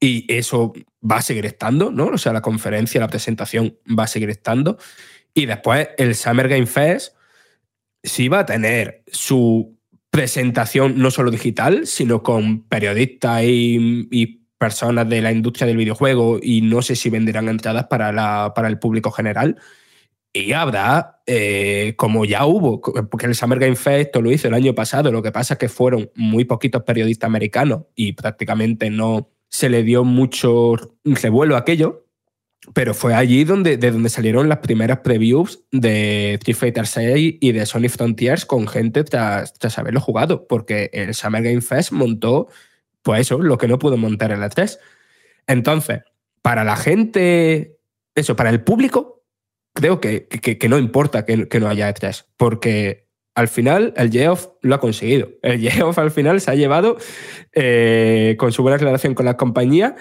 y 0.00 0.24
eso 0.32 0.72
va 1.08 1.16
a 1.16 1.22
seguir 1.22 1.44
estando, 1.44 1.90
¿no? 1.90 2.06
O 2.06 2.18
sea, 2.18 2.32
la 2.32 2.40
conferencia, 2.40 3.00
la 3.00 3.08
presentación 3.08 3.76
va 3.86 4.04
a 4.04 4.06
seguir 4.06 4.30
estando. 4.30 4.78
Y 5.34 5.46
después 5.46 5.88
el 5.98 6.14
Summer 6.14 6.48
Game 6.48 6.66
Fest 6.66 7.14
sí 8.02 8.28
va 8.28 8.40
a 8.40 8.46
tener 8.46 9.02
su 9.06 9.76
presentación 10.08 10.98
no 10.98 11.10
solo 11.10 11.30
digital, 11.30 11.86
sino 11.86 12.22
con 12.22 12.64
periodistas 12.64 13.42
y, 13.44 14.36
personas 14.58 15.08
de 15.08 15.22
la 15.22 15.32
industria 15.32 15.66
del 15.66 15.78
videojuego 15.78 16.38
y 16.42 16.60
no 16.60 16.82
sé 16.82 16.94
si 16.94 17.08
venderán 17.08 17.48
entradas 17.48 17.86
para, 17.86 18.12
la, 18.12 18.52
para 18.54 18.68
el 18.68 18.78
público 18.78 19.10
general. 19.10 19.56
Y 20.32 20.52
habrá, 20.52 21.22
eh, 21.26 21.94
como 21.96 22.24
ya 22.24 22.46
hubo, 22.46 22.80
porque 22.80 23.26
el 23.26 23.34
Summer 23.34 23.58
Game 23.58 23.74
Fest 23.74 24.14
lo 24.14 24.30
hizo 24.30 24.46
el 24.46 24.54
año 24.54 24.74
pasado, 24.74 25.10
lo 25.10 25.22
que 25.22 25.32
pasa 25.32 25.54
es 25.54 25.58
que 25.58 25.68
fueron 25.68 26.10
muy 26.14 26.44
poquitos 26.44 26.84
periodistas 26.84 27.26
americanos 27.26 27.82
y 27.96 28.12
prácticamente 28.12 28.90
no, 28.90 29.28
se 29.48 29.68
le 29.68 29.82
dio 29.82 30.04
mucho 30.04 30.76
revuelo 31.04 31.56
a 31.56 31.58
aquello, 31.58 32.06
pero 32.72 32.94
fue 32.94 33.14
allí 33.14 33.42
donde, 33.44 33.76
de 33.76 33.90
donde 33.90 34.08
salieron 34.08 34.48
las 34.48 34.58
primeras 34.58 35.00
previews 35.00 35.64
de 35.72 36.34
Street 36.34 36.56
Fighter 36.56 36.86
6 36.86 37.36
y 37.40 37.52
de 37.52 37.66
Sonic 37.66 37.90
Frontiers 37.90 38.46
con 38.46 38.68
gente 38.68 39.02
tras, 39.02 39.52
tras 39.54 39.78
haberlo 39.78 40.00
jugado, 40.00 40.46
porque 40.46 40.90
el 40.92 41.14
Summer 41.14 41.42
Game 41.42 41.62
Fest 41.62 41.90
montó, 41.90 42.46
pues 43.02 43.22
eso, 43.22 43.38
lo 43.40 43.58
que 43.58 43.66
no 43.66 43.80
pudo 43.80 43.96
montar 43.96 44.30
en 44.30 44.40
la 44.40 44.48
3. 44.48 44.78
Entonces, 45.48 46.02
para 46.42 46.62
la 46.62 46.76
gente, 46.76 47.78
eso, 48.14 48.36
para 48.36 48.50
el 48.50 48.62
público, 48.62 49.19
creo 49.80 49.98
que, 50.00 50.28
que, 50.28 50.68
no 50.68 50.78
importa 50.78 51.24
que, 51.24 51.36
no 51.58 51.68
haya 51.68 51.88
E3, 51.88 52.26
porque 52.36 53.08
al 53.34 53.48
final 53.48 53.94
el 53.96 54.10
Geoff 54.10 54.48
lo 54.60 54.74
ha 54.74 54.80
conseguido. 54.80 55.30
El 55.42 55.58
Geoff 55.60 55.98
al 55.98 56.10
final 56.10 56.40
se 56.40 56.50
ha 56.50 56.54
llevado, 56.54 56.98
eh, 57.54 58.36
con 58.38 58.52
su 58.52 58.62
buena 58.62 58.76
relación 58.76 59.14
con 59.14 59.24
la 59.24 59.38
compañía, 59.38 59.96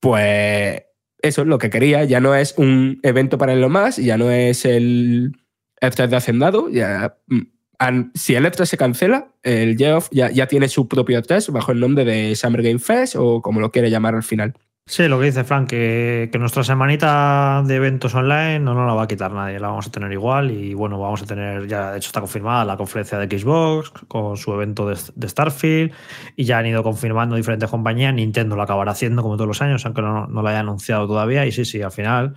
pues 0.00 0.84
eso 1.22 1.42
es 1.42 1.48
lo 1.48 1.58
que 1.58 1.70
quería. 1.70 2.04
Ya 2.04 2.20
no 2.20 2.36
es 2.36 2.54
un 2.56 3.00
evento 3.02 3.36
para 3.36 3.56
lo 3.56 3.68
más, 3.68 3.96
ya 3.96 4.16
no 4.16 4.30
es 4.30 4.64
el 4.64 5.32
F3 5.80 6.06
de 6.06 6.16
Hacendado. 6.16 6.68
Ya, 6.68 7.16
mm, 7.26 8.12
si 8.14 8.36
el 8.36 8.46
F3 8.46 8.64
se 8.64 8.76
cancela, 8.76 9.34
el 9.42 9.76
Geoff 9.76 10.08
ya, 10.12 10.30
ya 10.30 10.46
tiene 10.46 10.68
su 10.68 10.86
propio 10.86 11.20
F3 11.20 11.50
bajo 11.50 11.72
el 11.72 11.80
nombre 11.80 12.04
de 12.04 12.36
Summer 12.36 12.62
Game 12.62 12.78
Fest 12.78 13.16
o 13.16 13.42
como 13.42 13.60
lo 13.60 13.72
quiere 13.72 13.90
llamar 13.90 14.14
al 14.14 14.22
final. 14.22 14.54
Sí, 14.86 15.08
lo 15.08 15.18
que 15.18 15.24
dice 15.26 15.44
Frank, 15.44 15.70
que, 15.70 16.30
nuestra 16.38 16.62
semanita 16.62 17.62
de 17.64 17.76
eventos 17.76 18.14
online 18.14 18.60
no 18.60 18.74
nos 18.74 18.86
la 18.86 18.92
va 18.92 19.04
a 19.04 19.08
quitar 19.08 19.32
nadie, 19.32 19.58
la 19.58 19.68
vamos 19.68 19.86
a 19.86 19.90
tener 19.90 20.12
igual 20.12 20.50
y 20.50 20.74
bueno, 20.74 21.00
vamos 21.00 21.22
a 21.22 21.26
tener, 21.26 21.66
ya 21.66 21.92
de 21.92 21.96
hecho 21.96 22.08
está 22.08 22.20
confirmada 22.20 22.66
la 22.66 22.76
conferencia 22.76 23.16
de 23.18 23.38
Xbox 23.38 23.90
con 24.08 24.36
su 24.36 24.52
evento 24.52 24.86
de, 24.86 24.98
de 25.14 25.28
Starfield 25.28 25.92
y 26.36 26.44
ya 26.44 26.58
han 26.58 26.66
ido 26.66 26.82
confirmando 26.82 27.34
diferentes 27.34 27.70
compañías, 27.70 28.12
Nintendo 28.12 28.56
lo 28.56 28.62
acabará 28.62 28.92
haciendo 28.92 29.22
como 29.22 29.36
todos 29.36 29.48
los 29.48 29.62
años, 29.62 29.86
aunque 29.86 30.02
no, 30.02 30.26
no 30.26 30.42
lo 30.42 30.48
haya 30.48 30.60
anunciado 30.60 31.06
todavía 31.06 31.46
y 31.46 31.52
sí, 31.52 31.64
sí, 31.64 31.80
al 31.80 31.92
final 31.92 32.34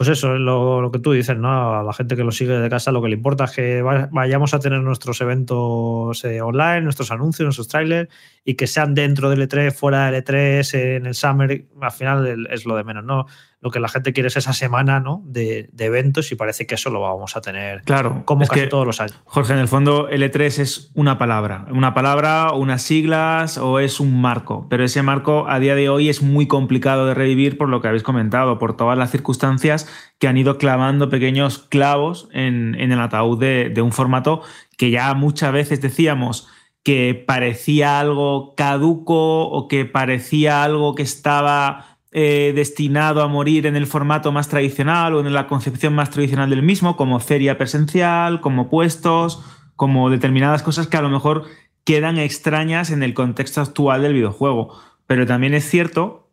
pues 0.00 0.08
eso 0.08 0.34
es 0.34 0.40
lo, 0.40 0.80
lo, 0.80 0.90
que 0.90 0.98
tú 0.98 1.12
dices, 1.12 1.36
¿no? 1.36 1.78
A 1.78 1.82
la 1.82 1.92
gente 1.92 2.16
que 2.16 2.24
lo 2.24 2.32
sigue 2.32 2.58
de 2.58 2.70
casa 2.70 2.90
lo 2.90 3.02
que 3.02 3.10
le 3.10 3.16
importa 3.16 3.44
es 3.44 3.50
que 3.50 3.82
vayamos 3.82 4.54
a 4.54 4.58
tener 4.58 4.80
nuestros 4.80 5.20
eventos 5.20 6.24
eh, 6.24 6.40
online, 6.40 6.80
nuestros 6.80 7.10
anuncios, 7.10 7.44
nuestros 7.44 7.68
trailers 7.68 8.08
y 8.42 8.54
que 8.54 8.66
sean 8.66 8.94
dentro 8.94 9.28
del 9.28 9.46
E3, 9.46 9.74
fuera 9.74 10.10
del 10.10 10.24
E3, 10.24 10.96
en 10.96 11.04
el 11.04 11.14
Summer, 11.14 11.66
al 11.82 11.92
final 11.92 12.46
es 12.48 12.64
lo 12.64 12.76
de 12.76 12.84
menos, 12.84 13.04
¿no? 13.04 13.26
Lo 13.60 13.70
que 13.70 13.78
la 13.78 13.88
gente 13.88 14.12
quiere 14.12 14.28
es 14.28 14.36
esa 14.36 14.52
semana 14.52 15.00
¿no? 15.00 15.22
de, 15.24 15.68
de 15.72 15.84
eventos 15.84 16.32
y 16.32 16.34
parece 16.34 16.66
que 16.66 16.76
eso 16.76 16.88
lo 16.90 17.00
vamos 17.00 17.36
a 17.36 17.40
tener 17.40 17.82
claro, 17.82 18.22
como 18.24 18.46
casi 18.46 18.68
todos 18.68 18.86
los 18.86 19.00
años. 19.00 19.20
Jorge, 19.24 19.52
en 19.52 19.58
el 19.58 19.68
fondo 19.68 20.08
el 20.08 20.22
E3 20.22 20.58
es 20.60 20.90
una 20.94 21.18
palabra, 21.18 21.66
una 21.70 21.92
palabra, 21.92 22.52
unas 22.52 22.82
siglas 22.82 23.58
o 23.58 23.78
es 23.78 24.00
un 24.00 24.20
marco, 24.20 24.66
pero 24.70 24.84
ese 24.84 25.02
marco 25.02 25.46
a 25.48 25.58
día 25.58 25.74
de 25.74 25.88
hoy 25.88 26.08
es 26.08 26.22
muy 26.22 26.46
complicado 26.46 27.06
de 27.06 27.14
revivir 27.14 27.58
por 27.58 27.68
lo 27.68 27.82
que 27.82 27.88
habéis 27.88 28.02
comentado, 28.02 28.58
por 28.58 28.76
todas 28.76 28.96
las 28.96 29.10
circunstancias 29.10 29.86
que 30.18 30.26
han 30.28 30.36
ido 30.36 30.56
clavando 30.56 31.10
pequeños 31.10 31.58
clavos 31.58 32.28
en, 32.32 32.74
en 32.80 32.92
el 32.92 33.00
ataúd 33.00 33.38
de, 33.38 33.68
de 33.68 33.82
un 33.82 33.92
formato 33.92 34.42
que 34.78 34.90
ya 34.90 35.12
muchas 35.14 35.52
veces 35.52 35.80
decíamos 35.80 36.48
que 36.82 37.14
parecía 37.26 38.00
algo 38.00 38.54
caduco 38.54 39.48
o 39.48 39.68
que 39.68 39.84
parecía 39.84 40.64
algo 40.64 40.94
que 40.94 41.02
estaba 41.02 41.89
eh, 42.12 42.52
destinado 42.54 43.22
a 43.22 43.28
morir 43.28 43.66
en 43.66 43.76
el 43.76 43.86
formato 43.86 44.32
más 44.32 44.48
tradicional 44.48 45.14
o 45.14 45.20
en 45.20 45.32
la 45.32 45.46
concepción 45.46 45.94
más 45.94 46.10
tradicional 46.10 46.50
del 46.50 46.62
mismo, 46.62 46.96
como 46.96 47.20
feria 47.20 47.56
presencial, 47.56 48.40
como 48.40 48.68
puestos, 48.68 49.44
como 49.76 50.10
determinadas 50.10 50.62
cosas 50.62 50.88
que 50.88 50.96
a 50.96 51.02
lo 51.02 51.08
mejor 51.08 51.44
quedan 51.84 52.18
extrañas 52.18 52.90
en 52.90 53.02
el 53.02 53.14
contexto 53.14 53.60
actual 53.60 54.02
del 54.02 54.14
videojuego. 54.14 54.76
Pero 55.06 55.26
también 55.26 55.54
es 55.54 55.68
cierto 55.68 56.30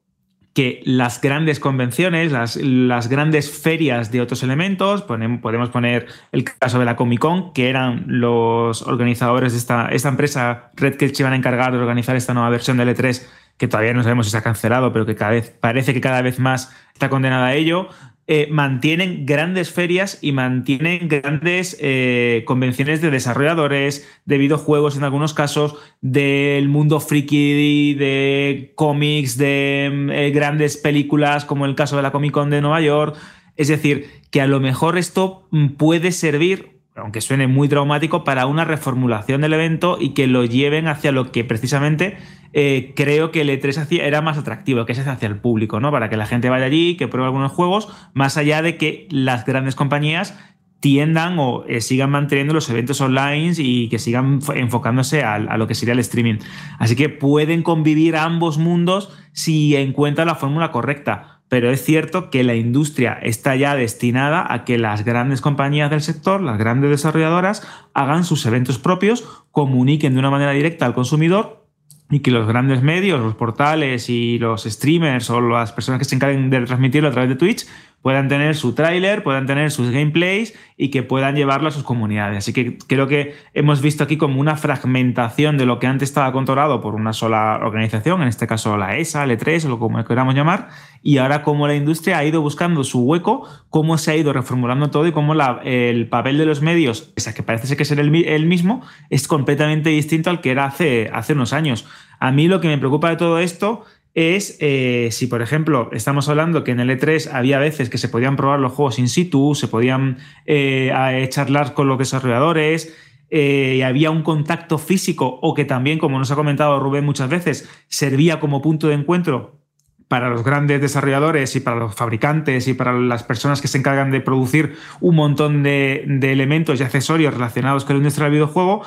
que 0.57 0.81
las 0.85 1.21
grandes 1.21 1.59
convenciones, 1.59 2.31
las, 2.31 2.55
las, 2.55 3.09
grandes 3.09 3.51
ferias 3.51 4.11
de 4.11 4.21
otros 4.21 4.41
elementos, 4.41 5.03
podemos 5.03 5.69
poner 5.69 6.07
el 6.31 6.45
caso 6.45 6.79
de 6.79 6.85
la 6.85 6.95
Comic 6.95 7.19
Con, 7.19 7.53
que 7.53 7.69
eran 7.69 8.05
los 8.07 8.81
organizadores 8.81 9.51
de 9.51 9.59
esta, 9.59 9.89
esta 9.89 10.09
empresa 10.09 10.71
Red 10.75 10.95
que 10.95 11.09
se 11.09 11.21
iban 11.21 11.33
a 11.33 11.35
encargar 11.35 11.73
de 11.73 11.77
organizar 11.77 12.15
esta 12.15 12.33
nueva 12.33 12.49
versión 12.49 12.77
del 12.77 12.89
E3, 12.89 13.23
que 13.57 13.67
todavía 13.67 13.93
no 13.93 14.03
sabemos 14.03 14.27
si 14.27 14.31
se 14.31 14.37
ha 14.37 14.43
cancelado, 14.43 14.93
pero 14.93 15.05
que 15.05 15.15
cada 15.15 15.31
vez 15.31 15.49
parece 15.49 15.93
que 15.93 16.01
cada 16.01 16.21
vez 16.21 16.39
más 16.39 16.71
está 16.93 17.09
condenada 17.09 17.47
a 17.47 17.55
ello. 17.55 17.89
Eh, 18.29 18.49
mantienen 18.51 19.25
grandes 19.25 19.71
ferias 19.71 20.19
y 20.21 20.33
mantienen 20.33 21.07
grandes 21.07 21.77
eh, 21.79 22.43
convenciones 22.45 23.01
de 23.01 23.09
desarrolladores, 23.09 24.05
de 24.25 24.37
videojuegos 24.37 24.97
en 24.97 25.05
algunos 25.05 25.33
casos, 25.33 25.77
del 26.01 26.67
mundo 26.67 26.99
friki, 26.99 27.93
de 27.93 28.73
cómics, 28.75 29.37
de 29.37 30.07
eh, 30.11 30.31
grandes 30.31 30.75
películas, 30.75 31.45
como 31.45 31.65
el 31.65 31.75
caso 31.75 31.95
de 31.95 32.01
la 32.01 32.11
Comic 32.11 32.33
Con 32.33 32.49
de 32.49 32.59
Nueva 32.59 32.81
York. 32.81 33.15
Es 33.55 33.69
decir, 33.69 34.09
que 34.29 34.41
a 34.41 34.47
lo 34.47 34.59
mejor 34.59 34.97
esto 34.97 35.47
mm, 35.51 35.69
puede 35.69 36.11
servir 36.11 36.76
aunque 36.97 37.21
suene 37.21 37.47
muy 37.47 37.69
traumático, 37.69 38.23
para 38.23 38.45
una 38.47 38.65
reformulación 38.65 39.41
del 39.41 39.53
evento 39.53 39.97
y 39.99 40.09
que 40.09 40.27
lo 40.27 40.45
lleven 40.45 40.87
hacia 40.87 41.11
lo 41.11 41.31
que 41.31 41.43
precisamente 41.43 42.17
eh, 42.53 42.93
creo 42.95 43.31
que 43.31 43.41
el 43.41 43.49
E3 43.49 44.01
era 44.01 44.21
más 44.21 44.37
atractivo, 44.37 44.85
que 44.85 44.93
es 44.93 45.07
hacia 45.07 45.27
el 45.27 45.39
público, 45.39 45.79
¿no? 45.79 45.91
Para 45.91 46.09
que 46.09 46.17
la 46.17 46.25
gente 46.25 46.49
vaya 46.49 46.65
allí, 46.65 46.97
que 46.97 47.07
pruebe 47.07 47.27
algunos 47.27 47.51
juegos, 47.51 47.89
más 48.13 48.37
allá 48.37 48.61
de 48.61 48.77
que 48.77 49.07
las 49.11 49.45
grandes 49.45 49.75
compañías 49.75 50.37
tiendan 50.79 51.39
o 51.39 51.65
eh, 51.67 51.81
sigan 51.81 52.11
manteniendo 52.11 52.53
los 52.53 52.69
eventos 52.69 53.01
online 53.01 53.53
y 53.57 53.89
que 53.89 53.97
sigan 53.97 54.39
enfocándose 54.55 55.23
a, 55.23 55.35
a, 55.35 55.57
lo 55.57 55.67
que 55.67 55.75
sería 55.75 55.93
el 55.93 55.99
streaming. 55.99 56.35
Así 56.77 56.95
que 56.95 57.09
pueden 57.09 57.63
convivir 57.63 58.15
ambos 58.15 58.57
mundos 58.57 59.11
si 59.33 59.75
encuentran 59.75 60.27
la 60.27 60.35
fórmula 60.35 60.71
correcta. 60.71 61.36
Pero 61.49 61.71
es 61.71 61.83
cierto 61.83 62.29
que 62.29 62.43
la 62.43 62.55
industria 62.55 63.13
está 63.21 63.55
ya 63.55 63.75
destinada 63.75 64.45
a 64.51 64.65
que 64.65 64.77
las 64.77 65.05
grandes 65.05 65.41
compañías 65.41 65.89
del 65.89 66.01
sector, 66.01 66.41
las 66.41 66.57
grandes 66.57 66.89
desarrolladoras, 66.89 67.65
hagan 67.93 68.25
sus 68.25 68.45
eventos 68.45 68.79
propios, 68.79 69.23
comuniquen 69.51 70.13
de 70.13 70.19
una 70.19 70.29
manera 70.29 70.51
directa 70.51 70.85
al 70.85 70.93
consumidor 70.93 71.65
y 72.09 72.19
que 72.19 72.31
los 72.31 72.47
grandes 72.47 72.81
medios, 72.81 73.19
los 73.19 73.35
portales 73.35 74.09
y 74.09 74.39
los 74.39 74.63
streamers 74.63 75.29
o 75.29 75.41
las 75.41 75.71
personas 75.71 75.99
que 75.99 76.05
se 76.05 76.15
encarguen 76.15 76.49
de 76.49 76.61
transmitirlo 76.61 77.09
a 77.09 77.11
través 77.11 77.29
de 77.29 77.35
Twitch 77.35 77.65
puedan 78.01 78.27
tener 78.27 78.55
su 78.55 78.73
tráiler, 78.73 79.23
puedan 79.23 79.47
tener 79.47 79.71
sus 79.71 79.91
gameplays 79.91 80.53
y 80.77 80.89
que 80.91 81.03
puedan 81.03 81.35
llevarlo 81.35 81.67
a 81.67 81.71
sus 81.71 81.83
comunidades. 81.83 82.37
Así 82.37 82.53
que 82.53 82.77
creo 82.77 83.07
que 83.07 83.35
hemos 83.53 83.81
visto 83.81 84.03
aquí 84.03 84.17
como 84.17 84.39
una 84.39 84.55
fragmentación 84.55 85.57
de 85.57 85.65
lo 85.65 85.79
que 85.79 85.87
antes 85.87 86.09
estaba 86.09 86.31
controlado 86.31 86.79
por 86.79 86.95
una 86.95 87.13
sola 87.13 87.59
organización, 87.61 88.21
en 88.21 88.27
este 88.27 88.47
caso 88.47 88.77
la 88.77 88.97
ESA, 88.97 89.23
el 89.23 89.31
E3 89.31 89.65
o 89.65 89.69
lo 89.69 89.79
como 89.79 90.03
queramos 90.05 90.35
llamar, 90.35 90.69
y 91.01 91.17
ahora 91.17 91.41
como 91.41 91.67
la 91.67 91.75
industria 91.75 92.19
ha 92.19 92.25
ido 92.25 92.41
buscando 92.41 92.83
su 92.83 93.01
hueco, 93.01 93.47
cómo 93.69 93.97
se 93.97 94.11
ha 94.11 94.15
ido 94.15 94.31
reformulando 94.31 94.89
todo 94.89 95.07
y 95.07 95.11
cómo 95.11 95.33
la, 95.33 95.59
el 95.63 96.07
papel 96.07 96.37
de 96.37 96.45
los 96.45 96.61
medios, 96.61 97.13
que 97.35 97.43
parece 97.43 97.67
ser 97.67 97.77
que 97.77 97.83
es 97.83 97.91
el, 97.91 98.45
mismo, 98.45 98.81
es 99.09 99.27
completamente 99.27 99.89
distinto 99.89 100.29
al 100.29 100.41
que 100.41 100.51
era 100.51 100.65
hace 100.65 101.33
unos 101.33 101.53
años. 101.53 101.85
A 102.19 102.31
mí 102.31 102.47
lo 102.47 102.61
que 102.61 102.67
me 102.67 102.77
preocupa 102.77 103.09
de 103.09 103.15
todo 103.15 103.39
esto 103.39 103.85
es 104.17 104.57
eh, 104.61 105.09
si, 105.11 105.27
por 105.27 105.43
ejemplo, 105.43 105.91
estamos 105.93 106.27
hablando 106.27 106.63
que 106.63 106.71
en 106.71 106.79
el 106.79 106.89
E3 106.89 107.29
había 107.31 107.59
veces 107.59 107.87
que 107.87 107.99
se 107.99 108.09
podían 108.09 108.35
probar 108.35 108.59
los 108.59 108.71
juegos 108.71 108.97
in 108.97 109.09
situ, 109.09 109.53
se 109.53 109.67
podían 109.67 110.17
eh, 110.47 111.27
charlar 111.29 111.75
con 111.75 111.87
los 111.87 111.99
desarrolladores, 111.99 112.95
eh, 113.29 113.83
había 113.85 114.09
un 114.09 114.23
contacto 114.23 114.79
físico 114.79 115.37
o 115.43 115.53
que 115.53 115.65
también, 115.65 115.99
como 115.99 116.17
nos 116.17 116.31
ha 116.31 116.35
comentado 116.35 116.79
Rubén 116.79 117.05
muchas 117.05 117.29
veces, 117.29 117.69
servía 117.89 118.39
como 118.39 118.59
punto 118.59 118.87
de 118.87 118.95
encuentro 118.95 119.59
para 120.07 120.31
los 120.31 120.43
grandes 120.43 120.81
desarrolladores 120.81 121.55
y 121.55 121.59
para 121.59 121.77
los 121.77 121.93
fabricantes 121.93 122.67
y 122.67 122.73
para 122.73 122.93
las 122.93 123.21
personas 123.21 123.61
que 123.61 123.67
se 123.67 123.77
encargan 123.77 124.09
de 124.09 124.21
producir 124.21 124.77
un 124.99 125.15
montón 125.15 125.61
de, 125.61 126.05
elementos 126.23 126.79
y 126.79 126.83
accesorios 126.83 127.35
relacionados 127.35 127.85
con 127.85 127.97
la 127.97 127.99
industria 127.99 128.23
del 128.23 128.33
videojuego, 128.33 128.81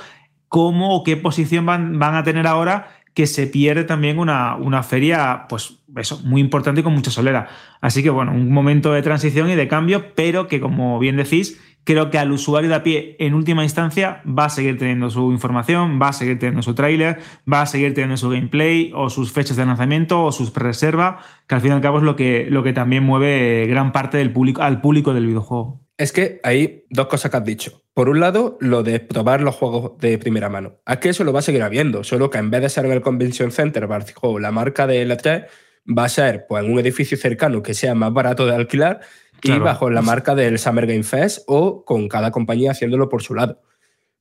cómo 0.49 0.97
o 0.97 1.05
qué 1.05 1.17
posición 1.17 1.67
van 1.67 2.03
a 2.03 2.25
tener 2.25 2.49
ahora 2.49 3.00
que 3.15 3.27
se 3.27 3.47
pierde 3.47 3.85
también 3.85 4.19
una, 4.19 4.57
una 4.57 4.83
feria, 4.83 5.47
pues 5.49 5.79
eso, 5.97 6.21
muy 6.25 6.41
importante 6.41 6.81
y 6.81 6.85
con 6.85 6.95
mucha 6.95 7.11
solera. 7.11 7.49
Así 7.81 8.03
que 8.03 8.11
bueno, 8.11 8.33
un 8.33 8.53
momento 8.53 8.93
de 8.93 9.03
transición 9.03 9.51
y 9.51 9.57
de 9.57 9.69
cambio, 9.69 10.15
pero 10.15 10.47
que 10.47 10.61
como 10.61 10.99
bien 10.99 11.17
decís, 11.17 11.61
creo 11.85 12.11
que 12.11 12.19
al 12.19 12.33
usuario 12.33 12.71
de 12.71 12.77
a 12.77 12.83
pie 12.83 13.17
en 13.19 13.35
última 13.35 13.65
instancia 13.65 14.23
va 14.27 14.47
a 14.47 14.51
seguir 14.51 14.79
teniendo 14.79 15.11
su 15.11 15.33
información, 15.33 15.99
va 16.01 16.09
a 16.09 16.13
seguir 16.13 16.39
teniendo 16.39 16.63
su 16.63 16.75
tráiler, 16.75 17.19
va 17.51 17.63
a 17.63 17.67
seguir 17.67 17.95
teniendo 17.95 18.17
su 18.17 18.31
gameplay 18.31 18.93
o 18.95 19.11
sus 19.11 19.33
fechas 19.33 19.57
de 19.57 19.67
lanzamiento 19.67 20.23
o 20.23 20.33
sus 20.33 20.51
pre-reserva, 20.51 21.19
que 21.47 21.55
al 21.55 21.61
fin 21.61 21.71
y 21.73 21.75
al 21.75 21.81
cabo 21.81 21.99
es 21.99 22.05
lo 22.05 22.17
que, 22.17 22.47
lo 22.49 22.63
que 22.63 22.73
también 22.73 23.05
mueve 23.05 23.67
gran 23.67 23.93
parte 23.93 24.19
del 24.19 24.33
público, 24.33 24.63
al 24.63 24.81
público 24.81 25.15
del 25.15 25.27
videojuego. 25.27 25.81
Es 26.01 26.13
que 26.13 26.41
hay 26.45 26.87
dos 26.89 27.09
cosas 27.09 27.31
que 27.31 27.37
has 27.37 27.45
dicho. 27.45 27.83
Por 27.93 28.09
un 28.09 28.21
lado, 28.21 28.57
lo 28.63 28.83
de 28.83 29.01
probar 29.01 29.43
los 29.43 29.55
juegos 29.55 29.99
de 29.99 30.17
primera 30.17 30.49
mano. 30.49 30.79
Es 30.87 30.97
que 30.97 31.11
eso 31.11 31.25
lo 31.25 31.33
va 31.35 31.41
a 31.41 31.43
seguir 31.43 31.63
habiendo, 31.63 32.05
solo 32.05 32.31
que 32.31 32.39
en 32.39 32.51
vez 32.51 32.63
de 32.63 32.71
ser 32.71 32.87
en 32.87 32.93
el 32.93 33.03
Convention 33.03 33.53
Center, 33.53 33.87
la 33.87 34.51
marca 34.51 34.87
de 34.87 35.07
L3 35.07 35.47
va 35.87 36.05
a 36.05 36.09
ser 36.09 36.47
pues, 36.49 36.65
en 36.65 36.73
un 36.73 36.79
edificio 36.79 37.19
cercano 37.19 37.63
que 37.63 37.75
sea 37.75 37.95
más 37.95 38.15
barato 38.15 38.47
de 38.47 38.55
alquilar 38.55 39.01
y 39.43 39.59
bajo 39.59 39.91
la 39.91 40.01
marca 40.01 40.35
del 40.35 40.59
Summer 40.59 40.87
Game 40.87 41.03
Fest 41.03 41.43
o 41.47 41.85
con 41.85 42.09
cada 42.09 42.31
compañía 42.31 42.71
haciéndolo 42.71 43.11
por 43.11 43.23
su 43.23 43.35
lado. 43.35 43.61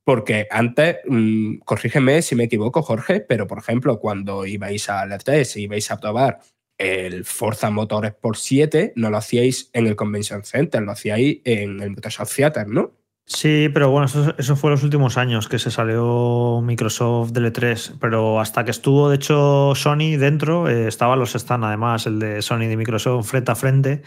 Porque 0.04 0.48
antes, 0.50 0.98
mmm, 1.06 1.60
corrígeme 1.64 2.20
si 2.20 2.34
me 2.34 2.44
equivoco, 2.44 2.82
Jorge, 2.82 3.20
pero 3.20 3.46
por 3.46 3.56
ejemplo, 3.56 3.98
cuando 3.98 4.44
ibais 4.44 4.90
a 4.90 5.06
L3 5.06 5.56
y 5.56 5.62
ibais 5.62 5.90
a 5.90 5.98
probar 5.98 6.40
el 6.80 7.26
Forza 7.26 7.70
Motorsport 7.70 8.38
7 8.38 8.94
no 8.96 9.10
lo 9.10 9.18
hacíais 9.18 9.70
en 9.74 9.86
el 9.86 9.96
Convention 9.96 10.42
Center, 10.44 10.82
lo 10.82 10.92
hacíais 10.92 11.40
en 11.44 11.80
el 11.80 11.90
Microsoft 11.90 12.34
Theater, 12.34 12.66
¿no? 12.66 12.92
Sí, 13.26 13.68
pero 13.72 13.90
bueno, 13.90 14.06
eso, 14.06 14.34
eso, 14.38 14.56
fue 14.56 14.70
los 14.70 14.82
últimos 14.82 15.16
años 15.16 15.46
que 15.46 15.60
se 15.60 15.70
salió 15.70 16.60
Microsoft 16.64 17.30
del 17.30 17.52
E3, 17.52 17.98
pero 18.00 18.40
hasta 18.40 18.64
que 18.64 18.72
estuvo, 18.72 19.08
de 19.08 19.16
hecho, 19.16 19.72
Sony 19.76 20.16
dentro, 20.18 20.68
eh, 20.68 20.88
estaban 20.88 21.20
los 21.20 21.36
están 21.36 21.62
además, 21.62 22.06
el 22.06 22.18
de 22.18 22.42
Sony 22.42 22.66
de 22.66 22.76
Microsoft 22.76 23.28
frente 23.28 23.52
a 23.52 23.54
frente, 23.54 24.02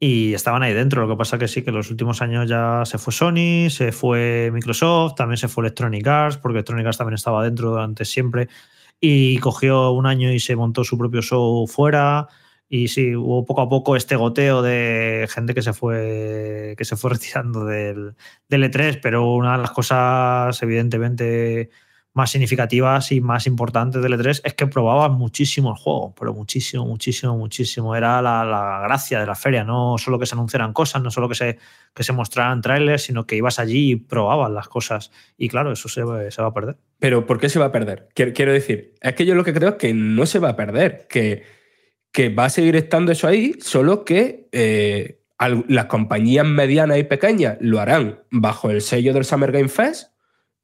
y 0.00 0.34
estaban 0.34 0.62
ahí 0.64 0.72
dentro. 0.72 1.02
Lo 1.02 1.08
que 1.08 1.16
pasa 1.16 1.38
que 1.38 1.46
sí, 1.46 1.62
que 1.62 1.70
los 1.70 1.90
últimos 1.90 2.20
años 2.20 2.48
ya 2.48 2.82
se 2.84 2.98
fue 2.98 3.12
Sony, 3.12 3.70
se 3.70 3.92
fue 3.92 4.50
Microsoft, 4.52 5.14
también 5.14 5.36
se 5.36 5.46
fue 5.46 5.62
Electronic 5.62 6.06
Arts, 6.06 6.38
porque 6.38 6.58
Electronic 6.58 6.86
Arts 6.86 6.98
también 6.98 7.14
estaba 7.14 7.44
dentro 7.44 7.70
durante 7.70 8.04
siempre 8.04 8.48
y 9.00 9.38
cogió 9.38 9.92
un 9.92 10.06
año 10.06 10.32
y 10.32 10.40
se 10.40 10.56
montó 10.56 10.84
su 10.84 10.98
propio 10.98 11.22
show 11.22 11.66
fuera. 11.66 12.28
Y 12.68 12.88
sí, 12.88 13.14
hubo 13.14 13.44
poco 13.44 13.60
a 13.62 13.68
poco 13.68 13.96
este 13.96 14.16
goteo 14.16 14.62
de 14.62 15.28
gente 15.30 15.54
que 15.54 15.62
se 15.62 15.72
fue, 15.72 16.74
que 16.76 16.84
se 16.84 16.96
fue 16.96 17.10
retirando 17.14 17.64
del, 17.64 18.16
del 18.48 18.64
E3, 18.64 19.00
pero 19.02 19.34
una 19.34 19.52
de 19.52 19.58
las 19.58 19.70
cosas, 19.70 20.62
evidentemente, 20.62 21.70
más 22.14 22.30
significativas 22.30 23.10
y 23.10 23.20
más 23.20 23.48
importantes 23.48 24.00
del 24.00 24.14
E3 24.14 24.40
es 24.44 24.54
que 24.54 24.68
probabas 24.68 25.10
muchísimo 25.10 25.70
el 25.70 25.76
juego, 25.76 26.14
pero 26.18 26.32
muchísimo, 26.32 26.86
muchísimo, 26.86 27.36
muchísimo. 27.36 27.96
Era 27.96 28.22
la, 28.22 28.44
la, 28.44 28.80
gracia 28.84 29.18
de 29.18 29.26
la 29.26 29.34
feria, 29.34 29.64
no 29.64 29.98
solo 29.98 30.16
que 30.18 30.24
se 30.24 30.36
anunciaran 30.36 30.72
cosas, 30.72 31.02
no 31.02 31.10
solo 31.10 31.28
que 31.28 31.34
se, 31.34 31.58
que 31.92 32.04
se 32.04 32.12
mostraran 32.12 32.60
trailers, 32.62 33.02
sino 33.02 33.26
que 33.26 33.34
ibas 33.34 33.58
allí 33.58 33.90
y 33.90 33.96
probabas 33.96 34.52
las 34.52 34.68
cosas. 34.68 35.10
Y 35.36 35.48
claro, 35.48 35.72
eso 35.72 35.88
se, 35.88 36.02
se 36.30 36.40
va 36.40 36.48
a 36.48 36.54
perder. 36.54 36.76
Pero 37.00 37.26
¿por 37.26 37.40
qué 37.40 37.48
se 37.48 37.58
va 37.58 37.66
a 37.66 37.72
perder? 37.72 38.08
Quiero, 38.14 38.52
decir, 38.52 38.94
es 39.00 39.14
que 39.14 39.26
yo 39.26 39.34
lo 39.34 39.42
que 39.42 39.52
creo 39.52 39.70
es 39.70 39.74
que 39.74 39.92
no 39.92 40.24
se 40.24 40.38
va 40.38 40.50
a 40.50 40.56
perder, 40.56 41.08
que, 41.08 41.42
que 42.12 42.28
va 42.28 42.44
a 42.44 42.50
seguir 42.50 42.76
estando 42.76 43.10
eso 43.10 43.26
ahí, 43.26 43.56
solo 43.60 44.04
que 44.04 44.48
eh, 44.52 45.20
las 45.66 45.86
compañías 45.86 46.46
medianas 46.46 46.98
y 46.98 47.02
pequeñas 47.02 47.56
lo 47.58 47.80
harán 47.80 48.20
bajo 48.30 48.70
el 48.70 48.82
sello 48.82 49.12
del 49.12 49.24
Summer 49.24 49.50
Game 49.50 49.68
Fest 49.68 50.13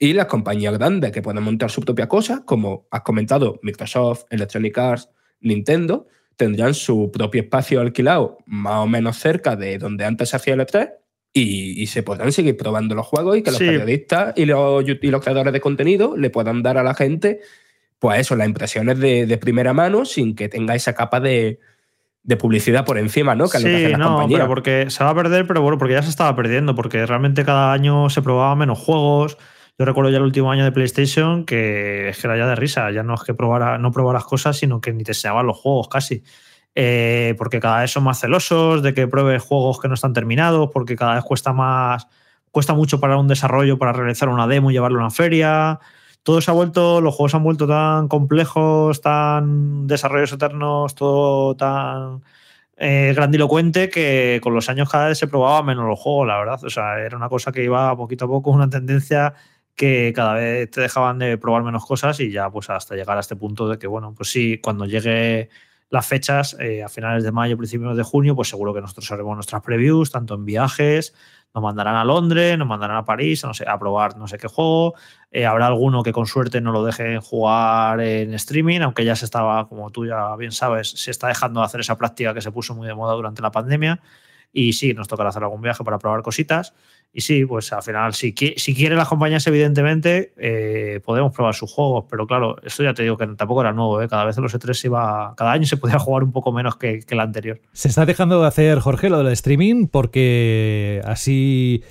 y 0.02 0.14
las 0.14 0.26
compañías 0.26 0.76
grandes 0.78 1.12
que 1.12 1.20
pueden 1.20 1.44
montar 1.44 1.70
su 1.70 1.82
propia 1.82 2.08
cosa, 2.08 2.42
como 2.46 2.88
has 2.90 3.02
comentado, 3.02 3.60
Microsoft, 3.62 4.24
Electronic 4.30 4.76
Arts, 4.78 5.10
Nintendo, 5.40 6.06
tendrán 6.36 6.72
su 6.72 7.10
propio 7.12 7.42
espacio 7.42 7.82
alquilado 7.82 8.38
más 8.46 8.78
o 8.78 8.86
menos 8.86 9.18
cerca 9.18 9.56
de 9.56 9.76
donde 9.76 10.06
antes 10.06 10.30
se 10.30 10.36
hacía 10.36 10.54
el 10.54 10.60
E3 10.60 10.94
y, 11.34 11.82
y, 11.82 11.86
se 11.86 12.02
podrán 12.02 12.32
seguir 12.32 12.56
probando 12.56 12.94
los 12.94 13.06
juegos 13.06 13.36
y 13.36 13.42
que 13.42 13.50
los 13.50 13.58
sí. 13.58 13.66
periodistas 13.66 14.32
y 14.36 14.46
los, 14.46 14.82
y 14.88 15.10
los, 15.10 15.20
creadores 15.22 15.52
de 15.52 15.60
contenido 15.60 16.16
le 16.16 16.30
puedan 16.30 16.62
dar 16.62 16.78
a 16.78 16.82
la 16.82 16.94
gente, 16.94 17.40
pues 17.98 18.20
eso, 18.20 18.36
las 18.36 18.48
impresiones 18.48 18.98
de, 18.98 19.26
de 19.26 19.38
primera 19.38 19.74
mano 19.74 20.06
sin 20.06 20.34
que 20.34 20.48
tenga 20.48 20.74
esa 20.74 20.94
capa 20.94 21.20
de, 21.20 21.60
de 22.22 22.36
publicidad 22.38 22.86
por 22.86 22.96
encima, 22.96 23.34
¿no? 23.34 23.50
Que 23.50 23.58
sí, 23.58 23.64
que 23.64 23.96
no, 23.98 24.26
pero 24.30 24.48
porque 24.48 24.88
se 24.88 25.04
va 25.04 25.10
a 25.10 25.14
perder, 25.14 25.46
pero 25.46 25.60
bueno, 25.60 25.76
porque 25.76 25.94
ya 25.94 26.02
se 26.02 26.08
estaba 26.08 26.34
perdiendo, 26.34 26.74
porque 26.74 27.04
realmente 27.04 27.44
cada 27.44 27.74
año 27.74 28.08
se 28.08 28.22
probaban 28.22 28.58
menos 28.58 28.78
juegos. 28.78 29.36
Yo 29.80 29.86
recuerdo 29.86 30.10
ya 30.10 30.18
el 30.18 30.24
último 30.24 30.52
año 30.52 30.62
de 30.62 30.72
PlayStation 30.72 31.46
que 31.46 32.10
es 32.10 32.18
que 32.18 32.26
era 32.26 32.36
ya 32.36 32.46
de 32.46 32.54
risa, 32.54 32.90
ya 32.90 33.02
no 33.02 33.14
es 33.14 33.22
que 33.22 33.32
probara, 33.32 33.78
no 33.78 33.92
probaras 33.92 34.26
cosas, 34.26 34.58
sino 34.58 34.78
que 34.78 34.92
ni 34.92 35.04
te 35.04 35.12
enseñaban 35.12 35.46
los 35.46 35.56
juegos 35.56 35.88
casi. 35.88 36.22
Eh, 36.74 37.34
porque 37.38 37.60
cada 37.60 37.80
vez 37.80 37.90
son 37.90 38.04
más 38.04 38.20
celosos 38.20 38.82
de 38.82 38.92
que 38.92 39.08
pruebes 39.08 39.42
juegos 39.42 39.80
que 39.80 39.88
no 39.88 39.94
están 39.94 40.12
terminados, 40.12 40.68
porque 40.70 40.96
cada 40.96 41.14
vez 41.14 41.24
cuesta 41.24 41.54
más, 41.54 42.08
cuesta 42.50 42.74
mucho 42.74 43.00
para 43.00 43.16
un 43.16 43.26
desarrollo, 43.26 43.78
para 43.78 43.94
realizar 43.94 44.28
una 44.28 44.46
demo 44.46 44.70
y 44.70 44.74
llevarlo 44.74 44.98
a 44.98 45.04
una 45.04 45.10
feria. 45.10 45.80
Todo 46.24 46.42
se 46.42 46.50
ha 46.50 46.54
vuelto, 46.54 47.00
los 47.00 47.14
juegos 47.14 47.30
se 47.30 47.38
han 47.38 47.44
vuelto 47.44 47.66
tan 47.66 48.06
complejos, 48.08 49.00
tan 49.00 49.86
desarrollos 49.86 50.30
eternos, 50.30 50.94
todo 50.94 51.56
tan 51.56 52.22
eh, 52.76 53.14
grandilocuente 53.16 53.88
que 53.88 54.40
con 54.42 54.54
los 54.54 54.68
años 54.68 54.90
cada 54.90 55.08
vez 55.08 55.16
se 55.16 55.26
probaba 55.26 55.62
menos 55.62 55.86
los 55.86 55.98
juegos, 55.98 56.26
la 56.26 56.38
verdad. 56.38 56.62
O 56.64 56.68
sea, 56.68 56.98
era 57.00 57.16
una 57.16 57.30
cosa 57.30 57.50
que 57.50 57.64
iba 57.64 57.96
poquito 57.96 58.26
a 58.26 58.28
poco, 58.28 58.50
una 58.50 58.68
tendencia 58.68 59.32
que 59.74 60.12
cada 60.14 60.34
vez 60.34 60.70
te 60.70 60.80
dejaban 60.80 61.18
de 61.18 61.38
probar 61.38 61.62
menos 61.62 61.86
cosas 61.86 62.20
y 62.20 62.30
ya 62.30 62.50
pues 62.50 62.70
hasta 62.70 62.94
llegar 62.94 63.16
a 63.16 63.20
este 63.20 63.36
punto 63.36 63.68
de 63.68 63.78
que, 63.78 63.86
bueno, 63.86 64.14
pues 64.14 64.30
sí, 64.30 64.58
cuando 64.62 64.84
llegue 64.86 65.48
las 65.90 66.06
fechas, 66.06 66.56
eh, 66.60 66.84
a 66.84 66.88
finales 66.88 67.24
de 67.24 67.32
mayo, 67.32 67.56
principios 67.56 67.96
de 67.96 68.02
junio, 68.04 68.36
pues 68.36 68.48
seguro 68.48 68.72
que 68.72 68.80
nosotros 68.80 69.10
haremos 69.10 69.34
nuestras 69.34 69.62
previews, 69.62 70.10
tanto 70.10 70.34
en 70.34 70.44
viajes, 70.44 71.14
nos 71.52 71.64
mandarán 71.64 71.96
a 71.96 72.04
Londres, 72.04 72.56
nos 72.56 72.68
mandarán 72.68 72.96
a 72.96 73.04
París, 73.04 73.42
no 73.42 73.52
sé, 73.54 73.64
a 73.68 73.76
probar 73.76 74.16
no 74.16 74.28
sé 74.28 74.38
qué 74.38 74.46
juego. 74.46 74.94
Eh, 75.32 75.46
habrá 75.46 75.66
alguno 75.66 76.04
que 76.04 76.12
con 76.12 76.26
suerte 76.26 76.60
no 76.60 76.70
lo 76.70 76.84
dejen 76.84 77.20
jugar 77.20 78.00
en 78.00 78.34
streaming, 78.34 78.80
aunque 78.80 79.04
ya 79.04 79.16
se 79.16 79.24
estaba, 79.24 79.68
como 79.68 79.90
tú 79.90 80.06
ya 80.06 80.36
bien 80.36 80.52
sabes, 80.52 80.90
se 80.90 81.10
está 81.10 81.26
dejando 81.26 81.60
de 81.60 81.66
hacer 81.66 81.80
esa 81.80 81.98
práctica 81.98 82.34
que 82.34 82.40
se 82.40 82.52
puso 82.52 82.74
muy 82.74 82.86
de 82.86 82.94
moda 82.94 83.14
durante 83.14 83.42
la 83.42 83.50
pandemia. 83.50 84.00
Y 84.52 84.72
sí, 84.74 84.94
nos 84.94 85.08
tocará 85.08 85.30
hacer 85.30 85.42
algún 85.42 85.60
viaje 85.60 85.82
para 85.84 85.98
probar 85.98 86.22
cositas. 86.22 86.74
Y 87.12 87.22
sí, 87.22 87.44
pues 87.44 87.72
al 87.72 87.82
final, 87.82 88.14
si, 88.14 88.34
si 88.56 88.74
quieren 88.74 88.96
las 88.96 89.08
compañías, 89.08 89.44
evidentemente, 89.46 90.32
eh, 90.36 91.00
podemos 91.04 91.32
probar 91.32 91.54
sus 91.54 91.70
juegos. 91.72 92.04
Pero 92.08 92.26
claro, 92.26 92.56
esto 92.62 92.84
ya 92.84 92.94
te 92.94 93.02
digo 93.02 93.16
que 93.16 93.26
tampoco 93.26 93.62
era 93.62 93.72
nuevo. 93.72 94.00
¿eh? 94.00 94.08
Cada 94.08 94.24
vez 94.24 94.36
en 94.36 94.44
los 94.44 94.54
E3 94.54 94.72
se 94.74 94.86
iba. 94.86 95.34
Cada 95.36 95.52
año 95.52 95.66
se 95.66 95.76
podía 95.76 95.98
jugar 95.98 96.22
un 96.22 96.32
poco 96.32 96.52
menos 96.52 96.76
que, 96.76 97.00
que 97.00 97.14
el 97.14 97.20
anterior. 97.20 97.60
Se 97.72 97.88
está 97.88 98.06
dejando 98.06 98.40
de 98.40 98.46
hacer, 98.46 98.78
Jorge, 98.78 99.10
lo 99.10 99.18
del 99.18 99.32
streaming, 99.32 99.88
porque 99.88 101.00
así 101.04 101.82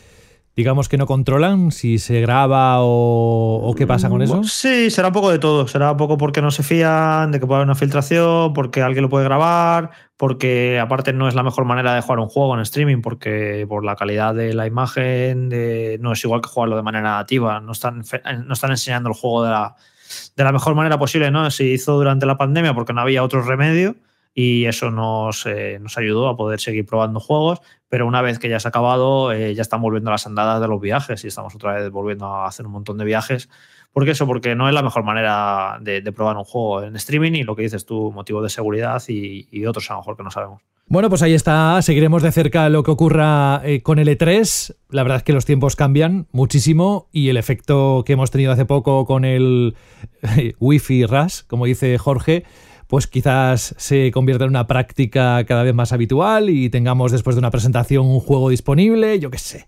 digamos 0.59 0.89
que 0.89 0.97
no 0.97 1.05
controlan 1.05 1.71
si 1.71 1.99
se 1.99 2.19
graba 2.19 2.81
o, 2.81 3.61
o, 3.63 3.75
qué 3.75 3.87
pasa 3.87 4.09
con 4.09 4.21
eso? 4.21 4.43
Sí, 4.43 4.91
será 4.91 5.07
un 5.07 5.13
poco 5.13 5.31
de 5.31 5.39
todo. 5.39 5.69
Será 5.69 5.93
un 5.93 5.97
poco 5.97 6.17
porque 6.17 6.41
no 6.41 6.51
se 6.51 6.63
fían 6.63 7.31
de 7.31 7.39
que 7.39 7.47
puede 7.47 7.59
haber 7.59 7.67
una 7.67 7.75
filtración, 7.75 8.51
porque 8.51 8.81
alguien 8.81 9.03
lo 9.03 9.09
puede 9.09 9.23
grabar, 9.23 9.91
porque 10.17 10.77
aparte 10.77 11.13
no 11.13 11.29
es 11.29 11.33
la 11.33 11.43
mejor 11.43 11.63
manera 11.63 11.95
de 11.95 12.01
jugar 12.01 12.19
un 12.19 12.27
juego 12.27 12.55
en 12.55 12.59
streaming, 12.59 13.01
porque 13.01 13.65
por 13.69 13.85
la 13.85 13.95
calidad 13.95 14.35
de 14.35 14.53
la 14.53 14.67
imagen 14.67 15.47
de, 15.47 15.97
no 16.01 16.11
es 16.11 16.21
igual 16.25 16.41
que 16.41 16.49
jugarlo 16.49 16.75
de 16.75 16.83
manera 16.83 17.15
nativa. 17.15 17.61
No 17.61 17.71
están, 17.71 18.03
no 18.45 18.53
están 18.53 18.71
enseñando 18.71 19.07
el 19.07 19.15
juego 19.15 19.45
de 19.45 19.51
la, 19.51 19.77
de 20.35 20.43
la 20.43 20.51
mejor 20.51 20.75
manera 20.75 20.99
posible, 20.99 21.31
¿no? 21.31 21.49
Se 21.51 21.63
hizo 21.63 21.93
durante 21.93 22.25
la 22.25 22.37
pandemia 22.37 22.73
porque 22.73 22.91
no 22.91 22.99
había 22.99 23.23
otro 23.23 23.43
remedio 23.43 23.95
y 24.33 24.65
eso 24.65 24.91
nos, 24.91 25.45
eh, 25.45 25.79
nos 25.81 25.97
ayudó 25.97 26.27
a 26.27 26.37
poder 26.37 26.59
seguir 26.59 26.85
probando 26.85 27.19
juegos, 27.19 27.61
pero 27.89 28.07
una 28.07 28.21
vez 28.21 28.39
que 28.39 28.49
ya 28.49 28.59
se 28.59 28.67
ha 28.67 28.69
acabado, 28.69 29.31
eh, 29.31 29.55
ya 29.55 29.61
están 29.61 29.81
volviendo 29.81 30.09
a 30.09 30.13
las 30.13 30.27
andadas 30.27 30.61
de 30.61 30.67
los 30.67 30.79
viajes 30.79 31.23
y 31.23 31.27
estamos 31.27 31.55
otra 31.55 31.73
vez 31.73 31.89
volviendo 31.89 32.25
a 32.27 32.47
hacer 32.47 32.65
un 32.65 32.71
montón 32.71 32.97
de 32.97 33.05
viajes. 33.05 33.49
¿Por 33.91 34.05
qué 34.05 34.11
eso? 34.11 34.27
Porque 34.27 34.55
no 34.55 34.67
es 34.67 34.73
la 34.73 34.83
mejor 34.83 35.03
manera 35.03 35.79
de, 35.81 36.01
probar 36.11 36.37
un 36.37 36.43
juego 36.43 36.83
en 36.83 36.95
streaming 36.95 37.33
y 37.33 37.43
lo 37.43 37.55
que 37.55 37.63
dices 37.63 37.85
tú, 37.85 38.11
motivo 38.11 38.41
de 38.41 38.49
seguridad 38.49 39.01
y, 39.07 39.47
y, 39.51 39.65
otros 39.65 39.89
a 39.89 39.93
lo 39.93 39.99
mejor 40.01 40.15
que 40.15 40.23
no 40.23 40.31
sabemos. 40.31 40.61
Bueno, 40.85 41.09
pues 41.09 41.21
ahí 41.21 41.35
está. 41.35 41.79
Seguiremos 41.83 42.23
de 42.23 42.31
cerca 42.31 42.67
lo 42.69 42.81
que 42.81 42.89
ocurra 42.91 43.61
eh, 43.63 43.81
con 43.81 43.99
el 43.99 44.07
E3. 44.07 44.75
La 44.89 45.03
verdad 45.03 45.17
es 45.17 45.23
que 45.23 45.33
los 45.33 45.45
tiempos 45.45 45.75
cambian 45.75 46.27
muchísimo 46.31 47.09
y 47.11 47.29
el 47.29 47.37
efecto 47.37 48.03
que 48.05 48.13
hemos 48.13 48.31
tenido 48.31 48.51
hace 48.51 48.65
poco 48.65 49.05
con 49.05 49.23
el 49.23 49.75
Wi-Fi 50.59 51.05
RAS, 51.05 51.43
como 51.43 51.65
dice 51.65 51.97
Jorge, 51.99 52.43
pues 52.89 53.05
quizás 53.05 53.75
se 53.77 54.09
convierta 54.09 54.45
en 54.45 54.49
una 54.49 54.65
práctica 54.65 55.43
cada 55.45 55.61
vez 55.61 55.75
más 55.75 55.93
habitual 55.93 56.49
y 56.49 56.71
tengamos 56.71 57.11
después 57.11 57.35
de 57.35 57.39
una 57.39 57.51
presentación 57.51 58.07
un 58.07 58.19
juego 58.19 58.49
disponible, 58.49 59.19
yo 59.19 59.29
qué 59.29 59.37
sé. 59.37 59.67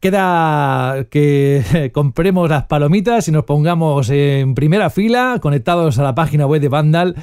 Queda 0.00 1.06
que 1.10 1.90
compremos 1.94 2.50
las 2.50 2.66
palomitas 2.66 3.26
y 3.28 3.32
nos 3.32 3.44
pongamos 3.44 4.10
en 4.10 4.54
primera 4.54 4.90
fila, 4.90 5.38
conectados 5.40 5.98
a 5.98 6.02
la 6.02 6.14
página 6.14 6.44
web 6.46 6.60
de 6.60 6.68
Vandal, 6.68 7.16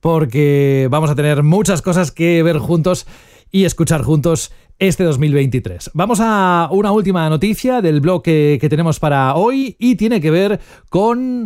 porque 0.00 0.88
vamos 0.90 1.10
a 1.10 1.14
tener 1.14 1.42
muchas 1.42 1.82
cosas 1.82 2.10
que 2.10 2.42
ver 2.42 2.56
juntos 2.56 3.06
y 3.50 3.66
escuchar 3.66 4.00
juntos 4.00 4.50
este 4.78 5.04
2023. 5.04 5.90
Vamos 5.92 6.20
a 6.22 6.70
una 6.72 6.90
última 6.90 7.28
noticia 7.28 7.82
del 7.82 8.00
blog 8.00 8.22
que, 8.22 8.56
que 8.58 8.70
tenemos 8.70 8.98
para 8.98 9.34
hoy 9.34 9.76
y 9.78 9.96
tiene 9.96 10.22
que 10.22 10.30
ver 10.30 10.58
con 10.88 11.44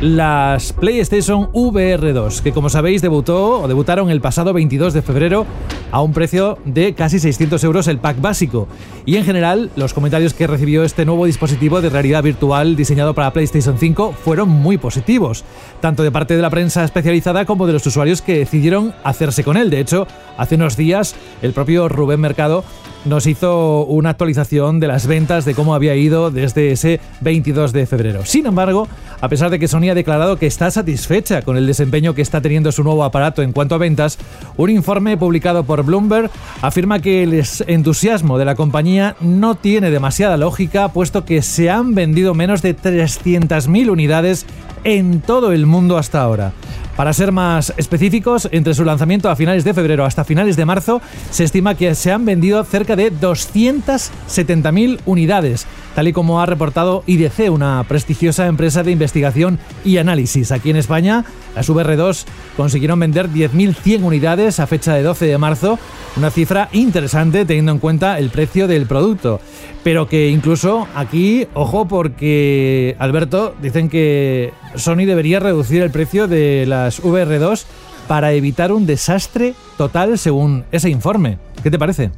las 0.00 0.72
PlayStation 0.72 1.50
VR 1.52 2.14
2, 2.14 2.40
que 2.40 2.52
como 2.52 2.70
sabéis 2.70 3.02
debutó 3.02 3.60
o 3.60 3.68
debutaron 3.68 4.08
el 4.10 4.22
pasado 4.22 4.54
22 4.54 4.94
de 4.94 5.02
febrero 5.02 5.44
a 5.92 6.00
un 6.00 6.14
precio 6.14 6.56
de 6.64 6.94
casi 6.94 7.18
600 7.18 7.62
euros 7.64 7.86
el 7.86 7.98
pack 7.98 8.18
básico. 8.18 8.66
Y 9.04 9.16
en 9.16 9.24
general, 9.24 9.70
los 9.76 9.92
comentarios 9.92 10.32
que 10.32 10.46
recibió 10.46 10.84
este 10.84 11.04
nuevo 11.04 11.26
dispositivo 11.26 11.82
de 11.82 11.90
realidad 11.90 12.22
virtual 12.22 12.76
diseñado 12.76 13.12
para 13.12 13.32
PlayStation 13.32 13.76
5 13.76 14.12
fueron 14.12 14.48
muy 14.48 14.78
positivos, 14.78 15.44
tanto 15.82 16.02
de 16.02 16.10
parte 16.10 16.34
de 16.34 16.42
la 16.42 16.50
prensa 16.50 16.82
especializada 16.82 17.44
como 17.44 17.66
de 17.66 17.74
los 17.74 17.86
usuarios 17.86 18.22
que 18.22 18.38
decidieron 18.38 18.94
hacerse 19.04 19.44
con 19.44 19.58
él. 19.58 19.68
De 19.68 19.80
hecho, 19.80 20.06
hace 20.38 20.54
unos 20.54 20.78
días 20.78 21.14
el 21.42 21.52
propio 21.52 21.90
Rubén 21.90 22.20
Mercado 22.20 22.64
nos 23.04 23.26
hizo 23.26 23.84
una 23.86 24.10
actualización 24.10 24.80
de 24.80 24.88
las 24.88 25.06
ventas 25.06 25.44
de 25.44 25.54
cómo 25.54 25.74
había 25.74 25.94
ido 25.94 26.30
desde 26.30 26.72
ese 26.72 27.00
22 27.20 27.72
de 27.72 27.86
febrero. 27.86 28.24
Sin 28.24 28.46
embargo, 28.46 28.88
a 29.20 29.28
pesar 29.28 29.50
de 29.50 29.58
que 29.58 29.68
Sony 29.68 29.90
ha 29.90 29.94
declarado 29.94 30.36
que 30.36 30.46
está 30.46 30.70
satisfecha 30.70 31.42
con 31.42 31.56
el 31.56 31.66
desempeño 31.66 32.14
que 32.14 32.22
está 32.22 32.40
teniendo 32.40 32.72
su 32.72 32.84
nuevo 32.84 33.04
aparato 33.04 33.42
en 33.42 33.52
cuanto 33.52 33.74
a 33.74 33.78
ventas, 33.78 34.18
un 34.56 34.70
informe 34.70 35.16
publicado 35.16 35.64
por 35.64 35.84
Bloomberg 35.84 36.30
afirma 36.62 37.00
que 37.00 37.22
el 37.22 37.44
entusiasmo 37.66 38.38
de 38.38 38.44
la 38.44 38.54
compañía 38.54 39.16
no 39.20 39.54
tiene 39.54 39.90
demasiada 39.90 40.36
lógica, 40.36 40.88
puesto 40.88 41.24
que 41.24 41.42
se 41.42 41.70
han 41.70 41.94
vendido 41.94 42.34
menos 42.34 42.62
de 42.62 42.76
300.000 42.76 43.90
unidades 43.90 44.46
en 44.84 45.20
todo 45.20 45.52
el 45.52 45.66
mundo 45.66 45.98
hasta 45.98 46.22
ahora. 46.22 46.52
Para 46.96 47.12
ser 47.12 47.32
más 47.32 47.72
específicos, 47.76 48.48
entre 48.52 48.74
su 48.74 48.84
lanzamiento 48.84 49.30
a 49.30 49.36
finales 49.36 49.64
de 49.64 49.74
febrero 49.74 50.04
hasta 50.04 50.24
finales 50.24 50.56
de 50.56 50.66
marzo, 50.66 51.00
se 51.30 51.44
estima 51.44 51.74
que 51.74 51.94
se 51.94 52.12
han 52.12 52.24
vendido 52.24 52.62
cerca 52.64 52.96
de 52.96 53.12
270.000 53.12 55.00
unidades, 55.06 55.66
tal 55.94 56.08
y 56.08 56.12
como 56.12 56.40
ha 56.40 56.46
reportado 56.46 57.02
IDC, 57.06 57.50
una 57.50 57.84
prestigiosa 57.84 58.46
empresa 58.46 58.82
de 58.82 58.92
investigación 58.92 59.58
y 59.84 59.98
análisis. 59.98 60.52
Aquí 60.52 60.70
en 60.70 60.76
España, 60.76 61.24
las 61.54 61.68
VR2 61.68 62.24
consiguieron 62.56 63.00
vender 63.00 63.28
10.100 63.28 64.02
unidades 64.02 64.60
a 64.60 64.66
fecha 64.66 64.94
de 64.94 65.02
12 65.02 65.26
de 65.26 65.38
marzo, 65.38 65.78
una 66.16 66.30
cifra 66.30 66.68
interesante 66.72 67.44
teniendo 67.44 67.72
en 67.72 67.78
cuenta 67.78 68.18
el 68.18 68.30
precio 68.30 68.68
del 68.68 68.86
producto. 68.86 69.40
Pero 69.82 70.08
que 70.08 70.28
incluso 70.28 70.86
aquí, 70.94 71.46
ojo, 71.54 71.88
porque 71.88 72.96
Alberto, 72.98 73.54
dicen 73.62 73.88
que 73.88 74.52
Sony 74.74 75.06
debería 75.06 75.40
reducir 75.40 75.82
el 75.82 75.90
precio 75.90 76.28
de 76.28 76.66
las 76.66 77.02
VR2 77.02 77.64
para 78.06 78.32
evitar 78.32 78.72
un 78.72 78.86
desastre 78.86 79.54
total 79.78 80.18
según 80.18 80.64
ese 80.72 80.90
informe. 80.90 81.38
¿Qué 81.62 81.70
te 81.70 81.78
parece? 81.78 82.10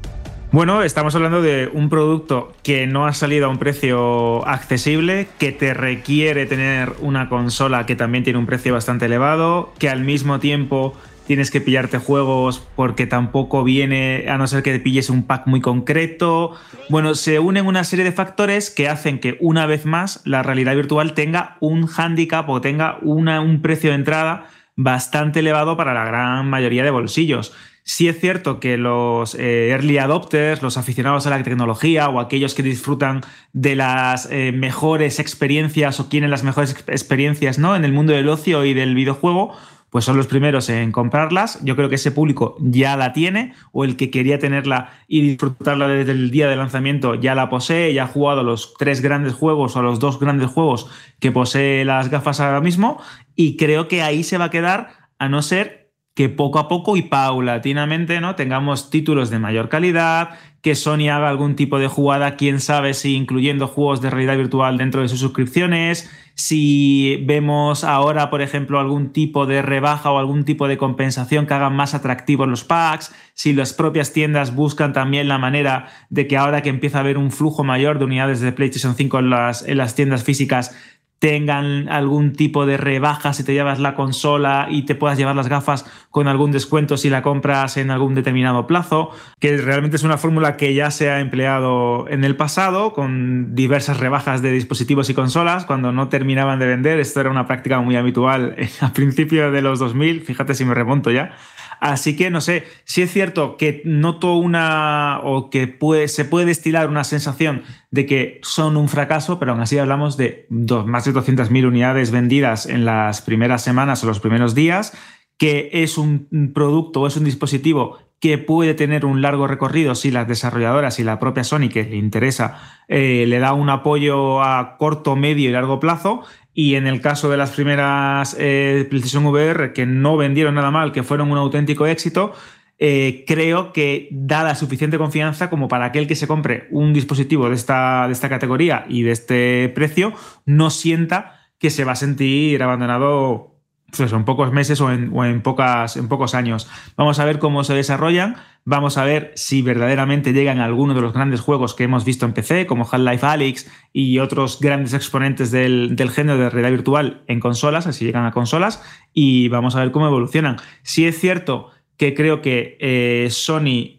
Bueno, 0.52 0.82
estamos 0.82 1.14
hablando 1.14 1.40
de 1.40 1.70
un 1.72 1.88
producto 1.88 2.52
que 2.62 2.86
no 2.86 3.06
ha 3.06 3.14
salido 3.14 3.46
a 3.46 3.48
un 3.48 3.56
precio 3.56 4.46
accesible, 4.46 5.28
que 5.38 5.50
te 5.50 5.72
requiere 5.72 6.44
tener 6.44 6.92
una 7.00 7.30
consola 7.30 7.86
que 7.86 7.96
también 7.96 8.22
tiene 8.22 8.38
un 8.38 8.44
precio 8.44 8.74
bastante 8.74 9.06
elevado, 9.06 9.72
que 9.78 9.88
al 9.88 10.04
mismo 10.04 10.40
tiempo 10.40 10.94
tienes 11.26 11.50
que 11.50 11.62
pillarte 11.62 11.96
juegos 11.96 12.62
porque 12.76 13.06
tampoco 13.06 13.64
viene, 13.64 14.26
a 14.28 14.36
no 14.36 14.46
ser 14.46 14.62
que 14.62 14.72
te 14.72 14.78
pilles 14.78 15.08
un 15.08 15.22
pack 15.22 15.46
muy 15.46 15.62
concreto. 15.62 16.54
Bueno, 16.90 17.14
se 17.14 17.38
unen 17.38 17.66
una 17.66 17.82
serie 17.82 18.04
de 18.04 18.12
factores 18.12 18.68
que 18.68 18.90
hacen 18.90 19.20
que 19.20 19.38
una 19.40 19.64
vez 19.64 19.86
más 19.86 20.20
la 20.26 20.42
realidad 20.42 20.76
virtual 20.76 21.14
tenga 21.14 21.56
un 21.60 21.88
handicap 21.96 22.46
o 22.50 22.60
tenga 22.60 22.98
un 23.00 23.62
precio 23.62 23.88
de 23.88 23.96
entrada 23.96 24.48
bastante 24.76 25.40
elevado 25.40 25.78
para 25.78 25.94
la 25.94 26.04
gran 26.04 26.50
mayoría 26.50 26.84
de 26.84 26.90
bolsillos. 26.90 27.54
Sí 27.84 28.06
es 28.08 28.20
cierto 28.20 28.60
que 28.60 28.76
los 28.76 29.34
eh, 29.34 29.70
early 29.70 29.98
adopters, 29.98 30.62
los 30.62 30.76
aficionados 30.76 31.26
a 31.26 31.30
la 31.30 31.42
tecnología 31.42 32.08
o 32.08 32.20
aquellos 32.20 32.54
que 32.54 32.62
disfrutan 32.62 33.22
de 33.52 33.74
las 33.74 34.28
eh, 34.30 34.52
mejores 34.52 35.18
experiencias 35.18 35.98
o 35.98 36.08
quieren 36.08 36.30
las 36.30 36.44
mejores 36.44 36.76
experiencias 36.86 37.58
¿no? 37.58 37.74
en 37.74 37.84
el 37.84 37.92
mundo 37.92 38.12
del 38.12 38.28
ocio 38.28 38.64
y 38.64 38.72
del 38.72 38.94
videojuego, 38.94 39.56
pues 39.90 40.04
son 40.04 40.16
los 40.16 40.28
primeros 40.28 40.68
en 40.68 40.92
comprarlas. 40.92 41.58
Yo 41.64 41.74
creo 41.74 41.88
que 41.88 41.96
ese 41.96 42.12
público 42.12 42.56
ya 42.60 42.96
la 42.96 43.12
tiene 43.12 43.52
o 43.72 43.84
el 43.84 43.96
que 43.96 44.10
quería 44.10 44.38
tenerla 44.38 44.92
y 45.08 45.20
disfrutarla 45.22 45.88
desde 45.88 46.12
el 46.12 46.30
día 46.30 46.48
de 46.48 46.54
lanzamiento 46.54 47.16
ya 47.16 47.34
la 47.34 47.50
posee, 47.50 47.92
ya 47.92 48.04
ha 48.04 48.06
jugado 48.06 48.44
los 48.44 48.74
tres 48.78 49.00
grandes 49.00 49.34
juegos 49.34 49.74
o 49.74 49.82
los 49.82 49.98
dos 49.98 50.20
grandes 50.20 50.50
juegos 50.50 50.88
que 51.18 51.32
posee 51.32 51.84
las 51.84 52.10
gafas 52.10 52.38
ahora 52.38 52.60
mismo 52.60 53.02
y 53.34 53.56
creo 53.56 53.88
que 53.88 54.02
ahí 54.02 54.22
se 54.22 54.38
va 54.38 54.46
a 54.46 54.50
quedar 54.50 55.10
a 55.18 55.28
no 55.28 55.42
ser 55.42 55.81
que 56.14 56.28
poco 56.28 56.58
a 56.58 56.68
poco 56.68 56.96
y 56.96 57.02
paulatinamente 57.02 58.20
¿no? 58.20 58.34
tengamos 58.34 58.90
títulos 58.90 59.30
de 59.30 59.38
mayor 59.38 59.68
calidad, 59.68 60.30
que 60.60 60.74
Sony 60.74 61.08
haga 61.10 61.28
algún 61.28 61.56
tipo 61.56 61.78
de 61.78 61.88
jugada, 61.88 62.36
quién 62.36 62.60
sabe 62.60 62.94
si 62.94 63.16
incluyendo 63.16 63.66
juegos 63.66 64.00
de 64.00 64.10
realidad 64.10 64.36
virtual 64.36 64.78
dentro 64.78 65.02
de 65.02 65.08
sus 65.08 65.18
suscripciones, 65.20 66.08
si 66.34 67.22
vemos 67.24 67.84
ahora, 67.84 68.30
por 68.30 68.42
ejemplo, 68.42 68.78
algún 68.78 69.12
tipo 69.12 69.44
de 69.46 69.60
rebaja 69.60 70.10
o 70.10 70.18
algún 70.18 70.44
tipo 70.44 70.68
de 70.68 70.78
compensación 70.78 71.46
que 71.46 71.54
hagan 71.54 71.74
más 71.74 71.94
atractivos 71.94 72.48
los 72.48 72.64
packs, 72.64 73.12
si 73.34 73.52
las 73.52 73.72
propias 73.72 74.12
tiendas 74.12 74.54
buscan 74.54 74.92
también 74.92 75.28
la 75.28 75.38
manera 75.38 75.88
de 76.10 76.26
que 76.26 76.36
ahora 76.36 76.62
que 76.62 76.70
empieza 76.70 76.98
a 76.98 77.00
haber 77.00 77.18
un 77.18 77.32
flujo 77.32 77.64
mayor 77.64 77.98
de 77.98 78.04
unidades 78.04 78.40
de 78.40 78.52
PlayStation 78.52 78.94
5 78.94 79.18
en 79.18 79.30
las, 79.30 79.66
en 79.66 79.78
las 79.78 79.94
tiendas 79.94 80.24
físicas, 80.24 80.76
tengan 81.22 81.88
algún 81.88 82.32
tipo 82.32 82.66
de 82.66 82.76
rebaja 82.76 83.32
si 83.32 83.44
te 83.44 83.54
llevas 83.54 83.78
la 83.78 83.94
consola 83.94 84.66
y 84.68 84.82
te 84.82 84.96
puedas 84.96 85.16
llevar 85.16 85.36
las 85.36 85.46
gafas 85.46 85.86
con 86.10 86.26
algún 86.26 86.50
descuento 86.50 86.96
si 86.96 87.10
la 87.10 87.22
compras 87.22 87.76
en 87.76 87.92
algún 87.92 88.16
determinado 88.16 88.66
plazo, 88.66 89.12
que 89.38 89.56
realmente 89.56 89.94
es 89.94 90.02
una 90.02 90.18
fórmula 90.18 90.56
que 90.56 90.74
ya 90.74 90.90
se 90.90 91.10
ha 91.12 91.20
empleado 91.20 92.08
en 92.08 92.24
el 92.24 92.34
pasado 92.34 92.92
con 92.92 93.54
diversas 93.54 94.00
rebajas 94.00 94.42
de 94.42 94.50
dispositivos 94.50 95.10
y 95.10 95.14
consolas 95.14 95.64
cuando 95.64 95.92
no 95.92 96.08
terminaban 96.08 96.58
de 96.58 96.66
vender. 96.66 96.98
Esto 96.98 97.20
era 97.20 97.30
una 97.30 97.46
práctica 97.46 97.80
muy 97.80 97.94
habitual 97.94 98.56
a 98.80 98.92
principios 98.92 99.52
de 99.52 99.62
los 99.62 99.78
2000, 99.78 100.22
fíjate 100.22 100.54
si 100.54 100.64
me 100.64 100.74
remonto 100.74 101.12
ya. 101.12 101.36
Así 101.82 102.14
que 102.14 102.30
no 102.30 102.40
sé, 102.40 102.62
si 102.84 103.02
es 103.02 103.10
cierto 103.10 103.56
que 103.56 103.82
noto 103.84 104.36
una 104.36 105.18
o 105.24 105.50
que 105.50 105.66
puede, 105.66 106.06
se 106.06 106.24
puede 106.24 106.46
destilar 106.46 106.88
una 106.88 107.02
sensación 107.02 107.64
de 107.90 108.06
que 108.06 108.40
son 108.44 108.76
un 108.76 108.88
fracaso, 108.88 109.40
pero 109.40 109.50
aún 109.50 109.62
así 109.62 109.78
hablamos 109.78 110.16
de 110.16 110.46
más 110.48 111.04
de 111.06 111.12
200.000 111.12 111.66
unidades 111.66 112.12
vendidas 112.12 112.66
en 112.66 112.84
las 112.84 113.20
primeras 113.20 113.64
semanas 113.64 114.04
o 114.04 114.06
los 114.06 114.20
primeros 114.20 114.54
días, 114.54 114.96
que 115.38 115.70
es 115.72 115.98
un 115.98 116.52
producto 116.54 117.00
o 117.00 117.08
es 117.08 117.16
un 117.16 117.24
dispositivo 117.24 117.98
que 118.20 118.38
puede 118.38 118.74
tener 118.74 119.04
un 119.04 119.20
largo 119.20 119.48
recorrido 119.48 119.96
si 119.96 120.12
las 120.12 120.28
desarrolladoras 120.28 121.00
y 121.00 121.02
la 121.02 121.18
propia 121.18 121.42
Sony 121.42 121.68
que 121.68 121.82
le 121.82 121.96
interesa 121.96 122.60
eh, 122.86 123.24
le 123.26 123.40
da 123.40 123.52
un 123.52 123.68
apoyo 123.68 124.40
a 124.40 124.76
corto, 124.78 125.16
medio 125.16 125.50
y 125.50 125.52
largo 125.52 125.80
plazo 125.80 126.22
y 126.54 126.74
en 126.74 126.86
el 126.86 127.00
caso 127.00 127.30
de 127.30 127.36
las 127.36 127.50
primeras 127.52 128.36
eh, 128.38 128.86
PlayStation 128.88 129.24
VR, 129.26 129.72
que 129.72 129.86
no 129.86 130.16
vendieron 130.16 130.54
nada 130.54 130.70
mal, 130.70 130.92
que 130.92 131.02
fueron 131.02 131.30
un 131.30 131.38
auténtico 131.38 131.86
éxito, 131.86 132.34
eh, 132.78 133.24
creo 133.26 133.72
que 133.72 134.08
da 134.10 134.42
la 134.42 134.54
suficiente 134.54 134.98
confianza 134.98 135.48
como 135.48 135.68
para 135.68 135.86
aquel 135.86 136.06
que 136.06 136.16
se 136.16 136.26
compre 136.26 136.66
un 136.70 136.92
dispositivo 136.92 137.48
de 137.48 137.54
esta, 137.54 138.06
de 138.06 138.12
esta 138.12 138.28
categoría 138.28 138.84
y 138.88 139.02
de 139.02 139.12
este 139.12 139.68
precio, 139.74 140.12
no 140.46 140.68
sienta 140.68 141.40
que 141.58 141.70
se 141.70 141.84
va 141.84 141.92
a 141.92 141.96
sentir 141.96 142.62
abandonado 142.62 143.52
pues 143.96 144.12
en 144.12 144.24
pocos 144.24 144.52
meses 144.52 144.80
o, 144.80 144.90
en, 144.90 145.14
en, 145.14 145.42
pocas, 145.42 145.96
en 145.96 146.08
pocos 146.08 146.34
años. 146.34 146.68
Vamos 146.96 147.18
a 147.18 147.24
ver 147.24 147.38
cómo 147.38 147.62
se 147.62 147.74
desarrollan, 147.74 148.36
vamos 148.64 148.96
a 148.98 149.04
ver 149.04 149.32
si 149.34 149.62
verdaderamente 149.62 150.32
llegan 150.32 150.60
a 150.60 150.64
alguno 150.64 150.94
de 150.94 151.00
los 151.00 151.12
grandes 151.12 151.40
juegos 151.40 151.74
que 151.74 151.84
hemos 151.84 152.04
visto 152.04 152.26
en 152.26 152.32
PC, 152.32 152.66
como 152.66 152.88
Half-Life 152.90 153.26
Alyx 153.26 153.70
y 153.92 154.18
otros 154.18 154.60
grandes 154.60 154.94
exponentes 154.94 155.50
del, 155.50 155.96
género 156.10 156.38
de 156.38 156.50
realidad 156.50 156.70
virtual 156.70 157.22
en 157.26 157.40
consolas, 157.40 157.86
así 157.86 158.04
llegan 158.04 158.26
a 158.26 158.32
consolas, 158.32 158.82
y 159.12 159.48
vamos 159.48 159.76
a 159.76 159.80
ver 159.80 159.90
cómo 159.90 160.06
evolucionan. 160.06 160.56
Si 160.82 161.06
es 161.06 161.18
cierto 161.18 161.70
que 161.96 162.14
creo 162.14 162.40
que 162.40 162.76
eh, 162.80 163.28
Sony, 163.30 163.96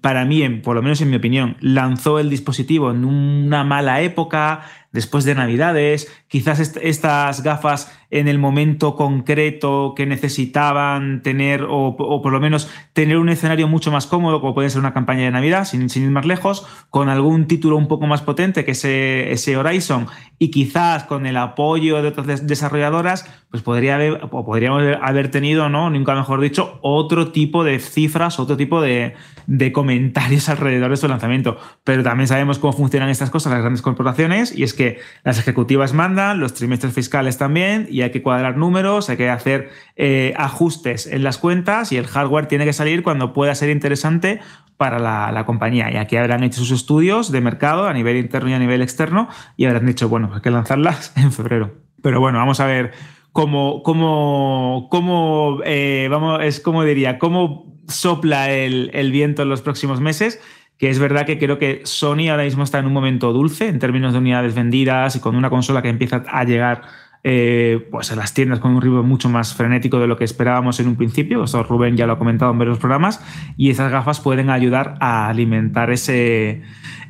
para 0.00 0.24
mí, 0.24 0.48
por 0.60 0.76
lo 0.76 0.82
menos 0.82 1.00
en 1.00 1.10
mi 1.10 1.16
opinión, 1.16 1.56
lanzó 1.60 2.18
el 2.18 2.30
dispositivo 2.30 2.90
en 2.90 3.04
una 3.04 3.64
mala 3.64 4.00
época, 4.00 4.62
después 4.94 5.24
de 5.24 5.34
Navidades, 5.34 6.08
quizás 6.28 6.60
estas 6.60 7.42
gafas 7.42 7.92
en 8.10 8.28
el 8.28 8.38
momento 8.38 8.94
concreto 8.94 9.92
que 9.96 10.06
necesitaban 10.06 11.20
tener 11.22 11.66
o, 11.68 11.96
por 11.96 12.32
lo 12.32 12.38
menos 12.38 12.70
tener 12.92 13.18
un 13.18 13.28
escenario 13.28 13.66
mucho 13.66 13.90
más 13.90 14.06
cómodo, 14.06 14.40
como 14.40 14.54
puede 14.54 14.70
ser 14.70 14.78
una 14.78 14.94
campaña 14.94 15.24
de 15.24 15.32
Navidad, 15.32 15.64
sin, 15.64 15.88
ir 15.92 16.10
más 16.10 16.26
lejos, 16.26 16.64
con 16.90 17.08
algún 17.08 17.48
título 17.48 17.76
un 17.76 17.88
poco 17.88 18.06
más 18.06 18.22
potente 18.22 18.64
que 18.64 18.70
ese, 18.70 19.56
Horizon 19.56 20.06
y 20.38 20.52
quizás 20.52 21.02
con 21.04 21.26
el 21.26 21.36
apoyo 21.36 22.00
de 22.00 22.08
otras 22.08 22.46
desarrolladoras, 22.46 23.28
pues 23.50 23.64
podría 23.64 23.96
haber, 23.96 24.20
o 24.30 24.44
podríamos 24.44 24.84
haber 25.02 25.32
tenido, 25.32 25.68
¿no? 25.68 25.90
nunca 25.90 26.14
mejor 26.14 26.40
dicho, 26.40 26.78
otro 26.82 27.32
tipo 27.32 27.64
de 27.64 27.80
cifras, 27.80 28.38
otro 28.38 28.56
tipo 28.56 28.80
de, 28.80 29.14
de 29.48 29.72
comentarios 29.72 30.48
alrededor 30.48 30.90
de 30.90 30.96
su 30.96 31.08
lanzamiento. 31.08 31.56
Pero 31.82 32.04
también 32.04 32.28
sabemos 32.28 32.60
cómo 32.60 32.72
funcionan 32.72 33.08
estas 33.08 33.30
cosas 33.30 33.52
las 33.52 33.60
grandes 33.60 33.82
corporaciones 33.82 34.56
y 34.56 34.62
es 34.62 34.72
que 34.72 34.83
las 35.22 35.38
ejecutivas 35.38 35.92
mandan, 35.92 36.40
los 36.40 36.54
trimestres 36.54 36.92
fiscales 36.92 37.38
también, 37.38 37.86
y 37.90 38.02
hay 38.02 38.10
que 38.10 38.22
cuadrar 38.22 38.56
números, 38.56 39.10
hay 39.10 39.16
que 39.16 39.30
hacer 39.30 39.70
eh, 39.96 40.34
ajustes 40.36 41.06
en 41.06 41.22
las 41.22 41.38
cuentas 41.38 41.92
y 41.92 41.96
el 41.96 42.06
hardware 42.06 42.46
tiene 42.46 42.64
que 42.64 42.72
salir 42.72 43.02
cuando 43.02 43.32
pueda 43.32 43.54
ser 43.54 43.70
interesante 43.70 44.40
para 44.76 44.98
la, 44.98 45.44
compañía. 45.46 45.90
Y 45.92 45.96
aquí 45.96 46.16
habrán 46.16 46.42
hecho 46.42 46.60
sus 46.60 46.72
estudios 46.72 47.30
de 47.30 47.40
mercado 47.40 47.86
a 47.86 47.92
nivel 47.92 48.16
interno 48.16 48.50
y 48.50 48.54
a 48.54 48.58
nivel 48.58 48.82
externo 48.82 49.28
y 49.56 49.66
habrán 49.66 49.86
dicho, 49.86 50.08
bueno, 50.08 50.30
hay 50.34 50.40
que 50.40 50.50
lanzarlas 50.50 51.12
en 51.16 51.32
febrero. 51.32 51.74
Pero 52.02 52.20
bueno, 52.20 52.38
vamos 52.38 52.60
a 52.60 52.66
ver 52.66 52.92
cómo, 53.32 53.82
cómo, 53.82 54.88
cómo 54.90 55.60
eh, 55.64 56.08
vamos, 56.10 56.40
es 56.42 56.60
como 56.60 56.84
diría, 56.84 57.18
cómo 57.18 57.72
sopla 57.88 58.50
el 58.50 59.12
viento 59.12 59.42
en 59.42 59.50
los 59.50 59.60
próximos 59.60 60.00
meses 60.00 60.40
que 60.78 60.90
es 60.90 60.98
verdad 60.98 61.26
que 61.26 61.38
creo 61.38 61.58
que 61.58 61.82
Sony 61.84 62.28
ahora 62.30 62.44
mismo 62.44 62.64
está 62.64 62.78
en 62.78 62.86
un 62.86 62.92
momento 62.92 63.32
dulce 63.32 63.68
en 63.68 63.78
términos 63.78 64.12
de 64.12 64.18
unidades 64.18 64.54
vendidas 64.54 65.16
y 65.16 65.20
con 65.20 65.36
una 65.36 65.50
consola 65.50 65.82
que 65.82 65.88
empieza 65.88 66.24
a 66.26 66.44
llegar 66.44 66.82
eh, 67.26 67.88
pues 67.90 68.12
a 68.12 68.16
las 68.16 68.34
tiendas 68.34 68.58
con 68.58 68.72
un 68.72 68.82
ritmo 68.82 69.02
mucho 69.02 69.30
más 69.30 69.54
frenético 69.54 69.98
de 69.98 70.06
lo 70.06 70.18
que 70.18 70.24
esperábamos 70.24 70.78
en 70.80 70.88
un 70.88 70.96
principio. 70.96 71.44
Eso 71.44 71.62
Rubén 71.62 71.96
ya 71.96 72.06
lo 72.06 72.12
ha 72.12 72.18
comentado 72.18 72.52
en 72.52 72.58
varios 72.58 72.78
programas. 72.78 73.18
Y 73.56 73.70
esas 73.70 73.90
gafas 73.90 74.20
pueden 74.20 74.50
ayudar 74.50 74.96
a 75.00 75.30
alimentar 75.30 75.90
ese, 75.90 76.60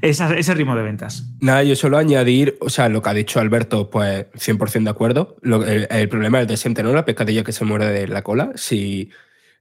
ese 0.03 0.55
ritmo 0.55 0.77
de 0.77 0.85
ventas. 0.85 1.29
Nada, 1.41 1.65
yo 1.65 1.75
solo 1.75 1.99
añadir, 1.99 2.57
o 2.61 2.71
sea, 2.71 2.89
lo 2.89 3.03
que 3.03 3.11
ha 3.11 3.15
dicho 3.15 3.41
Alberto, 3.41 3.91
pues 3.91 4.27
100% 4.35 4.85
de 4.85 4.91
acuerdo. 4.91 5.37
el, 5.43 6.09
problema 6.09 6.43
es 6.43 6.47
de 6.47 6.59
siempre, 6.59 6.85
¿no? 6.85 6.93
La 6.93 7.05
pescadilla 7.05 7.43
que 7.43 7.51
se 7.51 7.65
muere 7.65 7.87
de 7.87 8.07
la 8.07 8.23
cola. 8.23 8.53
Si 8.55 9.11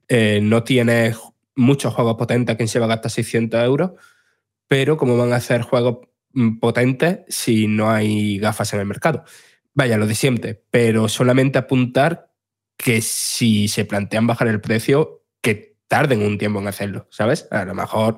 eh, 0.08 0.40
no 0.44 0.62
tienes 0.62 1.18
muchos 1.56 1.94
juegos 1.94 2.16
potentes, 2.16 2.56
¿quién 2.56 2.68
se 2.68 2.80
va 2.80 2.86
a 2.86 2.90
gastar 2.90 3.12
600 3.12 3.64
euros? 3.64 3.92
Pero 4.68 4.98
¿cómo 4.98 5.18
van 5.18 5.34
a 5.34 5.38
hacer 5.38 5.62
juegos 5.62 6.08
mm, 6.34 6.60
potentes 6.60 7.20
si 7.28 7.68
no 7.68 7.92
hay 7.92 8.40
gafas 8.40 8.74
en 8.74 8.80
el 8.80 8.86
mercado? 8.86 9.24
Vaya, 9.74 9.98
lo 9.98 10.08
de 10.08 10.16
siempre, 10.16 10.64
pero 10.72 11.08
solamente 11.08 11.58
apuntar 11.58 12.32
que 12.78 13.02
si 13.02 13.68
se 13.68 13.86
plantean 13.86 14.28
bajar 14.28 14.48
el 14.48 14.62
precio, 14.62 15.24
que 15.42 15.78
tarden 15.88 16.22
un 16.22 16.38
tiempo 16.38 16.60
en 16.60 16.68
hacerlo, 16.68 17.08
¿sabes? 17.12 17.48
A 17.52 17.66
lo 17.66 17.74
mejor 17.74 18.18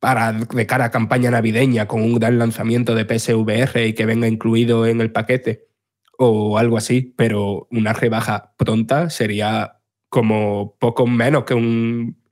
para 0.00 0.32
de 0.32 0.66
cara 0.66 0.86
a 0.86 0.90
campaña 0.90 1.30
navideña 1.30 1.86
con 1.86 2.02
un 2.02 2.16
gran 2.16 2.38
lanzamiento 2.38 2.94
de 2.94 3.06
PSVR 3.06 3.86
y 3.86 3.94
que 3.94 4.04
venga 4.04 4.28
incluido 4.28 4.86
en 4.86 5.00
el 5.00 5.10
paquete 5.10 5.68
o 6.18 6.58
algo 6.58 6.76
así, 6.76 7.14
pero 7.16 7.66
una 7.70 7.92
rebaja 7.92 8.54
pronta 8.56 9.10
sería 9.10 9.80
como 10.08 10.76
poco 10.78 11.06
menos 11.06 11.44
que 11.44 11.54
un 11.54 12.23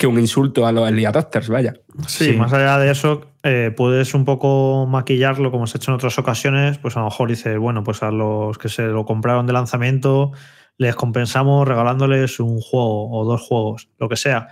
que 0.00 0.06
un 0.06 0.18
insulto 0.18 0.66
a 0.66 0.72
los 0.72 0.88
early 0.88 1.04
adopters, 1.04 1.50
vaya. 1.50 1.74
Sí, 2.06 2.32
más 2.32 2.50
allá 2.54 2.78
de 2.78 2.90
eso, 2.90 3.32
eh, 3.42 3.70
puedes 3.76 4.14
un 4.14 4.24
poco 4.24 4.86
maquillarlo 4.86 5.50
como 5.50 5.66
se 5.66 5.76
ha 5.76 5.78
hecho 5.78 5.90
en 5.90 5.96
otras 5.96 6.18
ocasiones, 6.18 6.78
pues 6.78 6.96
a 6.96 7.00
lo 7.00 7.04
mejor 7.04 7.28
dice, 7.28 7.58
bueno, 7.58 7.84
pues 7.84 8.02
a 8.02 8.10
los 8.10 8.56
que 8.56 8.70
se 8.70 8.84
lo 8.84 9.04
compraron 9.04 9.46
de 9.46 9.52
lanzamiento 9.52 10.32
les 10.78 10.96
compensamos 10.96 11.68
regalándoles 11.68 12.40
un 12.40 12.62
juego 12.62 13.10
o 13.10 13.26
dos 13.26 13.42
juegos, 13.42 13.90
lo 13.98 14.08
que 14.08 14.16
sea. 14.16 14.48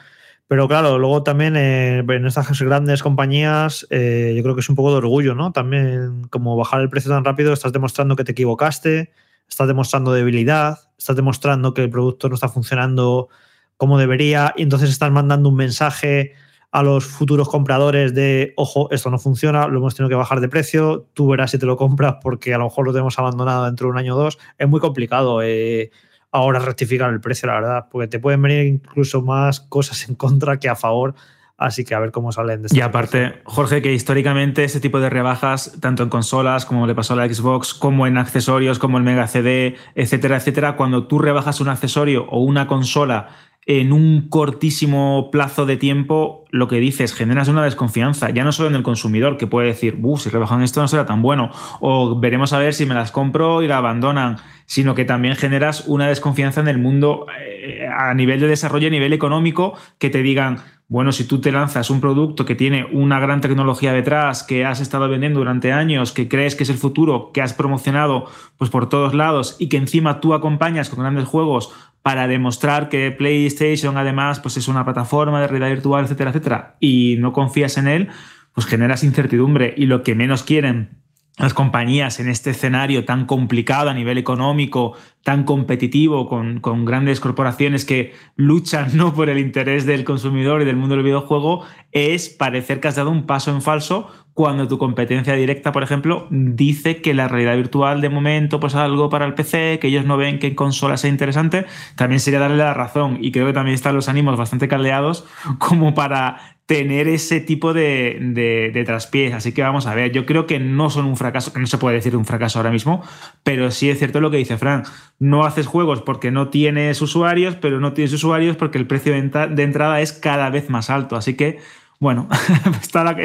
Pero 0.49 0.69
claro, 0.69 0.99
luego 0.99 1.23
también 1.23 1.57
eh, 1.57 2.01
en 2.07 2.27
estas 2.27 2.61
grandes 2.61 3.03
compañías 3.03 3.87
eh, 3.89 4.35
yo 4.37 4.43
creo 4.43 4.55
que 4.55 4.61
es 4.61 4.69
un 4.69 4.77
poco 4.77 4.91
de 4.91 4.99
orgullo, 4.99 5.35
¿no? 5.35 5.53
También 5.53 6.25
como 6.29 6.59
bajar 6.59 6.83
el 6.83 6.91
precio 6.91 7.11
tan 7.11 7.25
rápido, 7.25 7.55
estás 7.55 7.73
demostrando 7.73 8.17
que 8.17 8.25
te 8.25 8.33
equivocaste, 8.33 9.13
estás 9.49 9.67
demostrando 9.67 10.13
debilidad, 10.13 10.81
estás 10.99 11.17
demostrando 11.17 11.73
que 11.73 11.85
el 11.85 11.89
producto 11.89 12.29
no 12.29 12.35
está 12.35 12.51
funcionando 12.51 13.31
como 13.79 13.99
debería 13.99 14.53
y 14.57 14.63
entonces 14.63 14.91
estás 14.91 15.11
mandando 15.11 15.49
un 15.49 15.55
mensaje 15.57 16.35
a 16.71 16.83
los 16.83 17.07
futuros 17.07 17.49
compradores 17.49 18.15
de, 18.15 18.53
ojo, 18.57 18.91
esto 18.91 19.11
no 19.11 19.19
funciona, 19.19 19.67
lo 19.69 19.79
hemos 19.79 19.95
tenido 19.95 20.11
que 20.11 20.15
bajar 20.15 20.41
de 20.41 20.51
precio, 20.51 21.07
tú 21.15 21.29
verás 21.29 21.53
si 21.53 21.59
te 21.59 21.65
lo 21.65 21.79
compras 21.79 22.17
porque 22.23 22.53
a 22.53 22.59
lo 22.59 22.65
mejor 22.65 22.85
lo 22.85 22.93
tenemos 22.93 23.19
abandonado 23.19 23.65
dentro 23.65 23.87
de 23.87 23.93
un 23.93 23.99
año 23.99 24.15
o 24.15 24.19
dos. 24.19 24.39
Es 24.59 24.69
muy 24.69 24.79
complicado. 24.79 25.41
Eh, 25.43 25.91
ahora 26.31 26.59
rectificar 26.59 27.11
el 27.11 27.21
precio, 27.21 27.47
la 27.47 27.55
verdad, 27.55 27.87
porque 27.91 28.09
te 28.09 28.19
pueden 28.19 28.43
venir 28.43 28.67
incluso 28.67 29.23
más 29.23 29.61
cosas 29.61 30.09
en 30.09 30.15
contra 30.15 30.59
que 30.59 30.69
a 30.69 30.77
favor. 30.77 31.15
Así 31.57 31.85
que 31.85 31.93
a 31.93 31.99
ver 31.99 32.13
cómo 32.13 32.31
salen 32.31 32.63
de 32.63 32.69
Y 32.71 32.81
aparte, 32.83 33.41
Jorge, 33.45 33.83
que 33.83 33.93
históricamente 33.93 34.63
este 34.63 34.79
tipo 34.79 35.01
de 35.01 35.11
rebajas, 35.11 35.77
tanto 35.81 36.05
en 36.05 36.09
consolas 36.09 36.65
como 36.65 36.87
le 36.87 36.95
pasó 36.95 37.15
a 37.15 37.17
la 37.17 37.35
Xbox, 37.35 37.75
como 37.75 38.07
en 38.07 38.17
accesorios 38.17 38.79
como 38.79 38.97
el 38.97 39.03
Mega 39.03 39.27
CD, 39.27 39.75
etcétera, 39.97 40.37
etcétera, 40.37 40.77
cuando 40.77 41.09
tú 41.09 41.19
rebajas 41.19 41.61
un 41.61 41.69
accesorio 41.69 42.27
o 42.29 42.39
una 42.39 42.69
consola 42.69 43.31
en 43.69 43.93
un 43.93 44.31
cortísimo 44.31 45.29
plazo 45.31 45.67
de 45.67 45.77
tiempo, 45.77 46.47
lo 46.51 46.69
que 46.69 46.81
dices, 46.81 47.13
generas 47.13 47.49
una 47.49 47.63
desconfianza, 47.63 48.31
ya 48.31 48.43
no 48.43 48.51
solo 48.51 48.71
en 48.71 48.75
el 48.75 48.83
consumidor, 48.83 49.37
que 49.37 49.47
puede 49.47 49.69
decir, 49.69 49.99
si 50.17 50.31
rebajan 50.31 50.63
esto 50.63 50.81
no 50.81 50.89
será 50.89 51.05
tan 51.05 51.21
bueno, 51.21 51.51
o 51.81 52.19
veremos 52.19 52.55
a 52.55 52.59
ver 52.59 52.73
si 52.73 52.87
me 52.87 52.95
las 52.95 53.13
compro 53.13 53.63
y 53.63 53.69
la 53.69 53.77
abandonan, 53.77 54.39
sino 54.65 54.95
que 54.95 55.05
también 55.05 55.37
generas 55.37 55.85
una 55.87 56.09
desconfianza 56.09 56.63
en 56.63 56.69
el 56.69 56.79
mundo 56.79 57.27
eh, 57.39 57.87
a 57.95 58.15
nivel 58.15 58.41
de 58.41 58.49
desarrollo, 58.49 58.89
a 58.89 58.91
nivel 58.91 59.13
económico, 59.13 59.75
que 59.99 60.09
te 60.09 60.23
digan, 60.23 60.63
bueno, 60.91 61.13
si 61.13 61.25
tú 61.25 61.39
te 61.39 61.53
lanzas 61.53 61.91
un 61.91 62.01
producto 62.01 62.47
que 62.47 62.55
tiene 62.55 62.87
una 62.91 63.21
gran 63.21 63.43
tecnología 63.43 63.93
detrás, 63.93 64.43
que 64.43 64.65
has 64.65 64.81
estado 64.81 65.07
vendiendo 65.07 65.41
durante 65.41 65.71
años, 65.71 66.13
que 66.13 66.29
crees 66.29 66.55
que 66.55 66.63
es 66.63 66.71
el 66.71 66.79
futuro, 66.79 67.31
que 67.35 67.43
has 67.43 67.53
promocionado 67.53 68.25
pues 68.57 68.71
por 68.71 68.89
todos 68.89 69.13
lados 69.13 69.57
y 69.59 69.69
que 69.69 69.77
encima 69.77 70.21
tú 70.21 70.33
acompañas 70.33 70.89
con 70.89 71.01
grandes 71.01 71.29
juegos 71.29 71.75
para 72.03 72.29
demostrar 72.29 72.89
que 72.89 73.11
PlayStation 73.11 73.97
además 73.97 74.41
pues 74.41 74.57
es 74.57 74.69
una 74.69 74.85
plataforma 74.85 75.41
de 75.41 75.49
realidad 75.49 75.71
virtual, 75.71 76.05
etcétera, 76.05 76.31
etcétera, 76.31 76.77
y 76.81 77.17
no 77.19 77.33
confías 77.33 77.77
en 77.77 77.89
él, 77.89 78.09
pues 78.53 78.67
generas 78.67 79.05
incertidumbre 79.05 79.75
y 79.77 79.87
lo 79.87 80.03
que 80.03 80.15
menos 80.15 80.43
quieren 80.43 80.99
las 81.39 81.55
compañías 81.55 82.19
en 82.19 82.29
este 82.29 82.51
escenario 82.51 83.05
tan 83.05 83.25
complicado 83.25 83.91
a 83.91 83.95
nivel 83.95 84.19
económico, 84.19 84.95
tan 85.23 85.45
competitivo, 85.45 86.29
con, 86.29 86.61
con, 86.61 86.85
grandes 86.85 87.21
corporaciones 87.21 87.85
que 87.85 88.13
luchan 88.35 88.91
¿no? 88.97 89.15
por 89.15 89.31
el 89.31 89.39
interés 89.39 89.87
del 89.87 90.05
consumidor 90.05 90.63
y 90.63 90.65
del 90.65 90.77
mundo 90.77 90.97
del 90.97 91.05
videojuego, 91.05 91.65
es 91.93 92.29
parecer 92.29 92.81
que 92.81 92.89
has 92.89 92.97
dado 92.97 93.11
un 93.11 93.27
paso 93.27 93.53
en 93.53 93.63
falso 93.63 94.11
cuando 94.39 94.69
tu 94.69 94.79
competencia 94.79 95.35
directa, 95.35 95.73
por 95.73 95.83
ejemplo, 95.83 96.29
dice 96.31 97.03
que 97.03 97.13
la 97.13 97.27
realidad 97.27 97.57
virtual 97.57 98.01
de 98.01 98.09
momento 98.09 98.61
pues 98.61 98.77
algo 98.77 99.11
para 99.11 99.27
el 99.27 99.35
PC, 99.35 99.81
que 99.81 99.89
ellos 99.89 100.05
no 100.05 100.17
ven 100.17 100.39
que 100.39 100.47
en 100.47 100.55
consola 100.55 100.97
sea 100.97 101.11
interesante, 101.11 101.67
también 101.97 102.21
sería 102.21 102.39
darle 102.39 102.59
la 102.59 102.73
razón 102.73 103.19
y 103.21 103.33
creo 103.33 103.49
que 103.49 103.53
también 103.53 103.75
están 103.75 103.97
los 103.97 104.09
ánimos 104.09 104.37
bastante 104.37 104.69
caldeados 104.69 105.27
como 105.59 105.93
para 105.93 106.55
tener 106.67 107.09
ese 107.09 107.41
tipo 107.41 107.75
de, 107.75 108.71
de, 108.73 108.85
traspiés. 108.85 109.35
Así 109.35 109.51
que 109.51 109.63
vamos 109.63 109.89
a 109.89 109.95
ver, 109.97 110.13
yo 110.13 110.25
creo 110.25 110.47
que 110.47 110.61
no 110.61 110.89
son 110.89 111.07
un 111.07 111.17
fracaso, 111.17 111.53
que 111.53 111.59
no 111.59 111.67
se 111.67 111.79
puede 111.79 111.97
decir 111.97 112.17
un 112.17 112.25
fracaso 112.25 112.61
ahora 112.61 112.71
mismo, 112.71 113.03
pero 113.43 113.73
sí 113.73 113.91
es 113.91 113.99
cierto 113.99 114.21
lo 114.21 114.31
que 114.31 114.37
dice 114.37 114.57
Frank. 114.57 114.87
No 115.19 115.47
haces 115.47 115.67
juegos 115.67 116.03
porque 116.03 116.31
no 116.31 116.49
tienes 116.49 117.03
usuarios, 117.03 117.57
pero 117.57 117.81
no 117.81 117.93
tienes 117.93 118.13
usuarios 118.13 118.57
porque 118.57 118.79
el 118.79 118.87
precio 118.87 119.15
de 119.15 119.63
entrada 119.65 120.01
es 120.01 120.13
cada 120.13 120.49
vez 120.51 120.71
más 120.71 120.91
alto. 120.91 121.17
Así 121.17 121.35
que 121.35 121.59
bueno, 121.99 122.29
está, 122.81 123.05
la, 123.05 123.17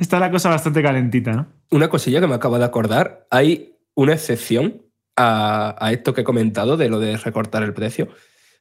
está 0.00 0.18
la 0.18 0.30
cosa 0.30 0.50
bastante 0.50 0.82
calentita, 0.82 1.32
¿no? 1.32 1.46
Una 1.70 1.88
cosilla 1.88 2.20
que 2.20 2.26
me 2.26 2.34
acabo 2.34 2.58
de 2.58 2.64
acordar, 2.64 3.26
hay 3.30 3.76
una 3.94 4.14
excepción 4.14 4.82
a, 5.16 5.90
esto 5.92 6.12
que 6.14 6.22
he 6.22 6.24
comentado 6.24 6.76
de 6.76 6.88
lo 6.88 6.98
de 6.98 7.16
recortar 7.16 7.62
el 7.62 7.74
precio. 7.74 8.08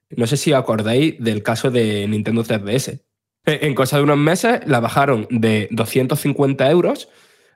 No 0.10 0.28
sé 0.28 0.38
si 0.38 0.54
acordáis 0.54 1.16
del 1.20 1.42
caso 1.44 1.72
de 1.72 2.08
Nintendo 2.08 2.44
3DS. 2.44 3.02
Eh, 3.46 3.60
en 3.64 3.74
cosa 3.74 3.98
de 3.98 4.04
unos 4.04 4.18
meses 4.18 4.62
la 4.68 4.80
bajaron 4.80 5.26
de 5.30 5.68
250 5.72 6.70
euros 6.70 7.10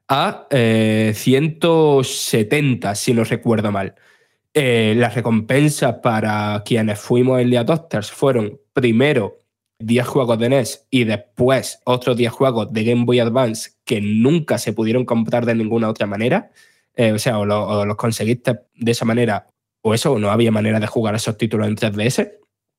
a 0.08 0.48
170, 0.50 2.92
eh, 2.92 2.96
si 2.96 3.14
no 3.14 3.24
recuerdo 3.24 3.72
mal. 3.72 3.94
Eh, 4.54 4.94
las 4.96 5.16
recompensas 5.16 5.96
para 6.02 6.64
quienes 6.66 7.00
fuimos 7.00 7.42
el 7.42 7.56
adopters 7.58 8.10
fueron 8.10 8.62
primero 8.72 9.45
10 9.80 10.08
juegos 10.08 10.40
de 10.40 10.50
NES 10.50 10.88
y 10.90 11.04
después 11.04 11.80
otros 11.86 12.18
10 12.18 12.32
juegos 12.32 12.72
de 12.72 12.84
Game 12.84 13.06
Boy 13.06 13.20
Advance 13.20 13.72
que 13.84 14.02
nunca 14.02 14.58
se 14.58 14.74
pudieron 14.74 15.06
comprar 15.06 15.46
de 15.46 15.56
ninguna 15.56 15.90
otra 15.90 16.08
manera, 16.08 16.52
eh, 16.96 17.12
o 17.12 17.20
sea, 17.20 17.40
o, 17.40 17.46
los 17.46 17.96
conseguiste 17.98 18.60
de 18.74 18.92
esa 18.92 19.06
manera, 19.06 19.48
o 19.82 19.94
eso, 19.94 20.18
no 20.18 20.32
había 20.32 20.52
manera 20.52 20.80
de 20.80 20.88
jugar 20.88 21.16
esos 21.16 21.38
títulos 21.38 21.68
en 21.68 21.76
3DS. 21.76 22.32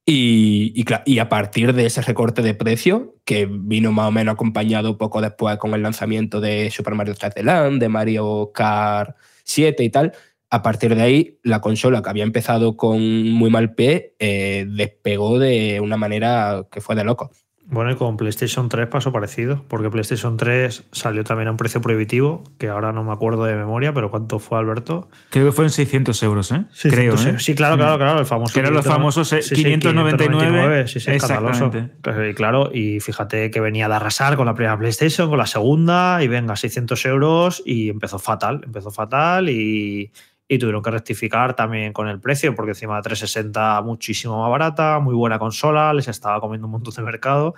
Y, 0.09 0.73
y, 0.77 0.85
y, 1.05 1.19
a 1.19 1.29
partir 1.29 1.73
de 1.73 1.87
ese 1.87 2.01
recorte 2.01 2.41
de 2.41 2.55
precio, 2.55 3.17
que 3.25 3.47
vino 3.51 3.91
más 3.91 4.07
o 4.07 4.13
menos 4.13 4.35
acompañado 4.35 4.97
poco 4.99 5.21
después 5.21 5.57
con 5.57 5.75
el 5.75 5.83
lanzamiento 5.83 6.41
de 6.41 6.71
Super 6.71 6.95
Mario 6.95 7.15
3D 7.17 7.43
Land, 7.43 7.81
de 7.81 7.89
Mario 7.89 8.53
Kart 8.55 9.17
7 9.43 9.83
y 9.83 9.91
tal, 9.91 10.13
a 10.57 10.63
partir 10.63 10.95
de 10.95 11.03
ahí, 11.03 11.39
la 11.43 11.61
consola 11.61 12.03
que 12.03 12.11
había 12.11 12.25
empezado 12.25 12.77
con 12.77 13.31
muy 13.31 13.51
mal 13.51 13.75
pie 13.75 14.15
eh, 14.19 14.67
despegó 14.69 15.39
de 15.39 15.81
una 15.81 15.97
manera 15.97 16.67
que 16.71 16.81
fue 16.81 16.97
de 16.97 17.05
loco. 17.05 17.31
Bueno, 17.69 17.91
y 17.91 17.97
con 17.97 18.17
PlayStation 18.17 18.69
3 18.69 18.87
pasó 18.87 19.11
parecido, 19.11 19.65
porque 19.67 19.91
PlayStation 19.91 20.37
3 20.37 20.85
salió 20.93 21.25
también 21.25 21.49
a 21.49 21.51
un 21.51 21.57
precio 21.57 21.81
prohibitivo, 21.81 22.45
que 22.59 22.69
ahora 22.69 22.93
no 22.93 23.03
me 23.03 23.13
acuerdo 23.13 23.45
de 23.45 23.57
memoria, 23.57 23.93
pero 23.93 24.09
¿cuánto 24.09 24.39
fue, 24.39 24.57
Alberto? 24.59 25.09
Creo 25.31 25.47
que 25.47 25.53
fueron 25.53 25.71
600 25.71 26.23
euros, 26.23 26.53
¿eh? 26.53 26.65
Creo, 26.83 27.15
¿eh? 27.15 27.41
Sí, 27.41 27.57
claro, 27.57 27.77
claro, 27.77 27.99
claro, 27.99 28.21
el 28.21 28.27
famoso. 28.27 28.55
Que 28.55 28.61
eran 28.61 28.73
los 28.73 28.87
famosos 28.87 29.31
599. 29.31 30.87
Sí, 30.87 31.01
sí, 31.01 31.11
Exactamente. 31.11 31.91
Y 32.31 32.35
claro, 32.35 32.71
y 32.73 33.01
fíjate 33.01 33.51
que 33.51 33.61
venía 33.61 33.89
de 33.89 33.95
arrasar 33.97 34.37
con 34.37 34.47
la 34.47 34.55
primera 34.55 34.79
PlayStation, 34.79 35.29
con 35.29 35.39
la 35.39 35.47
segunda, 35.47 36.23
y 36.23 36.29
venga, 36.29 36.55
600 36.55 37.05
euros, 37.07 37.63
y 37.67 37.89
empezó 37.89 38.21
fatal, 38.21 38.61
empezó 38.65 38.93
fatal, 38.93 39.49
y 39.49 40.13
y 40.49 40.59
tuvieron 40.59 40.83
que 40.83 40.91
rectificar 40.91 41.55
también 41.55 41.93
con 41.93 42.09
el 42.09 42.21
precio, 42.21 42.55
porque 42.55 42.73
encima 42.73 42.97
de 42.97 43.03
360 43.03 43.83
muchísimo 43.83 44.41
más 44.41 44.51
barata, 44.51 44.99
muy 45.01 45.15
buena 45.15 45.39
consola, 45.39 45.93
les 45.93 46.09
estaba 46.09 46.41
comiendo 46.41 46.67
un 46.67 46.73
montón 46.73 46.95
de 46.95 47.03
mercado 47.03 47.55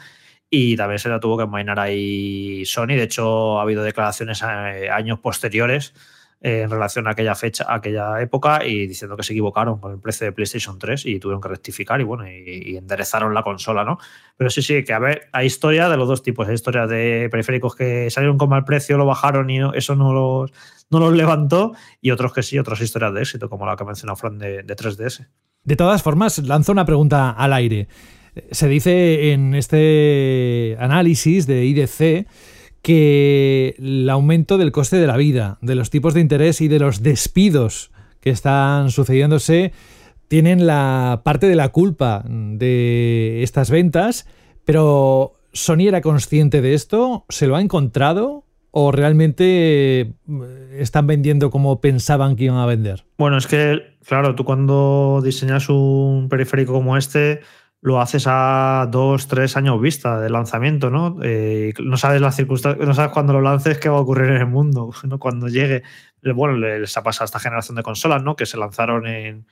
y 0.50 0.76
también 0.76 0.98
se 0.98 1.08
la 1.08 1.20
tuvo 1.20 1.38
que 1.38 1.46
mainar 1.46 1.78
ahí 1.78 2.64
Sony. 2.64 2.88
De 2.88 3.02
hecho, 3.02 3.58
ha 3.58 3.62
habido 3.62 3.82
declaraciones 3.82 4.42
eh, 4.42 4.88
años 4.90 5.18
posteriores 5.20 5.94
en 6.40 6.70
relación 6.70 7.08
a 7.08 7.10
aquella 7.10 7.34
fecha, 7.34 7.64
a 7.64 7.76
aquella 7.76 8.20
época 8.20 8.64
y 8.64 8.86
diciendo 8.86 9.16
que 9.16 9.24
se 9.24 9.32
equivocaron 9.32 9.80
con 9.80 9.92
el 9.92 10.00
precio 10.00 10.26
de 10.26 10.32
PlayStation 10.32 10.78
3 10.78 11.06
y 11.06 11.18
tuvieron 11.18 11.40
que 11.40 11.48
rectificar 11.48 12.00
y 12.00 12.04
bueno, 12.04 12.28
y, 12.28 12.76
enderezaron 12.76 13.34
la 13.34 13.42
consola, 13.42 13.84
¿no? 13.84 13.98
Pero 14.36 14.48
sí, 14.48 14.62
sí, 14.62 14.84
que 14.84 14.92
a 14.92 15.00
ver, 15.00 15.28
hay 15.32 15.46
historia 15.46 15.88
de 15.88 15.96
los 15.96 16.06
dos 16.06 16.22
tipos, 16.22 16.46
hay 16.46 16.54
historia 16.54 16.86
de 16.86 17.28
periféricos 17.30 17.74
que 17.74 18.08
salieron 18.10 18.38
con 18.38 18.48
mal 18.48 18.64
precio, 18.64 18.96
lo 18.96 19.06
bajaron 19.06 19.50
y 19.50 19.58
eso 19.74 19.96
no 19.96 20.12
los 20.12 20.52
no 20.90 21.00
los 21.00 21.12
levantó, 21.12 21.74
y 22.00 22.12
otros 22.12 22.32
que 22.32 22.42
sí, 22.42 22.58
otras 22.58 22.80
historias 22.80 23.12
de 23.12 23.20
éxito, 23.20 23.50
como 23.50 23.66
la 23.66 23.76
que 23.76 23.84
mencionó 23.84 24.16
Fran 24.16 24.38
de, 24.38 24.62
de 24.62 24.74
3DS. 24.76 25.26
De 25.62 25.76
todas 25.76 26.02
formas, 26.02 26.38
lanzo 26.38 26.72
una 26.72 26.86
pregunta 26.86 27.30
al 27.30 27.52
aire. 27.52 27.88
Se 28.52 28.68
dice 28.68 29.32
en 29.32 29.54
este 29.54 30.76
análisis 30.80 31.46
de 31.46 31.66
IDC 31.66 32.26
que 32.82 33.74
el 33.78 34.08
aumento 34.08 34.58
del 34.58 34.72
coste 34.72 34.96
de 34.96 35.06
la 35.06 35.16
vida, 35.16 35.58
de 35.60 35.74
los 35.74 35.90
tipos 35.90 36.14
de 36.14 36.20
interés 36.20 36.60
y 36.60 36.68
de 36.68 36.78
los 36.78 37.02
despidos 37.02 37.90
que 38.20 38.30
están 38.30 38.90
sucediéndose 38.90 39.72
tienen 40.28 40.66
la 40.66 41.22
parte 41.24 41.48
de 41.48 41.56
la 41.56 41.70
culpa 41.70 42.22
de 42.26 43.42
estas 43.42 43.70
ventas, 43.70 44.26
pero 44.64 45.34
Sony 45.52 45.88
era 45.88 46.02
consciente 46.02 46.60
de 46.60 46.74
esto, 46.74 47.24
se 47.28 47.46
lo 47.46 47.56
ha 47.56 47.60
encontrado 47.60 48.44
o 48.70 48.92
realmente 48.92 50.00
eh, 50.00 50.12
están 50.78 51.06
vendiendo 51.06 51.50
como 51.50 51.80
pensaban 51.80 52.36
que 52.36 52.44
iban 52.44 52.58
a 52.58 52.66
vender? 52.66 53.04
Bueno, 53.16 53.38
es 53.38 53.46
que, 53.46 53.96
claro, 54.06 54.34
tú 54.34 54.44
cuando 54.44 55.20
diseñas 55.24 55.68
un 55.68 56.28
periférico 56.28 56.74
como 56.74 56.96
este, 56.96 57.40
lo 57.80 58.00
haces 58.00 58.24
a 58.26 58.88
dos, 58.90 59.28
tres 59.28 59.56
años 59.56 59.80
vista 59.80 60.20
de 60.20 60.30
lanzamiento, 60.30 60.90
¿no? 60.90 61.18
Eh, 61.22 61.72
no 61.80 61.96
sabes 61.96 62.20
las 62.20 62.36
circunstancias, 62.36 62.86
no 62.86 62.94
sabes 62.94 63.12
cuándo 63.12 63.32
lo 63.32 63.40
lances 63.40 63.78
qué 63.78 63.88
va 63.88 63.98
a 63.98 64.00
ocurrir 64.00 64.30
en 64.30 64.38
el 64.38 64.46
mundo, 64.46 64.90
¿no? 65.04 65.18
Cuando 65.18 65.48
llegue. 65.48 65.82
Bueno, 66.34 66.56
les 66.56 66.96
ha 66.96 67.02
pasado 67.02 67.24
a 67.24 67.26
esta 67.26 67.38
generación 67.38 67.76
de 67.76 67.82
consolas, 67.82 68.22
¿no? 68.22 68.34
Que 68.34 68.46
se 68.46 68.56
lanzaron 68.56 69.06
en, 69.06 69.46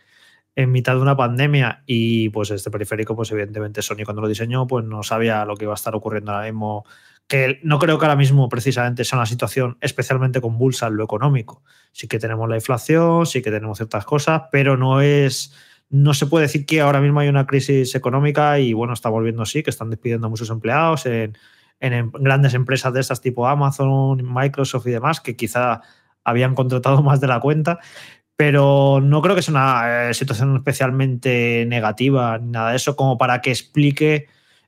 en 0.57 0.73
mitad 0.73 0.95
de 0.95 1.03
una 1.03 1.17
pandemia 1.17 1.85
y 1.87 2.31
pues 2.31 2.51
este 2.51 2.71
periférico, 2.71 3.15
pues 3.15 3.31
evidentemente 3.31 3.83
Sony 3.83 4.05
cuando 4.05 4.23
lo 4.23 4.29
diseñó, 4.29 4.67
pues 4.67 4.85
no 4.85 5.03
sabía 5.03 5.45
lo 5.45 5.55
que 5.55 5.65
iba 5.65 5.75
a 5.75 5.77
estar 5.77 5.95
ocurriendo 5.95 6.33
ahora 6.33 6.47
mismo 6.47 6.85
que 7.29 7.59
no 7.63 7.79
creo 7.79 7.99
que 7.99 8.05
ahora 8.05 8.17
mismo 8.17 8.49
precisamente 8.49 9.05
sea 9.05 9.19
una 9.19 9.27
situación 9.27 9.79
especialmente 9.81 10.41
convulsa 10.41 10.87
en 10.87 10.97
lo 10.97 11.05
económico. 11.05 11.63
Sí 11.93 12.09
que 12.09 12.19
tenemos 12.19 12.49
la 12.49 12.57
inflación, 12.57 13.27
sí 13.27 13.43
que 13.43 13.51
tenemos 13.51 13.79
ciertas 13.79 14.05
cosas, 14.05 14.43
pero 14.53 14.77
no 14.77 15.01
es 15.01 15.53
no 15.89 16.15
se 16.15 16.27
puede 16.27 16.47
decir 16.47 16.67
que 16.67 16.81
ahora 16.81 17.01
mismo 17.01 17.21
hay 17.21 17.29
una 17.29 17.47
crisis 17.47 17.95
económica 17.95 18.59
y 18.59 18.73
bueno, 18.73 18.93
está 18.93 19.09
volviendo 19.09 19.43
así, 19.43 19.63
que 19.63 19.71
están 19.71 19.91
despidiendo 19.91 20.27
a 20.27 20.31
muchos 20.31 20.51
empleados 20.51 21.07
en, 21.07 21.37
en 21.81 22.11
grandes 22.13 22.55
empresas 22.55 22.93
de 22.93 23.01
estas 23.01 23.21
tipo 23.21 23.47
Amazon, 23.47 24.21
Microsoft 24.23 24.87
y 24.87 24.91
demás, 24.91 25.21
que 25.21 25.37
quizá 25.37 25.83
habían 26.25 26.55
contratado 26.55 27.03
más 27.03 27.21
de 27.21 27.29
la 27.29 27.41
cuenta. 27.41 27.79
Pero 28.37 29.01
no 29.03 29.23
creo 29.23 29.35
que 29.35 29.41
sea 29.41 29.53
una 29.53 30.11
eh, 30.11 30.15
situación 30.15 30.55
especialmente 30.57 31.65
negativa 31.67 32.37
ni 32.39 32.51
nada 32.51 32.71
de 32.71 32.77
eso, 32.77 32.95
como 32.95 33.17
para 33.17 33.41
que 33.41 33.51
explique 33.51 34.27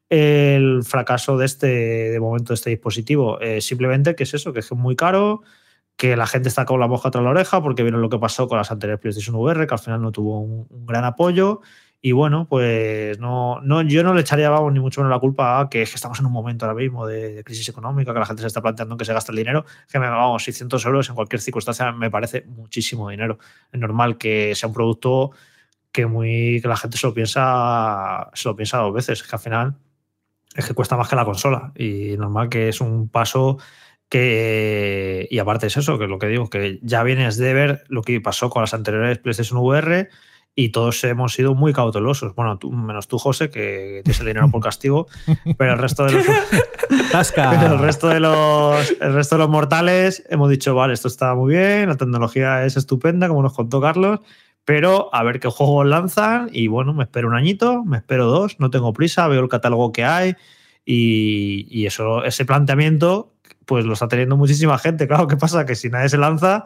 el 0.08 0.82
fracaso 0.84 1.36
de 1.36 1.44
este, 1.44 1.66
de 1.66 2.20
momento, 2.20 2.52
de 2.52 2.54
este 2.54 2.70
dispositivo. 2.70 3.38
Eh, 3.40 3.60
simplemente 3.60 4.14
que 4.14 4.22
es 4.22 4.32
eso, 4.32 4.54
que 4.54 4.60
es 4.60 4.72
muy 4.72 4.96
caro, 4.96 5.42
que 5.98 6.16
la 6.16 6.28
gente 6.28 6.48
está 6.48 6.64
con 6.64 6.78
la 6.78 6.86
boca 6.86 7.10
tras 7.10 7.24
la 7.24 7.30
oreja 7.30 7.60
porque 7.60 7.82
vieron 7.82 8.00
lo 8.00 8.08
que 8.08 8.20
pasó 8.20 8.46
con 8.46 8.56
las 8.56 8.70
anteriores 8.70 9.00
PlayStation 9.00 9.34
VR, 9.34 9.66
que 9.66 9.74
al 9.74 9.80
final 9.80 10.00
no 10.00 10.12
tuvo 10.12 10.40
un, 10.40 10.86
gran 10.86 11.04
apoyo. 11.04 11.60
Y 12.00 12.12
bueno, 12.12 12.46
pues 12.48 13.18
no, 13.18 13.60
no, 13.62 13.82
yo 13.82 14.04
no 14.04 14.14
le 14.14 14.20
echaría 14.20 14.48
vamos, 14.48 14.72
ni 14.72 14.78
mucho 14.78 15.00
menos 15.00 15.10
la 15.10 15.18
culpa 15.18 15.60
a 15.60 15.68
que, 15.68 15.82
es 15.82 15.90
que 15.90 15.96
estamos 15.96 16.20
en 16.20 16.26
un 16.26 16.32
momento 16.32 16.64
ahora 16.64 16.78
mismo 16.78 17.04
de, 17.04 17.42
crisis 17.44 17.68
económica, 17.68 18.12
que 18.12 18.20
la 18.20 18.26
gente 18.26 18.42
se 18.42 18.46
está 18.46 18.62
planteando 18.62 18.96
que 18.96 19.04
se 19.04 19.12
gasta 19.12 19.32
el 19.32 19.38
dinero, 19.38 19.64
que 19.90 19.98
me 19.98 20.08
vamos, 20.08 20.44
600 20.44 20.86
euros 20.86 21.08
en 21.08 21.16
cualquier 21.16 21.40
circunstancia 21.40 21.90
me 21.90 22.12
parece 22.12 22.44
muchísimo 22.46 23.10
dinero. 23.10 23.38
Es 23.72 23.80
normal 23.80 24.18
que 24.18 24.54
sea 24.54 24.68
un 24.68 24.74
producto 24.74 25.32
que, 25.90 26.06
muy, 26.06 26.60
que 26.62 26.68
la 26.68 26.76
gente 26.76 26.96
se 26.96 27.08
lo 27.08 27.12
piensa, 27.12 28.30
se 28.34 28.48
lo 28.48 28.54
piensa 28.54 28.78
dos 28.78 28.94
veces, 28.94 29.24
que 29.24 29.34
al 29.34 29.40
final 29.40 29.74
es 30.54 30.64
que 30.64 30.74
cuesta 30.74 30.96
más 30.96 31.08
que 31.08 31.16
la 31.16 31.24
consola 31.24 31.72
y 31.74 32.16
normal 32.16 32.48
que 32.48 32.68
es 32.68 32.80
un 32.80 33.08
paso 33.08 33.58
que 34.08 35.28
y 35.30 35.38
aparte 35.38 35.66
es 35.66 35.76
eso, 35.76 35.98
que 35.98 36.04
es 36.04 36.10
lo 36.10 36.18
que 36.18 36.28
digo, 36.28 36.48
que 36.48 36.78
ya 36.82 37.02
vienes 37.02 37.36
de 37.36 37.54
ver 37.54 37.84
lo 37.88 38.02
que 38.02 38.20
pasó 38.20 38.50
con 38.50 38.62
las 38.62 38.74
anteriores 38.74 39.18
PlayStation 39.18 39.58
VR 39.60 40.08
y 40.54 40.70
todos 40.70 41.04
hemos 41.04 41.34
sido 41.34 41.54
muy 41.54 41.72
cautelosos. 41.72 42.34
Bueno, 42.34 42.58
tú, 42.58 42.72
menos 42.72 43.06
tú, 43.06 43.18
José, 43.18 43.48
que 43.48 44.00
tienes 44.02 44.18
el 44.20 44.26
dinero 44.26 44.50
por 44.50 44.60
castigo, 44.60 45.06
pero 45.56 45.74
el 45.74 45.78
resto 45.78 46.04
de 46.04 46.12
los 46.12 46.26
el 47.36 47.78
resto 47.78 48.08
de 48.08 48.20
los 48.20 48.96
el 49.00 49.14
resto 49.14 49.36
de 49.36 49.38
los 49.40 49.50
mortales 49.50 50.24
hemos 50.28 50.50
dicho, 50.50 50.74
vale, 50.74 50.94
esto 50.94 51.08
está 51.08 51.34
muy 51.34 51.52
bien, 51.52 51.88
la 51.88 51.96
tecnología 51.96 52.64
es 52.64 52.76
estupenda, 52.76 53.28
como 53.28 53.42
nos 53.42 53.54
contó 53.54 53.80
Carlos, 53.80 54.20
pero 54.64 55.14
a 55.14 55.22
ver 55.22 55.38
qué 55.38 55.48
juegos 55.48 55.86
lanzan 55.86 56.50
y 56.52 56.66
bueno, 56.66 56.92
me 56.92 57.04
espero 57.04 57.28
un 57.28 57.34
añito, 57.34 57.84
me 57.84 57.98
espero 57.98 58.26
dos, 58.26 58.58
no 58.58 58.70
tengo 58.70 58.92
prisa, 58.92 59.28
veo 59.28 59.40
el 59.40 59.48
catálogo 59.48 59.92
que 59.92 60.04
hay 60.04 60.34
y, 60.90 61.86
eso, 61.86 62.24
ese 62.24 62.44
planteamiento 62.46 63.34
pues 63.68 63.84
lo 63.84 63.92
está 63.92 64.08
teniendo 64.08 64.38
muchísima 64.38 64.78
gente. 64.78 65.06
Claro, 65.06 65.28
¿qué 65.28 65.36
pasa? 65.36 65.66
Que 65.66 65.74
si 65.74 65.90
nadie 65.90 66.08
se 66.08 66.16
lanza, 66.16 66.64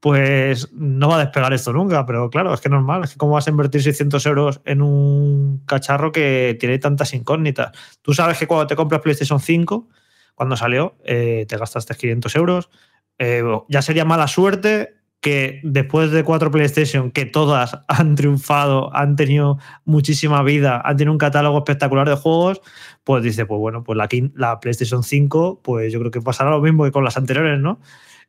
pues 0.00 0.72
no 0.72 1.08
va 1.08 1.14
a 1.14 1.18
despegar 1.20 1.52
esto 1.52 1.72
nunca, 1.72 2.04
pero 2.06 2.28
claro, 2.28 2.52
es 2.52 2.60
que 2.60 2.68
normal, 2.68 3.04
es 3.04 3.12
que 3.12 3.18
cómo 3.18 3.34
vas 3.34 3.46
a 3.46 3.50
invertir 3.50 3.84
600 3.84 4.26
euros 4.26 4.60
en 4.64 4.82
un 4.82 5.62
cacharro 5.64 6.10
que 6.10 6.56
tiene 6.58 6.80
tantas 6.80 7.14
incógnitas. 7.14 7.70
Tú 8.02 8.14
sabes 8.14 8.36
que 8.36 8.48
cuando 8.48 8.66
te 8.66 8.74
compras 8.74 9.00
PlayStation 9.00 9.38
5, 9.38 9.88
cuando 10.34 10.56
salió, 10.56 10.96
eh, 11.04 11.46
te 11.48 11.56
gastaste 11.56 11.94
500 11.94 12.34
euros, 12.34 12.70
eh, 13.18 13.44
ya 13.68 13.80
sería 13.80 14.04
mala 14.04 14.26
suerte 14.26 14.99
que 15.20 15.60
después 15.62 16.10
de 16.10 16.24
cuatro 16.24 16.50
PlayStation, 16.50 17.10
que 17.10 17.26
todas 17.26 17.78
han 17.88 18.14
triunfado, 18.14 18.94
han 18.94 19.16
tenido 19.16 19.58
muchísima 19.84 20.42
vida, 20.42 20.80
han 20.84 20.96
tenido 20.96 21.12
un 21.12 21.18
catálogo 21.18 21.58
espectacular 21.58 22.08
de 22.08 22.16
juegos, 22.16 22.60
pues 23.04 23.22
dice, 23.22 23.46
pues 23.46 23.58
bueno, 23.58 23.84
pues 23.84 23.96
la, 23.96 24.08
la 24.34 24.60
PlayStation 24.60 25.02
5, 25.02 25.60
pues 25.62 25.92
yo 25.92 25.98
creo 26.00 26.10
que 26.10 26.20
pasará 26.20 26.50
lo 26.50 26.60
mismo 26.60 26.84
que 26.84 26.92
con 26.92 27.04
las 27.04 27.16
anteriores, 27.16 27.60
¿no? 27.60 27.80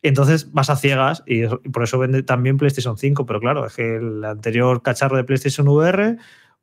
entonces 0.01 0.51
vas 0.51 0.69
a 0.69 0.75
ciegas 0.75 1.23
y, 1.25 1.45
por 1.47 1.83
eso 1.83 1.99
vende 1.99 2.23
también 2.23 2.57
PlayStation 2.57 2.97
5, 2.97 3.25
pero 3.25 3.39
claro, 3.39 3.65
es 3.65 3.75
que 3.75 3.97
el 3.97 4.23
anterior 4.23 4.81
cacharro 4.81 5.17
de 5.17 5.23
PlayStation 5.23 5.67
VR, 5.67 6.17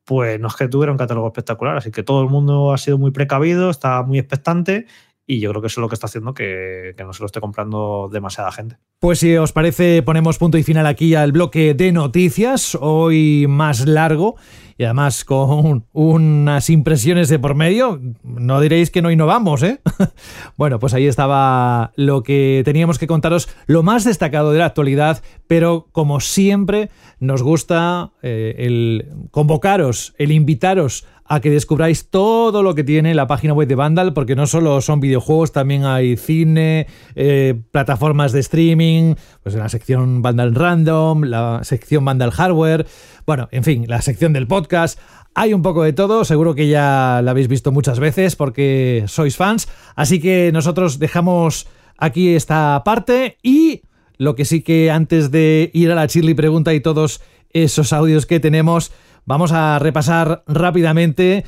pues 0.04 0.40
no 0.40 0.48
es 0.48 0.56
que 0.56 0.68
tuviera 0.68 0.92
un 0.92 0.98
catálogo 0.98 1.28
espectacular, 1.28 1.76
así 1.76 1.90
que 1.90 2.02
todo 2.02 2.22
el 2.22 2.28
mundo 2.28 2.72
ha 2.72 2.78
sido 2.78 2.98
muy 2.98 3.10
precavido, 3.10 3.70
está 3.70 4.02
muy 4.02 4.18
expectante 4.18 4.86
y 5.30 5.40
yo 5.40 5.50
creo 5.50 5.60
que 5.60 5.66
eso 5.66 5.80
es 5.80 5.82
lo 5.82 5.88
que 5.90 5.94
está 5.94 6.06
haciendo 6.06 6.32
que, 6.32 6.94
no 6.98 7.12
se 7.12 7.20
lo 7.20 7.26
esté 7.26 7.38
comprando 7.38 8.08
demasiada 8.10 8.50
gente. 8.50 8.78
Pues 8.98 9.18
si 9.18 9.36
os 9.36 9.52
parece, 9.52 10.02
ponemos 10.02 10.38
punto 10.38 10.56
y 10.56 10.62
final 10.62 10.86
aquí 10.86 11.14
al 11.14 11.32
bloque 11.32 11.74
de 11.74 11.92
noticias, 11.92 12.76
hoy 12.80 13.44
más 13.46 13.86
largo 13.86 14.36
y 14.78 14.84
además 14.84 15.26
con 15.26 15.84
unas 15.92 16.70
impresiones 16.70 17.28
de 17.28 17.38
por 17.38 17.54
medio. 17.54 18.00
No 18.22 18.60
diréis 18.60 18.90
que 18.90 19.02
no 19.02 19.10
innovamos, 19.10 19.62
¿eh? 19.64 19.80
bueno, 20.56 20.78
pues 20.78 20.94
ahí 20.94 21.06
estaba 21.06 21.92
lo 21.96 22.22
que 22.22 22.62
teníamos 22.64 22.98
que 22.98 23.06
contaros, 23.06 23.50
lo 23.66 23.82
más 23.82 24.04
destacado 24.04 24.52
de 24.52 24.60
la 24.60 24.66
actualidad, 24.66 25.22
pero 25.46 25.88
como 25.92 26.20
siempre 26.20 26.88
nos 27.20 27.42
gusta 27.42 28.12
eh, 28.22 28.54
el 28.58 29.28
convocaros, 29.30 30.14
el 30.16 30.32
invitaros 30.32 31.04
a 31.28 31.40
que 31.40 31.50
descubráis 31.50 32.08
todo 32.08 32.62
lo 32.62 32.74
que 32.74 32.84
tiene 32.84 33.14
la 33.14 33.26
página 33.26 33.52
web 33.52 33.68
de 33.68 33.74
Vandal, 33.74 34.14
porque 34.14 34.34
no 34.34 34.46
solo 34.46 34.80
son 34.80 35.00
videojuegos, 35.00 35.52
también 35.52 35.84
hay 35.84 36.16
cine, 36.16 36.86
eh, 37.14 37.54
plataformas 37.70 38.32
de 38.32 38.40
streaming, 38.40 39.14
pues 39.42 39.54
en 39.54 39.60
la 39.60 39.68
sección 39.68 40.22
Vandal 40.22 40.54
Random, 40.54 41.24
la 41.24 41.60
sección 41.64 42.04
Vandal 42.04 42.30
Hardware, 42.30 42.86
bueno, 43.26 43.48
en 43.52 43.62
fin, 43.62 43.84
la 43.88 44.00
sección 44.00 44.32
del 44.32 44.46
podcast. 44.46 44.98
Hay 45.34 45.52
un 45.52 45.62
poco 45.62 45.82
de 45.82 45.92
todo, 45.92 46.24
seguro 46.24 46.54
que 46.54 46.68
ya 46.68 47.20
la 47.22 47.32
habéis 47.32 47.48
visto 47.48 47.72
muchas 47.72 48.00
veces 48.00 48.34
porque 48.34 49.04
sois 49.06 49.36
fans, 49.36 49.68
así 49.94 50.20
que 50.20 50.50
nosotros 50.52 50.98
dejamos 50.98 51.68
aquí 51.98 52.34
esta 52.34 52.82
parte 52.84 53.36
y 53.42 53.82
lo 54.16 54.34
que 54.34 54.44
sí 54.44 54.62
que 54.62 54.90
antes 54.90 55.30
de 55.30 55.70
ir 55.74 55.92
a 55.92 55.94
la 55.94 56.08
Chirly 56.08 56.34
pregunta 56.34 56.72
y 56.74 56.80
todos 56.80 57.20
esos 57.50 57.92
audios 57.92 58.26
que 58.26 58.40
tenemos, 58.40 58.92
Vamos 59.28 59.52
a 59.52 59.78
repasar 59.78 60.42
rápidamente 60.46 61.44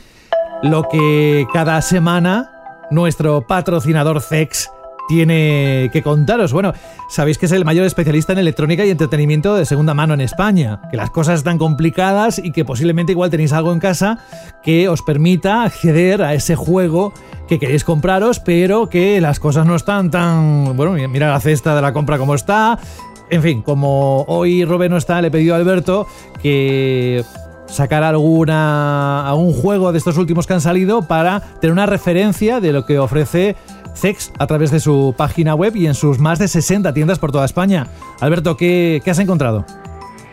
lo 0.62 0.86
que 0.90 1.46
cada 1.50 1.80
semana 1.80 2.50
nuestro 2.90 3.46
patrocinador 3.46 4.20
CEX 4.20 4.68
tiene 5.08 5.88
que 5.90 6.02
contaros. 6.02 6.52
Bueno, 6.52 6.74
sabéis 7.08 7.38
que 7.38 7.46
es 7.46 7.52
el 7.52 7.64
mayor 7.64 7.86
especialista 7.86 8.34
en 8.34 8.38
electrónica 8.38 8.84
y 8.84 8.90
entretenimiento 8.90 9.54
de 9.54 9.64
segunda 9.64 9.94
mano 9.94 10.12
en 10.12 10.20
España, 10.20 10.82
que 10.90 10.98
las 10.98 11.08
cosas 11.08 11.38
están 11.38 11.56
complicadas 11.56 12.38
y 12.38 12.52
que 12.52 12.66
posiblemente 12.66 13.12
igual 13.12 13.30
tenéis 13.30 13.54
algo 13.54 13.72
en 13.72 13.78
casa 13.78 14.18
que 14.62 14.90
os 14.90 15.00
permita 15.00 15.62
acceder 15.62 16.22
a 16.22 16.34
ese 16.34 16.56
juego 16.56 17.14
que 17.48 17.58
queréis 17.58 17.84
compraros, 17.84 18.40
pero 18.40 18.90
que 18.90 19.22
las 19.22 19.40
cosas 19.40 19.64
no 19.64 19.74
están 19.74 20.10
tan... 20.10 20.76
Bueno, 20.76 20.92
mira 21.08 21.30
la 21.30 21.40
cesta 21.40 21.74
de 21.74 21.80
la 21.80 21.94
compra 21.94 22.18
como 22.18 22.34
está. 22.34 22.78
En 23.30 23.40
fin, 23.40 23.62
como 23.62 24.24
hoy 24.24 24.66
Robert 24.66 24.90
no 24.90 24.98
está, 24.98 25.22
le 25.22 25.28
he 25.28 25.30
pedido 25.30 25.54
a 25.54 25.56
Alberto 25.56 26.06
que 26.42 27.24
sacar 27.70 28.02
alguna 28.02 29.28
algún 29.28 29.52
juego 29.52 29.92
de 29.92 29.98
estos 29.98 30.18
últimos 30.18 30.46
que 30.46 30.54
han 30.54 30.60
salido 30.60 31.06
para 31.06 31.40
tener 31.60 31.72
una 31.72 31.86
referencia 31.86 32.60
de 32.60 32.72
lo 32.72 32.84
que 32.84 32.98
ofrece 32.98 33.56
Zex 33.94 34.32
a 34.38 34.46
través 34.46 34.70
de 34.70 34.80
su 34.80 35.14
página 35.16 35.54
web 35.54 35.74
y 35.76 35.86
en 35.86 35.94
sus 35.94 36.18
más 36.18 36.38
de 36.38 36.48
60 36.48 36.92
tiendas 36.92 37.18
por 37.18 37.32
toda 37.32 37.44
España. 37.44 37.86
Alberto, 38.20 38.56
¿qué, 38.56 39.02
has 39.06 39.18
encontrado? 39.18 39.64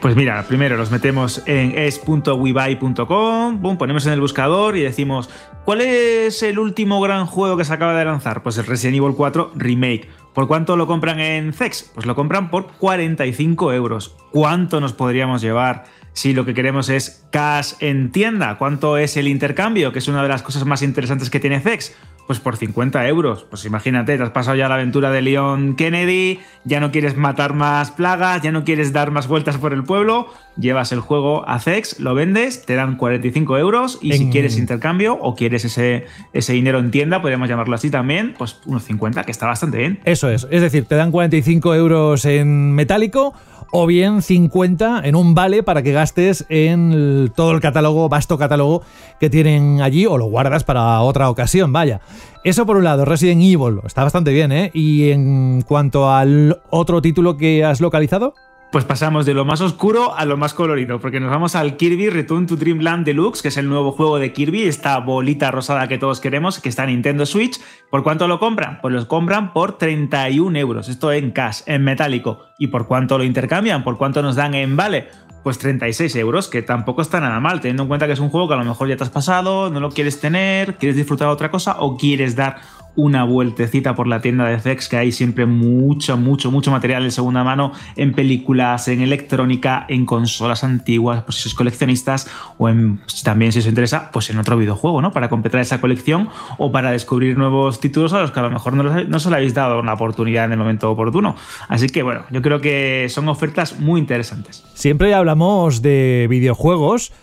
Pues 0.01 0.15
mira, 0.15 0.43
primero 0.47 0.77
los 0.77 0.91
metemos 0.91 1.41
en 1.47 1.77
es.webuy.com, 1.77 3.59
ponemos 3.77 4.05
en 4.05 4.13
el 4.13 4.21
buscador 4.21 4.77
y 4.77 4.81
decimos, 4.81 5.29
¿cuál 5.65 5.81
es 5.81 6.43
el 6.43 6.59
último 6.59 7.01
gran 7.01 7.25
juego 7.25 7.57
que 7.57 7.65
se 7.65 7.73
acaba 7.73 7.97
de 7.97 8.05
lanzar? 8.05 8.43
Pues 8.43 8.59
el 8.59 8.67
Resident 8.67 8.97
Evil 8.97 9.15
4 9.15 9.53
Remake. 9.55 10.07
¿Por 10.33 10.47
cuánto 10.47 10.77
lo 10.77 10.85
compran 10.85 11.19
en 11.19 11.51
Zex? 11.51 11.91
Pues 11.95 12.05
lo 12.05 12.13
compran 12.13 12.51
por 12.51 12.67
45 12.73 13.73
euros. 13.73 14.15
¿Cuánto 14.31 14.79
nos 14.79 14.93
podríamos 14.93 15.41
llevar 15.41 15.85
si 16.17 16.33
lo 16.33 16.45
que 16.45 16.55
queremos 16.55 16.89
es 16.89 17.23
cash 17.29 17.73
en 17.79 18.11
tienda, 18.11 18.57
¿cuánto 18.57 18.97
es 18.97 19.17
el 19.17 19.27
intercambio? 19.27 19.91
Que 19.91 19.99
es 19.99 20.07
una 20.07 20.23
de 20.23 20.29
las 20.29 20.41
cosas 20.41 20.65
más 20.65 20.81
interesantes 20.81 21.29
que 21.29 21.39
tiene 21.39 21.59
Zex. 21.59 21.95
Pues 22.25 22.39
por 22.39 22.57
50 22.57 23.07
euros. 23.07 23.45
Pues 23.47 23.63
imagínate, 23.65 24.17
te 24.17 24.23
has 24.23 24.31
pasado 24.31 24.57
ya 24.57 24.67
la 24.67 24.75
aventura 24.75 25.11
de 25.11 25.21
Leon 25.21 25.75
Kennedy, 25.75 26.39
ya 26.65 26.79
no 26.79 26.91
quieres 26.91 27.15
matar 27.15 27.53
más 27.53 27.91
plagas, 27.91 28.41
ya 28.41 28.51
no 28.51 28.65
quieres 28.65 28.91
dar 28.91 29.11
más 29.11 29.27
vueltas 29.27 29.57
por 29.57 29.73
el 29.73 29.83
pueblo, 29.83 30.27
llevas 30.57 30.91
el 30.91 30.99
juego 31.01 31.47
a 31.47 31.59
Zex, 31.59 31.99
lo 31.99 32.15
vendes, 32.15 32.65
te 32.65 32.73
dan 32.73 32.97
45 32.97 33.57
euros 33.59 33.99
y 34.01 34.11
si 34.13 34.29
quieres 34.29 34.57
intercambio 34.57 35.13
o 35.21 35.35
quieres 35.35 35.63
ese, 35.63 36.05
ese 36.33 36.51
dinero 36.51 36.79
en 36.79 36.91
tienda, 36.91 37.21
podríamos 37.21 37.47
llamarlo 37.47 37.75
así 37.75 37.89
también, 37.89 38.33
pues 38.37 38.59
unos 38.65 38.83
50, 38.83 39.23
que 39.23 39.31
está 39.31 39.45
bastante 39.45 39.77
bien. 39.77 39.99
Eso 40.03 40.29
es, 40.29 40.47
es 40.49 40.61
decir, 40.61 40.83
te 40.83 40.95
dan 40.95 41.11
45 41.11 41.75
euros 41.75 42.25
en 42.25 42.73
metálico 42.73 43.35
o 43.71 43.85
bien 43.85 44.21
50 44.21 45.01
en 45.03 45.15
un 45.15 45.35
vale 45.35 45.63
para 45.63 45.81
que 45.83 45.91
gastes 45.91 46.45
en 46.49 47.31
todo 47.35 47.51
el 47.51 47.61
catálogo, 47.61 48.09
vasto 48.09 48.37
catálogo 48.37 48.81
que 49.19 49.29
tienen 49.29 49.81
allí 49.81 50.05
o 50.05 50.17
lo 50.17 50.25
guardas 50.25 50.63
para 50.63 51.01
otra 51.01 51.29
ocasión, 51.29 51.71
vaya. 51.73 52.01
Eso 52.43 52.65
por 52.65 52.77
un 52.77 52.83
lado, 52.83 53.05
Resident 53.05 53.41
Evil, 53.41 53.79
está 53.85 54.03
bastante 54.03 54.31
bien, 54.31 54.51
¿eh? 54.51 54.71
Y 54.73 55.09
en 55.09 55.63
cuanto 55.63 56.11
al 56.11 56.61
otro 56.69 57.01
título 57.01 57.37
que 57.37 57.63
has 57.65 57.81
localizado. 57.81 58.33
Pues 58.77 58.85
pasamos 58.85 59.25
de 59.25 59.33
lo 59.33 59.43
más 59.43 59.59
oscuro 59.61 60.15
a 60.15 60.23
lo 60.25 60.37
más 60.37 60.53
colorido, 60.53 60.99
porque 60.99 61.19
nos 61.19 61.31
vamos 61.31 61.55
al 61.55 61.77
Kirby 61.77 62.11
Return 62.11 62.45
to 62.45 62.57
Dreamland 62.57 63.07
Deluxe, 63.07 63.41
que 63.41 63.47
es 63.47 63.57
el 63.57 63.67
nuevo 63.67 63.91
juego 63.91 64.19
de 64.19 64.31
Kirby, 64.31 64.65
esta 64.65 64.99
bolita 64.99 65.49
rosada 65.49 65.87
que 65.87 65.97
todos 65.97 66.21
queremos, 66.21 66.59
que 66.59 66.69
está 66.69 66.83
en 66.83 66.91
Nintendo 66.91 67.25
Switch. 67.25 67.59
¿Por 67.89 68.03
cuánto 68.03 68.27
lo 68.27 68.37
compran? 68.37 68.77
Pues 68.79 68.93
lo 68.93 69.07
compran 69.07 69.51
por 69.51 69.79
31 69.79 70.59
euros, 70.59 70.89
esto 70.89 71.11
en 71.11 71.31
cash, 71.31 71.61
en 71.65 71.85
metálico. 71.85 72.43
¿Y 72.59 72.67
por 72.67 72.85
cuánto 72.85 73.17
lo 73.17 73.23
intercambian? 73.23 73.83
¿Por 73.83 73.97
cuánto 73.97 74.21
nos 74.21 74.35
dan 74.35 74.53
en 74.53 74.77
vale? 74.77 75.07
pues 75.47 75.59
36 75.59 76.13
euros, 76.17 76.49
que 76.49 76.61
tampoco 76.61 77.01
está 77.01 77.21
nada 77.21 77.39
mal, 77.39 77.61
teniendo 77.61 77.83
en 77.83 77.87
cuenta 77.87 78.05
que 78.05 78.11
es 78.11 78.19
un 78.19 78.29
juego 78.29 78.49
que 78.49 78.55
a 78.55 78.57
lo 78.57 78.65
mejor 78.65 78.89
ya 78.89 78.97
te 78.97 79.05
has 79.05 79.09
pasado, 79.09 79.69
no 79.69 79.79
lo 79.79 79.91
quieres 79.91 80.19
tener, 80.19 80.75
quieres 80.75 80.97
disfrutar 80.97 81.29
de 81.29 81.33
otra 81.33 81.49
cosa 81.49 81.77
o 81.79 81.95
quieres 81.95 82.35
dar 82.35 82.57
una 82.97 83.23
vueltecita 83.23 83.95
por 83.95 84.07
la 84.07 84.21
tienda 84.21 84.45
de 84.47 84.59
FX, 84.59 84.89
que 84.89 84.97
hay 84.97 85.11
siempre 85.13 85.45
mucho, 85.45 86.17
mucho, 86.17 86.51
mucho 86.51 86.71
material 86.71 87.03
de 87.03 87.11
segunda 87.11 87.43
mano 87.43 87.71
en 87.95 88.11
películas, 88.11 88.87
en 88.87 89.01
electrónica, 89.01 89.85
en 89.87 90.05
consolas 90.05 90.63
antiguas, 90.63 91.23
pues 91.23 91.37
si 91.37 91.43
sois 91.43 91.53
coleccionistas, 91.53 92.29
o 92.57 92.67
en, 92.67 92.99
también 93.23 93.51
si 93.51 93.59
os 93.59 93.67
interesa, 93.67 94.09
pues 94.11 94.29
en 94.31 94.39
otro 94.39 94.57
videojuego, 94.57 95.01
¿no? 95.01 95.11
Para 95.11 95.29
completar 95.29 95.61
esa 95.61 95.79
colección 95.79 96.29
o 96.57 96.71
para 96.71 96.91
descubrir 96.91 97.37
nuevos 97.37 97.79
títulos 97.79 98.13
a 98.13 98.21
los 98.21 98.31
que 98.31 98.39
a 98.39 98.43
lo 98.43 98.49
mejor 98.49 98.73
no, 98.73 98.83
no 98.83 99.19
se 99.19 99.29
le 99.29 99.35
habéis 99.35 99.53
dado 99.53 99.79
una 99.79 99.93
oportunidad 99.93 100.45
en 100.45 100.53
el 100.53 100.57
momento 100.57 100.89
oportuno. 100.89 101.35
Así 101.69 101.87
que 101.87 102.01
bueno, 102.01 102.23
yo 102.31 102.41
creo 102.41 102.59
que 102.61 103.07
son 103.09 103.29
ofertas 103.29 103.79
muy 103.79 103.99
interesantes. 103.99 104.65
Siempre 104.73 105.13
hablamos 105.13 105.83
de 105.83 106.25
videojuegos 106.29 107.13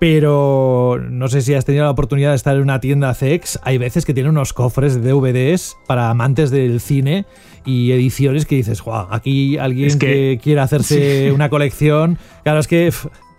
pero 0.00 0.98
no 1.10 1.28
sé 1.28 1.42
si 1.42 1.52
has 1.52 1.66
tenido 1.66 1.84
la 1.84 1.90
oportunidad 1.90 2.30
de 2.30 2.36
estar 2.36 2.56
en 2.56 2.62
una 2.62 2.80
tienda 2.80 3.12
CX. 3.12 3.60
Hay 3.62 3.76
veces 3.76 4.06
que 4.06 4.14
tiene 4.14 4.30
unos 4.30 4.54
cofres 4.54 4.94
de 4.94 5.10
DVDs 5.10 5.76
para 5.86 6.08
amantes 6.08 6.50
del 6.50 6.80
cine 6.80 7.26
y 7.66 7.92
ediciones 7.92 8.46
que 8.46 8.56
dices, 8.56 8.82
wow, 8.82 9.08
aquí 9.10 9.58
alguien 9.58 9.98
que, 9.98 10.40
quiere 10.42 10.62
hacerse 10.62 11.30
una 11.32 11.50
colección. 11.50 12.16
Claro, 12.44 12.60
es 12.60 12.66
que 12.66 12.90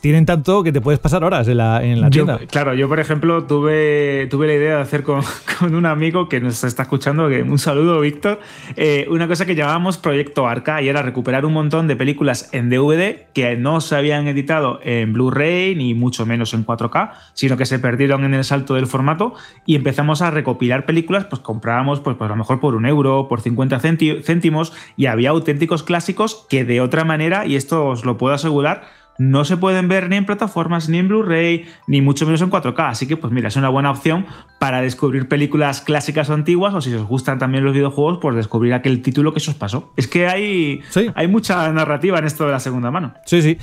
tienen 0.02 0.26
tanto 0.26 0.64
que 0.64 0.72
te 0.72 0.82
puedes 0.82 1.00
pasar 1.00 1.24
horas 1.24 1.48
en 1.48 1.58
la, 1.58 1.84
en 1.84 2.02
la 2.02 2.10
tienda. 2.10 2.40
claro, 2.50 2.74
yo 2.74 2.90
por 2.90 3.00
ejemplo 3.00 3.46
tuve, 3.46 4.28
tuve 4.30 4.48
la 4.48 4.54
idea 4.56 4.76
de 4.78 4.82
hacer 4.82 5.04
con, 5.04 5.22
con, 5.60 5.76
un 5.76 5.86
amigo 5.86 6.28
que 6.28 6.42
nos 6.42 6.64
está 6.64 6.84
escuchando, 6.84 7.30
que 7.30 7.44
un 7.44 7.60
saludo 7.60 8.02
Víctor, 8.02 8.40
eh, 8.76 9.06
una 9.10 9.28
cosa 9.28 9.46
que 9.46 9.56
llamábamos 9.56 10.00
Proyecto 10.00 10.48
Arca 10.48 10.82
y 10.82 10.90
era 10.90 11.04
recuperar 11.04 11.46
un 11.46 11.54
montón 11.54 11.88
de 11.88 11.96
películas 11.96 12.50
en 12.52 12.70
DVD 12.70 13.28
que 13.34 13.56
no 13.56 13.80
se 13.80 13.96
habían 13.96 14.28
editado 14.28 14.80
en 14.84 15.14
Blu-ray 15.14 15.76
ni 15.76 15.94
mucho 15.94 16.26
menos 16.26 16.54
en 16.56 16.66
4K, 16.66 17.12
sino 17.34 17.56
que 17.56 17.68
se 17.68 17.78
perdieron 17.78 18.24
en 18.24 18.34
el 18.34 18.44
salto 18.44 18.74
del 18.74 18.88
formato 18.88 19.36
y 19.68 19.76
empezamos 19.76 20.24
a 20.24 20.32
recopilar 20.32 20.88
películas, 20.88 21.26
pues 21.26 21.42
comprábamos 21.42 22.00
pues, 22.00 22.18
pues 22.18 22.28
a 22.28 22.34
lo 22.34 22.38
mejor 22.38 22.60
por 22.60 22.74
un 22.74 22.88
euro, 22.88 23.28
por 23.28 23.42
50 23.42 23.80
céntimos 23.80 24.74
y 24.98 25.06
había 25.06 25.30
auténticos 25.30 25.84
clásicos 25.84 26.48
que 26.50 26.66
de 26.66 26.82
otra 26.82 27.04
manera, 27.04 27.46
y 27.46 27.56
esto 27.56 27.86
os 27.86 28.04
lo 28.04 28.18
puedo 28.18 28.34
asegurar, 28.34 29.01
no 29.22 29.46
se 29.46 29.56
pueden 29.56 29.88
ver 29.88 30.10
ni 30.10 30.16
en 30.16 30.26
plataformas, 30.26 30.90
ni 30.90 30.98
en 30.98 31.08
Blu-ray, 31.08 31.68
ni 31.86 32.02
mucho 32.02 32.26
menos 32.26 32.42
en 32.42 32.50
4K. 32.50 32.90
Así 32.90 33.08
que, 33.08 33.18
pues 33.18 33.32
mira, 33.32 33.50
es 33.50 33.56
una 33.56 33.70
buena 33.70 33.92
opción 33.92 34.26
para 34.60 34.82
descubrir 34.82 35.28
películas 35.28 35.82
clásicas 35.82 36.32
o 36.32 36.34
antiguas, 36.34 36.74
o 36.74 36.82
si 36.82 36.92
os 36.96 37.06
gustan 37.06 37.38
también 37.38 37.64
los 37.64 37.74
videojuegos, 37.74 38.18
pues 38.20 38.36
descubrir 38.36 38.74
aquel 38.74 39.04
título 39.04 39.32
que 39.32 39.40
se 39.40 39.52
os 39.52 39.58
pasó. 39.58 39.94
Es 39.96 40.08
que 40.08 40.28
hay, 40.28 40.82
hay 41.14 41.28
mucha 41.28 41.72
narrativa 41.72 42.18
en 42.18 42.26
esto 42.26 42.48
de 42.48 42.52
la 42.52 42.60
segunda 42.60 42.90
mano. 42.90 43.14
Sí, 43.28 43.44
sí. 43.44 43.60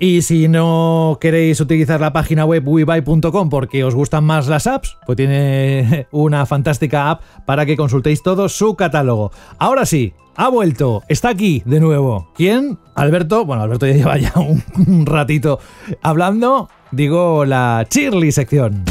Y 0.00 0.22
si 0.22 0.46
no 0.46 1.18
queréis 1.20 1.60
utilizar 1.60 2.00
la 2.00 2.12
página 2.12 2.44
web 2.44 2.62
webuy.com 2.64 3.50
porque 3.50 3.82
os 3.82 3.96
gustan 3.96 4.22
más 4.22 4.46
las 4.46 4.68
apps, 4.68 4.96
pues 5.04 5.16
tiene 5.16 6.06
una 6.12 6.46
fantástica 6.46 7.10
app 7.10 7.22
para 7.44 7.66
que 7.66 7.76
consultéis 7.76 8.22
todo 8.22 8.48
su 8.48 8.76
catálogo. 8.76 9.32
Ahora 9.58 9.84
sí, 9.86 10.14
ha 10.36 10.50
vuelto, 10.50 11.02
está 11.08 11.30
aquí 11.30 11.64
de 11.66 11.80
nuevo. 11.80 12.30
¿Quién? 12.36 12.78
Alberto. 12.94 13.44
Bueno, 13.44 13.64
Alberto 13.64 13.88
ya 13.88 13.94
lleva 13.94 14.18
ya 14.18 14.32
un, 14.36 15.04
ratito 15.04 15.58
hablando. 16.00 16.70
Digo, 16.92 17.44
la 17.44 17.84
Chirly 17.90 18.30
sección. 18.30 18.84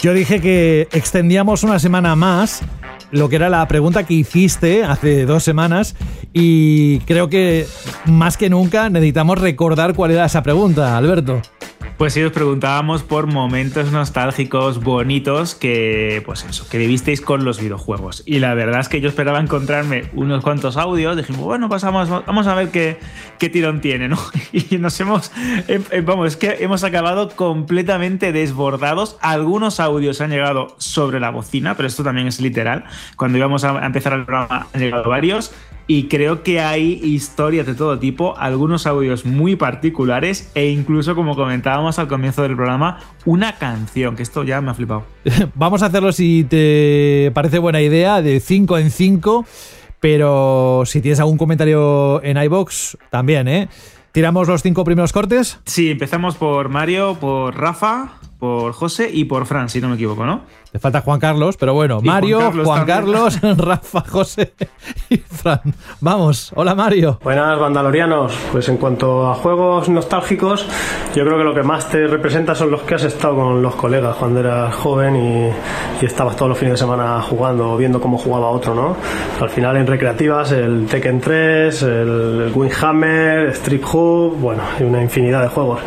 Yo 0.00 0.14
dije 0.14 0.40
que 0.40 0.88
extendíamos 0.92 1.64
una 1.64 1.78
semana 1.78 2.16
más 2.16 2.62
lo 3.10 3.28
que 3.28 3.36
era 3.36 3.48
la 3.48 3.66
pregunta 3.68 4.04
que 4.04 4.14
hiciste 4.14 4.84
hace 4.84 5.26
dos 5.26 5.42
semanas 5.42 5.94
y 6.32 6.98
creo 7.00 7.28
que 7.28 7.66
más 8.06 8.36
que 8.36 8.50
nunca 8.50 8.90
necesitamos 8.90 9.38
recordar 9.38 9.94
cuál 9.94 10.10
era 10.10 10.26
esa 10.26 10.42
pregunta, 10.42 10.96
Alberto. 10.96 11.40
Pues 11.96 12.12
sí, 12.12 12.22
os 12.22 12.30
preguntábamos 12.30 13.02
por 13.02 13.26
momentos 13.26 13.90
nostálgicos 13.90 14.84
bonitos 14.84 15.54
que, 15.54 16.22
pues 16.26 16.44
eso, 16.44 16.68
que 16.68 16.76
vivisteis 16.76 17.22
con 17.22 17.46
los 17.46 17.58
videojuegos. 17.58 18.22
Y 18.26 18.38
la 18.38 18.52
verdad 18.52 18.80
es 18.80 18.90
que 18.90 19.00
yo 19.00 19.08
esperaba 19.08 19.40
encontrarme 19.40 20.10
unos 20.12 20.44
cuantos 20.44 20.76
audios. 20.76 21.16
Dijimos, 21.16 21.40
bueno, 21.40 21.70
pasamos, 21.70 22.10
vamos 22.10 22.46
a 22.48 22.54
ver 22.54 22.68
qué, 22.68 22.98
qué 23.38 23.48
tirón 23.48 23.80
tiene, 23.80 24.08
¿no? 24.08 24.18
Y 24.52 24.76
nos 24.76 25.00
hemos, 25.00 25.32
em, 25.68 25.82
em, 25.90 26.04
vamos, 26.04 26.28
es 26.28 26.36
que 26.36 26.58
hemos 26.60 26.84
acabado 26.84 27.30
completamente 27.30 28.30
desbordados. 28.30 29.16
Algunos 29.22 29.80
audios 29.80 30.20
han 30.20 30.28
llegado 30.28 30.74
sobre 30.76 31.18
la 31.18 31.30
bocina, 31.30 31.78
pero 31.78 31.86
esto 31.86 32.04
también 32.04 32.26
es 32.26 32.42
literal. 32.42 32.84
Cuando 33.16 33.38
íbamos 33.38 33.64
a 33.64 33.86
empezar 33.86 34.12
el 34.12 34.26
programa 34.26 34.66
han 34.74 34.80
llegado 34.80 35.08
varios 35.08 35.50
y 35.86 36.04
creo 36.04 36.42
que 36.42 36.60
hay 36.60 37.00
historias 37.02 37.66
de 37.66 37.74
todo 37.74 37.98
tipo, 37.98 38.36
algunos 38.38 38.86
audios 38.86 39.24
muy 39.24 39.56
particulares 39.56 40.50
e 40.54 40.68
incluso, 40.70 41.14
como 41.14 41.36
comentábamos 41.36 41.98
al 41.98 42.08
comienzo 42.08 42.42
del 42.42 42.56
programa, 42.56 42.98
una 43.24 43.56
canción, 43.56 44.16
que 44.16 44.22
esto 44.22 44.42
ya 44.42 44.60
me 44.60 44.70
ha 44.70 44.74
flipado. 44.74 45.04
Vamos 45.54 45.82
a 45.82 45.86
hacerlo 45.86 46.12
si 46.12 46.44
te 46.44 47.30
parece 47.34 47.58
buena 47.58 47.80
idea, 47.80 48.20
de 48.22 48.40
5 48.40 48.78
en 48.78 48.90
5, 48.90 49.46
pero 50.00 50.82
si 50.86 51.00
tienes 51.00 51.20
algún 51.20 51.38
comentario 51.38 52.22
en 52.22 52.36
iBox, 52.36 52.98
también, 53.10 53.48
¿eh? 53.48 53.68
¿Tiramos 54.16 54.48
los 54.48 54.62
cinco 54.62 54.82
primeros 54.82 55.12
cortes? 55.12 55.60
Sí, 55.66 55.90
empezamos 55.90 56.36
por 56.36 56.70
Mario, 56.70 57.18
por 57.20 57.54
Rafa, 57.54 58.14
por 58.38 58.72
José 58.72 59.10
y 59.12 59.24
por 59.24 59.44
Fran, 59.44 59.68
si 59.68 59.82
no 59.82 59.90
me 59.90 59.96
equivoco, 59.96 60.24
¿no? 60.24 60.40
Le 60.72 60.80
falta 60.80 61.00
Juan 61.00 61.20
Carlos, 61.20 61.56
pero 61.56 61.74
bueno, 61.74 62.00
Mario, 62.02 62.52
Juan 62.64 62.84
Carlos, 62.84 63.40
Rafa, 63.56 64.00
José 64.08 64.52
y 65.08 65.16
Fran. 65.16 65.60
Vamos, 66.00 66.52
hola 66.54 66.74
Mario. 66.74 67.18
Buenas, 67.22 67.58
Vandalorianos. 67.58 68.32
Pues 68.52 68.68
en 68.68 68.76
cuanto 68.76 69.26
a 69.26 69.34
juegos 69.34 69.88
nostálgicos, 69.88 70.66
yo 71.14 71.24
creo 71.24 71.38
que 71.38 71.44
lo 71.44 71.54
que 71.54 71.62
más 71.62 71.88
te 71.88 72.06
representa 72.06 72.54
son 72.54 72.70
los 72.70 72.82
que 72.82 72.96
has 72.96 73.04
estado 73.04 73.36
con 73.36 73.62
los 73.62 73.74
colegas 73.76 74.16
cuando 74.16 74.40
eras 74.40 74.74
joven 74.74 75.16
y, 75.16 76.04
estabas 76.04 76.36
todos 76.36 76.50
los 76.50 76.58
fines 76.58 76.74
de 76.74 76.78
semana 76.78 77.20
jugando 77.22 77.72
o 77.72 77.76
viendo 77.76 78.00
cómo 78.00 78.18
jugaba 78.18 78.48
otro, 78.48 78.74
¿no? 78.74 78.96
Al 79.40 79.48
final 79.48 79.76
en 79.76 79.86
recreativas, 79.86 80.52
el 80.52 80.86
Tekken 80.86 81.20
3, 81.20 81.82
el 81.82 82.52
Windhammer, 82.54 83.48
Strip 83.50 83.82
Hub, 83.92 84.36
bueno, 84.38 84.62
y 84.78 84.84
una 84.84 85.02
infinidad 85.02 85.42
de 85.42 85.48
juegos. 85.48 85.80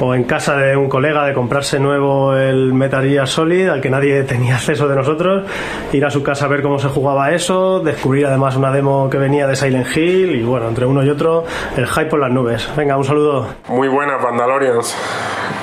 O 0.00 0.14
en 0.14 0.24
casa 0.24 0.56
de 0.56 0.76
un 0.76 0.88
colega 0.88 1.26
de 1.26 1.34
comprarse 1.34 1.78
nuevo 1.78 2.34
el 2.34 2.72
Metal 2.72 3.06
Gear 3.06 3.28
Solid, 3.28 3.68
al 3.68 3.80
que 3.80 3.90
nadie 3.90 4.19
tenía 4.24 4.56
acceso 4.56 4.88
de 4.88 4.96
nosotros, 4.96 5.44
ir 5.92 6.04
a 6.04 6.10
su 6.10 6.22
casa 6.22 6.46
a 6.46 6.48
ver 6.48 6.62
cómo 6.62 6.78
se 6.78 6.88
jugaba 6.88 7.32
eso, 7.32 7.80
descubrir 7.80 8.26
además 8.26 8.56
una 8.56 8.70
demo 8.70 9.08
que 9.10 9.18
venía 9.18 9.46
de 9.46 9.56
Silent 9.56 9.96
Hill 9.96 10.36
y 10.36 10.42
bueno, 10.42 10.68
entre 10.68 10.86
uno 10.86 11.02
y 11.02 11.10
otro, 11.10 11.44
el 11.76 11.86
hype 11.86 12.06
por 12.06 12.20
las 12.20 12.30
nubes. 12.30 12.68
Venga, 12.76 12.96
un 12.96 13.04
saludo. 13.04 13.46
Muy 13.68 13.88
buenas, 13.88 14.22
Vandalorians. 14.22 14.96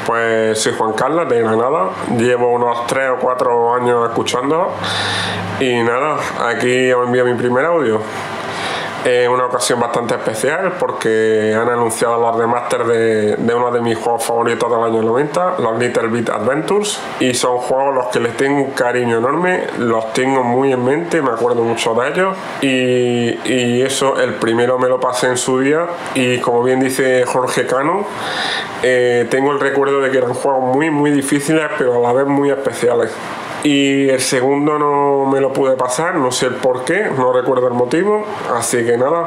Pues 0.06 0.60
soy 0.60 0.74
Juan 0.78 0.94
Carlos 0.94 1.28
de 1.28 1.42
Granada, 1.42 1.90
llevo 2.18 2.54
unos 2.54 2.88
3 2.88 3.10
o 3.10 3.20
4 3.20 3.74
años 3.76 4.10
escuchando 4.10 4.72
y 5.60 5.84
nada, 5.84 6.18
aquí 6.50 6.92
os 6.94 7.08
envío 7.08 7.26
mi 7.26 7.34
primer 7.34 7.66
audio. 7.66 8.00
Es 9.06 9.28
una 9.30 9.46
ocasión 9.46 9.80
bastante 9.80 10.16
especial 10.16 10.74
porque 10.80 11.56
han 11.56 11.70
anunciado 11.70 12.20
los 12.20 12.36
remaster 12.36 12.84
de, 12.86 13.36
de 13.38 13.54
uno 13.54 13.72
de 13.72 13.80
mis 13.80 13.98
juegos 13.98 14.26
favoritos 14.26 14.70
del 14.70 14.84
año 14.84 15.02
90, 15.02 15.56
los 15.60 15.80
Little 15.80 16.08
Bit 16.08 16.30
Adventures, 16.30 17.00
y 17.20 17.34
son 17.34 17.58
juegos 17.58 17.96
los 17.96 18.08
que 18.08 18.20
les 18.20 18.36
tengo 18.36 18.62
un 18.62 18.72
cariño 18.72 19.20
enorme, 19.20 19.66
los 19.78 20.12
tengo 20.14 20.44
muy 20.44 20.74
en 20.74 20.84
mente, 20.84 21.22
me 21.22 21.30
acuerdo 21.30 21.64
mucho 21.64 21.94
de 21.94 22.10
ellos, 22.10 22.38
y, 22.62 23.40
y 23.50 23.82
eso, 23.82 24.20
el 24.20 24.34
primero 24.36 24.78
me 24.78 24.90
lo 24.90 25.00
pasé 25.00 25.28
en 25.28 25.38
su 25.38 25.60
día, 25.60 25.86
y 26.14 26.40
como 26.40 26.64
bien 26.64 26.80
dice 26.80 27.24
Jorge 27.26 27.66
Cano, 27.66 28.06
eh, 28.84 29.28
tengo 29.30 29.52
el 29.52 29.60
recuerdo 29.60 30.02
de 30.02 30.12
que 30.12 30.18
eran 30.18 30.34
juegos 30.34 30.76
muy, 30.76 30.90
muy 30.90 31.12
difíciles, 31.12 31.64
pero 31.78 31.96
a 31.96 32.00
la 32.00 32.14
vez 32.14 32.28
muy 32.28 32.50
especiales 32.50 33.12
y 33.68 34.10
el 34.10 34.22
segundo 34.22 34.80
no 34.80 35.26
me 35.26 35.42
lo 35.42 35.52
pude 35.52 35.76
pasar, 35.76 36.16
no 36.16 36.32
sé 36.32 36.46
el 36.46 36.56
por 36.56 36.86
qué, 36.86 37.10
no 37.18 37.34
recuerdo 37.34 37.68
el 37.68 37.74
motivo, 37.74 38.26
así 38.56 38.86
que 38.86 38.98
nada, 38.98 39.26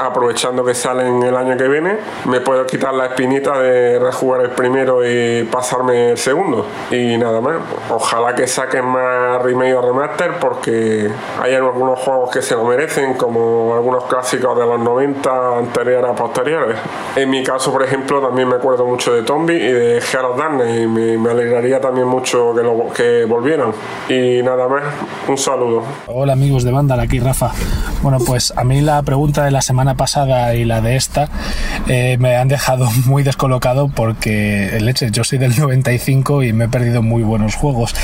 aprovechando 0.00 0.64
que 0.64 0.74
salen 0.74 1.22
el 1.22 1.36
año 1.36 1.56
que 1.56 1.68
viene, 1.68 1.96
me 2.24 2.40
puedo 2.40 2.66
quitar 2.66 2.92
la 2.92 3.06
espinita 3.06 3.60
de 3.60 4.00
rejugar 4.00 4.40
el 4.40 4.50
primero 4.50 5.06
y 5.06 5.44
pasarme 5.44 6.10
el 6.10 6.18
segundo. 6.18 6.66
Y 6.90 7.16
nada 7.18 7.40
más, 7.40 7.58
ojalá 7.88 8.34
que 8.34 8.48
saquen 8.48 8.84
más 8.84 9.40
remake 9.42 9.74
o 9.74 9.82
remaster 9.82 10.32
porque 10.40 11.08
hay 11.40 11.54
algunos 11.54 12.00
juegos 12.00 12.30
que 12.32 12.42
se 12.42 12.56
lo 12.56 12.64
merecen, 12.64 13.14
como 13.14 13.74
algunos 13.76 14.06
clásicos 14.06 14.58
de 14.58 14.66
los 14.66 14.80
90 14.80 15.58
anteriores 15.58 16.10
a 16.10 16.14
posteriores. 16.16 16.76
En 17.14 17.30
mi 17.30 17.44
caso, 17.44 17.70
por 17.72 17.84
ejemplo, 17.84 18.20
también 18.20 18.48
me 18.48 18.56
acuerdo 18.56 18.84
mucho 18.84 19.12
de 19.14 19.22
Tombi 19.22 19.54
y 19.54 19.72
de 19.72 20.00
Heart 20.00 20.24
of 20.24 20.40
y 20.68 20.86
me, 20.86 21.30
alegraría 21.30 21.80
también 21.80 22.08
mucho 22.08 22.52
que, 22.56 22.62
lo, 22.62 22.92
que 22.92 23.24
volvieran. 23.24 23.67
Y 24.08 24.42
nada 24.42 24.68
más, 24.68 24.82
un 25.28 25.38
saludo. 25.38 25.82
Hola 26.06 26.32
amigos 26.32 26.64
de 26.64 26.70
banda, 26.70 27.00
aquí 27.00 27.18
Rafa. 27.20 27.52
Bueno, 28.02 28.18
pues 28.24 28.52
a 28.56 28.64
mí 28.64 28.80
la 28.80 29.02
pregunta 29.02 29.44
de 29.44 29.50
la 29.50 29.62
semana 29.62 29.96
pasada 29.96 30.54
y 30.54 30.64
la 30.64 30.80
de 30.80 30.96
esta 30.96 31.28
eh, 31.88 32.16
me 32.18 32.36
han 32.36 32.48
dejado 32.48 32.88
muy 33.06 33.22
descolocado 33.22 33.88
porque, 33.88 34.78
leche, 34.80 35.10
yo 35.10 35.24
soy 35.24 35.38
del 35.38 35.58
95 35.58 36.42
y 36.42 36.52
me 36.52 36.66
he 36.66 36.68
perdido 36.68 37.02
muy 37.02 37.22
buenos 37.22 37.54
juegos. 37.54 37.94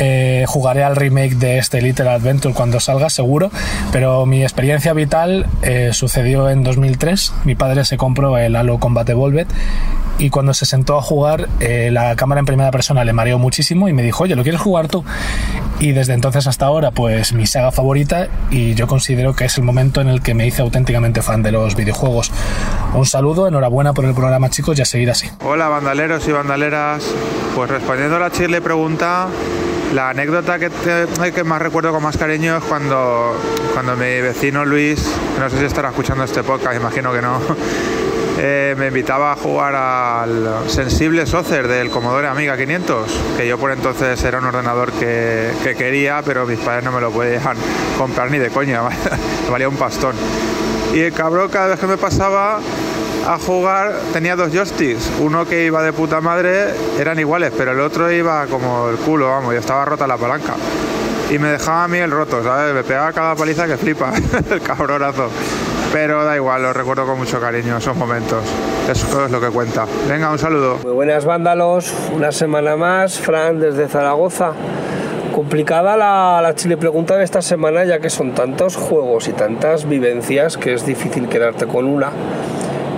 Eh, 0.00 0.44
jugaré 0.46 0.84
al 0.84 0.94
remake 0.94 1.34
de 1.34 1.58
este 1.58 1.82
Little 1.82 2.08
Adventure 2.08 2.54
cuando 2.54 2.78
salga, 2.78 3.10
seguro. 3.10 3.50
Pero 3.92 4.26
mi 4.26 4.42
experiencia 4.42 4.92
vital 4.92 5.46
eh, 5.62 5.90
sucedió 5.92 6.48
en 6.50 6.62
2003. 6.62 7.32
Mi 7.44 7.54
padre 7.54 7.84
se 7.84 7.96
compró 7.96 8.38
el 8.38 8.54
Halo 8.54 8.78
Combat 8.78 9.08
Evolved 9.08 9.48
y 10.18 10.30
cuando 10.30 10.52
se 10.54 10.66
sentó 10.66 10.98
a 10.98 11.02
jugar, 11.02 11.48
eh, 11.60 11.90
la 11.92 12.16
cámara 12.16 12.40
en 12.40 12.46
primera 12.46 12.70
persona 12.70 13.04
le 13.04 13.12
mareó 13.12 13.38
muchísimo 13.38 13.88
y 13.88 13.92
me 13.92 14.02
dijo, 14.02 14.24
oye, 14.24 14.34
¿lo 14.36 14.42
quieres 14.42 14.60
jugar 14.60 14.88
tú? 14.88 15.04
Y 15.80 15.92
desde 15.92 16.12
entonces 16.14 16.46
hasta 16.48 16.66
ahora, 16.66 16.90
pues 16.90 17.32
mi 17.32 17.46
saga 17.46 17.70
favorita 17.70 18.26
y 18.50 18.74
yo 18.74 18.88
considero 18.88 19.34
que 19.36 19.44
es 19.44 19.56
el 19.58 19.64
momento 19.64 20.00
en 20.00 20.08
el 20.08 20.20
que 20.22 20.34
me 20.34 20.44
hice 20.46 20.62
auténticamente 20.62 21.22
fan 21.22 21.42
de 21.44 21.52
los 21.52 21.76
videojuegos. 21.76 22.32
Un 22.94 23.06
saludo, 23.06 23.46
enhorabuena 23.46 23.92
por 23.92 24.04
el 24.04 24.14
programa 24.14 24.50
chicos 24.50 24.76
y 24.78 24.82
a 24.82 24.84
seguir 24.84 25.10
así. 25.10 25.28
Hola 25.44 25.68
bandaleros 25.68 26.26
y 26.26 26.32
bandaleras, 26.32 27.04
pues 27.54 27.70
respondiendo 27.70 28.16
a 28.16 28.18
la 28.18 28.32
Chile 28.32 28.60
pregunta, 28.60 29.28
la 29.94 30.10
anécdota 30.10 30.58
que, 30.58 30.68
te- 30.70 31.32
que 31.32 31.44
más 31.44 31.62
recuerdo 31.62 31.92
con 31.92 32.02
más 32.02 32.16
cariño 32.16 32.56
es 32.56 32.64
cuando, 32.64 33.36
cuando 33.72 33.94
mi 33.96 34.20
vecino 34.20 34.64
Luis, 34.64 35.00
no 35.38 35.48
sé 35.48 35.58
si 35.60 35.64
estará 35.64 35.90
escuchando 35.90 36.24
este 36.24 36.42
podcast, 36.42 36.74
imagino 36.76 37.12
que 37.12 37.22
no, 37.22 37.40
eh, 38.40 38.74
me 38.78 38.86
invitaba 38.86 39.32
a 39.32 39.36
jugar 39.36 39.74
al 39.74 40.68
sensible 40.68 41.26
Saucer 41.26 41.66
del 41.66 41.90
Commodore 41.90 42.28
Amiga 42.28 42.56
500, 42.56 43.10
que 43.36 43.48
yo 43.48 43.58
por 43.58 43.72
entonces 43.72 44.22
era 44.22 44.38
un 44.38 44.44
ordenador 44.44 44.92
que, 44.92 45.50
que 45.64 45.74
quería, 45.74 46.22
pero 46.24 46.46
mis 46.46 46.58
padres 46.60 46.84
no 46.84 46.92
me 46.92 47.00
lo 47.00 47.10
podían 47.10 47.56
comprar 47.98 48.30
ni 48.30 48.38
de 48.38 48.50
coña, 48.50 48.82
valía 49.50 49.68
un 49.68 49.76
pastón. 49.76 50.14
Y 50.94 51.00
el 51.00 51.12
cabrón 51.12 51.48
cada 51.50 51.66
vez 51.66 51.80
que 51.80 51.86
me 51.86 51.96
pasaba 51.96 52.60
a 53.26 53.38
jugar 53.38 53.94
tenía 54.12 54.36
dos 54.36 54.52
joysticks. 54.52 55.10
Uno 55.20 55.44
que 55.44 55.66
iba 55.66 55.82
de 55.82 55.92
puta 55.92 56.20
madre, 56.20 56.74
eran 56.98 57.18
iguales, 57.18 57.52
pero 57.56 57.72
el 57.72 57.80
otro 57.80 58.10
iba 58.10 58.46
como 58.46 58.88
el 58.88 58.96
culo, 58.96 59.28
vamos, 59.28 59.52
y 59.52 59.56
estaba 59.56 59.84
rota 59.84 60.06
la 60.06 60.16
palanca. 60.16 60.54
Y 61.30 61.38
me 61.38 61.48
dejaba 61.48 61.84
a 61.84 61.88
mí 61.88 61.98
el 61.98 62.10
roto, 62.10 62.42
¿sabes? 62.42 62.72
Me 62.72 62.84
pegaba 62.84 63.12
cada 63.12 63.34
paliza 63.34 63.66
que 63.66 63.76
flipa, 63.76 64.12
el 64.50 64.62
cabronazo. 64.62 65.28
Pero 65.92 66.24
da 66.24 66.36
igual, 66.36 66.62
lo 66.62 66.72
recuerdo 66.72 67.06
con 67.06 67.18
mucho 67.18 67.40
cariño 67.40 67.78
esos 67.78 67.96
momentos. 67.96 68.44
Eso 68.90 69.24
es 69.24 69.30
lo 69.30 69.40
que 69.40 69.48
cuenta. 69.48 69.86
Venga, 70.08 70.30
un 70.30 70.38
saludo. 70.38 70.78
Muy 70.82 70.92
buenas 70.92 71.24
vándalos, 71.24 71.92
una 72.14 72.30
semana 72.30 72.76
más, 72.76 73.18
Fran 73.18 73.58
desde 73.58 73.88
Zaragoza. 73.88 74.52
Complicada 75.34 75.96
la, 75.96 76.40
la 76.42 76.54
chile 76.54 76.76
pregunta 76.76 77.16
de 77.16 77.24
esta 77.24 77.40
semana 77.42 77.84
ya 77.84 78.00
que 78.00 78.10
son 78.10 78.34
tantos 78.34 78.76
juegos 78.76 79.28
y 79.28 79.32
tantas 79.32 79.88
vivencias 79.88 80.56
que 80.58 80.74
es 80.74 80.84
difícil 80.84 81.28
quedarte 81.28 81.66
con 81.66 81.86
una. 81.86 82.10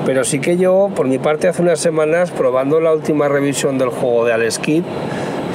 Pero 0.06 0.24
sí 0.24 0.40
que 0.40 0.56
yo, 0.56 0.90
por 0.96 1.06
mi 1.06 1.18
parte, 1.18 1.46
hace 1.48 1.62
unas 1.62 1.78
semanas, 1.78 2.30
probando 2.30 2.80
la 2.80 2.92
última 2.92 3.28
revisión 3.28 3.78
del 3.78 3.90
juego 3.90 4.24
de 4.24 4.32
Alex 4.32 4.58
Kidd, 4.58 4.84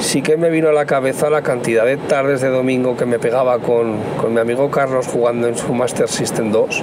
sí 0.00 0.22
que 0.22 0.36
me 0.36 0.50
vino 0.50 0.68
a 0.68 0.72
la 0.72 0.86
cabeza 0.86 1.30
la 1.30 1.42
cantidad 1.42 1.84
de 1.84 1.96
tardes 1.96 2.40
de 2.40 2.48
domingo 2.48 2.96
que 2.96 3.06
me 3.06 3.18
pegaba 3.18 3.58
con, 3.58 3.96
con 4.20 4.34
mi 4.34 4.40
amigo 4.40 4.70
Carlos 4.70 5.06
jugando 5.06 5.48
en 5.48 5.56
su 5.56 5.72
Master 5.72 6.08
System 6.08 6.52
2 6.52 6.82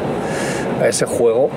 a 0.82 0.88
ese 0.88 1.06
juego 1.06 1.50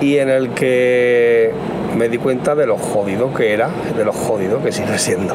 y 0.00 0.18
en 0.18 0.28
el 0.28 0.50
que 0.50 1.52
me 1.96 2.08
di 2.08 2.18
cuenta 2.18 2.54
de 2.54 2.66
lo 2.66 2.76
jodido 2.76 3.32
que 3.34 3.52
era, 3.52 3.70
de 3.96 4.04
lo 4.04 4.12
jodido 4.12 4.62
que 4.62 4.72
sigue 4.72 4.98
siendo. 4.98 5.34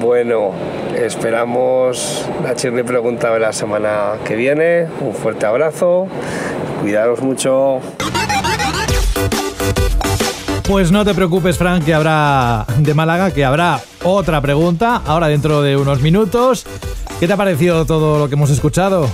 Bueno, 0.00 0.52
esperamos 0.96 2.26
la 2.42 2.54
chirri 2.54 2.82
pregunta 2.82 3.32
de 3.32 3.40
la 3.40 3.52
semana 3.52 4.14
que 4.24 4.34
viene. 4.34 4.86
Un 5.00 5.12
fuerte 5.12 5.44
abrazo, 5.44 6.06
cuidaros 6.80 7.20
mucho. 7.20 7.80
Pues 10.70 10.92
no 10.92 11.04
te 11.04 11.14
preocupes, 11.14 11.58
Frank, 11.58 11.84
que 11.84 11.92
habrá 11.92 12.64
de 12.78 12.94
Málaga, 12.94 13.32
que 13.32 13.44
habrá 13.44 13.80
otra 14.04 14.40
pregunta 14.40 15.02
ahora 15.04 15.26
dentro 15.26 15.62
de 15.62 15.76
unos 15.76 16.00
minutos. 16.00 16.64
¿Qué 17.18 17.26
te 17.26 17.32
ha 17.32 17.36
parecido 17.36 17.86
todo 17.86 18.20
lo 18.20 18.28
que 18.28 18.36
hemos 18.36 18.50
escuchado? 18.50 19.10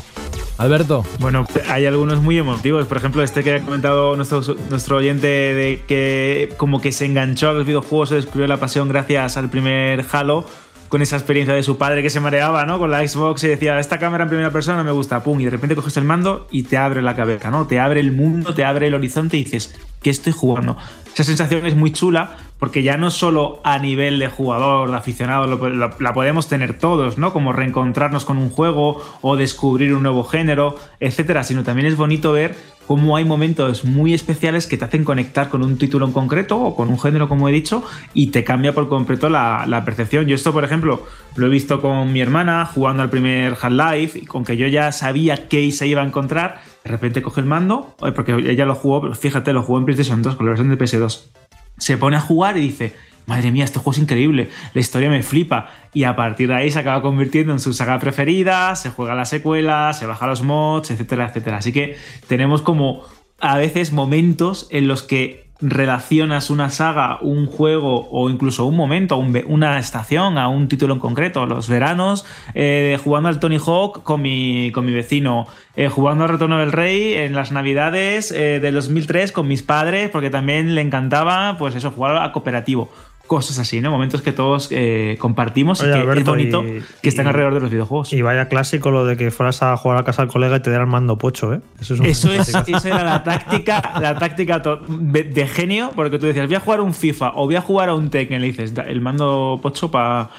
Alberto. 0.58 1.02
Bueno, 1.18 1.46
hay 1.70 1.86
algunos 1.86 2.20
muy 2.20 2.36
emotivos. 2.36 2.86
Por 2.86 2.98
ejemplo, 2.98 3.22
este 3.22 3.42
que 3.42 3.54
ha 3.54 3.62
comentado 3.62 4.14
nuestro, 4.16 4.42
nuestro 4.68 4.98
oyente 4.98 5.28
de 5.28 5.82
que 5.88 6.52
como 6.58 6.82
que 6.82 6.92
se 6.92 7.06
enganchó 7.06 7.48
a 7.48 7.52
los 7.54 7.64
videojuegos, 7.64 8.10
se 8.10 8.16
descubrió 8.16 8.46
la 8.46 8.58
pasión 8.58 8.90
gracias 8.90 9.38
al 9.38 9.48
primer 9.48 10.04
Halo, 10.12 10.44
con 10.90 11.00
esa 11.00 11.16
experiencia 11.16 11.54
de 11.54 11.62
su 11.62 11.78
padre 11.78 12.02
que 12.02 12.10
se 12.10 12.20
mareaba, 12.20 12.66
¿no? 12.66 12.78
Con 12.78 12.90
la 12.90 13.06
Xbox 13.08 13.44
y 13.44 13.48
decía, 13.48 13.80
esta 13.80 13.98
cámara 13.98 14.24
en 14.24 14.28
primera 14.28 14.50
persona 14.50 14.84
me 14.84 14.92
gusta, 14.92 15.22
pum, 15.22 15.40
y 15.40 15.44
de 15.44 15.50
repente 15.50 15.74
coges 15.74 15.96
el 15.96 16.04
mando 16.04 16.48
y 16.50 16.64
te 16.64 16.76
abre 16.76 17.00
la 17.00 17.16
cabeza, 17.16 17.50
¿no? 17.50 17.66
Te 17.66 17.80
abre 17.80 18.00
el 18.00 18.12
mundo, 18.12 18.52
te 18.52 18.62
abre 18.62 18.88
el 18.88 18.94
horizonte 18.94 19.38
y 19.38 19.44
dices, 19.44 19.74
¿qué 20.06 20.10
estoy 20.10 20.32
jugando? 20.32 20.76
Esa 21.14 21.24
sensación 21.24 21.66
es 21.66 21.74
muy 21.74 21.90
chula 21.90 22.36
porque 22.60 22.84
ya 22.84 22.96
no 22.96 23.10
solo 23.10 23.60
a 23.64 23.80
nivel 23.80 24.20
de 24.20 24.28
jugador, 24.28 24.88
de 24.88 24.96
aficionado, 24.96 25.58
la 25.98 26.14
podemos 26.14 26.46
tener 26.46 26.78
todos, 26.78 27.18
¿no? 27.18 27.32
Como 27.32 27.52
reencontrarnos 27.52 28.24
con 28.24 28.38
un 28.38 28.48
juego 28.48 29.02
o 29.20 29.36
descubrir 29.36 29.94
un 29.94 30.04
nuevo 30.04 30.22
género, 30.22 30.76
etcétera, 31.00 31.42
sino 31.42 31.64
también 31.64 31.88
es 31.88 31.96
bonito 31.96 32.30
ver 32.30 32.54
cómo 32.86 33.16
hay 33.16 33.24
momentos 33.24 33.84
muy 33.84 34.14
especiales 34.14 34.68
que 34.68 34.76
te 34.76 34.84
hacen 34.84 35.02
conectar 35.02 35.48
con 35.48 35.64
un 35.64 35.76
título 35.76 36.06
en 36.06 36.12
concreto 36.12 36.56
o 36.56 36.76
con 36.76 36.88
un 36.88 37.00
género, 37.00 37.28
como 37.28 37.48
he 37.48 37.52
dicho, 37.52 37.82
y 38.14 38.28
te 38.28 38.44
cambia 38.44 38.72
por 38.72 38.88
completo 38.88 39.28
la, 39.28 39.82
percepción. 39.84 40.26
Yo 40.26 40.36
esto, 40.36 40.52
por 40.52 40.64
ejemplo, 40.64 41.04
lo 41.34 41.46
he 41.46 41.50
visto 41.50 41.80
con 41.80 42.12
mi 42.12 42.20
hermana 42.20 42.64
jugando 42.64 43.02
al 43.02 43.10
primer 43.10 43.56
Half-Life, 43.60 44.26
con 44.26 44.44
que 44.44 44.56
yo 44.56 44.68
ya 44.68 44.92
sabía 44.92 45.48
qué 45.48 45.70
se 45.72 45.88
iba 45.88 46.02
a 46.02 46.06
encontrar, 46.06 46.60
de 46.86 46.92
repente 46.92 47.20
coge 47.20 47.40
el 47.40 47.46
mando, 47.46 47.94
porque 48.14 48.32
ella 48.32 48.64
lo 48.64 48.74
jugó, 48.74 49.12
fíjate, 49.14 49.52
lo 49.52 49.62
jugó 49.62 49.78
en 49.78 49.84
PlayStation 49.84 50.22
2, 50.22 50.36
con 50.36 50.46
la 50.46 50.50
versión 50.50 50.70
de 50.70 50.78
PS2 50.78 51.30
se 51.78 51.96
pone 51.96 52.16
a 52.16 52.20
jugar 52.20 52.56
y 52.56 52.60
dice, 52.60 52.94
madre 53.26 53.50
mía, 53.50 53.64
este 53.64 53.78
juego 53.78 53.92
es 53.92 53.98
increíble, 53.98 54.48
la 54.72 54.80
historia 54.80 55.10
me 55.10 55.22
flipa. 55.22 55.70
Y 55.92 56.04
a 56.04 56.16
partir 56.16 56.48
de 56.48 56.54
ahí 56.54 56.70
se 56.70 56.78
acaba 56.78 57.02
convirtiendo 57.02 57.52
en 57.52 57.60
su 57.60 57.72
saga 57.72 57.98
preferida, 57.98 58.74
se 58.76 58.90
juega 58.90 59.14
la 59.14 59.24
secuela, 59.24 59.92
se 59.92 60.06
baja 60.06 60.26
los 60.26 60.42
mods, 60.42 60.90
etcétera, 60.90 61.28
etcétera. 61.28 61.58
Así 61.58 61.72
que 61.72 61.96
tenemos 62.28 62.62
como 62.62 63.04
a 63.40 63.56
veces 63.56 63.92
momentos 63.92 64.66
en 64.70 64.88
los 64.88 65.02
que 65.02 65.45
relacionas 65.60 66.50
una 66.50 66.70
saga, 66.70 67.18
un 67.20 67.46
juego 67.46 68.08
o 68.10 68.28
incluso 68.28 68.66
un 68.66 68.76
momento, 68.76 69.16
un 69.16 69.36
una 69.46 69.78
estación 69.78 70.38
a 70.38 70.48
un 70.48 70.68
título 70.68 70.94
en 70.94 71.00
concreto. 71.00 71.46
Los 71.46 71.68
veranos, 71.68 72.24
eh, 72.54 72.98
jugando 73.02 73.28
al 73.28 73.40
Tony 73.40 73.58
Hawk 73.58 74.02
con 74.02 74.22
mi, 74.22 74.70
con 74.72 74.84
mi 74.84 74.92
vecino, 74.92 75.46
eh, 75.76 75.88
jugando 75.88 76.24
al 76.24 76.30
Retorno 76.30 76.58
del 76.58 76.72
Rey 76.72 77.14
en 77.14 77.34
las 77.34 77.52
navidades 77.52 78.32
eh, 78.32 78.60
del 78.60 78.74
2003 78.74 79.32
con 79.32 79.48
mis 79.48 79.62
padres, 79.62 80.10
porque 80.10 80.30
también 80.30 80.74
le 80.74 80.80
encantaba, 80.80 81.56
pues 81.58 81.74
eso, 81.74 81.90
jugar 81.90 82.16
a 82.16 82.32
cooperativo. 82.32 82.90
Cosas 83.26 83.58
así, 83.58 83.80
¿no? 83.80 83.90
Momentos 83.90 84.22
que 84.22 84.32
todos 84.32 84.68
eh, 84.70 85.16
compartimos 85.18 85.80
Oye, 85.80 85.90
y 85.90 85.92
que 85.94 85.98
Alberto, 86.00 86.20
es 86.20 86.26
bonito 86.26 86.64
y- 86.64 86.82
que 87.02 87.08
estén 87.08 87.26
y- 87.26 87.28
alrededor 87.28 87.54
de 87.54 87.60
los 87.60 87.70
videojuegos. 87.70 88.12
Y 88.12 88.22
vaya 88.22 88.48
clásico 88.48 88.90
lo 88.90 89.04
de 89.04 89.16
que 89.16 89.30
fueras 89.30 89.62
a 89.62 89.76
jugar 89.76 89.98
a 89.98 90.04
casa 90.04 90.22
al 90.22 90.28
colega 90.28 90.56
y 90.56 90.60
te 90.60 90.70
dieran 90.70 90.88
mando 90.88 91.18
pocho, 91.18 91.52
¿eh? 91.54 91.60
Eso 91.80 91.94
es, 91.94 92.00
un 92.00 92.06
Eso, 92.06 92.32
es, 92.32 92.50
clásico. 92.50 92.78
esa 92.78 92.88
era 92.88 93.02
la 93.04 93.22
táctica, 93.24 93.92
la 94.00 94.16
táctica 94.18 94.62
de, 94.88 95.24
de 95.24 95.46
genio, 95.48 95.90
porque 95.94 96.18
tú 96.18 96.26
decías, 96.26 96.46
voy 96.46 96.56
a 96.56 96.60
jugar 96.60 96.80
un 96.80 96.94
FIFA 96.94 97.32
o 97.34 97.46
voy 97.46 97.56
a 97.56 97.60
jugar 97.62 97.88
a 97.88 97.94
un 97.94 98.10
Tekken, 98.10 98.40
le 98.40 98.46
dices, 98.48 98.74
"Da- 98.74 98.84
el 98.84 99.00
mando 99.00 99.58
pocho 99.62 99.90
pa- 99.90 100.30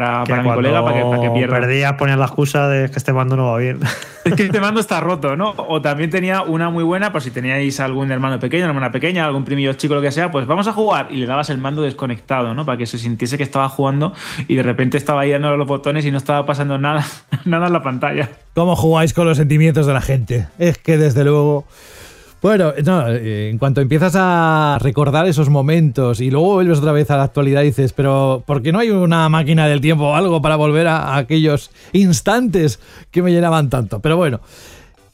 para, 0.00 0.42
mi 0.42 0.48
colega 0.50 0.84
para 0.84 0.96
que, 0.96 1.04
para 1.04 1.22
que 1.22 1.30
pierda. 1.30 1.60
Perdías, 1.60 1.92
ponías 1.94 2.18
la 2.18 2.24
excusa 2.24 2.68
de 2.68 2.90
que 2.90 2.98
este 2.98 3.12
mando 3.12 3.36
no 3.36 3.52
va 3.52 3.58
bien. 3.58 3.80
Es 4.24 4.32
que 4.32 4.44
este 4.44 4.58
mando 4.58 4.80
está 4.80 5.00
roto, 5.00 5.36
¿no? 5.36 5.54
O 5.68 5.82
también 5.82 6.08
tenía 6.08 6.40
una 6.40 6.70
muy 6.70 6.82
buena, 6.82 7.12
por 7.12 7.20
si 7.20 7.30
teníais 7.30 7.78
algún 7.78 8.10
hermano 8.10 8.38
pequeño, 8.38 8.64
hermana 8.64 8.90
pequeña, 8.90 9.26
algún 9.26 9.44
primillo 9.44 9.74
chico, 9.74 9.94
lo 9.94 10.00
que 10.00 10.10
sea, 10.10 10.30
pues 10.30 10.46
vamos 10.46 10.66
a 10.66 10.72
jugar 10.72 11.08
y 11.10 11.16
le 11.16 11.26
dabas 11.26 11.50
el 11.50 11.58
mando 11.58 11.82
desconectado, 11.82 12.54
¿no? 12.54 12.64
Para 12.64 12.78
que 12.78 12.86
se 12.86 12.96
sintiese 12.96 13.36
que 13.36 13.42
estaba 13.42 13.68
jugando 13.68 14.14
y 14.48 14.54
de 14.54 14.62
repente 14.62 14.96
estaba 14.96 15.20
ahí 15.20 15.30
dando 15.30 15.54
los 15.58 15.68
botones 15.68 16.06
y 16.06 16.10
no 16.10 16.16
estaba 16.16 16.46
pasando 16.46 16.78
nada, 16.78 17.04
nada 17.44 17.66
en 17.66 17.72
la 17.74 17.82
pantalla. 17.82 18.30
¿Cómo 18.54 18.76
jugáis 18.76 19.12
con 19.12 19.26
los 19.26 19.36
sentimientos 19.36 19.86
de 19.86 19.92
la 19.92 20.00
gente? 20.00 20.46
Es 20.58 20.78
que 20.78 20.96
desde 20.96 21.22
luego... 21.22 21.66
Bueno, 22.44 22.74
no, 22.84 23.08
eh, 23.08 23.48
en 23.48 23.56
cuanto 23.56 23.80
empiezas 23.80 24.12
a 24.18 24.76
recordar 24.78 25.26
esos 25.26 25.48
momentos 25.48 26.20
y 26.20 26.30
luego 26.30 26.52
vuelves 26.56 26.76
otra 26.78 26.92
vez 26.92 27.10
a 27.10 27.16
la 27.16 27.22
actualidad 27.22 27.62
y 27.62 27.68
dices, 27.68 27.94
pero 27.94 28.42
¿por 28.46 28.60
qué 28.60 28.70
no 28.70 28.80
hay 28.80 28.90
una 28.90 29.30
máquina 29.30 29.66
del 29.66 29.80
tiempo 29.80 30.08
o 30.10 30.14
algo 30.14 30.42
para 30.42 30.56
volver 30.56 30.86
a, 30.88 31.14
a 31.14 31.16
aquellos 31.16 31.70
instantes 31.94 32.80
que 33.10 33.22
me 33.22 33.32
llenaban 33.32 33.70
tanto? 33.70 34.00
Pero 34.00 34.18
bueno, 34.18 34.40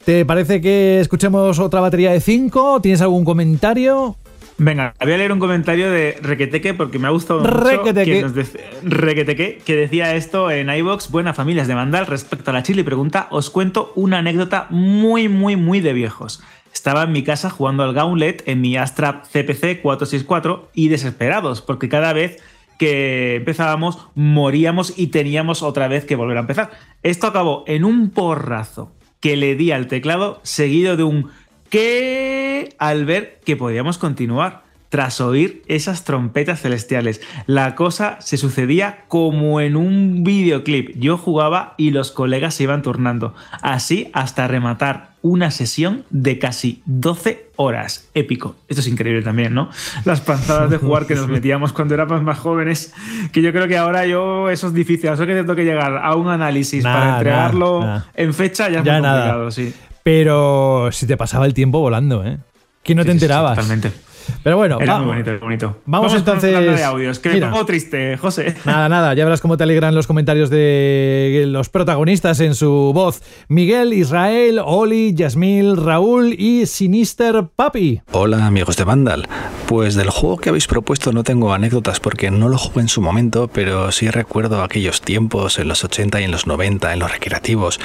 ¿te 0.03 0.25
parece 0.25 0.59
que 0.59 0.99
escuchemos 0.99 1.57
otra 1.59 1.79
batería 1.79 2.11
de 2.11 2.19
5? 2.19 2.81
¿Tienes 2.81 3.01
algún 3.01 3.23
comentario? 3.23 4.17
Venga, 4.57 4.93
voy 5.01 5.13
a 5.13 5.17
leer 5.17 5.31
un 5.31 5.39
comentario 5.39 5.89
de 5.89 6.17
Requeteque 6.21 6.73
porque 6.73 6.99
me 6.99 7.07
ha 7.07 7.11
gustado 7.11 7.39
mucho 7.39 7.49
Requeteque. 7.63 8.25
dec- 8.25 8.59
Requeteque, 8.83 9.61
que 9.65 9.75
decía 9.77 10.15
esto 10.15 10.51
en 10.51 10.69
iVox, 10.69 11.09
buena 11.09 11.33
familias 11.33 11.69
de 11.69 11.75
Mandal, 11.75 12.07
respecto 12.07 12.51
a 12.51 12.53
la 12.53 12.61
chile 12.61 12.83
pregunta, 12.83 13.27
os 13.31 13.49
cuento 13.49 13.93
una 13.95 14.17
anécdota 14.17 14.67
muy, 14.69 15.29
muy, 15.29 15.55
muy 15.55 15.79
de 15.79 15.93
viejos. 15.93 16.43
Estaba 16.73 17.03
en 17.03 17.11
mi 17.11 17.23
casa 17.23 17.49
jugando 17.49 17.83
al 17.83 17.93
Gauntlet 17.93 18.43
en 18.47 18.61
mi 18.61 18.77
Astra 18.77 19.23
CPC 19.23 19.81
464 19.81 20.69
y 20.73 20.87
desesperados 20.87 21.61
porque 21.61 21.89
cada 21.89 22.13
vez 22.13 22.41
que 22.79 23.35
empezábamos 23.35 24.07
moríamos 24.15 24.97
y 24.97 25.07
teníamos 25.07 25.61
otra 25.61 25.87
vez 25.87 26.05
que 26.05 26.15
volver 26.15 26.37
a 26.37 26.41
empezar. 26.41 26.71
Esto 27.03 27.27
acabó 27.27 27.63
en 27.67 27.83
un 27.85 28.09
porrazo 28.09 28.91
que 29.19 29.37
le 29.37 29.55
di 29.55 29.71
al 29.71 29.87
teclado 29.87 30.39
seguido 30.43 30.97
de 30.97 31.03
un 31.03 31.29
¿Qué? 31.71 32.75
Al 32.79 33.05
ver 33.05 33.39
que 33.45 33.55
podíamos 33.55 33.97
continuar. 33.97 34.63
Tras 34.91 35.21
oír 35.21 35.63
esas 35.67 36.03
trompetas 36.03 36.59
celestiales. 36.59 37.21
La 37.47 37.75
cosa 37.75 38.17
se 38.19 38.35
sucedía 38.35 39.05
como 39.07 39.61
en 39.61 39.77
un 39.77 40.25
videoclip. 40.25 40.97
Yo 40.99 41.17
jugaba 41.17 41.75
y 41.77 41.91
los 41.91 42.11
colegas 42.11 42.55
se 42.55 42.63
iban 42.63 42.81
turnando. 42.81 43.33
Así 43.61 44.11
hasta 44.11 44.49
rematar 44.49 45.11
una 45.21 45.49
sesión 45.49 46.03
de 46.09 46.39
casi 46.39 46.83
12 46.87 47.51
horas. 47.55 48.09
Épico. 48.13 48.57
Esto 48.67 48.81
es 48.81 48.87
increíble 48.87 49.21
también, 49.21 49.53
¿no? 49.53 49.69
Las 50.03 50.19
panzadas 50.19 50.69
de 50.69 50.77
jugar 50.77 51.07
que 51.07 51.15
nos 51.15 51.27
metíamos 51.29 51.71
cuando 51.71 51.93
éramos 51.93 52.21
más 52.21 52.37
jóvenes, 52.39 52.93
que 53.31 53.41
yo 53.41 53.53
creo 53.53 53.69
que 53.69 53.77
ahora 53.77 54.05
yo 54.05 54.49
eso 54.49 54.67
es 54.67 54.73
difícil. 54.73 55.09
Eso 55.09 55.25
que 55.25 55.35
tengo 55.35 55.55
que 55.55 55.63
llegar 55.63 56.01
a 56.03 56.15
un 56.15 56.27
análisis 56.27 56.83
para 56.83 57.13
entregarlo 57.13 58.03
en 58.13 58.33
fecha 58.33 58.69
ya 58.69 58.79
es 58.79 58.85
muy 58.85 58.91
complicado, 58.91 59.51
sí. 59.51 59.73
Pero 60.03 60.89
si 60.91 61.07
te 61.07 61.15
pasaba 61.15 61.45
el 61.45 61.53
tiempo 61.53 61.79
volando, 61.79 62.25
¿eh? 62.25 62.39
Que 62.83 62.93
no 62.93 63.05
te 63.05 63.11
enterabas. 63.11 63.55
totalmente. 63.55 64.10
Pero 64.43 64.57
bueno, 64.57 64.79
Era 64.79 64.99
muy 64.99 65.07
bonito, 65.07 65.39
bonito. 65.39 65.77
Vamos, 65.85 66.13
entonces. 66.13 66.51
de 66.51 66.83
audios, 66.83 67.19
que 67.19 67.29
me 67.29 67.41
pongo 67.41 67.65
triste, 67.65 68.17
José. 68.17 68.55
Nada, 68.65 68.89
nada, 68.89 69.13
ya 69.13 69.23
verás 69.23 69.41
cómo 69.41 69.57
te 69.57 69.63
alegran 69.63 69.95
los 69.95 70.07
comentarios 70.07 70.49
de 70.49 71.45
los 71.47 71.69
protagonistas 71.69 72.39
en 72.39 72.55
su 72.55 72.91
voz. 72.93 73.21
Miguel, 73.47 73.93
Israel, 73.93 74.61
Oli, 74.63 75.13
Yasmil, 75.13 75.77
Raúl 75.77 76.33
y 76.37 76.65
Sinister 76.65 77.45
Papi. 77.55 78.01
Hola 78.11 78.45
amigos 78.45 78.77
de 78.77 78.83
Vandal. 78.83 79.27
Pues 79.67 79.95
del 79.95 80.09
juego 80.09 80.37
que 80.37 80.49
habéis 80.49 80.67
propuesto 80.67 81.13
no 81.13 81.23
tengo 81.23 81.53
anécdotas 81.53 81.99
porque 81.99 82.29
no 82.29 82.49
lo 82.49 82.57
jugué 82.57 82.81
en 82.81 82.89
su 82.89 83.01
momento, 83.01 83.47
pero 83.47 83.91
sí 83.91 84.09
recuerdo 84.09 84.63
aquellos 84.63 85.01
tiempos 85.01 85.59
en 85.59 85.67
los 85.67 85.83
80 85.83 86.21
y 86.21 86.25
en 86.25 86.31
los 86.31 86.47
90, 86.47 86.91
en 86.91 86.99
los 86.99 87.11
recreativos, 87.11 87.79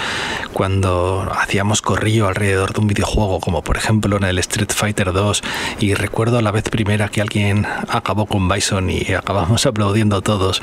cuando 0.53 1.31
hacíamos 1.37 1.83
corrillo 1.83 2.27
alrededor 2.27 2.73
de 2.73 2.81
un 2.81 2.87
videojuego, 2.89 3.41
como 3.41 3.63
por 3.63 3.77
ejemplo 3.77 4.17
en 4.17 4.25
el 4.25 4.39
Street 4.39 4.71
Fighter 4.75 5.13
2, 5.13 5.43
y 5.79 5.95
recuerdo 5.95 6.26
la 6.27 6.51
vez 6.51 6.65
primera 6.65 7.09
que 7.09 7.21
alguien 7.21 7.67
acabó 7.89 8.27
con 8.27 8.49
Bison 8.49 8.91
y 8.91 9.13
acabamos 9.15 9.65
aplaudiendo 9.65 10.23
todos, 10.23 10.61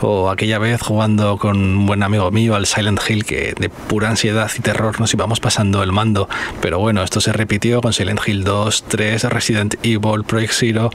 o 0.00 0.28
aquella 0.28 0.58
vez 0.58 0.82
jugando 0.82 1.38
con 1.38 1.56
un 1.56 1.86
buen 1.86 2.02
amigo 2.02 2.30
mío 2.32 2.56
al 2.56 2.66
Silent 2.66 3.00
Hill 3.08 3.24
que 3.24 3.54
de 3.56 3.68
pura 3.68 4.10
ansiedad 4.10 4.50
y 4.58 4.60
terror 4.60 5.00
nos 5.00 5.14
íbamos 5.14 5.38
pasando 5.38 5.82
el 5.84 5.92
mando, 5.92 6.28
pero 6.60 6.80
bueno, 6.80 7.02
esto 7.02 7.20
se 7.20 7.32
repitió 7.32 7.80
con 7.80 7.92
Silent 7.92 8.20
Hill 8.26 8.42
2, 8.42 8.84
3, 8.88 9.24
Resident 9.24 9.74
Evil, 9.84 10.24
Project 10.26 10.52
Zero, 10.52 10.90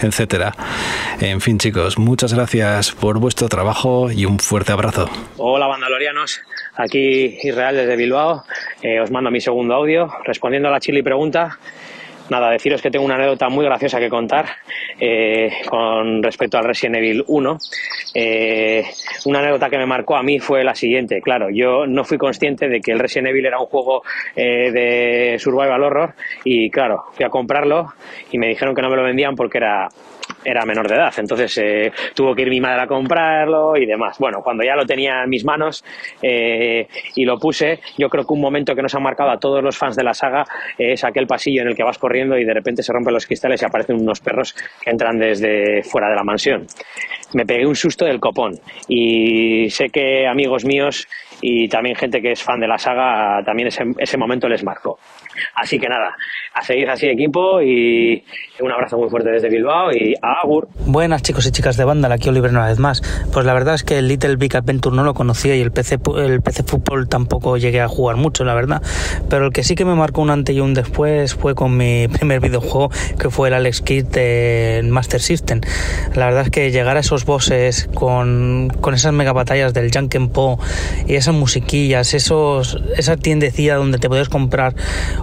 etcétera. 0.00 0.54
En 1.20 1.40
fin, 1.40 1.58
chicos, 1.58 1.98
muchas 1.98 2.32
gracias 2.32 2.92
por 2.92 3.18
vuestro 3.18 3.48
trabajo 3.48 4.10
y 4.10 4.24
un 4.24 4.38
fuerte 4.38 4.72
abrazo. 4.72 5.10
Hola, 5.36 5.66
bandalorianos. 5.66 6.40
Aquí 6.76 7.38
Israel 7.42 7.76
desde 7.76 7.96
Bilbao. 7.96 8.44
Eh, 8.82 9.00
os 9.00 9.10
mando 9.10 9.30
mi 9.30 9.40
segundo 9.40 9.74
audio 9.74 10.08
respondiendo 10.24 10.68
a 10.68 10.72
la 10.72 10.80
chili 10.80 11.02
pregunta. 11.02 11.58
Nada, 12.30 12.50
deciros 12.50 12.80
que 12.80 12.90
tengo 12.90 13.04
una 13.04 13.16
anécdota 13.16 13.50
muy 13.50 13.66
graciosa 13.66 13.98
que 13.98 14.08
contar 14.08 14.46
eh, 14.98 15.50
con 15.68 16.22
respecto 16.22 16.56
al 16.56 16.64
Resident 16.64 16.96
Evil 16.96 17.22
1. 17.26 17.58
Eh, 18.14 18.82
una 19.26 19.40
anécdota 19.40 19.68
que 19.68 19.76
me 19.76 19.84
marcó 19.84 20.16
a 20.16 20.22
mí 20.22 20.38
fue 20.38 20.64
la 20.64 20.74
siguiente. 20.74 21.20
Claro, 21.20 21.50
yo 21.50 21.86
no 21.86 22.02
fui 22.02 22.16
consciente 22.16 22.68
de 22.68 22.80
que 22.80 22.92
el 22.92 22.98
Resident 22.98 23.28
Evil 23.28 23.46
era 23.46 23.60
un 23.60 23.66
juego 23.66 24.02
eh, 24.34 24.70
de 24.70 25.38
survival 25.38 25.82
horror 25.82 26.14
y 26.44 26.70
claro, 26.70 27.04
fui 27.12 27.26
a 27.26 27.28
comprarlo 27.28 27.92
y 28.30 28.38
me 28.38 28.48
dijeron 28.48 28.74
que 28.74 28.80
no 28.80 28.88
me 28.88 28.96
lo 28.96 29.02
vendían 29.02 29.34
porque 29.34 29.58
era 29.58 29.88
era 30.44 30.64
menor 30.64 30.88
de 30.88 30.96
edad, 30.96 31.12
entonces 31.18 31.58
eh, 31.58 31.92
tuvo 32.14 32.34
que 32.34 32.42
ir 32.42 32.50
mi 32.50 32.60
madre 32.60 32.82
a 32.82 32.86
comprarlo 32.86 33.76
y 33.76 33.86
demás. 33.86 34.18
Bueno, 34.18 34.40
cuando 34.42 34.64
ya 34.64 34.76
lo 34.76 34.84
tenía 34.84 35.22
en 35.24 35.30
mis 35.30 35.44
manos 35.44 35.84
eh, 36.22 36.86
y 37.14 37.24
lo 37.24 37.38
puse, 37.38 37.80
yo 37.98 38.08
creo 38.08 38.24
que 38.24 38.32
un 38.32 38.40
momento 38.40 38.74
que 38.74 38.82
nos 38.82 38.94
ha 38.94 39.00
marcado 39.00 39.30
a 39.30 39.38
todos 39.38 39.62
los 39.62 39.76
fans 39.76 39.96
de 39.96 40.04
la 40.04 40.14
saga 40.14 40.44
es 40.78 41.04
aquel 41.04 41.26
pasillo 41.26 41.62
en 41.62 41.68
el 41.68 41.76
que 41.76 41.82
vas 41.82 41.98
corriendo 41.98 42.38
y 42.38 42.44
de 42.44 42.54
repente 42.54 42.82
se 42.82 42.92
rompen 42.92 43.14
los 43.14 43.26
cristales 43.26 43.62
y 43.62 43.64
aparecen 43.64 44.00
unos 44.00 44.20
perros 44.20 44.54
que 44.82 44.90
entran 44.90 45.18
desde 45.18 45.82
fuera 45.82 46.08
de 46.08 46.16
la 46.16 46.24
mansión. 46.24 46.66
Me 47.32 47.44
pegué 47.44 47.66
un 47.66 47.74
susto 47.74 48.04
del 48.04 48.20
copón 48.20 48.54
y 48.88 49.68
sé 49.70 49.88
que 49.88 50.26
amigos 50.26 50.64
míos 50.64 51.08
y 51.40 51.68
también 51.68 51.96
gente 51.96 52.20
que 52.20 52.32
es 52.32 52.42
fan 52.42 52.60
de 52.60 52.68
la 52.68 52.78
saga 52.78 53.42
también 53.44 53.68
ese, 53.68 53.84
ese 53.98 54.16
momento 54.16 54.48
les 54.48 54.62
marcó. 54.64 54.98
Así 55.54 55.78
que 55.78 55.88
nada, 55.88 56.16
a 56.54 56.62
seguir 56.62 56.88
así 56.88 57.06
equipo 57.06 57.60
y 57.60 58.24
un 58.60 58.70
abrazo 58.70 58.96
muy 58.96 59.10
fuerte 59.10 59.30
desde 59.30 59.48
Bilbao 59.48 59.90
y 59.92 60.14
a 60.22 60.40
Agur. 60.42 60.68
Buenas 60.86 61.22
chicos 61.22 61.46
y 61.46 61.50
chicas 61.50 61.76
de 61.76 61.84
banda, 61.84 62.12
aquí 62.12 62.28
Oliver 62.28 62.50
una 62.50 62.68
vez 62.68 62.78
más. 62.78 63.02
Pues 63.32 63.44
la 63.44 63.52
verdad 63.52 63.74
es 63.74 63.82
que 63.82 63.98
el 63.98 64.08
Little 64.08 64.36
Big 64.36 64.56
Adventure 64.56 64.94
no 64.94 65.02
lo 65.02 65.14
conocía 65.14 65.56
y 65.56 65.60
el 65.60 65.72
PC, 65.72 65.98
el 66.18 66.40
PC 66.40 66.62
Fútbol 66.62 67.08
tampoco 67.08 67.56
llegué 67.56 67.80
a 67.80 67.88
jugar 67.88 68.16
mucho, 68.16 68.44
la 68.44 68.54
verdad. 68.54 68.82
Pero 69.28 69.46
el 69.46 69.52
que 69.52 69.64
sí 69.64 69.74
que 69.74 69.84
me 69.84 69.94
marcó 69.94 70.22
un 70.22 70.30
antes 70.30 70.54
y 70.54 70.60
un 70.60 70.74
después 70.74 71.34
fue 71.34 71.54
con 71.54 71.76
mi 71.76 72.06
primer 72.12 72.40
videojuego, 72.40 72.90
que 73.18 73.30
fue 73.30 73.48
el 73.48 73.54
Alex 73.54 73.80
Kidd 73.80 74.06
de 74.06 74.82
Master 74.84 75.20
System. 75.20 75.60
La 76.14 76.26
verdad 76.26 76.42
es 76.42 76.50
que 76.50 76.70
llegar 76.70 76.96
a 76.96 77.00
esos 77.00 77.24
bosses 77.24 77.88
con, 77.94 78.72
con 78.80 78.94
esas 78.94 79.12
mega 79.12 79.32
batallas 79.32 79.74
del 79.74 79.90
Janken 79.90 80.28
Po 80.28 80.60
y 81.08 81.16
esas 81.16 81.34
musiquillas, 81.34 82.14
esos, 82.14 82.80
esa 82.96 83.16
tiendecilla 83.16 83.76
donde 83.76 83.98
te 83.98 84.08
podías 84.08 84.28
comprar 84.28 84.74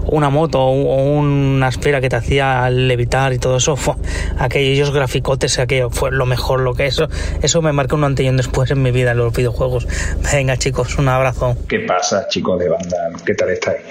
una 0.08 0.30
moto 0.30 0.62
o 0.62 1.14
una 1.14 1.68
esfera 1.68 2.02
que 2.02 2.10
te 2.10 2.16
hacía 2.16 2.70
levitar 2.70 3.34
y 3.34 3.40
todo 3.40 3.58
eso, 3.58 3.76
fue, 3.76 3.96
aquellos 4.38 4.92
graficotes, 4.92 5.60
aquello 5.60 5.90
fue 5.90 6.12
lo 6.12 6.26
mejor, 6.26 6.62
lo 6.62 6.74
que 6.74 6.86
eso, 6.86 7.08
eso 7.42 7.62
me 7.62 7.72
marcó 7.74 7.96
un 7.96 8.04
antes 8.04 8.26
y 8.26 8.30
un 8.30 8.38
después 8.38 8.72
en 8.72 8.82
mi 8.82 8.92
vida 8.92 9.12
en 9.12 9.18
los 9.18 9.34
videojuegos. 9.34 9.88
Venga 10.32 10.58
chicos, 10.58 10.98
un 10.98 11.08
abrazo. 11.08 11.56
¿Qué 11.68 11.80
pasa 11.80 12.28
chicos 12.28 12.60
de 12.60 12.70
banda? 12.70 12.98
¿Qué 13.26 13.34
tal 13.34 13.50
estáis? 13.50 13.82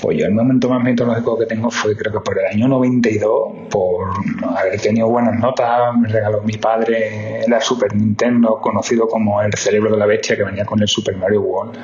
Pues 0.00 0.18
yo 0.18 0.26
el 0.26 0.34
momento 0.34 0.68
más 0.68 0.82
mitológico 0.82 1.38
que 1.38 1.46
tengo 1.46 1.70
fue 1.70 1.96
creo 1.96 2.12
que 2.12 2.20
por 2.20 2.38
el 2.38 2.44
año 2.44 2.68
92, 2.68 3.68
por 3.70 4.10
haber 4.54 4.78
tenido 4.78 5.08
buenas 5.08 5.38
notas, 5.38 5.96
me 5.96 6.08
regaló 6.08 6.42
mi 6.42 6.58
padre 6.58 7.42
la 7.48 7.58
Super 7.60 7.94
Nintendo, 7.94 8.58
conocido 8.60 9.08
como 9.08 9.40
el 9.40 9.54
cerebro 9.54 9.92
de 9.92 9.96
la 9.96 10.04
bestia 10.04 10.36
que 10.36 10.44
venía 10.44 10.66
con 10.66 10.82
el 10.82 10.88
Super 10.88 11.16
Mario 11.16 11.40
World 11.40 11.78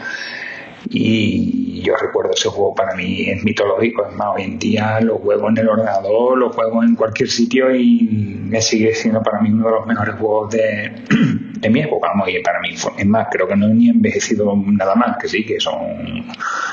y 0.93 1.83
yo 1.83 1.95
recuerdo 1.97 2.33
ese 2.33 2.49
juego 2.49 2.75
para 2.75 2.95
mí 2.97 3.31
es 3.31 3.45
mitológico, 3.45 4.07
es 4.07 4.17
más, 4.17 4.29
hoy 4.35 4.43
en 4.43 4.59
día 4.59 5.01
lo 5.01 5.19
juego 5.19 5.49
en 5.49 5.59
el 5.59 5.69
ordenador, 5.69 6.37
lo 6.37 6.51
juego 6.51 6.83
en 6.83 6.97
cualquier 6.97 7.31
sitio 7.31 7.75
y 7.75 8.03
me 8.49 8.61
sigue 8.61 8.93
siendo 8.95 9.23
para 9.23 9.41
mí 9.41 9.51
uno 9.51 9.67
de 9.67 9.71
los 9.71 9.87
mejores 9.87 10.17
juegos 10.17 10.51
de, 10.51 10.91
de 11.61 11.71
mi 11.71 11.81
época, 11.81 12.09
vamos, 12.09 12.29
y 12.29 12.41
para 12.41 12.61
mí 12.61 12.71
es 12.71 13.07
más, 13.07 13.29
creo 13.31 13.47
que 13.47 13.57
no 13.57 13.67
he 13.67 13.75
ni 13.75 13.89
envejecido 13.89 14.53
nada 14.67 14.97
más, 14.97 15.17
que 15.19 15.29
sí, 15.29 15.47
que 15.47 15.61
son, 15.61 16.27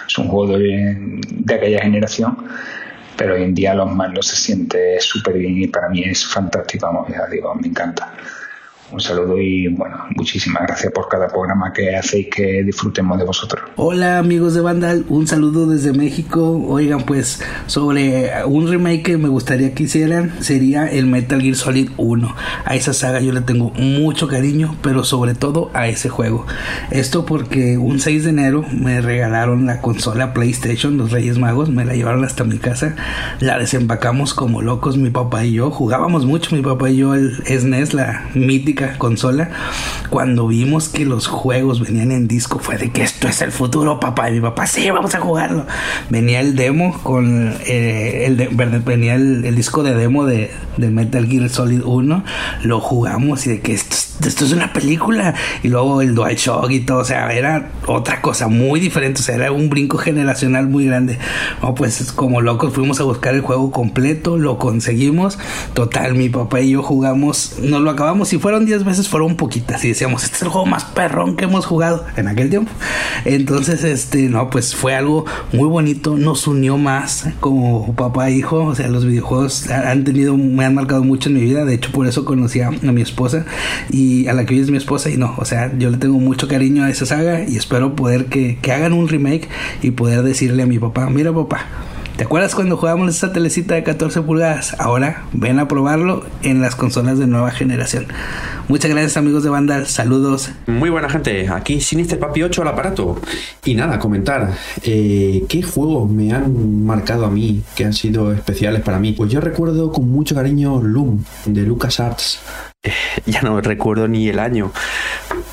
son 0.07 0.27
juegos 0.27 0.59
de, 0.59 1.19
de 1.29 1.53
aquella 1.53 1.81
generación 1.81 2.37
pero 3.17 3.33
hoy 3.33 3.43
en 3.43 3.55
día 3.55 3.73
los 3.73 3.91
mandos 3.93 4.27
se 4.27 4.35
siente 4.35 4.99
súper 4.99 5.39
bien 5.39 5.57
y 5.57 5.67
para 5.67 5.89
mí 5.89 6.03
es 6.03 6.25
fantástico, 6.25 6.85
vamos, 6.85 7.09
ya 7.09 7.25
digo, 7.25 7.53
me 7.55 7.67
encanta. 7.67 8.13
Un 8.89 9.01
saludo 9.01 9.37
y 9.37 9.67
bueno, 9.67 9.97
muchísimas 10.15 10.63
gracias 10.63 10.93
por 10.93 11.09
cada 11.09 11.27
programa 11.27 11.73
que 11.73 11.93
hacéis 11.93 12.27
que 12.33 12.63
disfrutemos 12.63 13.17
de 13.17 13.25
vosotros. 13.25 13.65
Hola 13.75 14.17
amigos 14.17 14.53
de 14.53 14.61
Vandal, 14.61 15.03
un 15.09 15.27
saludo 15.27 15.67
desde 15.67 15.91
México. 15.91 16.63
Oigan, 16.69 17.01
pues 17.01 17.43
sobre 17.65 18.31
un 18.45 18.69
remake 18.69 19.03
que 19.03 19.17
me 19.17 19.27
gustaría 19.27 19.73
que 19.73 19.83
hicieran 19.83 20.41
sería 20.41 20.87
el 20.87 21.05
Metal 21.05 21.41
Gear 21.41 21.55
Solid 21.55 21.89
1. 21.97 22.35
A 22.63 22.75
esa 22.75 22.93
saga 22.93 23.19
yo 23.19 23.33
le 23.33 23.41
tengo 23.41 23.71
mucho 23.71 24.29
cariño, 24.29 24.77
pero 24.81 25.03
sobre 25.03 25.35
todo 25.35 25.69
a 25.73 25.89
ese 25.89 26.07
juego. 26.07 26.45
Esto 26.89 27.25
porque 27.25 27.77
un 27.77 27.99
6 27.99 28.23
de 28.23 28.29
enero 28.29 28.63
me 28.71 29.01
regalaron 29.01 29.65
la 29.65 29.81
consola 29.81 30.33
PlayStation, 30.33 30.97
los 30.97 31.11
Reyes 31.11 31.37
Magos, 31.37 31.69
me 31.69 31.83
la 31.83 31.93
llevaron 31.93 32.23
hasta 32.23 32.45
mi 32.45 32.57
casa, 32.57 32.95
la 33.41 33.59
desempacamos 33.59 34.33
como 34.33 34.61
locos 34.61 34.95
mi 34.95 35.09
papá 35.09 35.43
y 35.43 35.53
yo, 35.53 35.71
jugábamos 35.71 36.25
mucho 36.25 36.55
mi 36.55 36.61
papá 36.61 36.89
y 36.89 36.97
yo 36.97 37.15
el 37.15 37.35
SNES, 37.45 37.93
la 37.93 38.29
mítica 38.33 38.76
consola, 38.97 39.49
cuando 40.09 40.47
vimos 40.47 40.89
que 40.89 41.05
los 41.05 41.27
juegos 41.27 41.79
venían 41.79 42.11
en 42.11 42.27
disco, 42.27 42.59
fue 42.59 42.77
de 42.77 42.91
que 42.91 43.03
esto 43.03 43.27
es 43.27 43.41
el 43.41 43.51
futuro, 43.51 43.99
papá. 43.99 44.29
Y 44.29 44.33
mi 44.33 44.41
papá, 44.41 44.67
sí, 44.67 44.89
vamos 44.89 45.15
a 45.15 45.19
jugarlo. 45.19 45.65
Venía 46.09 46.39
el 46.39 46.55
demo 46.55 46.97
con 47.03 47.55
eh, 47.65 48.25
el, 48.25 48.49
venía 48.85 49.15
el, 49.15 49.55
disco 49.55 49.83
de 49.83 49.95
demo 49.95 50.25
de, 50.25 50.51
de, 50.77 50.89
Metal 50.89 51.25
Gear 51.27 51.49
Solid 51.49 51.81
1. 51.83 52.23
Lo 52.63 52.79
jugamos 52.79 53.45
y 53.47 53.49
de 53.51 53.59
que 53.61 53.73
esto, 53.73 53.95
esto 54.25 54.45
es 54.45 54.51
una 54.51 54.73
película. 54.73 55.33
Y 55.63 55.69
luego 55.69 56.01
el 56.01 56.15
DualShock 56.15 56.71
y 56.71 56.81
todo, 56.81 56.99
o 56.99 57.05
sea, 57.05 57.31
era 57.33 57.71
otra 57.85 58.21
cosa 58.21 58.47
muy 58.47 58.79
diferente. 58.79 59.21
O 59.21 59.23
sea, 59.23 59.35
era 59.35 59.51
un 59.51 59.69
brinco 59.69 59.97
generacional 59.97 60.67
muy 60.67 60.85
grande. 60.85 61.17
No, 61.61 61.75
pues 61.75 62.11
como 62.11 62.41
locos 62.41 62.73
fuimos 62.73 62.99
a 62.99 63.03
buscar 63.03 63.33
el 63.33 63.41
juego 63.41 63.71
completo, 63.71 64.37
lo 64.37 64.57
conseguimos. 64.57 65.39
Total, 65.73 66.13
mi 66.13 66.29
papá 66.29 66.61
y 66.61 66.71
yo 66.71 66.83
jugamos, 66.83 67.55
nos 67.61 67.81
lo 67.81 67.89
acabamos 67.89 68.31
y 68.33 68.39
fueron 68.39 68.65
10 68.67 68.83
veces, 68.83 69.07
fueron 69.07 69.35
poquitas. 69.35 69.83
Y 69.83 69.89
decíamos, 69.89 70.23
este 70.23 70.35
es 70.35 70.41
el 70.43 70.49
juego 70.49 70.67
más 70.67 70.85
perrón 70.85 71.35
que 71.35 71.45
hemos 71.45 71.65
jugado 71.65 72.05
en 72.15 72.27
aquel 72.27 72.49
tiempo. 72.49 72.71
Entonces, 73.25 73.83
este, 73.83 74.29
no, 74.29 74.49
pues 74.49 74.75
fue 74.75 74.95
algo 74.95 75.25
muy 75.53 75.67
bonito, 75.67 76.17
nos 76.17 76.47
unió 76.47 76.77
más 76.77 77.27
como 77.39 77.95
papá 77.95 78.29
e 78.29 78.33
hijo. 78.33 78.65
O 78.65 78.75
sea, 78.75 78.87
los 78.87 79.05
videojuegos 79.05 79.69
han 79.69 80.03
tenido, 80.03 80.37
me 80.37 80.65
han 80.65 80.75
marcado 80.75 81.03
mucho 81.03 81.29
en 81.29 81.35
mi 81.35 81.41
vida. 81.41 81.65
De 81.65 81.73
hecho, 81.73 81.91
por 81.91 82.07
eso 82.07 82.25
conocí 82.25 82.61
a, 82.61 82.71
mi 82.71 83.01
esposa 83.01 83.45
y 83.89 84.27
a 84.27 84.33
la 84.33 84.45
que 84.45 84.53
hoy 84.53 84.61
es 84.61 84.69
mi 84.69 84.77
esposa. 84.77 85.09
Y 85.09 85.17
no, 85.17 85.33
o 85.37 85.45
sea, 85.45 85.71
yo 85.77 85.89
le 85.89 85.97
tengo 85.97 86.19
mucho 86.19 86.47
cariño 86.47 86.83
a 86.83 86.89
esa 86.89 87.05
saga 87.05 87.43
y 87.47 87.55
espero 87.55 87.95
poder 87.95 88.25
que, 88.25 88.57
que 88.61 88.71
hagan 88.71 88.93
un 88.93 89.07
remake 89.07 89.47
y 89.81 89.91
poder 89.91 90.23
decirle 90.23 90.63
a 90.63 90.65
mi 90.65 90.79
papá, 90.79 91.09
mira 91.09 91.33
papá, 91.33 91.65
¿Te 92.17 92.23
acuerdas 92.23 92.55
cuando 92.55 92.77
jugábamos 92.77 93.15
esa 93.15 93.31
telecita 93.31 93.75
de 93.75 93.83
14 93.83 94.23
pulgadas? 94.23 94.75
Ahora 94.79 95.25
ven 95.33 95.59
a 95.59 95.67
probarlo 95.67 96.25
en 96.41 96.61
las 96.61 96.75
consolas 96.75 97.19
de 97.19 97.27
nueva 97.27 97.51
generación. 97.51 98.07
Muchas 98.67 98.89
gracias 98.89 99.17
amigos 99.17 99.43
de 99.43 99.51
Vandal, 99.51 99.85
saludos. 99.85 100.49
Muy 100.65 100.89
buena 100.89 101.09
gente, 101.09 101.47
aquí 101.47 101.79
Sinister 101.79 102.17
Papi 102.17 102.41
8 102.41 102.63
al 102.63 102.69
aparato. 102.69 103.21
Y 103.63 103.75
nada, 103.75 103.99
comentar, 103.99 104.51
eh, 104.81 105.45
¿qué 105.47 105.61
juegos 105.61 106.09
me 106.09 106.33
han 106.33 106.83
marcado 106.83 107.23
a 107.23 107.29
mí, 107.29 107.61
que 107.75 107.85
han 107.85 107.93
sido 107.93 108.33
especiales 108.33 108.81
para 108.81 108.97
mí? 108.97 109.11
Pues 109.11 109.31
yo 109.31 109.39
recuerdo 109.39 109.91
con 109.91 110.09
mucho 110.09 110.33
cariño 110.33 110.81
Loom, 110.81 111.23
de 111.45 111.61
LucasArts. 111.61 112.39
Eh, 112.81 112.91
ya 113.27 113.41
no 113.41 113.61
recuerdo 113.61 114.07
ni 114.07 114.27
el 114.29 114.39
año, 114.39 114.71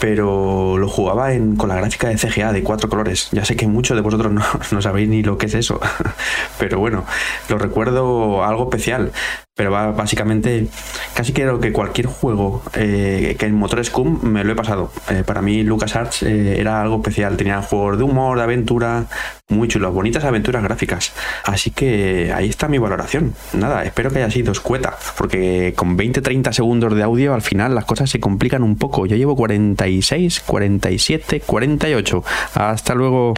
pero 0.04 0.76
lo 0.76 0.86
jugaba 0.86 1.30
con 1.56 1.70
la 1.70 1.76
gráfica 1.76 2.08
de 2.10 2.18
CGA 2.18 2.52
de 2.52 2.62
cuatro 2.62 2.90
colores. 2.90 3.30
Ya 3.32 3.42
sé 3.42 3.56
que 3.56 3.66
muchos 3.66 3.96
de 3.96 4.02
vosotros 4.02 4.30
no, 4.30 4.42
no 4.70 4.82
sabéis 4.82 5.08
ni 5.08 5.22
lo 5.22 5.38
que 5.38 5.46
es 5.46 5.54
eso, 5.54 5.80
pero 6.58 6.78
bueno, 6.78 7.06
lo 7.48 7.56
recuerdo 7.56 8.44
algo 8.44 8.64
especial. 8.64 9.12
Pero 9.56 9.70
básicamente, 9.70 10.66
casi 11.14 11.32
creo 11.32 11.60
que 11.60 11.72
cualquier 11.72 12.06
juego 12.06 12.60
eh, 12.74 13.36
que 13.38 13.46
en 13.46 13.54
motor 13.54 13.84
Scum 13.84 14.20
me 14.24 14.42
lo 14.42 14.52
he 14.52 14.56
pasado. 14.56 14.90
Eh, 15.08 15.22
para 15.24 15.42
mí, 15.42 15.62
LucasArts 15.62 16.24
eh, 16.24 16.60
era 16.60 16.82
algo 16.82 16.96
especial. 16.96 17.36
Tenía 17.36 17.62
juegos 17.62 17.96
de 17.98 18.02
humor, 18.02 18.36
de 18.36 18.42
aventura, 18.42 19.06
muy 19.48 19.68
chulos, 19.68 19.94
bonitas 19.94 20.24
aventuras 20.24 20.60
gráficas. 20.64 21.12
Así 21.44 21.70
que 21.70 22.32
ahí 22.34 22.48
está 22.48 22.66
mi 22.66 22.78
valoración. 22.78 23.32
Nada, 23.52 23.84
espero 23.84 24.10
que 24.10 24.18
haya 24.18 24.30
sido 24.30 24.50
escueta, 24.50 24.96
porque 25.16 25.72
con 25.76 25.96
20-30 25.96 26.52
segundos 26.52 26.96
de 26.96 27.04
audio 27.04 27.32
al 27.32 27.42
final 27.42 27.76
las 27.76 27.84
cosas 27.84 28.10
se 28.10 28.18
complican 28.18 28.64
un 28.64 28.76
poco. 28.76 29.06
Yo 29.06 29.14
llevo 29.14 29.36
46, 29.36 30.40
47, 30.40 31.42
48. 31.46 32.24
Hasta 32.54 32.94
luego. 32.96 33.34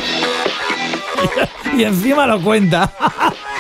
y 1.77 1.85
encima 1.85 2.27
lo 2.27 2.41
cuenta. 2.41 2.91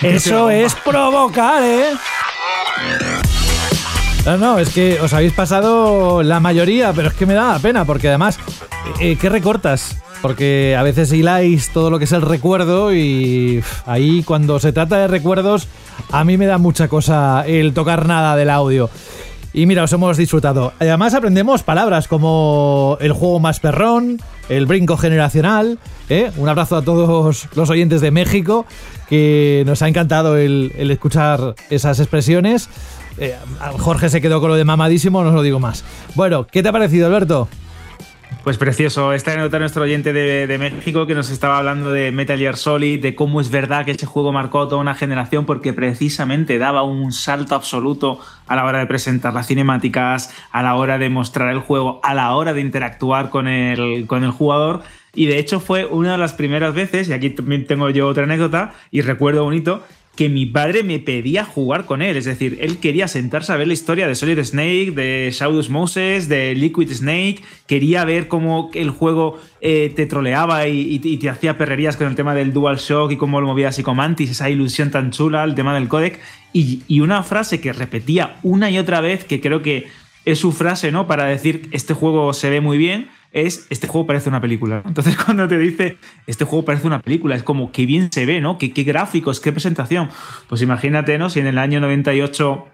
Eso 0.02 0.48
es 0.48 0.74
provocar, 0.76 1.62
¿eh? 1.62 1.92
No, 4.24 4.36
no, 4.38 4.58
es 4.58 4.70
que 4.70 5.00
os 5.00 5.12
habéis 5.12 5.32
pasado 5.32 6.22
la 6.22 6.40
mayoría, 6.40 6.92
pero 6.92 7.08
es 7.08 7.14
que 7.14 7.26
me 7.26 7.34
da 7.34 7.58
pena, 7.58 7.84
porque 7.84 8.08
además, 8.08 8.38
eh, 8.98 9.16
¿qué 9.20 9.28
recortas? 9.28 9.98
Porque 10.22 10.76
a 10.78 10.82
veces 10.82 11.12
hiláis 11.12 11.70
todo 11.72 11.90
lo 11.90 11.98
que 11.98 12.04
es 12.04 12.12
el 12.12 12.22
recuerdo 12.22 12.94
y 12.94 13.62
ahí 13.86 14.22
cuando 14.22 14.58
se 14.58 14.72
trata 14.72 14.98
de 14.98 15.08
recuerdos, 15.08 15.68
a 16.12 16.24
mí 16.24 16.36
me 16.36 16.46
da 16.46 16.58
mucha 16.58 16.88
cosa 16.88 17.44
el 17.46 17.74
tocar 17.74 18.06
nada 18.06 18.36
del 18.36 18.50
audio. 18.50 18.90
Y 19.52 19.66
mira, 19.66 19.82
os 19.82 19.92
hemos 19.92 20.16
disfrutado. 20.16 20.72
Además 20.78 21.14
aprendemos 21.14 21.62
palabras 21.62 22.06
como 22.06 22.96
el 23.00 23.12
juego 23.12 23.40
más 23.40 23.58
perrón, 23.58 24.18
el 24.48 24.66
brinco 24.66 24.96
generacional. 24.96 25.78
¿eh? 26.08 26.30
Un 26.36 26.48
abrazo 26.48 26.76
a 26.76 26.82
todos 26.82 27.48
los 27.54 27.70
oyentes 27.70 28.00
de 28.00 28.12
México 28.12 28.64
que 29.08 29.64
nos 29.66 29.82
ha 29.82 29.88
encantado 29.88 30.36
el, 30.36 30.72
escuchar 30.78 31.56
esas 31.68 31.98
expresiones. 31.98 32.68
Eh, 33.18 33.34
Jorge 33.78 34.08
se 34.08 34.20
quedó 34.20 34.40
con 34.40 34.50
lo 34.50 34.56
de 34.56 34.64
mamadísimo, 34.64 35.22
no 35.22 35.30
os 35.30 35.34
lo 35.34 35.42
digo 35.42 35.58
más. 35.58 35.84
Bueno, 36.14 36.46
¿qué 36.46 36.62
te 36.62 36.68
ha 36.68 36.72
parecido, 36.72 37.08
Alberto? 37.08 37.48
Pues 38.44 38.56
precioso. 38.56 39.12
Esta 39.12 39.36
nota 39.36 39.58
nuestro 39.58 39.82
oyente 39.82 40.12
de, 40.12 40.58
México 40.58 41.06
que 41.06 41.14
nos 41.14 41.30
estaba 41.30 41.58
hablando 41.58 41.92
de 41.92 42.10
Metal 42.10 42.38
Gear 42.38 42.56
Solid, 42.56 43.02
de 43.02 43.14
cómo 43.14 43.40
es 43.40 43.50
verdad 43.50 43.84
que 43.84 43.90
ese 43.90 44.06
juego 44.06 44.32
marcó 44.32 44.62
a 44.62 44.68
toda 44.68 44.80
una 44.80 44.94
generación 44.94 45.44
porque 45.44 45.72
precisamente 45.72 46.58
daba 46.58 46.82
un 46.82 47.12
salto 47.12 47.54
absoluto 47.54 48.18
a 48.46 48.56
la 48.56 48.64
hora 48.64 48.78
de 48.78 48.86
presentar 48.86 49.34
las 49.34 49.46
cinemáticas, 49.46 50.34
a 50.52 50.62
la 50.62 50.74
hora 50.76 50.96
de 50.96 51.10
mostrar 51.10 51.50
el 51.52 51.60
juego, 51.60 52.00
a 52.02 52.14
la 52.14 52.34
hora 52.34 52.54
de 52.54 52.62
interactuar 52.62 53.28
con 53.28 53.46
el, 53.46 54.06
con 54.06 54.24
el 54.24 54.30
jugador 54.30 54.82
y 55.14 55.26
de 55.26 55.38
hecho 55.38 55.60
fue 55.60 55.86
una 55.86 56.12
de 56.12 56.18
las 56.18 56.34
primeras 56.34 56.74
veces, 56.74 57.08
y 57.08 57.12
aquí 57.12 57.30
también 57.30 57.66
tengo 57.66 57.90
yo 57.90 58.06
otra 58.06 58.24
anécdota, 58.24 58.74
y 58.90 59.00
recuerdo 59.00 59.44
bonito, 59.44 59.82
que 60.16 60.28
mi 60.28 60.44
padre 60.44 60.82
me 60.82 60.98
pedía 60.98 61.44
jugar 61.44 61.86
con 61.86 62.02
él. 62.02 62.16
Es 62.16 62.24
decir, 62.24 62.58
él 62.60 62.78
quería 62.78 63.08
sentarse 63.08 63.52
a 63.52 63.56
ver 63.56 63.66
la 63.66 63.72
historia 63.72 64.06
de 64.06 64.14
Solid 64.14 64.42
Snake, 64.42 64.92
de 64.94 65.30
Shadows 65.32 65.70
Moses, 65.70 66.28
de 66.28 66.54
Liquid 66.54 66.92
Snake. 66.92 67.42
Quería 67.66 68.04
ver 68.04 68.28
cómo 68.28 68.70
el 68.74 68.90
juego 68.90 69.40
eh, 69.60 69.92
te 69.94 70.06
troleaba 70.06 70.66
y, 70.68 70.98
te 70.98 71.30
hacía 71.30 71.56
perrerías 71.56 71.96
con 71.96 72.06
el 72.06 72.16
tema 72.16 72.34
del 72.34 72.52
Dual 72.52 72.76
Shock 72.76 73.12
y 73.12 73.16
cómo 73.16 73.40
lo 73.40 73.46
movía 73.46 73.68
así 73.68 73.82
como 73.82 73.96
Mantis, 73.96 74.30
esa 74.30 74.50
ilusión 74.50 74.90
tan 74.90 75.10
chula, 75.10 75.44
el 75.44 75.54
tema 75.54 75.74
del 75.74 75.88
codec. 75.88 76.20
Y, 76.52 76.82
y 76.86 77.00
una 77.00 77.22
frase 77.22 77.60
que 77.60 77.72
repetía 77.72 78.36
una 78.42 78.70
y 78.70 78.78
otra 78.78 79.00
vez, 79.00 79.24
que 79.24 79.40
creo 79.40 79.62
que 79.62 79.86
es 80.24 80.38
su 80.38 80.52
frase, 80.52 80.92
¿no? 80.92 81.06
Para 81.06 81.24
decir, 81.26 81.68
este 81.72 81.94
juego 81.94 82.32
se 82.34 82.50
ve 82.50 82.60
muy 82.60 82.76
bien 82.76 83.08
es 83.32 83.66
este 83.70 83.86
juego 83.86 84.06
parece 84.06 84.28
una 84.28 84.40
película. 84.40 84.82
Entonces, 84.84 85.16
cuando 85.24 85.46
te 85.48 85.58
dice 85.58 85.98
este 86.26 86.44
juego 86.44 86.64
parece 86.64 86.86
una 86.86 87.00
película, 87.00 87.36
es 87.36 87.42
como 87.42 87.72
qué 87.72 87.86
bien 87.86 88.10
se 88.12 88.26
ve, 88.26 88.40
¿no? 88.40 88.58
Qué, 88.58 88.72
qué 88.72 88.82
gráficos, 88.82 89.40
qué 89.40 89.52
presentación. 89.52 90.08
Pues 90.48 90.62
imagínate, 90.62 91.18
¿no? 91.18 91.30
Si 91.30 91.40
en 91.40 91.46
el 91.46 91.58
año 91.58 91.80
98 91.80 92.66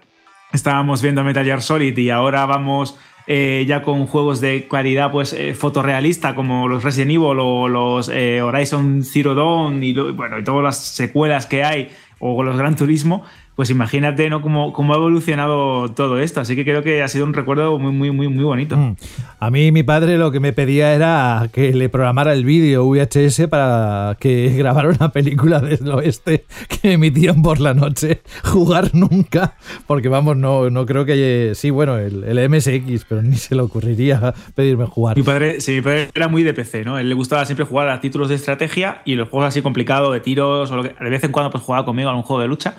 estábamos 0.53 1.01
viendo 1.01 1.23
Metal 1.23 1.45
Gear 1.45 1.61
Solid 1.61 1.97
y 1.97 2.09
ahora 2.09 2.45
vamos 2.45 2.97
eh, 3.29 3.65
ya 3.67 3.81
con 3.81 4.07
juegos 4.07 4.39
de 4.39 4.69
calidad 4.69 5.11
pues 5.11 5.33
eh, 5.33 5.53
fotorrealista 5.53 6.33
como 6.33 6.69
los 6.69 6.81
Resident 6.81 7.11
Evil 7.11 7.37
o 7.39 7.67
los 7.67 8.07
eh, 8.07 8.41
Horizon 8.41 9.03
Zero 9.03 9.35
Dawn 9.35 9.83
y, 9.83 9.93
bueno, 9.93 10.39
y 10.39 10.45
todas 10.45 10.63
las 10.63 10.77
secuelas 10.77 11.45
que 11.45 11.61
hay 11.61 11.89
o 12.19 12.41
los 12.41 12.57
Gran 12.57 12.77
Turismo, 12.77 13.25
pues 13.57 13.71
imagínate 13.71 14.29
¿no? 14.29 14.43
cómo, 14.43 14.71
cómo, 14.71 14.93
ha 14.93 14.97
evolucionado 14.97 15.89
todo 15.89 16.19
esto. 16.19 16.39
Así 16.39 16.55
que 16.55 16.63
creo 16.63 16.83
que 16.83 17.01
ha 17.01 17.07
sido 17.07 17.25
un 17.25 17.33
recuerdo 17.33 17.79
muy, 17.79 17.91
muy, 17.91 18.11
muy, 18.11 18.27
muy 18.27 18.43
bonito. 18.43 18.77
Mm. 18.77 18.95
A 19.39 19.49
mí 19.49 19.71
mi 19.71 19.81
padre 19.81 20.19
lo 20.19 20.31
que 20.31 20.39
me 20.39 20.53
pedía 20.53 20.93
era 20.93 21.49
que 21.51 21.73
le 21.73 21.89
programara 21.89 22.33
el 22.33 22.45
vídeo 22.45 22.85
VHS 22.87 23.47
para 23.49 24.15
que 24.19 24.49
grabara 24.57 24.89
una 24.89 25.11
película 25.11 25.59
del 25.59 25.89
oeste 25.89 26.45
que 26.69 26.93
emitían 26.93 27.41
por 27.41 27.59
la 27.59 27.73
noche. 27.73 28.21
Jugar 28.43 28.93
nunca, 28.93 29.55
porque 29.87 30.07
vamos, 30.07 30.37
no, 30.37 30.69
no 30.69 30.85
creo 30.85 31.03
que... 31.03 31.53
Sí, 31.55 31.71
bueno, 31.71 31.97
el, 31.97 32.25
el 32.25 32.49
MSX, 32.51 33.05
pero 33.09 33.23
ni 33.23 33.37
se 33.37 33.55
le 33.55 33.63
ocurriría 33.63 34.35
pedirme 34.53 34.85
jugar. 34.85 35.17
Mi 35.17 35.23
padre, 35.23 35.61
sí, 35.61 35.71
mi 35.71 35.81
padre 35.81 36.11
era 36.13 36.27
muy 36.27 36.43
de 36.43 36.53
PC, 36.53 36.85
¿no? 36.85 36.99
Él 36.99 37.09
le 37.09 37.15
gustaba 37.15 37.43
siempre 37.45 37.65
jugar 37.65 37.89
a 37.89 38.01
títulos 38.01 38.29
de 38.29 38.35
estrategia 38.35 39.01
y 39.03 39.15
los 39.15 39.29
juegos 39.29 39.47
así 39.47 39.63
complicados 39.63 40.13
de 40.13 40.19
tiros 40.19 40.69
o 40.69 40.75
lo 40.75 40.83
que, 40.83 40.89
de 40.89 41.09
vez 41.09 41.23
en 41.23 41.31
cuando 41.31 41.49
pues 41.49 41.63
jugaba 41.63 41.85
conmigo 41.85 42.11
a 42.11 42.15
un 42.15 42.21
juego 42.21 42.43
de 42.43 42.47
lucha 42.47 42.75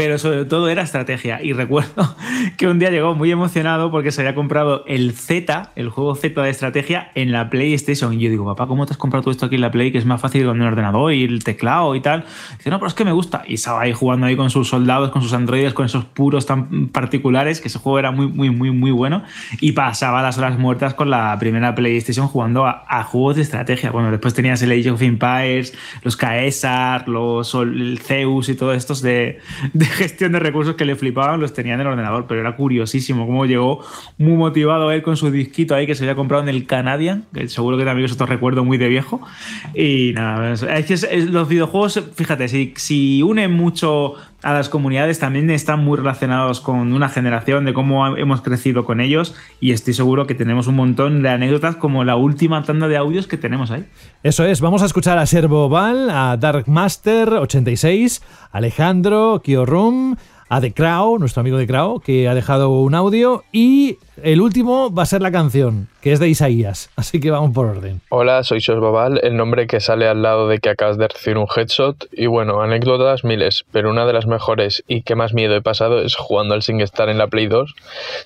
pero 0.00 0.16
sobre 0.16 0.46
todo 0.46 0.70
era 0.70 0.80
estrategia. 0.80 1.42
Y 1.42 1.52
recuerdo 1.52 2.16
que 2.56 2.66
un 2.66 2.78
día 2.78 2.88
llegó 2.88 3.14
muy 3.14 3.30
emocionado 3.30 3.90
porque 3.90 4.12
se 4.12 4.22
había 4.22 4.34
comprado 4.34 4.82
el 4.86 5.12
Z, 5.12 5.72
el 5.76 5.90
juego 5.90 6.14
Z 6.14 6.40
de 6.40 6.48
estrategia, 6.48 7.10
en 7.14 7.32
la 7.32 7.50
PlayStation. 7.50 8.14
Y 8.14 8.18
yo 8.18 8.30
digo, 8.30 8.46
papá, 8.46 8.66
¿cómo 8.66 8.86
te 8.86 8.94
has 8.94 8.96
comprado 8.96 9.24
todo 9.24 9.32
esto 9.32 9.44
aquí 9.44 9.56
en 9.56 9.60
la 9.60 9.70
Play? 9.70 9.92
Que 9.92 9.98
es 9.98 10.06
más 10.06 10.18
fácil 10.18 10.46
con 10.46 10.58
el 10.58 10.66
ordenador 10.66 11.12
y 11.12 11.24
el 11.24 11.44
teclado 11.44 11.94
y 11.94 12.00
tal. 12.00 12.24
dice, 12.56 12.70
no, 12.70 12.78
pero 12.78 12.88
es 12.88 12.94
que 12.94 13.04
me 13.04 13.12
gusta. 13.12 13.42
Y 13.46 13.56
estaba 13.56 13.82
ahí 13.82 13.92
jugando 13.92 14.24
ahí 14.24 14.36
con 14.36 14.48
sus 14.48 14.70
soldados, 14.70 15.10
con 15.10 15.20
sus 15.20 15.34
androides, 15.34 15.74
con 15.74 15.84
esos 15.84 16.06
puros 16.06 16.46
tan 16.46 16.88
particulares, 16.88 17.60
que 17.60 17.68
ese 17.68 17.78
juego 17.78 17.98
era 17.98 18.10
muy, 18.10 18.26
muy, 18.26 18.48
muy, 18.48 18.70
muy 18.70 18.92
bueno. 18.92 19.22
Y 19.60 19.72
pasaba 19.72 20.22
las 20.22 20.38
horas 20.38 20.58
muertas 20.58 20.94
con 20.94 21.10
la 21.10 21.38
primera 21.38 21.74
PlayStation 21.74 22.26
jugando 22.26 22.64
a, 22.64 23.02
juegos 23.04 23.36
de 23.36 23.42
estrategia. 23.42 23.90
Bueno, 23.90 24.10
después 24.10 24.32
tenías 24.32 24.62
el 24.62 24.72
Age 24.72 24.92
of 24.92 25.02
Empires, 25.02 25.74
los 26.02 26.16
Caesar, 26.16 27.06
los 27.06 27.52
el 27.52 27.98
Zeus 27.98 28.48
y 28.48 28.54
todos 28.54 28.78
estos 28.78 29.02
de 29.02 29.40
de 29.74 29.89
gestión 29.98 30.32
de 30.32 30.38
recursos 30.38 30.74
que 30.74 30.84
le 30.84 30.96
flipaban 30.96 31.40
los 31.40 31.52
tenía 31.52 31.74
en 31.74 31.80
el 31.80 31.86
ordenador, 31.88 32.26
pero 32.26 32.40
era 32.40 32.56
curiosísimo 32.56 33.26
cómo 33.26 33.46
llegó 33.46 33.84
muy 34.18 34.34
motivado 34.34 34.90
él 34.90 35.02
con 35.02 35.16
su 35.16 35.30
disquito 35.30 35.74
ahí 35.74 35.86
que 35.86 35.94
se 35.94 36.04
había 36.04 36.14
comprado 36.14 36.42
en 36.42 36.48
el 36.48 36.66
Canadian, 36.66 37.24
que 37.34 37.48
seguro 37.48 37.76
que 37.76 37.84
también 37.84 38.06
es 38.06 38.12
otro 38.12 38.26
recuerdo 38.26 38.64
muy 38.64 38.78
de 38.78 38.88
viejo. 38.88 39.20
Y 39.74 40.12
nada, 40.14 40.52
es 40.52 40.86
que 40.86 41.16
los 41.26 41.48
videojuegos, 41.48 42.02
fíjate, 42.14 42.48
si, 42.48 42.72
si 42.76 43.22
unen 43.22 43.52
mucho 43.52 44.14
a 44.42 44.52
las 44.54 44.68
comunidades 44.68 45.18
también 45.18 45.50
están 45.50 45.84
muy 45.84 45.98
relacionados 45.98 46.60
con 46.60 46.92
una 46.92 47.08
generación 47.08 47.64
de 47.64 47.74
cómo 47.74 48.16
hemos 48.16 48.40
crecido 48.40 48.84
con 48.84 49.00
ellos 49.00 49.34
y 49.60 49.72
estoy 49.72 49.94
seguro 49.94 50.26
que 50.26 50.34
tenemos 50.34 50.66
un 50.66 50.76
montón 50.76 51.22
de 51.22 51.28
anécdotas 51.28 51.76
como 51.76 52.04
la 52.04 52.16
última 52.16 52.62
tanda 52.62 52.88
de 52.88 52.96
audios 52.96 53.26
que 53.26 53.36
tenemos 53.36 53.70
ahí. 53.70 53.86
Eso 54.22 54.44
es, 54.44 54.60
vamos 54.60 54.82
a 54.82 54.86
escuchar 54.86 55.18
a 55.18 55.26
Servo 55.26 55.68
Val, 55.68 56.10
a 56.10 56.38
Darkmaster86, 56.38 58.22
Alejandro, 58.52 59.42
Kiorum, 59.44 60.16
a 60.50 60.60
The 60.60 60.72
Crow, 60.72 61.16
nuestro 61.18 61.40
amigo 61.40 61.58
The 61.58 61.66
Crow, 61.68 62.00
que 62.00 62.28
ha 62.28 62.34
dejado 62.34 62.70
un 62.70 62.96
audio. 62.96 63.44
Y 63.52 63.98
el 64.20 64.40
último 64.40 64.92
va 64.92 65.04
a 65.04 65.06
ser 65.06 65.22
la 65.22 65.30
canción, 65.30 65.88
que 66.00 66.12
es 66.12 66.18
de 66.18 66.28
Isaías. 66.28 66.90
Así 66.96 67.20
que 67.20 67.30
vamos 67.30 67.52
por 67.52 67.66
orden. 67.66 68.00
Hola, 68.08 68.42
soy 68.42 68.60
Sos 68.60 68.82
el 69.22 69.36
nombre 69.36 69.68
que 69.68 69.78
sale 69.78 70.08
al 70.08 70.22
lado 70.22 70.48
de 70.48 70.58
que 70.58 70.68
acabas 70.68 70.98
de 70.98 71.06
recibir 71.06 71.38
un 71.38 71.46
headshot. 71.54 72.08
Y 72.12 72.26
bueno, 72.26 72.60
anécdotas 72.60 73.22
miles, 73.22 73.64
pero 73.70 73.90
una 73.90 74.06
de 74.06 74.12
las 74.12 74.26
mejores 74.26 74.82
y 74.88 75.02
que 75.02 75.14
más 75.14 75.34
miedo 75.34 75.54
he 75.54 75.62
pasado 75.62 76.02
es 76.02 76.16
jugando 76.16 76.54
al 76.54 76.62
SingStar 76.62 77.08
en 77.08 77.18
la 77.18 77.28
Play 77.28 77.46
2. 77.46 77.72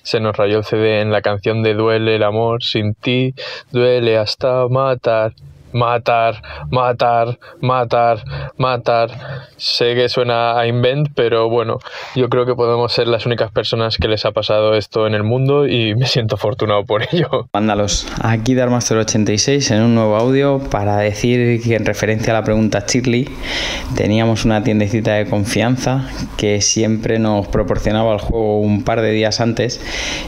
Se 0.01 0.19
nos 0.19 0.35
rayó 0.35 0.57
el 0.57 0.65
CD 0.65 1.01
en 1.01 1.11
la 1.11 1.21
canción 1.21 1.61
de 1.61 1.75
Duele 1.75 2.15
el 2.15 2.23
amor 2.23 2.63
sin 2.63 2.95
ti, 2.95 3.35
duele 3.71 4.17
hasta 4.17 4.67
matar 4.67 5.33
matar, 5.75 6.41
matar, 6.71 7.37
matar, 7.59 8.23
matar. 8.57 9.09
Sé 9.57 9.93
que 9.93 10.07
suena 10.09 10.57
a 10.57 10.67
invent, 10.67 11.09
pero 11.13 11.49
bueno, 11.49 11.79
yo 12.15 12.29
creo 12.29 12.45
que 12.45 12.55
podemos 12.55 12.93
ser 12.93 13.07
las 13.07 13.25
únicas 13.25 13.51
personas 13.51 13.97
que 13.97 14.07
les 14.07 14.25
ha 14.25 14.31
pasado 14.31 14.73
esto 14.73 15.05
en 15.05 15.13
el 15.13 15.23
mundo 15.23 15.67
y 15.67 15.93
me 15.95 16.07
siento 16.07 16.35
afortunado 16.35 16.85
por 16.85 17.03
ello. 17.03 17.49
Mándalos, 17.53 18.07
aquí 18.21 18.55
Darmaster86 18.55 19.75
en 19.75 19.83
un 19.83 19.95
nuevo 19.95 20.15
audio 20.15 20.59
para 20.71 20.97
decir 20.97 21.61
que 21.61 21.75
en 21.75 21.85
referencia 21.85 22.31
a 22.31 22.37
la 22.37 22.43
pregunta 22.43 22.85
Shirley, 22.87 23.27
teníamos 23.95 24.45
una 24.45 24.63
tiendecita 24.63 25.13
de 25.13 25.25
confianza 25.25 26.07
que 26.37 26.61
siempre 26.61 27.19
nos 27.19 27.47
proporcionaba 27.47 28.13
el 28.13 28.19
juego 28.19 28.61
un 28.61 28.83
par 28.83 29.01
de 29.01 29.11
días 29.11 29.41
antes 29.41 29.81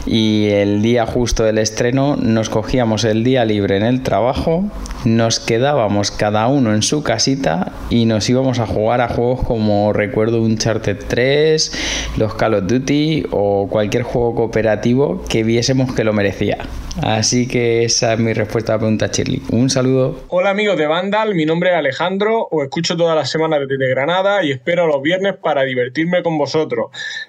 y 0.06 0.48
el 0.50 0.82
día 0.82 1.06
justo 1.06 1.42
del 1.42 1.56
estreno 1.56 2.16
nos 2.16 2.50
cogíamos 2.50 3.04
el 3.04 3.24
día 3.24 3.46
libre 3.46 3.78
en 3.78 3.84
el 3.84 4.02
trabajo, 4.02 4.64
nos 5.04 5.37
quedábamos 5.40 6.10
cada 6.10 6.46
uno 6.48 6.74
en 6.74 6.82
su 6.82 7.02
casita 7.02 7.72
y 7.90 8.04
nos 8.04 8.28
íbamos 8.28 8.58
a 8.58 8.66
jugar 8.66 9.00
a 9.00 9.08
juegos 9.08 9.46
como 9.46 9.92
recuerdo 9.92 10.42
Uncharted 10.42 10.98
3, 11.08 12.16
los 12.16 12.34
Call 12.34 12.54
of 12.54 12.66
Duty 12.66 13.26
o 13.30 13.68
cualquier 13.68 14.02
juego 14.02 14.34
cooperativo 14.34 15.24
que 15.28 15.42
viésemos 15.42 15.94
que 15.94 16.04
lo 16.04 16.12
merecía. 16.12 16.58
Así 17.02 17.46
que 17.46 17.84
esa 17.84 18.14
es 18.14 18.18
mi 18.18 18.32
respuesta 18.32 18.72
a 18.72 18.76
la 18.76 18.80
pregunta 18.80 19.06
Shirley. 19.06 19.42
Un 19.50 19.70
saludo. 19.70 20.20
Hola 20.28 20.50
amigos 20.50 20.76
de 20.76 20.86
Vandal, 20.86 21.34
mi 21.34 21.46
nombre 21.46 21.70
es 21.70 21.76
Alejandro, 21.76 22.48
os 22.50 22.64
escucho 22.64 22.96
todas 22.96 23.14
las 23.14 23.30
semanas 23.30 23.60
desde 23.68 23.88
Granada 23.88 24.42
y 24.42 24.50
espero 24.50 24.86
los 24.86 25.00
viernes 25.00 25.36
para 25.36 25.62
divertirme 25.62 26.22
con 26.22 26.38
vosotros. 26.38 26.86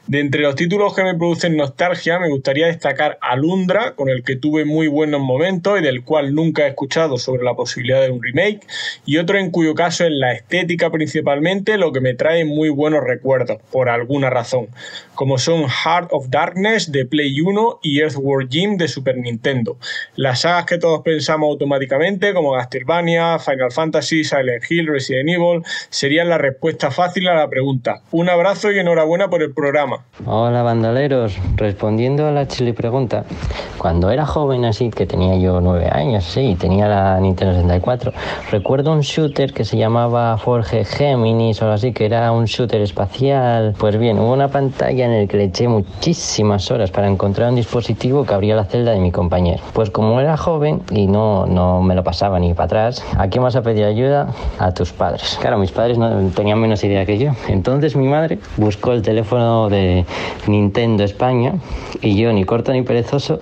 De 0.07 0.21
entre 0.21 0.41
los 0.41 0.55
títulos 0.55 0.95
que 0.95 1.03
me 1.03 1.15
producen 1.15 1.55
nostalgia, 1.55 2.19
me 2.19 2.29
gustaría 2.29 2.67
destacar 2.67 3.19
Alundra, 3.21 3.95
con 3.95 4.09
el 4.09 4.23
que 4.23 4.35
tuve 4.35 4.65
muy 4.65 4.87
buenos 4.87 5.21
momentos 5.21 5.79
y 5.79 5.83
del 5.83 6.03
cual 6.03 6.33
nunca 6.33 6.65
he 6.65 6.69
escuchado 6.69 7.17
sobre 7.17 7.43
la 7.43 7.53
posibilidad 7.53 7.88
de 7.97 8.11
un 8.11 8.21
remake, 8.21 8.61
y 9.05 9.17
otro 9.17 9.37
en 9.37 9.51
cuyo 9.51 9.73
caso 9.75 10.05
es 10.05 10.11
la 10.11 10.33
estética 10.33 10.89
principalmente 10.89 11.77
lo 11.77 11.91
que 11.91 12.01
me 12.01 12.13
trae 12.13 12.45
muy 12.45 12.69
buenos 12.69 13.03
recuerdos, 13.03 13.57
por 13.71 13.89
alguna 13.89 14.29
razón, 14.29 14.67
como 15.15 15.37
son 15.37 15.67
Heart 15.67 16.09
of 16.11 16.29
Darkness 16.29 16.91
de 16.91 17.05
Play 17.05 17.41
1 17.41 17.79
y 17.83 17.99
Earthworm 17.99 18.49
Jim 18.49 18.77
de 18.77 18.87
Super 18.87 19.17
Nintendo. 19.17 19.77
Las 20.15 20.41
sagas 20.41 20.65
que 20.65 20.77
todos 20.77 21.01
pensamos 21.01 21.49
automáticamente, 21.49 22.33
como 22.33 22.53
Castlevania, 22.53 23.39
Final 23.39 23.71
Fantasy, 23.71 24.23
Silent 24.23 24.63
Hill, 24.69 24.87
Resident 24.87 25.29
Evil, 25.29 25.63
serían 25.89 26.29
la 26.29 26.37
respuesta 26.37 26.91
fácil 26.91 27.27
a 27.27 27.35
la 27.35 27.49
pregunta. 27.49 28.01
Un 28.11 28.29
abrazo 28.29 28.71
y 28.71 28.79
enhorabuena 28.79 29.29
por 29.29 29.41
el 29.41 29.53
programa. 29.53 30.05
Hola 30.25 30.63
bandoleros, 30.63 31.37
respondiendo 31.55 32.27
a 32.27 32.31
la 32.31 32.47
chile 32.47 32.73
pregunta, 32.73 33.25
cuando 33.77 34.09
era 34.11 34.25
joven 34.25 34.65
así, 34.65 34.89
que 34.89 35.05
tenía 35.05 35.37
yo 35.37 35.61
nueve 35.61 35.89
años, 35.91 36.25
sí, 36.25 36.55
tenía 36.59 36.87
la 36.87 37.19
Nintendo 37.19 37.53
64, 37.53 37.78
recuerdo 38.51 38.91
un 38.91 39.01
shooter 39.01 39.53
que 39.53 39.65
se 39.65 39.77
llamaba 39.77 40.37
Forge 40.37 40.85
Geminis 40.85 41.61
o 41.61 41.65
algo 41.65 41.75
así, 41.75 41.91
que 41.93 42.05
era 42.05 42.31
un 42.31 42.45
shooter 42.45 42.81
espacial. 42.81 43.75
Pues 43.77 43.97
bien, 43.97 44.19
hubo 44.19 44.33
una 44.33 44.47
pantalla 44.49 45.05
en 45.05 45.21
la 45.21 45.27
que 45.27 45.37
le 45.37 45.45
eché 45.45 45.67
muchísimas 45.67 46.69
horas 46.71 46.91
para 46.91 47.07
encontrar 47.07 47.49
un 47.49 47.55
dispositivo 47.55 48.25
que 48.25 48.33
abría 48.33 48.55
la 48.55 48.65
celda 48.65 48.91
de 48.91 48.99
mi 48.99 49.11
compañero. 49.11 49.61
Pues 49.73 49.89
como 49.89 50.19
era 50.19 50.37
joven 50.37 50.81
y 50.91 51.07
no, 51.07 51.45
no 51.45 51.81
me 51.81 51.95
lo 51.95 52.03
pasaba 52.03 52.39
ni 52.39 52.53
para 52.53 52.65
atrás, 52.65 53.03
¿a 53.17 53.27
quién 53.27 53.43
vas 53.43 53.55
a 53.55 53.61
pedir 53.61 53.85
ayuda? 53.85 54.33
A 54.59 54.73
tus 54.73 54.91
padres. 54.91 55.37
Claro, 55.41 55.57
mis 55.57 55.71
padres 55.71 55.97
no 55.97 56.29
tenían 56.35 56.59
menos 56.59 56.83
idea 56.83 57.05
que 57.05 57.17
yo. 57.17 57.31
Entonces 57.47 57.95
mi 57.95 58.07
madre 58.07 58.39
buscó 58.57 58.93
el 58.93 59.01
teléfono 59.01 59.69
de 59.69 60.05
Nintendo 60.47 61.03
España 61.03 61.53
y 62.01 62.15
yo, 62.15 62.31
ni 62.33 62.43
corto 62.43 62.71
ni 62.71 62.81
perezoso, 62.81 63.39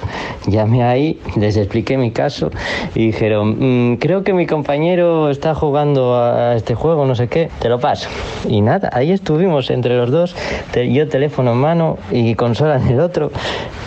llamé 0.48 0.84
ahí, 0.84 1.20
les 1.36 1.58
expliqué 1.58 1.98
mi 1.98 2.12
caso 2.12 2.50
y 2.96 3.08
dijeron, 3.08 3.92
"Mm, 3.92 3.98
creo 3.98 4.24
que 4.24 4.27
mi 4.34 4.46
compañero 4.46 5.30
está 5.30 5.56
jugando 5.56 6.16
a 6.16 6.56
este 6.56 6.76
juego, 6.76 7.06
no 7.06 7.16
sé 7.16 7.28
qué, 7.28 7.50
te 7.60 7.70
lo 7.70 7.80
paso. 7.80 8.10
Y 8.48 8.62
nada, 8.62 8.90
ahí 8.94 9.12
estuvimos 9.12 9.70
entre 9.70 9.96
los 9.98 10.12
dos, 10.12 10.36
yo 10.74 11.08
teléfono 11.08 11.54
en 11.54 11.58
mano 11.58 11.98
y 12.12 12.36
consola 12.36 12.78
en 12.78 12.88
el 12.88 13.00
otro. 13.00 13.32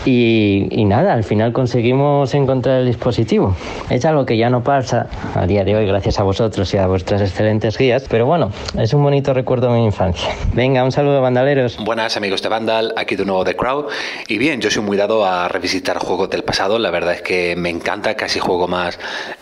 Y, 0.05 0.67
y 0.71 0.85
nada, 0.87 1.13
al 1.13 1.25
final 1.25 1.53
conseguimos 1.53 2.33
encontrar 2.35 2.81
el 2.81 2.87
dispositivo. 2.87 3.55
Es 3.91 4.05
algo 4.05 4.25
que 4.25 4.37
ya 4.37 4.49
no 4.49 4.63
pasa 4.63 5.09
a 5.35 5.47
día 5.47 5.65
de 5.65 5.77
hoy 5.77 5.87
gracias 5.87 6.19
a 6.19 6.23
vosotros 6.23 6.73
y 6.73 6.79
a 6.79 6.87
vuestras 6.87 7.21
excelentes 7.21 7.77
guías, 7.77 8.07
pero 8.09 8.25
bueno, 8.25 8.51
es 8.79 8.95
un 8.95 9.03
bonito 9.03 9.35
recuerdo 9.35 9.73
de 9.73 9.79
mi 9.79 9.85
infancia. 9.85 10.31
Venga, 10.55 10.85
un 10.85 10.93
saludo 10.93 11.21
bandaleros. 11.21 11.77
Buenas 11.85 12.17
amigos 12.17 12.41
de 12.43 12.49
Vandal, 12.49 12.95
aquí 12.97 13.17
de 13.17 13.25
nuevo 13.25 13.45
The 13.45 13.57
Crowd. 13.57 13.87
Y 14.29 14.39
bien, 14.39 14.61
yo 14.61 14.71
soy 14.71 14.83
muy 14.83 14.97
dado 14.97 15.27
a 15.27 15.49
revisitar 15.49 15.99
juegos 15.99 16.31
del 16.31 16.45
pasado, 16.45 16.79
la 16.79 16.91
verdad 16.91 17.15
es 17.15 17.23
que 17.23 17.55
me 17.57 17.69
encanta, 17.69 18.15
casi 18.15 18.39
juego 18.39 18.69
más, 18.69 18.99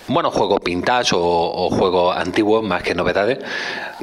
bueno, 0.09 0.31
juego 0.31 0.59
vintage 0.65 1.15
o, 1.15 1.21
o 1.21 1.71
juego 1.71 2.13
antiguo 2.13 2.63
más 2.63 2.83
que 2.83 2.95
novedades. 2.95 3.39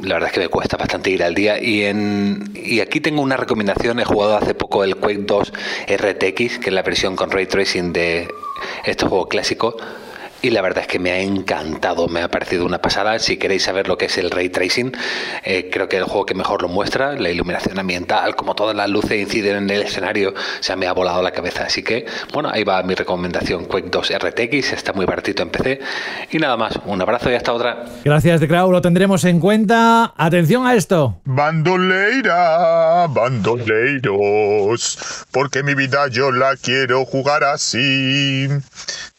La 0.02 0.14
verdad 0.14 0.28
es 0.28 0.34
que 0.34 0.40
me 0.40 0.48
cuesta 0.48 0.76
bastante 0.76 1.10
ir 1.10 1.22
al 1.22 1.34
día. 1.34 1.60
Y, 1.60 1.84
en, 1.84 2.52
y 2.54 2.80
aquí 2.80 3.00
tengo 3.00 3.22
una 3.22 3.36
recomendación, 3.36 3.98
he 3.98 4.04
jugado 4.04 4.36
hace 4.36 4.54
poco 4.54 4.84
el 4.84 4.96
Quake 4.96 5.24
2 5.26 5.52
RTX, 5.88 6.45
que 6.48 6.70
es 6.70 6.72
la 6.72 6.82
versión 6.82 7.16
con 7.16 7.30
ray 7.30 7.46
tracing 7.46 7.92
de 7.92 8.28
este 8.84 9.06
juego 9.06 9.28
clásico. 9.28 9.76
Y 10.46 10.50
la 10.50 10.62
verdad 10.62 10.82
es 10.82 10.86
que 10.86 11.00
me 11.00 11.10
ha 11.10 11.18
encantado, 11.18 12.06
me 12.06 12.22
ha 12.22 12.28
parecido 12.28 12.64
una 12.64 12.78
pasada. 12.78 13.18
Si 13.18 13.36
queréis 13.36 13.64
saber 13.64 13.88
lo 13.88 13.98
que 13.98 14.04
es 14.04 14.16
el 14.16 14.30
ray 14.30 14.48
tracing, 14.48 14.92
eh, 15.42 15.68
creo 15.72 15.88
que 15.88 15.96
el 15.96 16.04
juego 16.04 16.24
que 16.24 16.34
mejor 16.34 16.62
lo 16.62 16.68
muestra, 16.68 17.14
la 17.14 17.30
iluminación 17.30 17.76
ambiental, 17.80 18.36
como 18.36 18.54
todas 18.54 18.76
las 18.76 18.88
luces 18.88 19.20
inciden 19.20 19.56
en 19.56 19.68
el 19.68 19.82
escenario, 19.82 20.34
se 20.60 20.76
me 20.76 20.86
ha 20.86 20.92
volado 20.92 21.20
la 21.20 21.32
cabeza. 21.32 21.64
Así 21.64 21.82
que, 21.82 22.06
bueno, 22.32 22.48
ahí 22.48 22.62
va 22.62 22.80
mi 22.84 22.94
recomendación: 22.94 23.64
Quake 23.64 23.88
2 23.90 24.12
RTX, 24.20 24.72
está 24.72 24.92
muy 24.92 25.04
baratito 25.04 25.42
en 25.42 25.50
PC. 25.50 25.80
Y 26.30 26.38
nada 26.38 26.56
más, 26.56 26.78
un 26.84 27.02
abrazo 27.02 27.28
y 27.28 27.34
hasta 27.34 27.52
otra. 27.52 27.84
Gracias, 28.04 28.38
de 28.38 28.46
Crowd, 28.46 28.70
lo 28.70 28.80
tendremos 28.80 29.24
en 29.24 29.40
cuenta. 29.40 30.14
Atención 30.16 30.64
a 30.64 30.76
esto. 30.76 31.20
Bandoleira, 31.24 33.08
bandoleiros, 33.08 34.96
porque 35.32 35.64
mi 35.64 35.74
vida 35.74 36.06
yo 36.06 36.30
la 36.30 36.54
quiero 36.54 37.04
jugar 37.04 37.42
así. 37.42 38.46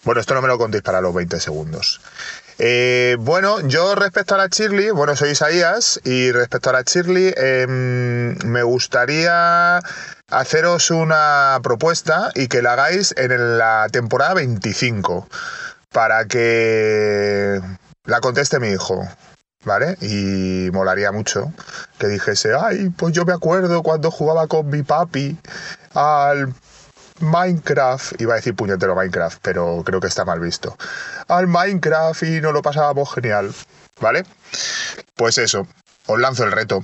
Bueno, 0.07 0.21
esto 0.21 0.35
no 0.35 0.41
me 0.41 0.47
lo 0.47 0.57
contéis 0.57 0.83
para 0.83 1.01
los 1.01 1.13
20 1.13 1.37
segundos. 1.41 1.99
Eh, 2.59 3.17
bueno, 3.19 3.59
yo 3.67 3.93
respecto 3.93 4.35
a 4.35 4.37
la 4.37 4.47
Shirley, 4.47 4.91
bueno, 4.91 5.17
soy 5.17 5.31
Isaías 5.31 5.99
y 6.05 6.31
respecto 6.31 6.69
a 6.69 6.73
la 6.73 6.83
Shirley, 6.83 7.33
em, 7.35 8.37
me 8.45 8.63
gustaría 8.63 9.81
haceros 10.31 10.91
una 10.91 11.59
propuesta 11.61 12.31
y 12.35 12.47
que 12.47 12.61
la 12.61 12.71
hagáis 12.71 13.13
en 13.17 13.57
la 13.57 13.87
temporada 13.91 14.35
25 14.35 15.27
para 15.91 16.23
que 16.23 17.59
la 18.05 18.21
conteste 18.21 18.61
mi 18.61 18.69
hijo. 18.69 19.05
¿Vale? 19.65 19.97
Y 19.99 20.69
molaría 20.71 21.11
mucho 21.11 21.51
que 21.99 22.07
dijese, 22.07 22.51
ay, 22.57 22.91
pues 22.91 23.11
yo 23.13 23.25
me 23.25 23.33
acuerdo 23.33 23.83
cuando 23.83 24.09
jugaba 24.09 24.47
con 24.47 24.69
mi 24.69 24.83
papi 24.83 25.37
al 25.93 26.53
Minecraft, 27.19 28.19
iba 28.21 28.33
a 28.33 28.35
decir 28.37 28.55
puñetero 28.55 28.95
Minecraft, 28.95 29.39
pero 29.41 29.83
creo 29.85 29.99
que 29.99 30.07
está 30.07 30.25
mal 30.25 30.39
visto. 30.39 30.77
Al 31.27 31.47
Minecraft 31.47 32.23
y 32.23 32.41
nos 32.41 32.53
lo 32.53 32.61
pasábamos 32.61 33.13
genial, 33.13 33.53
¿vale? 33.99 34.23
Pues 35.15 35.37
eso, 35.37 35.67
os 36.07 36.19
lanzo 36.19 36.43
el 36.43 36.51
reto. 36.51 36.83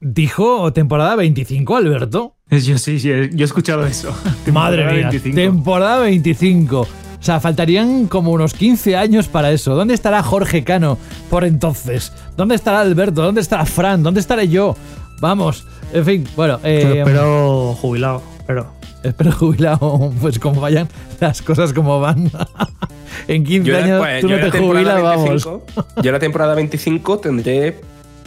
Dijo 0.00 0.72
temporada 0.72 1.16
25, 1.16 1.76
Alberto. 1.76 2.36
Yo 2.50 2.78
sí, 2.78 2.98
sí, 2.98 3.08
yo 3.08 3.14
he 3.14 3.44
escuchado 3.44 3.86
eso. 3.86 4.14
Madre 4.52 4.82
Temporada 4.82 4.92
mía, 4.92 5.08
25. 5.10 5.36
temporada 5.36 5.98
25. 6.00 6.80
O 6.80 7.24
sea, 7.24 7.38
faltarían 7.40 8.08
como 8.08 8.32
unos 8.32 8.52
15 8.54 8.96
años 8.96 9.28
para 9.28 9.52
eso. 9.52 9.74
¿Dónde 9.76 9.94
estará 9.94 10.22
Jorge 10.22 10.64
Cano 10.64 10.98
por 11.30 11.44
entonces? 11.44 12.12
¿Dónde 12.36 12.56
estará 12.56 12.80
Alberto? 12.80 13.22
¿Dónde 13.22 13.40
estará 13.40 13.64
Fran? 13.64 14.02
¿Dónde 14.02 14.18
estaré 14.20 14.48
yo? 14.48 14.76
Vamos, 15.20 15.64
en 15.92 16.04
fin, 16.04 16.28
bueno. 16.34 16.58
Eh, 16.64 16.96
espero 16.98 17.74
jubilado, 17.80 18.22
pero. 18.46 18.66
Espero 19.04 19.32
jubilado, 19.32 20.12
pues 20.20 20.38
como 20.40 20.60
vayan 20.60 20.88
las 21.20 21.42
cosas 21.42 21.72
como 21.72 22.00
van. 22.00 22.30
en 23.28 23.44
15 23.44 23.68
Yo 23.68 23.72
la- 23.72 23.84
años 23.84 23.98
pues, 24.00 24.20
tú 24.20 24.28
no 24.28 24.36
la 24.36 24.50
te 24.50 24.58
jubilas, 24.58 25.02
vamos. 25.02 25.28
25 25.28 25.64
Yo 26.02 26.12
la 26.12 26.18
temporada 26.18 26.54
25 26.56 27.18
tendré, 27.18 27.80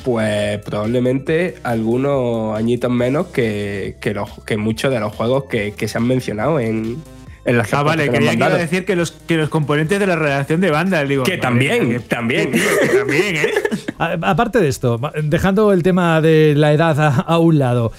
pues 0.06 0.60
probablemente 0.60 1.56
algunos 1.64 2.56
añitos 2.58 2.90
menos 2.92 3.28
que, 3.28 3.98
que, 4.00 4.14
los, 4.14 4.30
que 4.46 4.56
muchos 4.56 4.94
de 4.94 5.00
los 5.02 5.14
juegos 5.14 5.46
que, 5.46 5.74
que 5.74 5.88
se 5.88 5.98
han 5.98 6.08
mencionado 6.08 6.60
en, 6.60 7.02
En 7.44 7.58
las 7.58 7.74
Ah, 7.74 7.84
vale, 7.84 8.10
que 8.10 8.20
que 8.20 8.34
iba 8.34 8.46
a 8.46 8.50
decir 8.58 8.86
que 8.86 8.96
los, 8.96 9.12
que 9.12 9.36
los 9.38 9.50
componentes 9.50 10.00
de 10.00 10.08
la 10.08 10.16
redacción 10.16 10.62
de 10.62 10.72
banda, 10.72 11.04
digo. 11.04 11.24
Que 11.24 11.38
también, 11.38 11.90
que- 11.90 12.00
también. 12.00 12.52
tío, 12.52 12.62
que 12.82 12.98
también, 12.98 13.36
¿eh? 13.36 13.52
A- 14.00 14.18
Aparte 14.32 14.60
de 14.60 14.68
esto, 14.68 15.00
dejando 15.24 15.74
el 15.74 15.84
tema 15.84 16.22
de 16.22 16.54
la 16.56 16.72
edad 16.74 17.00
a, 17.00 17.08
a 17.22 17.38
un 17.40 17.60
lado, 17.60 17.92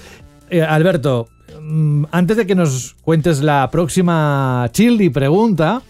eh, 0.51 0.63
Alberto, 0.63 1.29
mm, 1.61 2.05
antes 2.13 2.37
de 2.37 2.47
que 2.47 2.55
nos 2.55 2.95
cuentes 3.03 3.41
la 3.41 3.69
próxima 3.71 4.69
Childi 4.73 5.11
pregunta, 5.11 5.83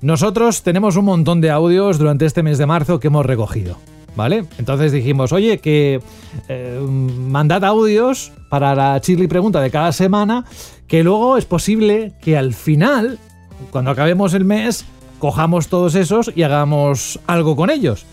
nosotros 0.00 0.62
tenemos 0.62 0.96
un 0.96 1.04
montón 1.04 1.40
de 1.40 1.50
audios 1.50 1.98
durante 1.98 2.26
este 2.26 2.42
mes 2.42 2.58
de 2.58 2.66
marzo 2.66 2.98
que 3.00 3.06
hemos 3.08 3.24
recogido. 3.26 3.78
¿Vale? 4.16 4.46
Entonces 4.58 4.92
dijimos, 4.92 5.32
oye, 5.32 5.58
que 5.58 6.00
eh, 6.48 6.80
mandad 6.80 7.64
audios 7.64 8.32
para 8.48 8.74
la 8.74 9.00
Childi 9.00 9.28
pregunta 9.28 9.60
de 9.60 9.70
cada 9.70 9.92
semana, 9.92 10.44
que 10.88 11.04
luego 11.04 11.36
es 11.36 11.44
posible 11.44 12.14
que 12.22 12.38
al 12.38 12.54
final, 12.54 13.18
cuando 13.70 13.90
acabemos 13.90 14.32
el 14.32 14.44
mes, 14.44 14.86
cojamos 15.18 15.68
todos 15.68 15.94
esos 15.94 16.32
y 16.34 16.42
hagamos 16.42 17.20
algo 17.26 17.56
con 17.56 17.70
ellos 17.70 18.06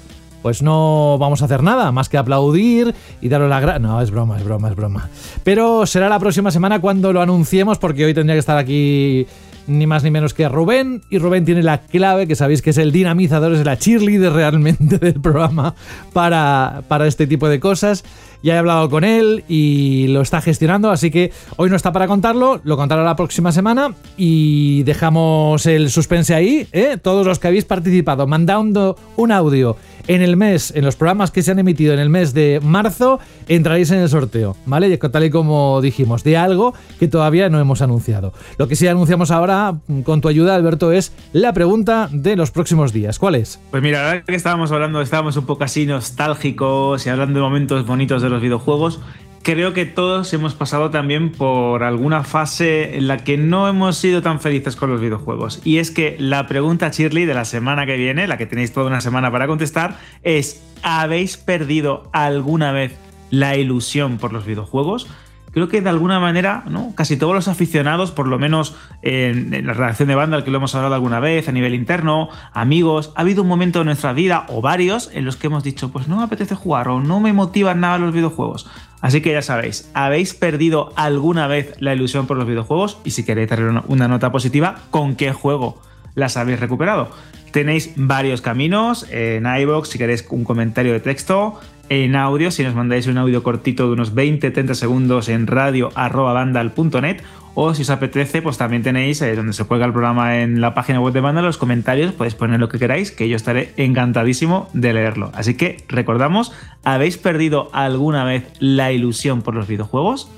pues 0.43 0.61
no 0.61 1.17
vamos 1.19 1.41
a 1.41 1.45
hacer 1.45 1.63
nada 1.63 1.91
más 1.93 2.09
que 2.09 2.17
aplaudir 2.17 2.93
y 3.21 3.29
daros 3.29 3.49
la 3.49 3.61
gracia. 3.61 3.79
No, 3.79 4.01
es 4.01 4.11
broma, 4.11 4.37
es 4.37 4.43
broma, 4.43 4.67
es 4.67 4.75
broma. 4.75 5.09
Pero 5.45 5.85
será 5.85 6.09
la 6.09 6.19
próxima 6.19 6.51
semana 6.51 6.81
cuando 6.81 7.13
lo 7.13 7.21
anunciemos, 7.21 7.77
porque 7.77 8.03
hoy 8.03 8.13
tendría 8.13 8.35
que 8.35 8.41
estar 8.41 8.57
aquí 8.57 9.25
ni 9.67 9.87
más 9.87 10.03
ni 10.03 10.11
menos 10.11 10.33
que 10.33 10.47
Rubén. 10.49 11.01
Y 11.09 11.17
Rubén 11.17 11.45
tiene 11.45 11.63
la 11.63 11.79
clave, 11.79 12.27
que 12.27 12.35
sabéis 12.35 12.61
que 12.61 12.71
es 12.71 12.77
el 12.77 12.91
dinamizador, 12.91 13.53
es 13.53 13.65
la 13.65 13.77
cheerleader 13.77 14.33
realmente 14.33 14.97
del 15.01 15.21
programa 15.21 15.75
para, 16.13 16.83
para 16.87 17.07
este 17.07 17.27
tipo 17.27 17.49
de 17.49 17.59
cosas. 17.59 18.03
Ya 18.43 18.55
he 18.55 18.57
hablado 18.57 18.89
con 18.89 19.05
él 19.05 19.45
y 19.47 20.07
lo 20.09 20.19
está 20.19 20.41
gestionando, 20.41 20.91
así 20.91 21.09
que 21.09 21.31
hoy 21.55 21.69
no 21.69 21.77
está 21.77 21.93
para 21.93 22.07
contarlo, 22.07 22.59
lo 22.65 22.75
contará 22.75 23.01
la 23.01 23.15
próxima 23.15 23.53
semana 23.53 23.95
y 24.17 24.83
dejamos 24.83 25.65
el 25.65 25.89
suspense 25.89 26.35
ahí. 26.35 26.67
¿eh? 26.73 26.97
Todos 27.01 27.25
los 27.25 27.39
que 27.39 27.47
habéis 27.47 27.63
participado 27.63 28.27
mandando 28.27 28.97
un 29.15 29.31
audio 29.31 29.77
en 30.07 30.21
el 30.21 30.37
mes, 30.37 30.73
en 30.75 30.85
los 30.85 30.95
programas 30.95 31.31
que 31.31 31.41
se 31.41 31.51
han 31.51 31.59
emitido 31.59 31.93
en 31.93 31.99
el 31.99 32.09
mes 32.09 32.33
de 32.33 32.59
marzo, 32.61 33.19
entraréis 33.47 33.91
en 33.91 33.99
el 33.99 34.09
sorteo, 34.09 34.55
¿vale? 34.65 34.87
Y 34.87 34.97
Tal 34.97 35.25
y 35.25 35.29
como 35.29 35.79
dijimos, 35.81 36.23
de 36.23 36.37
algo 36.37 36.73
que 36.99 37.07
todavía 37.07 37.49
no 37.49 37.59
hemos 37.59 37.81
anunciado. 37.81 38.33
Lo 38.57 38.67
que 38.67 38.75
sí 38.75 38.87
anunciamos 38.87 39.31
ahora, 39.31 39.75
con 40.03 40.21
tu 40.21 40.27
ayuda, 40.27 40.55
Alberto, 40.55 40.91
es 40.91 41.13
la 41.33 41.53
pregunta 41.53 42.09
de 42.11 42.35
los 42.35 42.51
próximos 42.51 42.93
días. 42.93 43.19
¿Cuál 43.19 43.35
es? 43.35 43.59
Pues 43.69 43.83
mira, 43.83 44.07
ahora 44.07 44.23
que 44.23 44.35
estábamos 44.35 44.71
hablando, 44.71 45.01
estábamos 45.01 45.37
un 45.37 45.45
poco 45.45 45.63
así 45.63 45.85
nostálgicos 45.85 47.05
y 47.05 47.09
hablando 47.09 47.39
de 47.39 47.43
momentos 47.43 47.85
bonitos 47.85 48.21
de 48.21 48.29
los 48.29 48.41
videojuegos. 48.41 48.99
Creo 49.43 49.73
que 49.73 49.85
todos 49.85 50.33
hemos 50.33 50.55
pasado 50.55 50.89
también 50.89 51.29
por 51.29 51.83
alguna 51.83 52.23
fase 52.23 52.95
en 52.95 53.09
la 53.09 53.17
que 53.17 53.37
no 53.37 53.67
hemos 53.67 53.97
sido 53.97 54.21
tan 54.21 54.39
felices 54.39 54.77
con 54.77 54.89
los 54.89 55.01
videojuegos. 55.01 55.59
Y 55.65 55.79
es 55.79 55.91
que 55.91 56.15
la 56.17 56.47
pregunta 56.47 56.89
Shirley 56.89 57.25
de 57.25 57.33
la 57.33 57.43
semana 57.43 57.85
que 57.85 57.97
viene, 57.97 58.25
la 58.25 58.37
que 58.37 58.45
tenéis 58.45 58.71
toda 58.71 58.87
una 58.87 59.01
semana 59.01 59.33
para 59.33 59.45
contestar, 59.45 59.97
es 60.23 60.63
¿habéis 60.81 61.35
perdido 61.35 62.09
alguna 62.13 62.71
vez 62.71 62.97
la 63.31 63.57
ilusión 63.57 64.17
por 64.17 64.31
los 64.31 64.45
videojuegos? 64.45 65.07
creo 65.53 65.67
que 65.67 65.81
de 65.81 65.89
alguna 65.89 66.19
manera, 66.19 66.63
¿no? 66.67 66.93
Casi 66.95 67.15
todos 67.15 67.35
los 67.35 67.47
aficionados, 67.47 68.11
por 68.11 68.27
lo 68.27 68.39
menos 68.39 68.75
en, 69.03 69.53
en 69.53 69.67
la 69.67 69.73
redacción 69.73 70.07
de 70.07 70.15
banda, 70.15 70.35
al 70.35 70.43
que 70.43 70.51
lo 70.51 70.57
hemos 70.57 70.73
hablado 70.73 70.95
alguna 70.95 71.19
vez, 71.19 71.47
a 71.47 71.51
nivel 71.51 71.75
interno, 71.75 72.29
amigos, 72.53 73.13
ha 73.15 73.21
habido 73.21 73.43
un 73.43 73.49
momento 73.49 73.81
en 73.81 73.85
nuestra 73.85 74.13
vida, 74.13 74.45
o 74.49 74.61
varios, 74.61 75.11
en 75.13 75.25
los 75.25 75.35
que 75.35 75.47
hemos 75.47 75.63
dicho, 75.63 75.91
pues 75.91 76.07
no 76.07 76.17
me 76.17 76.23
apetece 76.23 76.55
jugar 76.55 76.87
o 76.87 77.01
no 77.01 77.19
me 77.19 77.33
motivan 77.33 77.81
nada 77.81 77.99
los 77.99 78.13
videojuegos. 78.13 78.67
Así 79.03 79.19
que 79.19 79.33
ya 79.33 79.41
sabéis, 79.41 79.91
¿habéis 79.93 80.33
perdido 80.33 80.93
alguna 80.95 81.45
vez 81.47 81.75
la 81.79 81.93
ilusión 81.93 82.25
por 82.25 82.37
los 82.37 82.47
videojuegos? 82.47 82.99
Y 83.03 83.11
si 83.11 83.25
queréis 83.25 83.49
darle 83.49 83.81
una, 83.87 84.07
nota 84.07 84.31
positiva, 84.31 84.79
¿con 84.91 85.17
qué 85.17 85.33
juego 85.33 85.81
las 86.15 86.37
habéis 86.37 86.61
recuperado? 86.61 87.09
Tenéis 87.51 87.91
varios 87.97 88.39
caminos 88.39 89.05
en 89.11 89.45
iBox 89.45 89.89
si 89.89 89.97
queréis 89.97 90.25
un 90.29 90.45
comentario 90.45 90.93
de 90.93 91.01
texto, 91.01 91.59
en 91.89 92.15
audio, 92.15 92.51
si 92.51 92.63
nos 92.63 92.75
mandáis 92.75 93.07
un 93.07 93.17
audio 93.17 93.43
cortito 93.43 93.87
de 93.87 93.93
unos 93.93 94.15
20-30 94.15 94.73
segundos 94.73 95.29
en 95.29 95.47
radio.bandal.net 95.47 97.21
o 97.55 97.73
si 97.75 97.83
os 97.83 97.89
apetece, 97.89 98.41
pues 98.41 98.57
también 98.57 98.81
tenéis 98.81 99.21
eh, 99.21 99.35
donde 99.35 99.53
se 99.53 99.63
cuelga 99.65 99.85
el 99.85 99.91
programa 99.91 100.39
en 100.39 100.59
la 100.59 100.73
página 100.73 100.99
web 100.99 101.13
de 101.13 101.21
Vandal, 101.21 101.45
los 101.45 101.57
comentarios, 101.57 102.11
podéis 102.11 102.33
poner 102.33 102.59
lo 102.59 102.67
que 102.67 102.79
queráis, 102.79 103.11
que 103.11 103.29
yo 103.29 103.35
estaré 103.35 103.73
encantadísimo 103.77 104.69
de 104.73 104.93
leerlo. 104.93 105.31
Así 105.35 105.55
que 105.55 105.83
recordamos, 105.87 106.51
¿habéis 106.83 107.17
perdido 107.17 107.69
alguna 107.73 108.23
vez 108.23 108.47
la 108.59 108.91
ilusión 108.91 109.43
por 109.43 109.53
los 109.53 109.67
videojuegos? 109.67 110.31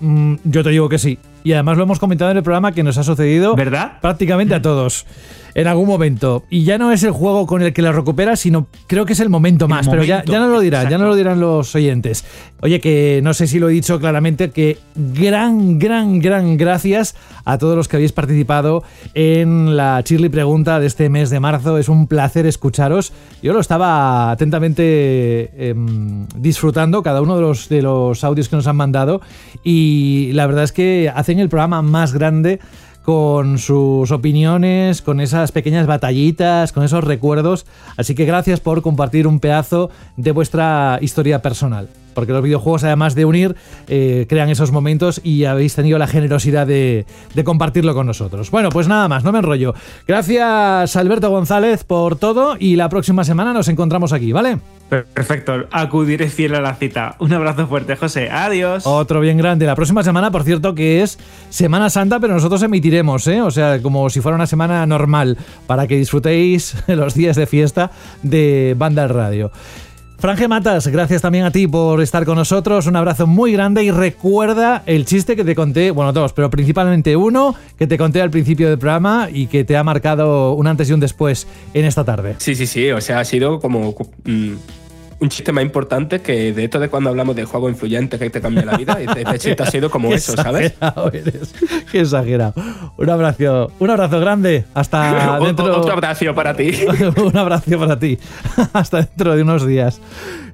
Mm, 0.00 0.34
yo 0.44 0.62
te 0.62 0.70
digo 0.70 0.88
que 0.90 0.98
sí. 0.98 1.18
Y 1.42 1.52
además 1.52 1.78
lo 1.78 1.84
hemos 1.84 1.98
comentado 1.98 2.30
en 2.30 2.36
el 2.36 2.42
programa 2.42 2.72
que 2.72 2.82
nos 2.82 2.98
ha 2.98 3.04
sucedido 3.04 3.54
¿verdad? 3.54 3.98
prácticamente 4.00 4.54
a 4.54 4.60
todos 4.60 5.06
en 5.56 5.66
algún 5.66 5.88
momento. 5.88 6.44
Y 6.50 6.64
ya 6.64 6.76
no 6.76 6.92
es 6.92 7.02
el 7.02 7.12
juego 7.12 7.46
con 7.46 7.62
el 7.62 7.72
que 7.72 7.80
la 7.80 7.90
recuperas, 7.90 8.40
sino 8.40 8.66
creo 8.86 9.06
que 9.06 9.14
es 9.14 9.20
el 9.20 9.30
momento 9.30 9.68
más. 9.68 9.88
pero 9.88 10.04
ya, 10.04 10.16
momento, 10.16 10.32
ya 10.32 10.38
no 10.38 10.48
lo 10.48 10.60
dirán, 10.60 10.90
ya 10.90 10.98
no 10.98 11.06
lo 11.06 11.16
dirán 11.16 11.40
los 11.40 11.74
oyentes. 11.74 12.26
Oye, 12.60 12.78
que 12.78 13.20
no 13.22 13.32
sé 13.32 13.46
si 13.46 13.58
lo 13.58 13.70
he 13.70 13.72
dicho 13.72 13.98
claramente, 13.98 14.50
que 14.50 14.76
gran, 14.94 15.78
gran, 15.78 16.18
gran 16.18 16.58
gracias 16.58 17.16
a 17.46 17.56
todos 17.56 17.74
los 17.74 17.88
que 17.88 17.96
habéis 17.96 18.12
participado 18.12 18.84
en 19.14 19.78
la 19.78 20.02
Chirly 20.04 20.28
Pregunta 20.28 20.78
de 20.78 20.88
este 20.88 21.08
mes 21.08 21.30
de 21.30 21.40
marzo. 21.40 21.78
Es 21.78 21.88
un 21.88 22.06
placer 22.06 22.44
escucharos. 22.44 23.14
Yo 23.42 23.54
lo 23.54 23.60
estaba 23.60 24.30
atentamente 24.32 25.70
em, 25.70 26.26
disfrutando, 26.36 27.02
cada 27.02 27.22
uno 27.22 27.34
de 27.34 27.40
los, 27.40 27.70
de 27.70 27.80
los 27.80 28.24
audios 28.24 28.50
que 28.50 28.56
nos 28.56 28.66
han 28.66 28.76
mandado. 28.76 29.22
Y 29.64 30.32
la 30.34 30.46
verdad 30.46 30.64
es 30.64 30.72
que 30.72 31.10
hacen 31.14 31.38
el 31.38 31.48
programa 31.48 31.80
más 31.80 32.12
grande 32.12 32.60
con 33.06 33.58
sus 33.58 34.10
opiniones, 34.10 35.00
con 35.00 35.20
esas 35.20 35.52
pequeñas 35.52 35.86
batallitas, 35.86 36.72
con 36.72 36.82
esos 36.82 37.04
recuerdos. 37.04 37.64
Así 37.96 38.16
que 38.16 38.24
gracias 38.24 38.58
por 38.58 38.82
compartir 38.82 39.28
un 39.28 39.38
pedazo 39.38 39.90
de 40.16 40.32
vuestra 40.32 40.98
historia 41.00 41.40
personal. 41.40 41.88
Porque 42.16 42.32
los 42.32 42.42
videojuegos, 42.42 42.82
además 42.82 43.14
de 43.14 43.26
unir, 43.26 43.54
eh, 43.88 44.24
crean 44.26 44.48
esos 44.48 44.72
momentos 44.72 45.20
y 45.22 45.44
habéis 45.44 45.74
tenido 45.74 45.98
la 45.98 46.06
generosidad 46.06 46.66
de, 46.66 47.04
de 47.34 47.44
compartirlo 47.44 47.94
con 47.94 48.06
nosotros. 48.06 48.50
Bueno, 48.50 48.70
pues 48.70 48.88
nada 48.88 49.06
más, 49.06 49.22
no 49.22 49.32
me 49.32 49.38
enrollo. 49.38 49.74
Gracias, 50.08 50.96
Alberto 50.96 51.28
González, 51.28 51.84
por 51.84 52.16
todo 52.16 52.56
y 52.58 52.76
la 52.76 52.88
próxima 52.88 53.22
semana 53.22 53.52
nos 53.52 53.68
encontramos 53.68 54.14
aquí, 54.14 54.32
¿vale? 54.32 54.58
Perfecto, 54.88 55.66
acudiré 55.72 56.28
fiel 56.28 56.54
a 56.54 56.60
la 56.60 56.74
cita. 56.74 57.16
Un 57.18 57.32
abrazo 57.32 57.66
fuerte, 57.66 57.96
José. 57.96 58.30
Adiós. 58.30 58.86
Otro 58.86 59.20
bien 59.20 59.36
grande. 59.36 59.66
La 59.66 59.74
próxima 59.74 60.04
semana, 60.04 60.30
por 60.30 60.44
cierto, 60.44 60.76
que 60.76 61.02
es 61.02 61.18
Semana 61.50 61.90
Santa, 61.90 62.20
pero 62.20 62.34
nosotros 62.34 62.62
emitiremos, 62.62 63.26
¿eh? 63.26 63.42
O 63.42 63.50
sea, 63.50 63.82
como 63.82 64.08
si 64.10 64.20
fuera 64.20 64.36
una 64.36 64.46
semana 64.46 64.86
normal, 64.86 65.38
para 65.66 65.86
que 65.88 65.96
disfrutéis 65.96 66.76
los 66.86 67.14
días 67.14 67.36
de 67.36 67.46
fiesta 67.46 67.90
de 68.22 68.74
Banda 68.78 69.02
al 69.02 69.08
Radio. 69.08 69.50
Franje 70.18 70.48
Matas, 70.48 70.86
gracias 70.86 71.20
también 71.20 71.44
a 71.44 71.50
ti 71.50 71.66
por 71.66 72.00
estar 72.00 72.24
con 72.24 72.36
nosotros. 72.36 72.86
Un 72.86 72.96
abrazo 72.96 73.26
muy 73.26 73.52
grande 73.52 73.84
y 73.84 73.90
recuerda 73.90 74.82
el 74.86 75.04
chiste 75.04 75.36
que 75.36 75.44
te 75.44 75.54
conté, 75.54 75.90
bueno, 75.90 76.12
dos, 76.12 76.32
pero 76.32 76.48
principalmente 76.48 77.16
uno 77.16 77.54
que 77.78 77.86
te 77.86 77.98
conté 77.98 78.22
al 78.22 78.30
principio 78.30 78.70
del 78.70 78.78
programa 78.78 79.28
y 79.30 79.46
que 79.46 79.64
te 79.64 79.76
ha 79.76 79.84
marcado 79.84 80.54
un 80.54 80.66
antes 80.66 80.88
y 80.88 80.94
un 80.94 81.00
después 81.00 81.46
en 81.74 81.84
esta 81.84 82.02
tarde. 82.04 82.36
Sí, 82.38 82.54
sí, 82.54 82.66
sí. 82.66 82.90
O 82.92 83.00
sea, 83.02 83.20
ha 83.20 83.24
sido 83.26 83.60
como 83.60 83.94
mm, 84.24 84.52
un 85.18 85.28
chiste 85.28 85.52
más 85.52 85.64
importante 85.64 86.20
que 86.20 86.52
de 86.52 86.64
esto 86.64 86.78
de 86.78 86.88
cuando 86.88 87.10
hablamos 87.10 87.34
de 87.36 87.44
juego 87.44 87.68
influyente 87.68 88.18
que 88.18 88.30
te 88.30 88.40
cambia 88.40 88.64
la 88.64 88.76
vida. 88.76 88.96
Este, 89.00 89.22
este 89.22 89.38
chiste 89.38 89.62
ha 89.62 89.66
sido 89.66 89.90
como 89.90 90.08
eso, 90.14 90.34
¿sabes? 90.34 90.74
eres. 91.12 91.54
Qué 91.90 92.00
exagerado. 92.00 92.54
Un 92.96 93.10
abrazo, 93.10 93.70
un 93.78 93.90
abrazo 93.90 94.20
grande. 94.20 94.64
Hasta 94.74 95.38
dentro. 95.40 95.80
Otro 95.80 95.92
abrazo 95.92 96.34
para 96.34 96.54
ti. 96.54 96.72
un 97.16 97.36
abrazo 97.36 97.78
para 97.78 97.98
ti. 97.98 98.18
Hasta 98.72 98.98
dentro 98.98 99.34
de 99.34 99.42
unos 99.42 99.66
días. 99.66 100.00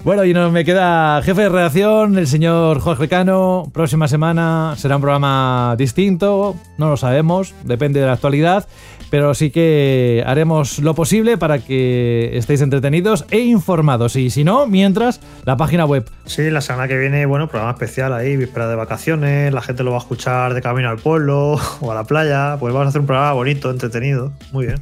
Bueno, 0.04 0.24
y 0.24 0.34
nos 0.34 0.50
me 0.50 0.64
queda 0.64 1.22
jefe 1.22 1.42
de 1.42 1.48
redacción, 1.48 2.18
el 2.18 2.26
señor 2.26 2.80
Jorge 2.80 3.08
Cano. 3.08 3.70
Próxima 3.72 4.08
semana 4.08 4.74
será 4.76 4.96
un 4.96 5.02
programa 5.02 5.76
distinto, 5.78 6.56
no 6.76 6.88
lo 6.88 6.96
sabemos, 6.96 7.54
depende 7.62 8.00
de 8.00 8.06
la 8.06 8.14
actualidad, 8.14 8.66
pero 9.12 9.34
sí 9.34 9.50
que 9.50 10.24
haremos 10.26 10.78
lo 10.78 10.94
posible 10.94 11.36
para 11.36 11.58
que 11.58 12.30
estéis 12.32 12.62
entretenidos 12.62 13.26
e 13.30 13.40
informados. 13.40 14.16
Y 14.16 14.30
si 14.30 14.42
no, 14.42 14.66
mientras, 14.66 15.20
la 15.44 15.58
página 15.58 15.84
web. 15.84 16.08
Sí, 16.24 16.50
la 16.50 16.60
semana 16.60 16.86
que 16.88 16.96
viene, 16.96 17.26
bueno, 17.26 17.48
programa 17.48 17.72
especial 17.72 18.12
ahí, 18.12 18.36
víspera 18.36 18.68
de 18.68 18.76
vacaciones, 18.76 19.52
la 19.52 19.60
gente 19.60 19.82
lo 19.82 19.90
va 19.90 19.96
a 19.96 20.00
escuchar 20.00 20.54
de 20.54 20.62
camino 20.62 20.88
al 20.88 20.98
pueblo 20.98 21.56
o 21.80 21.92
a 21.92 21.94
la 21.94 22.04
playa, 22.04 22.56
pues 22.60 22.72
vamos 22.72 22.86
a 22.86 22.88
hacer 22.90 23.00
un 23.00 23.06
programa 23.06 23.32
bonito, 23.32 23.70
entretenido, 23.70 24.32
muy 24.52 24.66
bien. 24.66 24.80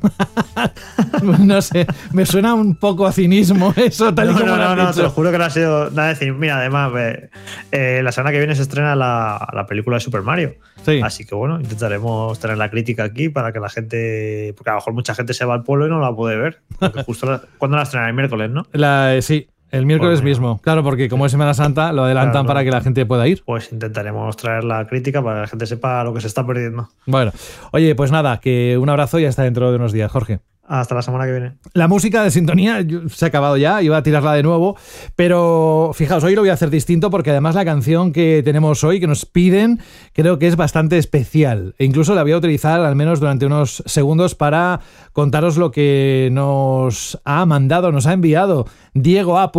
no 1.47 1.62
sé, 1.62 1.87
me 2.12 2.27
suena 2.27 2.55
un 2.55 2.77
poco 2.77 3.07
a 3.07 3.12
cinismo 3.12 3.73
eso, 3.77 4.15
tal 4.15 4.31
y 4.31 4.33
no, 4.33 4.39
como 4.41 4.51
no, 4.51 4.57
lo 4.57 4.77
no, 4.77 4.85
no, 4.85 4.93
te 4.93 5.03
lo 5.03 5.11
juro 5.11 5.33
que 5.33 5.39
no 5.39 5.45
ha 5.45 5.51
sido 5.51 5.91
nada 5.91 6.15
de. 6.15 6.33
Mira, 6.33 6.59
además, 6.59 6.93
eh, 6.99 7.31
eh, 7.73 8.01
la 8.05 8.12
semana 8.12 8.33
que 8.33 8.39
viene 8.39 8.55
se 8.55 8.62
estrena 8.62 8.95
la, 8.95 9.49
la 9.53 9.67
película 9.67 9.97
de 9.97 10.01
Super 10.01 10.23
Mario. 10.23 10.55
Así 11.03 11.25
que 11.27 11.35
bueno, 11.35 11.61
intentaremos 11.61 12.39
tener 12.41 12.57
la 12.57 12.71
crítica 12.71 13.05
aquí 13.05 13.29
para 13.29 13.53
que 13.53 13.61
la 13.61 13.69
gente. 13.69 14.55
Porque 14.57 14.71
a 14.71 14.75
lo 14.75 14.79
mejor 14.79 14.95
mucha 14.95 15.15
gente 15.15 15.35
se 15.35 15.45
va 15.45 15.55
al 15.55 15.62
pueblo 15.62 15.87
y 15.87 15.91
no 15.91 16.01
la 16.01 16.15
puede 16.15 16.37
ver. 16.37 16.61
Porque 16.79 17.03
justo 17.03 17.27
la- 17.27 17.43
cuando 17.59 17.77
la 17.77 17.83
estrenan 17.83 18.09
el 18.09 18.15
miércoles, 18.15 18.51
¿no? 18.51 18.67
La- 18.73 19.21
sí, 19.21 19.49
El 19.71 19.87
miércoles 19.87 20.23
mismo. 20.23 20.61
Claro, 20.63 20.83
porque 20.83 21.09
como 21.09 21.27
es 21.27 21.33
Semana 21.33 21.55
Santa, 21.55 21.93
lo 21.93 22.05
adelantan 22.05 22.33
Claro, 22.33 22.47
para 22.47 22.65
que 22.65 22.71
la 22.71 22.81
gente 22.81 23.07
pueda 23.07 23.27
ir. 23.29 23.43
Pues 23.45 23.73
intentaremos 23.73 24.37
traer 24.37 24.65
la 24.65 24.87
crítica 24.87 25.23
para 25.23 25.37
que 25.37 25.41
la 25.43 25.47
gente 25.49 25.67
sepa 25.67 26.03
lo 26.05 26.13
que 26.13 26.21
se 26.21 26.27
está 26.27 26.47
perdiendo. 26.47 26.89
Bueno, 27.07 27.33
oye, 27.73 27.95
pues 27.95 28.11
nada, 28.11 28.39
que 28.41 28.79
un 28.79 28.89
abrazo 28.89 29.19
y 29.19 29.27
hasta 29.27 29.43
dentro 29.45 29.71
de 29.71 29.77
unos 29.77 29.93
días, 29.93 30.11
Jorge. 30.11 30.41
Hasta 30.71 30.95
la 30.95 31.03
semana 31.03 31.25
que 31.25 31.33
viene. 31.33 31.55
La 31.73 31.89
música 31.89 32.23
de 32.23 32.31
sintonía 32.31 32.87
se 33.09 33.25
ha 33.25 33.29
acabado 33.29 33.57
ya, 33.57 33.83
iba 33.83 33.97
a 33.97 34.05
tirarla 34.05 34.35
de 34.35 34.45
nuevo, 34.45 34.77
pero 35.17 35.91
fijaos, 35.95 36.23
hoy 36.23 36.37
lo 36.37 36.43
voy 36.43 36.51
a 36.51 36.53
hacer 36.53 36.71
distinto 36.71 37.11
porque 37.11 37.31
además 37.31 37.57
la 37.57 37.65
canción 37.65 38.13
que 38.13 38.43
tenemos 38.45 38.85
hoy, 38.85 39.01
que 39.01 39.09
nos 39.09 39.27
piden, 39.27 39.81
creo 40.13 40.39
que 40.39 40.47
es 40.47 40.55
bastante 40.55 40.97
especial. 40.97 41.75
E 41.77 41.87
incluso 41.87 42.15
la 42.15 42.23
voy 42.23 42.31
a 42.31 42.37
utilizar 42.37 42.81
al 42.83 42.95
menos 42.95 43.19
durante 43.19 43.47
unos 43.47 43.83
segundos 43.85 44.37
para 44.37 44.79
contaros 45.13 45.57
lo 45.57 45.73
que 45.73 46.29
nos 46.31 47.21
ha 47.25 47.45
mandado, 47.47 47.91
nos 47.91 48.07
ha 48.07 48.13
enviado 48.13 48.67
Diego 48.95 49.41
A. 49.41 49.51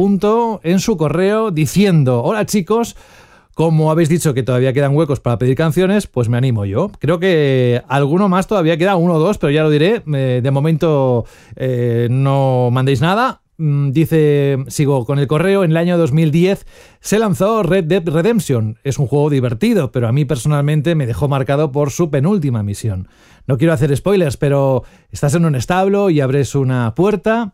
En 0.63 0.79
su 0.79 0.95
correo 0.95 1.51
diciendo, 1.51 2.23
hola 2.23 2.45
chicos, 2.45 2.95
como 3.53 3.91
habéis 3.91 4.09
dicho 4.09 4.33
que 4.33 4.43
todavía 4.43 4.73
quedan 4.73 4.95
huecos 4.95 5.19
para 5.19 5.37
pedir 5.37 5.55
canciones, 5.55 6.07
pues 6.07 6.29
me 6.29 6.37
animo 6.37 6.65
yo. 6.65 6.91
Creo 6.99 7.19
que 7.19 7.81
alguno 7.87 8.29
más 8.29 8.47
todavía 8.47 8.77
queda, 8.77 8.95
uno 8.95 9.15
o 9.15 9.19
dos, 9.19 9.37
pero 9.37 9.51
ya 9.51 9.63
lo 9.63 9.69
diré. 9.69 10.03
Eh, 10.13 10.41
de 10.41 10.51
momento 10.51 11.25
eh, 11.55 12.07
no 12.09 12.69
mandéis 12.71 13.01
nada. 13.01 13.41
Mm, 13.57 13.91
Dice, 13.91 14.57
sigo 14.67 15.05
con 15.05 15.19
el 15.19 15.27
correo, 15.27 15.63
en 15.63 15.71
el 15.71 15.77
año 15.77 15.97
2010 15.97 16.65
se 16.99 17.19
lanzó 17.19 17.61
Red 17.61 17.83
Dead 17.83 18.07
Redemption. 18.07 18.79
Es 18.83 18.97
un 18.97 19.07
juego 19.07 19.29
divertido, 19.29 19.91
pero 19.91 20.07
a 20.07 20.11
mí 20.11 20.25
personalmente 20.25 20.95
me 20.95 21.05
dejó 21.05 21.27
marcado 21.27 21.71
por 21.71 21.91
su 21.91 22.09
penúltima 22.09 22.63
misión. 22.63 23.07
No 23.47 23.57
quiero 23.57 23.73
hacer 23.73 23.95
spoilers, 23.95 24.37
pero 24.37 24.83
estás 25.11 25.35
en 25.35 25.45
un 25.45 25.55
establo 25.55 26.09
y 26.09 26.21
abres 26.21 26.55
una 26.55 26.95
puerta. 26.95 27.53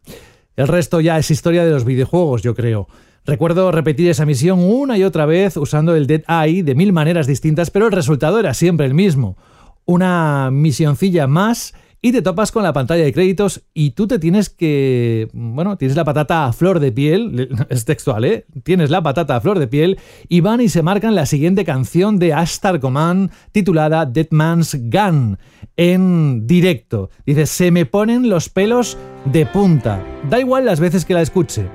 El 0.56 0.68
resto 0.68 1.02
ya 1.02 1.18
es 1.18 1.30
historia 1.30 1.65
de 1.65 1.72
los 1.72 1.86
videojuegos, 1.86 2.41
yo 2.41 2.56
creo. 2.56 2.88
Recuerdo 3.28 3.74
repetir 3.74 4.10
esa 4.10 4.26
misión 4.26 4.60
una 4.60 4.98
y 4.98 5.04
otra 5.04 5.26
vez 5.26 5.58
usando 5.58 5.94
el 5.98 6.08
Dead 6.08 6.24
Eye 6.30 6.64
de 6.64 6.76
mil 6.76 6.94
maneras 6.94 7.28
distintas, 7.28 7.70
pero 7.72 7.88
el 7.88 7.91
resultado 7.91 8.40
era 8.40 8.54
siempre 8.54 8.86
el 8.86 8.94
mismo. 8.94 9.36
Una 9.84 10.49
misioncilla 10.49 11.28
más 11.28 11.74
y 12.02 12.14
te 12.14 12.22
topas 12.22 12.54
con 12.54 12.64
la 12.64 12.72
pantalla 12.72 13.04
de 13.04 13.12
créditos 13.12 13.64
y 13.74 13.91
tú 13.91 14.08
te 14.08 14.18
tienes 14.18 14.49
que... 14.49 15.28
Bueno, 15.34 15.78
tienes 15.78 15.98
la 15.98 16.06
patata 16.06 16.45
a 16.45 16.54
flor 16.54 16.80
de 16.80 16.94
piel, 16.94 17.49
es 17.70 17.84
textual, 17.84 18.24
¿eh? 18.24 18.45
Tienes 18.64 18.90
la 18.91 19.04
patata 19.04 19.36
a 19.36 19.41
flor 19.41 19.60
de 19.60 19.68
piel 19.68 19.99
y 20.30 20.40
van 20.40 20.62
y 20.62 20.70
se 20.70 20.82
marcan 20.82 21.14
la 21.14 21.26
siguiente 21.26 21.66
canción 21.66 22.20
de 22.20 22.34
Astar 22.34 22.80
Command 22.80 23.30
titulada 23.52 24.06
Dead 24.06 24.28
Man's 24.32 24.78
Gun 24.90 25.38
en 25.76 26.48
directo. 26.48 27.10
Dice, 27.26 27.45
se 27.45 27.72
me 27.72 27.86
ponen 27.86 28.30
los 28.30 28.48
pelos 28.48 28.98
de 29.26 29.45
punta. 29.45 30.02
Da 30.30 30.40
igual 30.40 30.66
las 30.66 30.80
veces 30.80 31.04
que 31.04 31.14
la 31.14 31.24
escuche. 31.24 31.66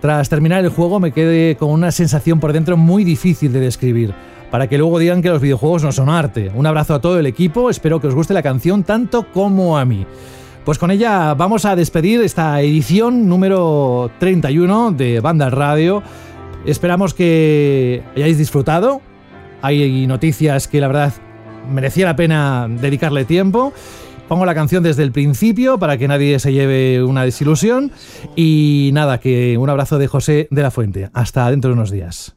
Tras 0.00 0.30
terminar 0.30 0.64
el 0.64 0.70
juego 0.70 0.98
me 0.98 1.12
quedé 1.12 1.56
con 1.56 1.70
una 1.70 1.92
sensación 1.92 2.40
por 2.40 2.52
dentro 2.52 2.76
muy 2.76 3.04
difícil 3.04 3.52
de 3.52 3.60
describir, 3.60 4.14
para 4.50 4.66
que 4.66 4.78
luego 4.78 4.98
digan 4.98 5.20
que 5.20 5.28
los 5.28 5.42
videojuegos 5.42 5.82
no 5.82 5.92
son 5.92 6.08
arte. 6.08 6.50
Un 6.54 6.66
abrazo 6.66 6.94
a 6.94 7.00
todo 7.00 7.18
el 7.18 7.26
equipo, 7.26 7.68
espero 7.68 8.00
que 8.00 8.06
os 8.06 8.14
guste 8.14 8.32
la 8.32 8.42
canción 8.42 8.82
tanto 8.82 9.30
como 9.30 9.76
a 9.76 9.84
mí. 9.84 10.06
Pues 10.64 10.78
con 10.78 10.90
ella 10.90 11.34
vamos 11.34 11.64
a 11.66 11.76
despedir 11.76 12.22
esta 12.22 12.60
edición 12.62 13.28
número 13.28 14.10
31 14.18 14.92
de 14.92 15.20
Banda 15.20 15.50
Radio. 15.50 16.02
Esperamos 16.64 17.12
que 17.12 18.02
hayáis 18.14 18.38
disfrutado. 18.38 19.02
Hay 19.62 20.06
noticias 20.06 20.68
que 20.68 20.80
la 20.80 20.88
verdad 20.88 21.12
merecía 21.70 22.06
la 22.06 22.16
pena 22.16 22.68
dedicarle 22.68 23.24
tiempo. 23.24 23.72
Pongo 24.30 24.44
la 24.46 24.54
canción 24.54 24.84
desde 24.84 25.02
el 25.02 25.10
principio 25.10 25.80
para 25.80 25.98
que 25.98 26.06
nadie 26.06 26.38
se 26.38 26.52
lleve 26.52 27.02
una 27.02 27.24
desilusión. 27.24 27.90
Y 28.36 28.90
nada, 28.92 29.18
que 29.18 29.58
un 29.58 29.68
abrazo 29.68 29.98
de 29.98 30.06
José 30.06 30.46
de 30.52 30.62
la 30.62 30.70
Fuente. 30.70 31.10
Hasta 31.12 31.50
dentro 31.50 31.70
de 31.70 31.74
unos 31.74 31.90
días. 31.90 32.36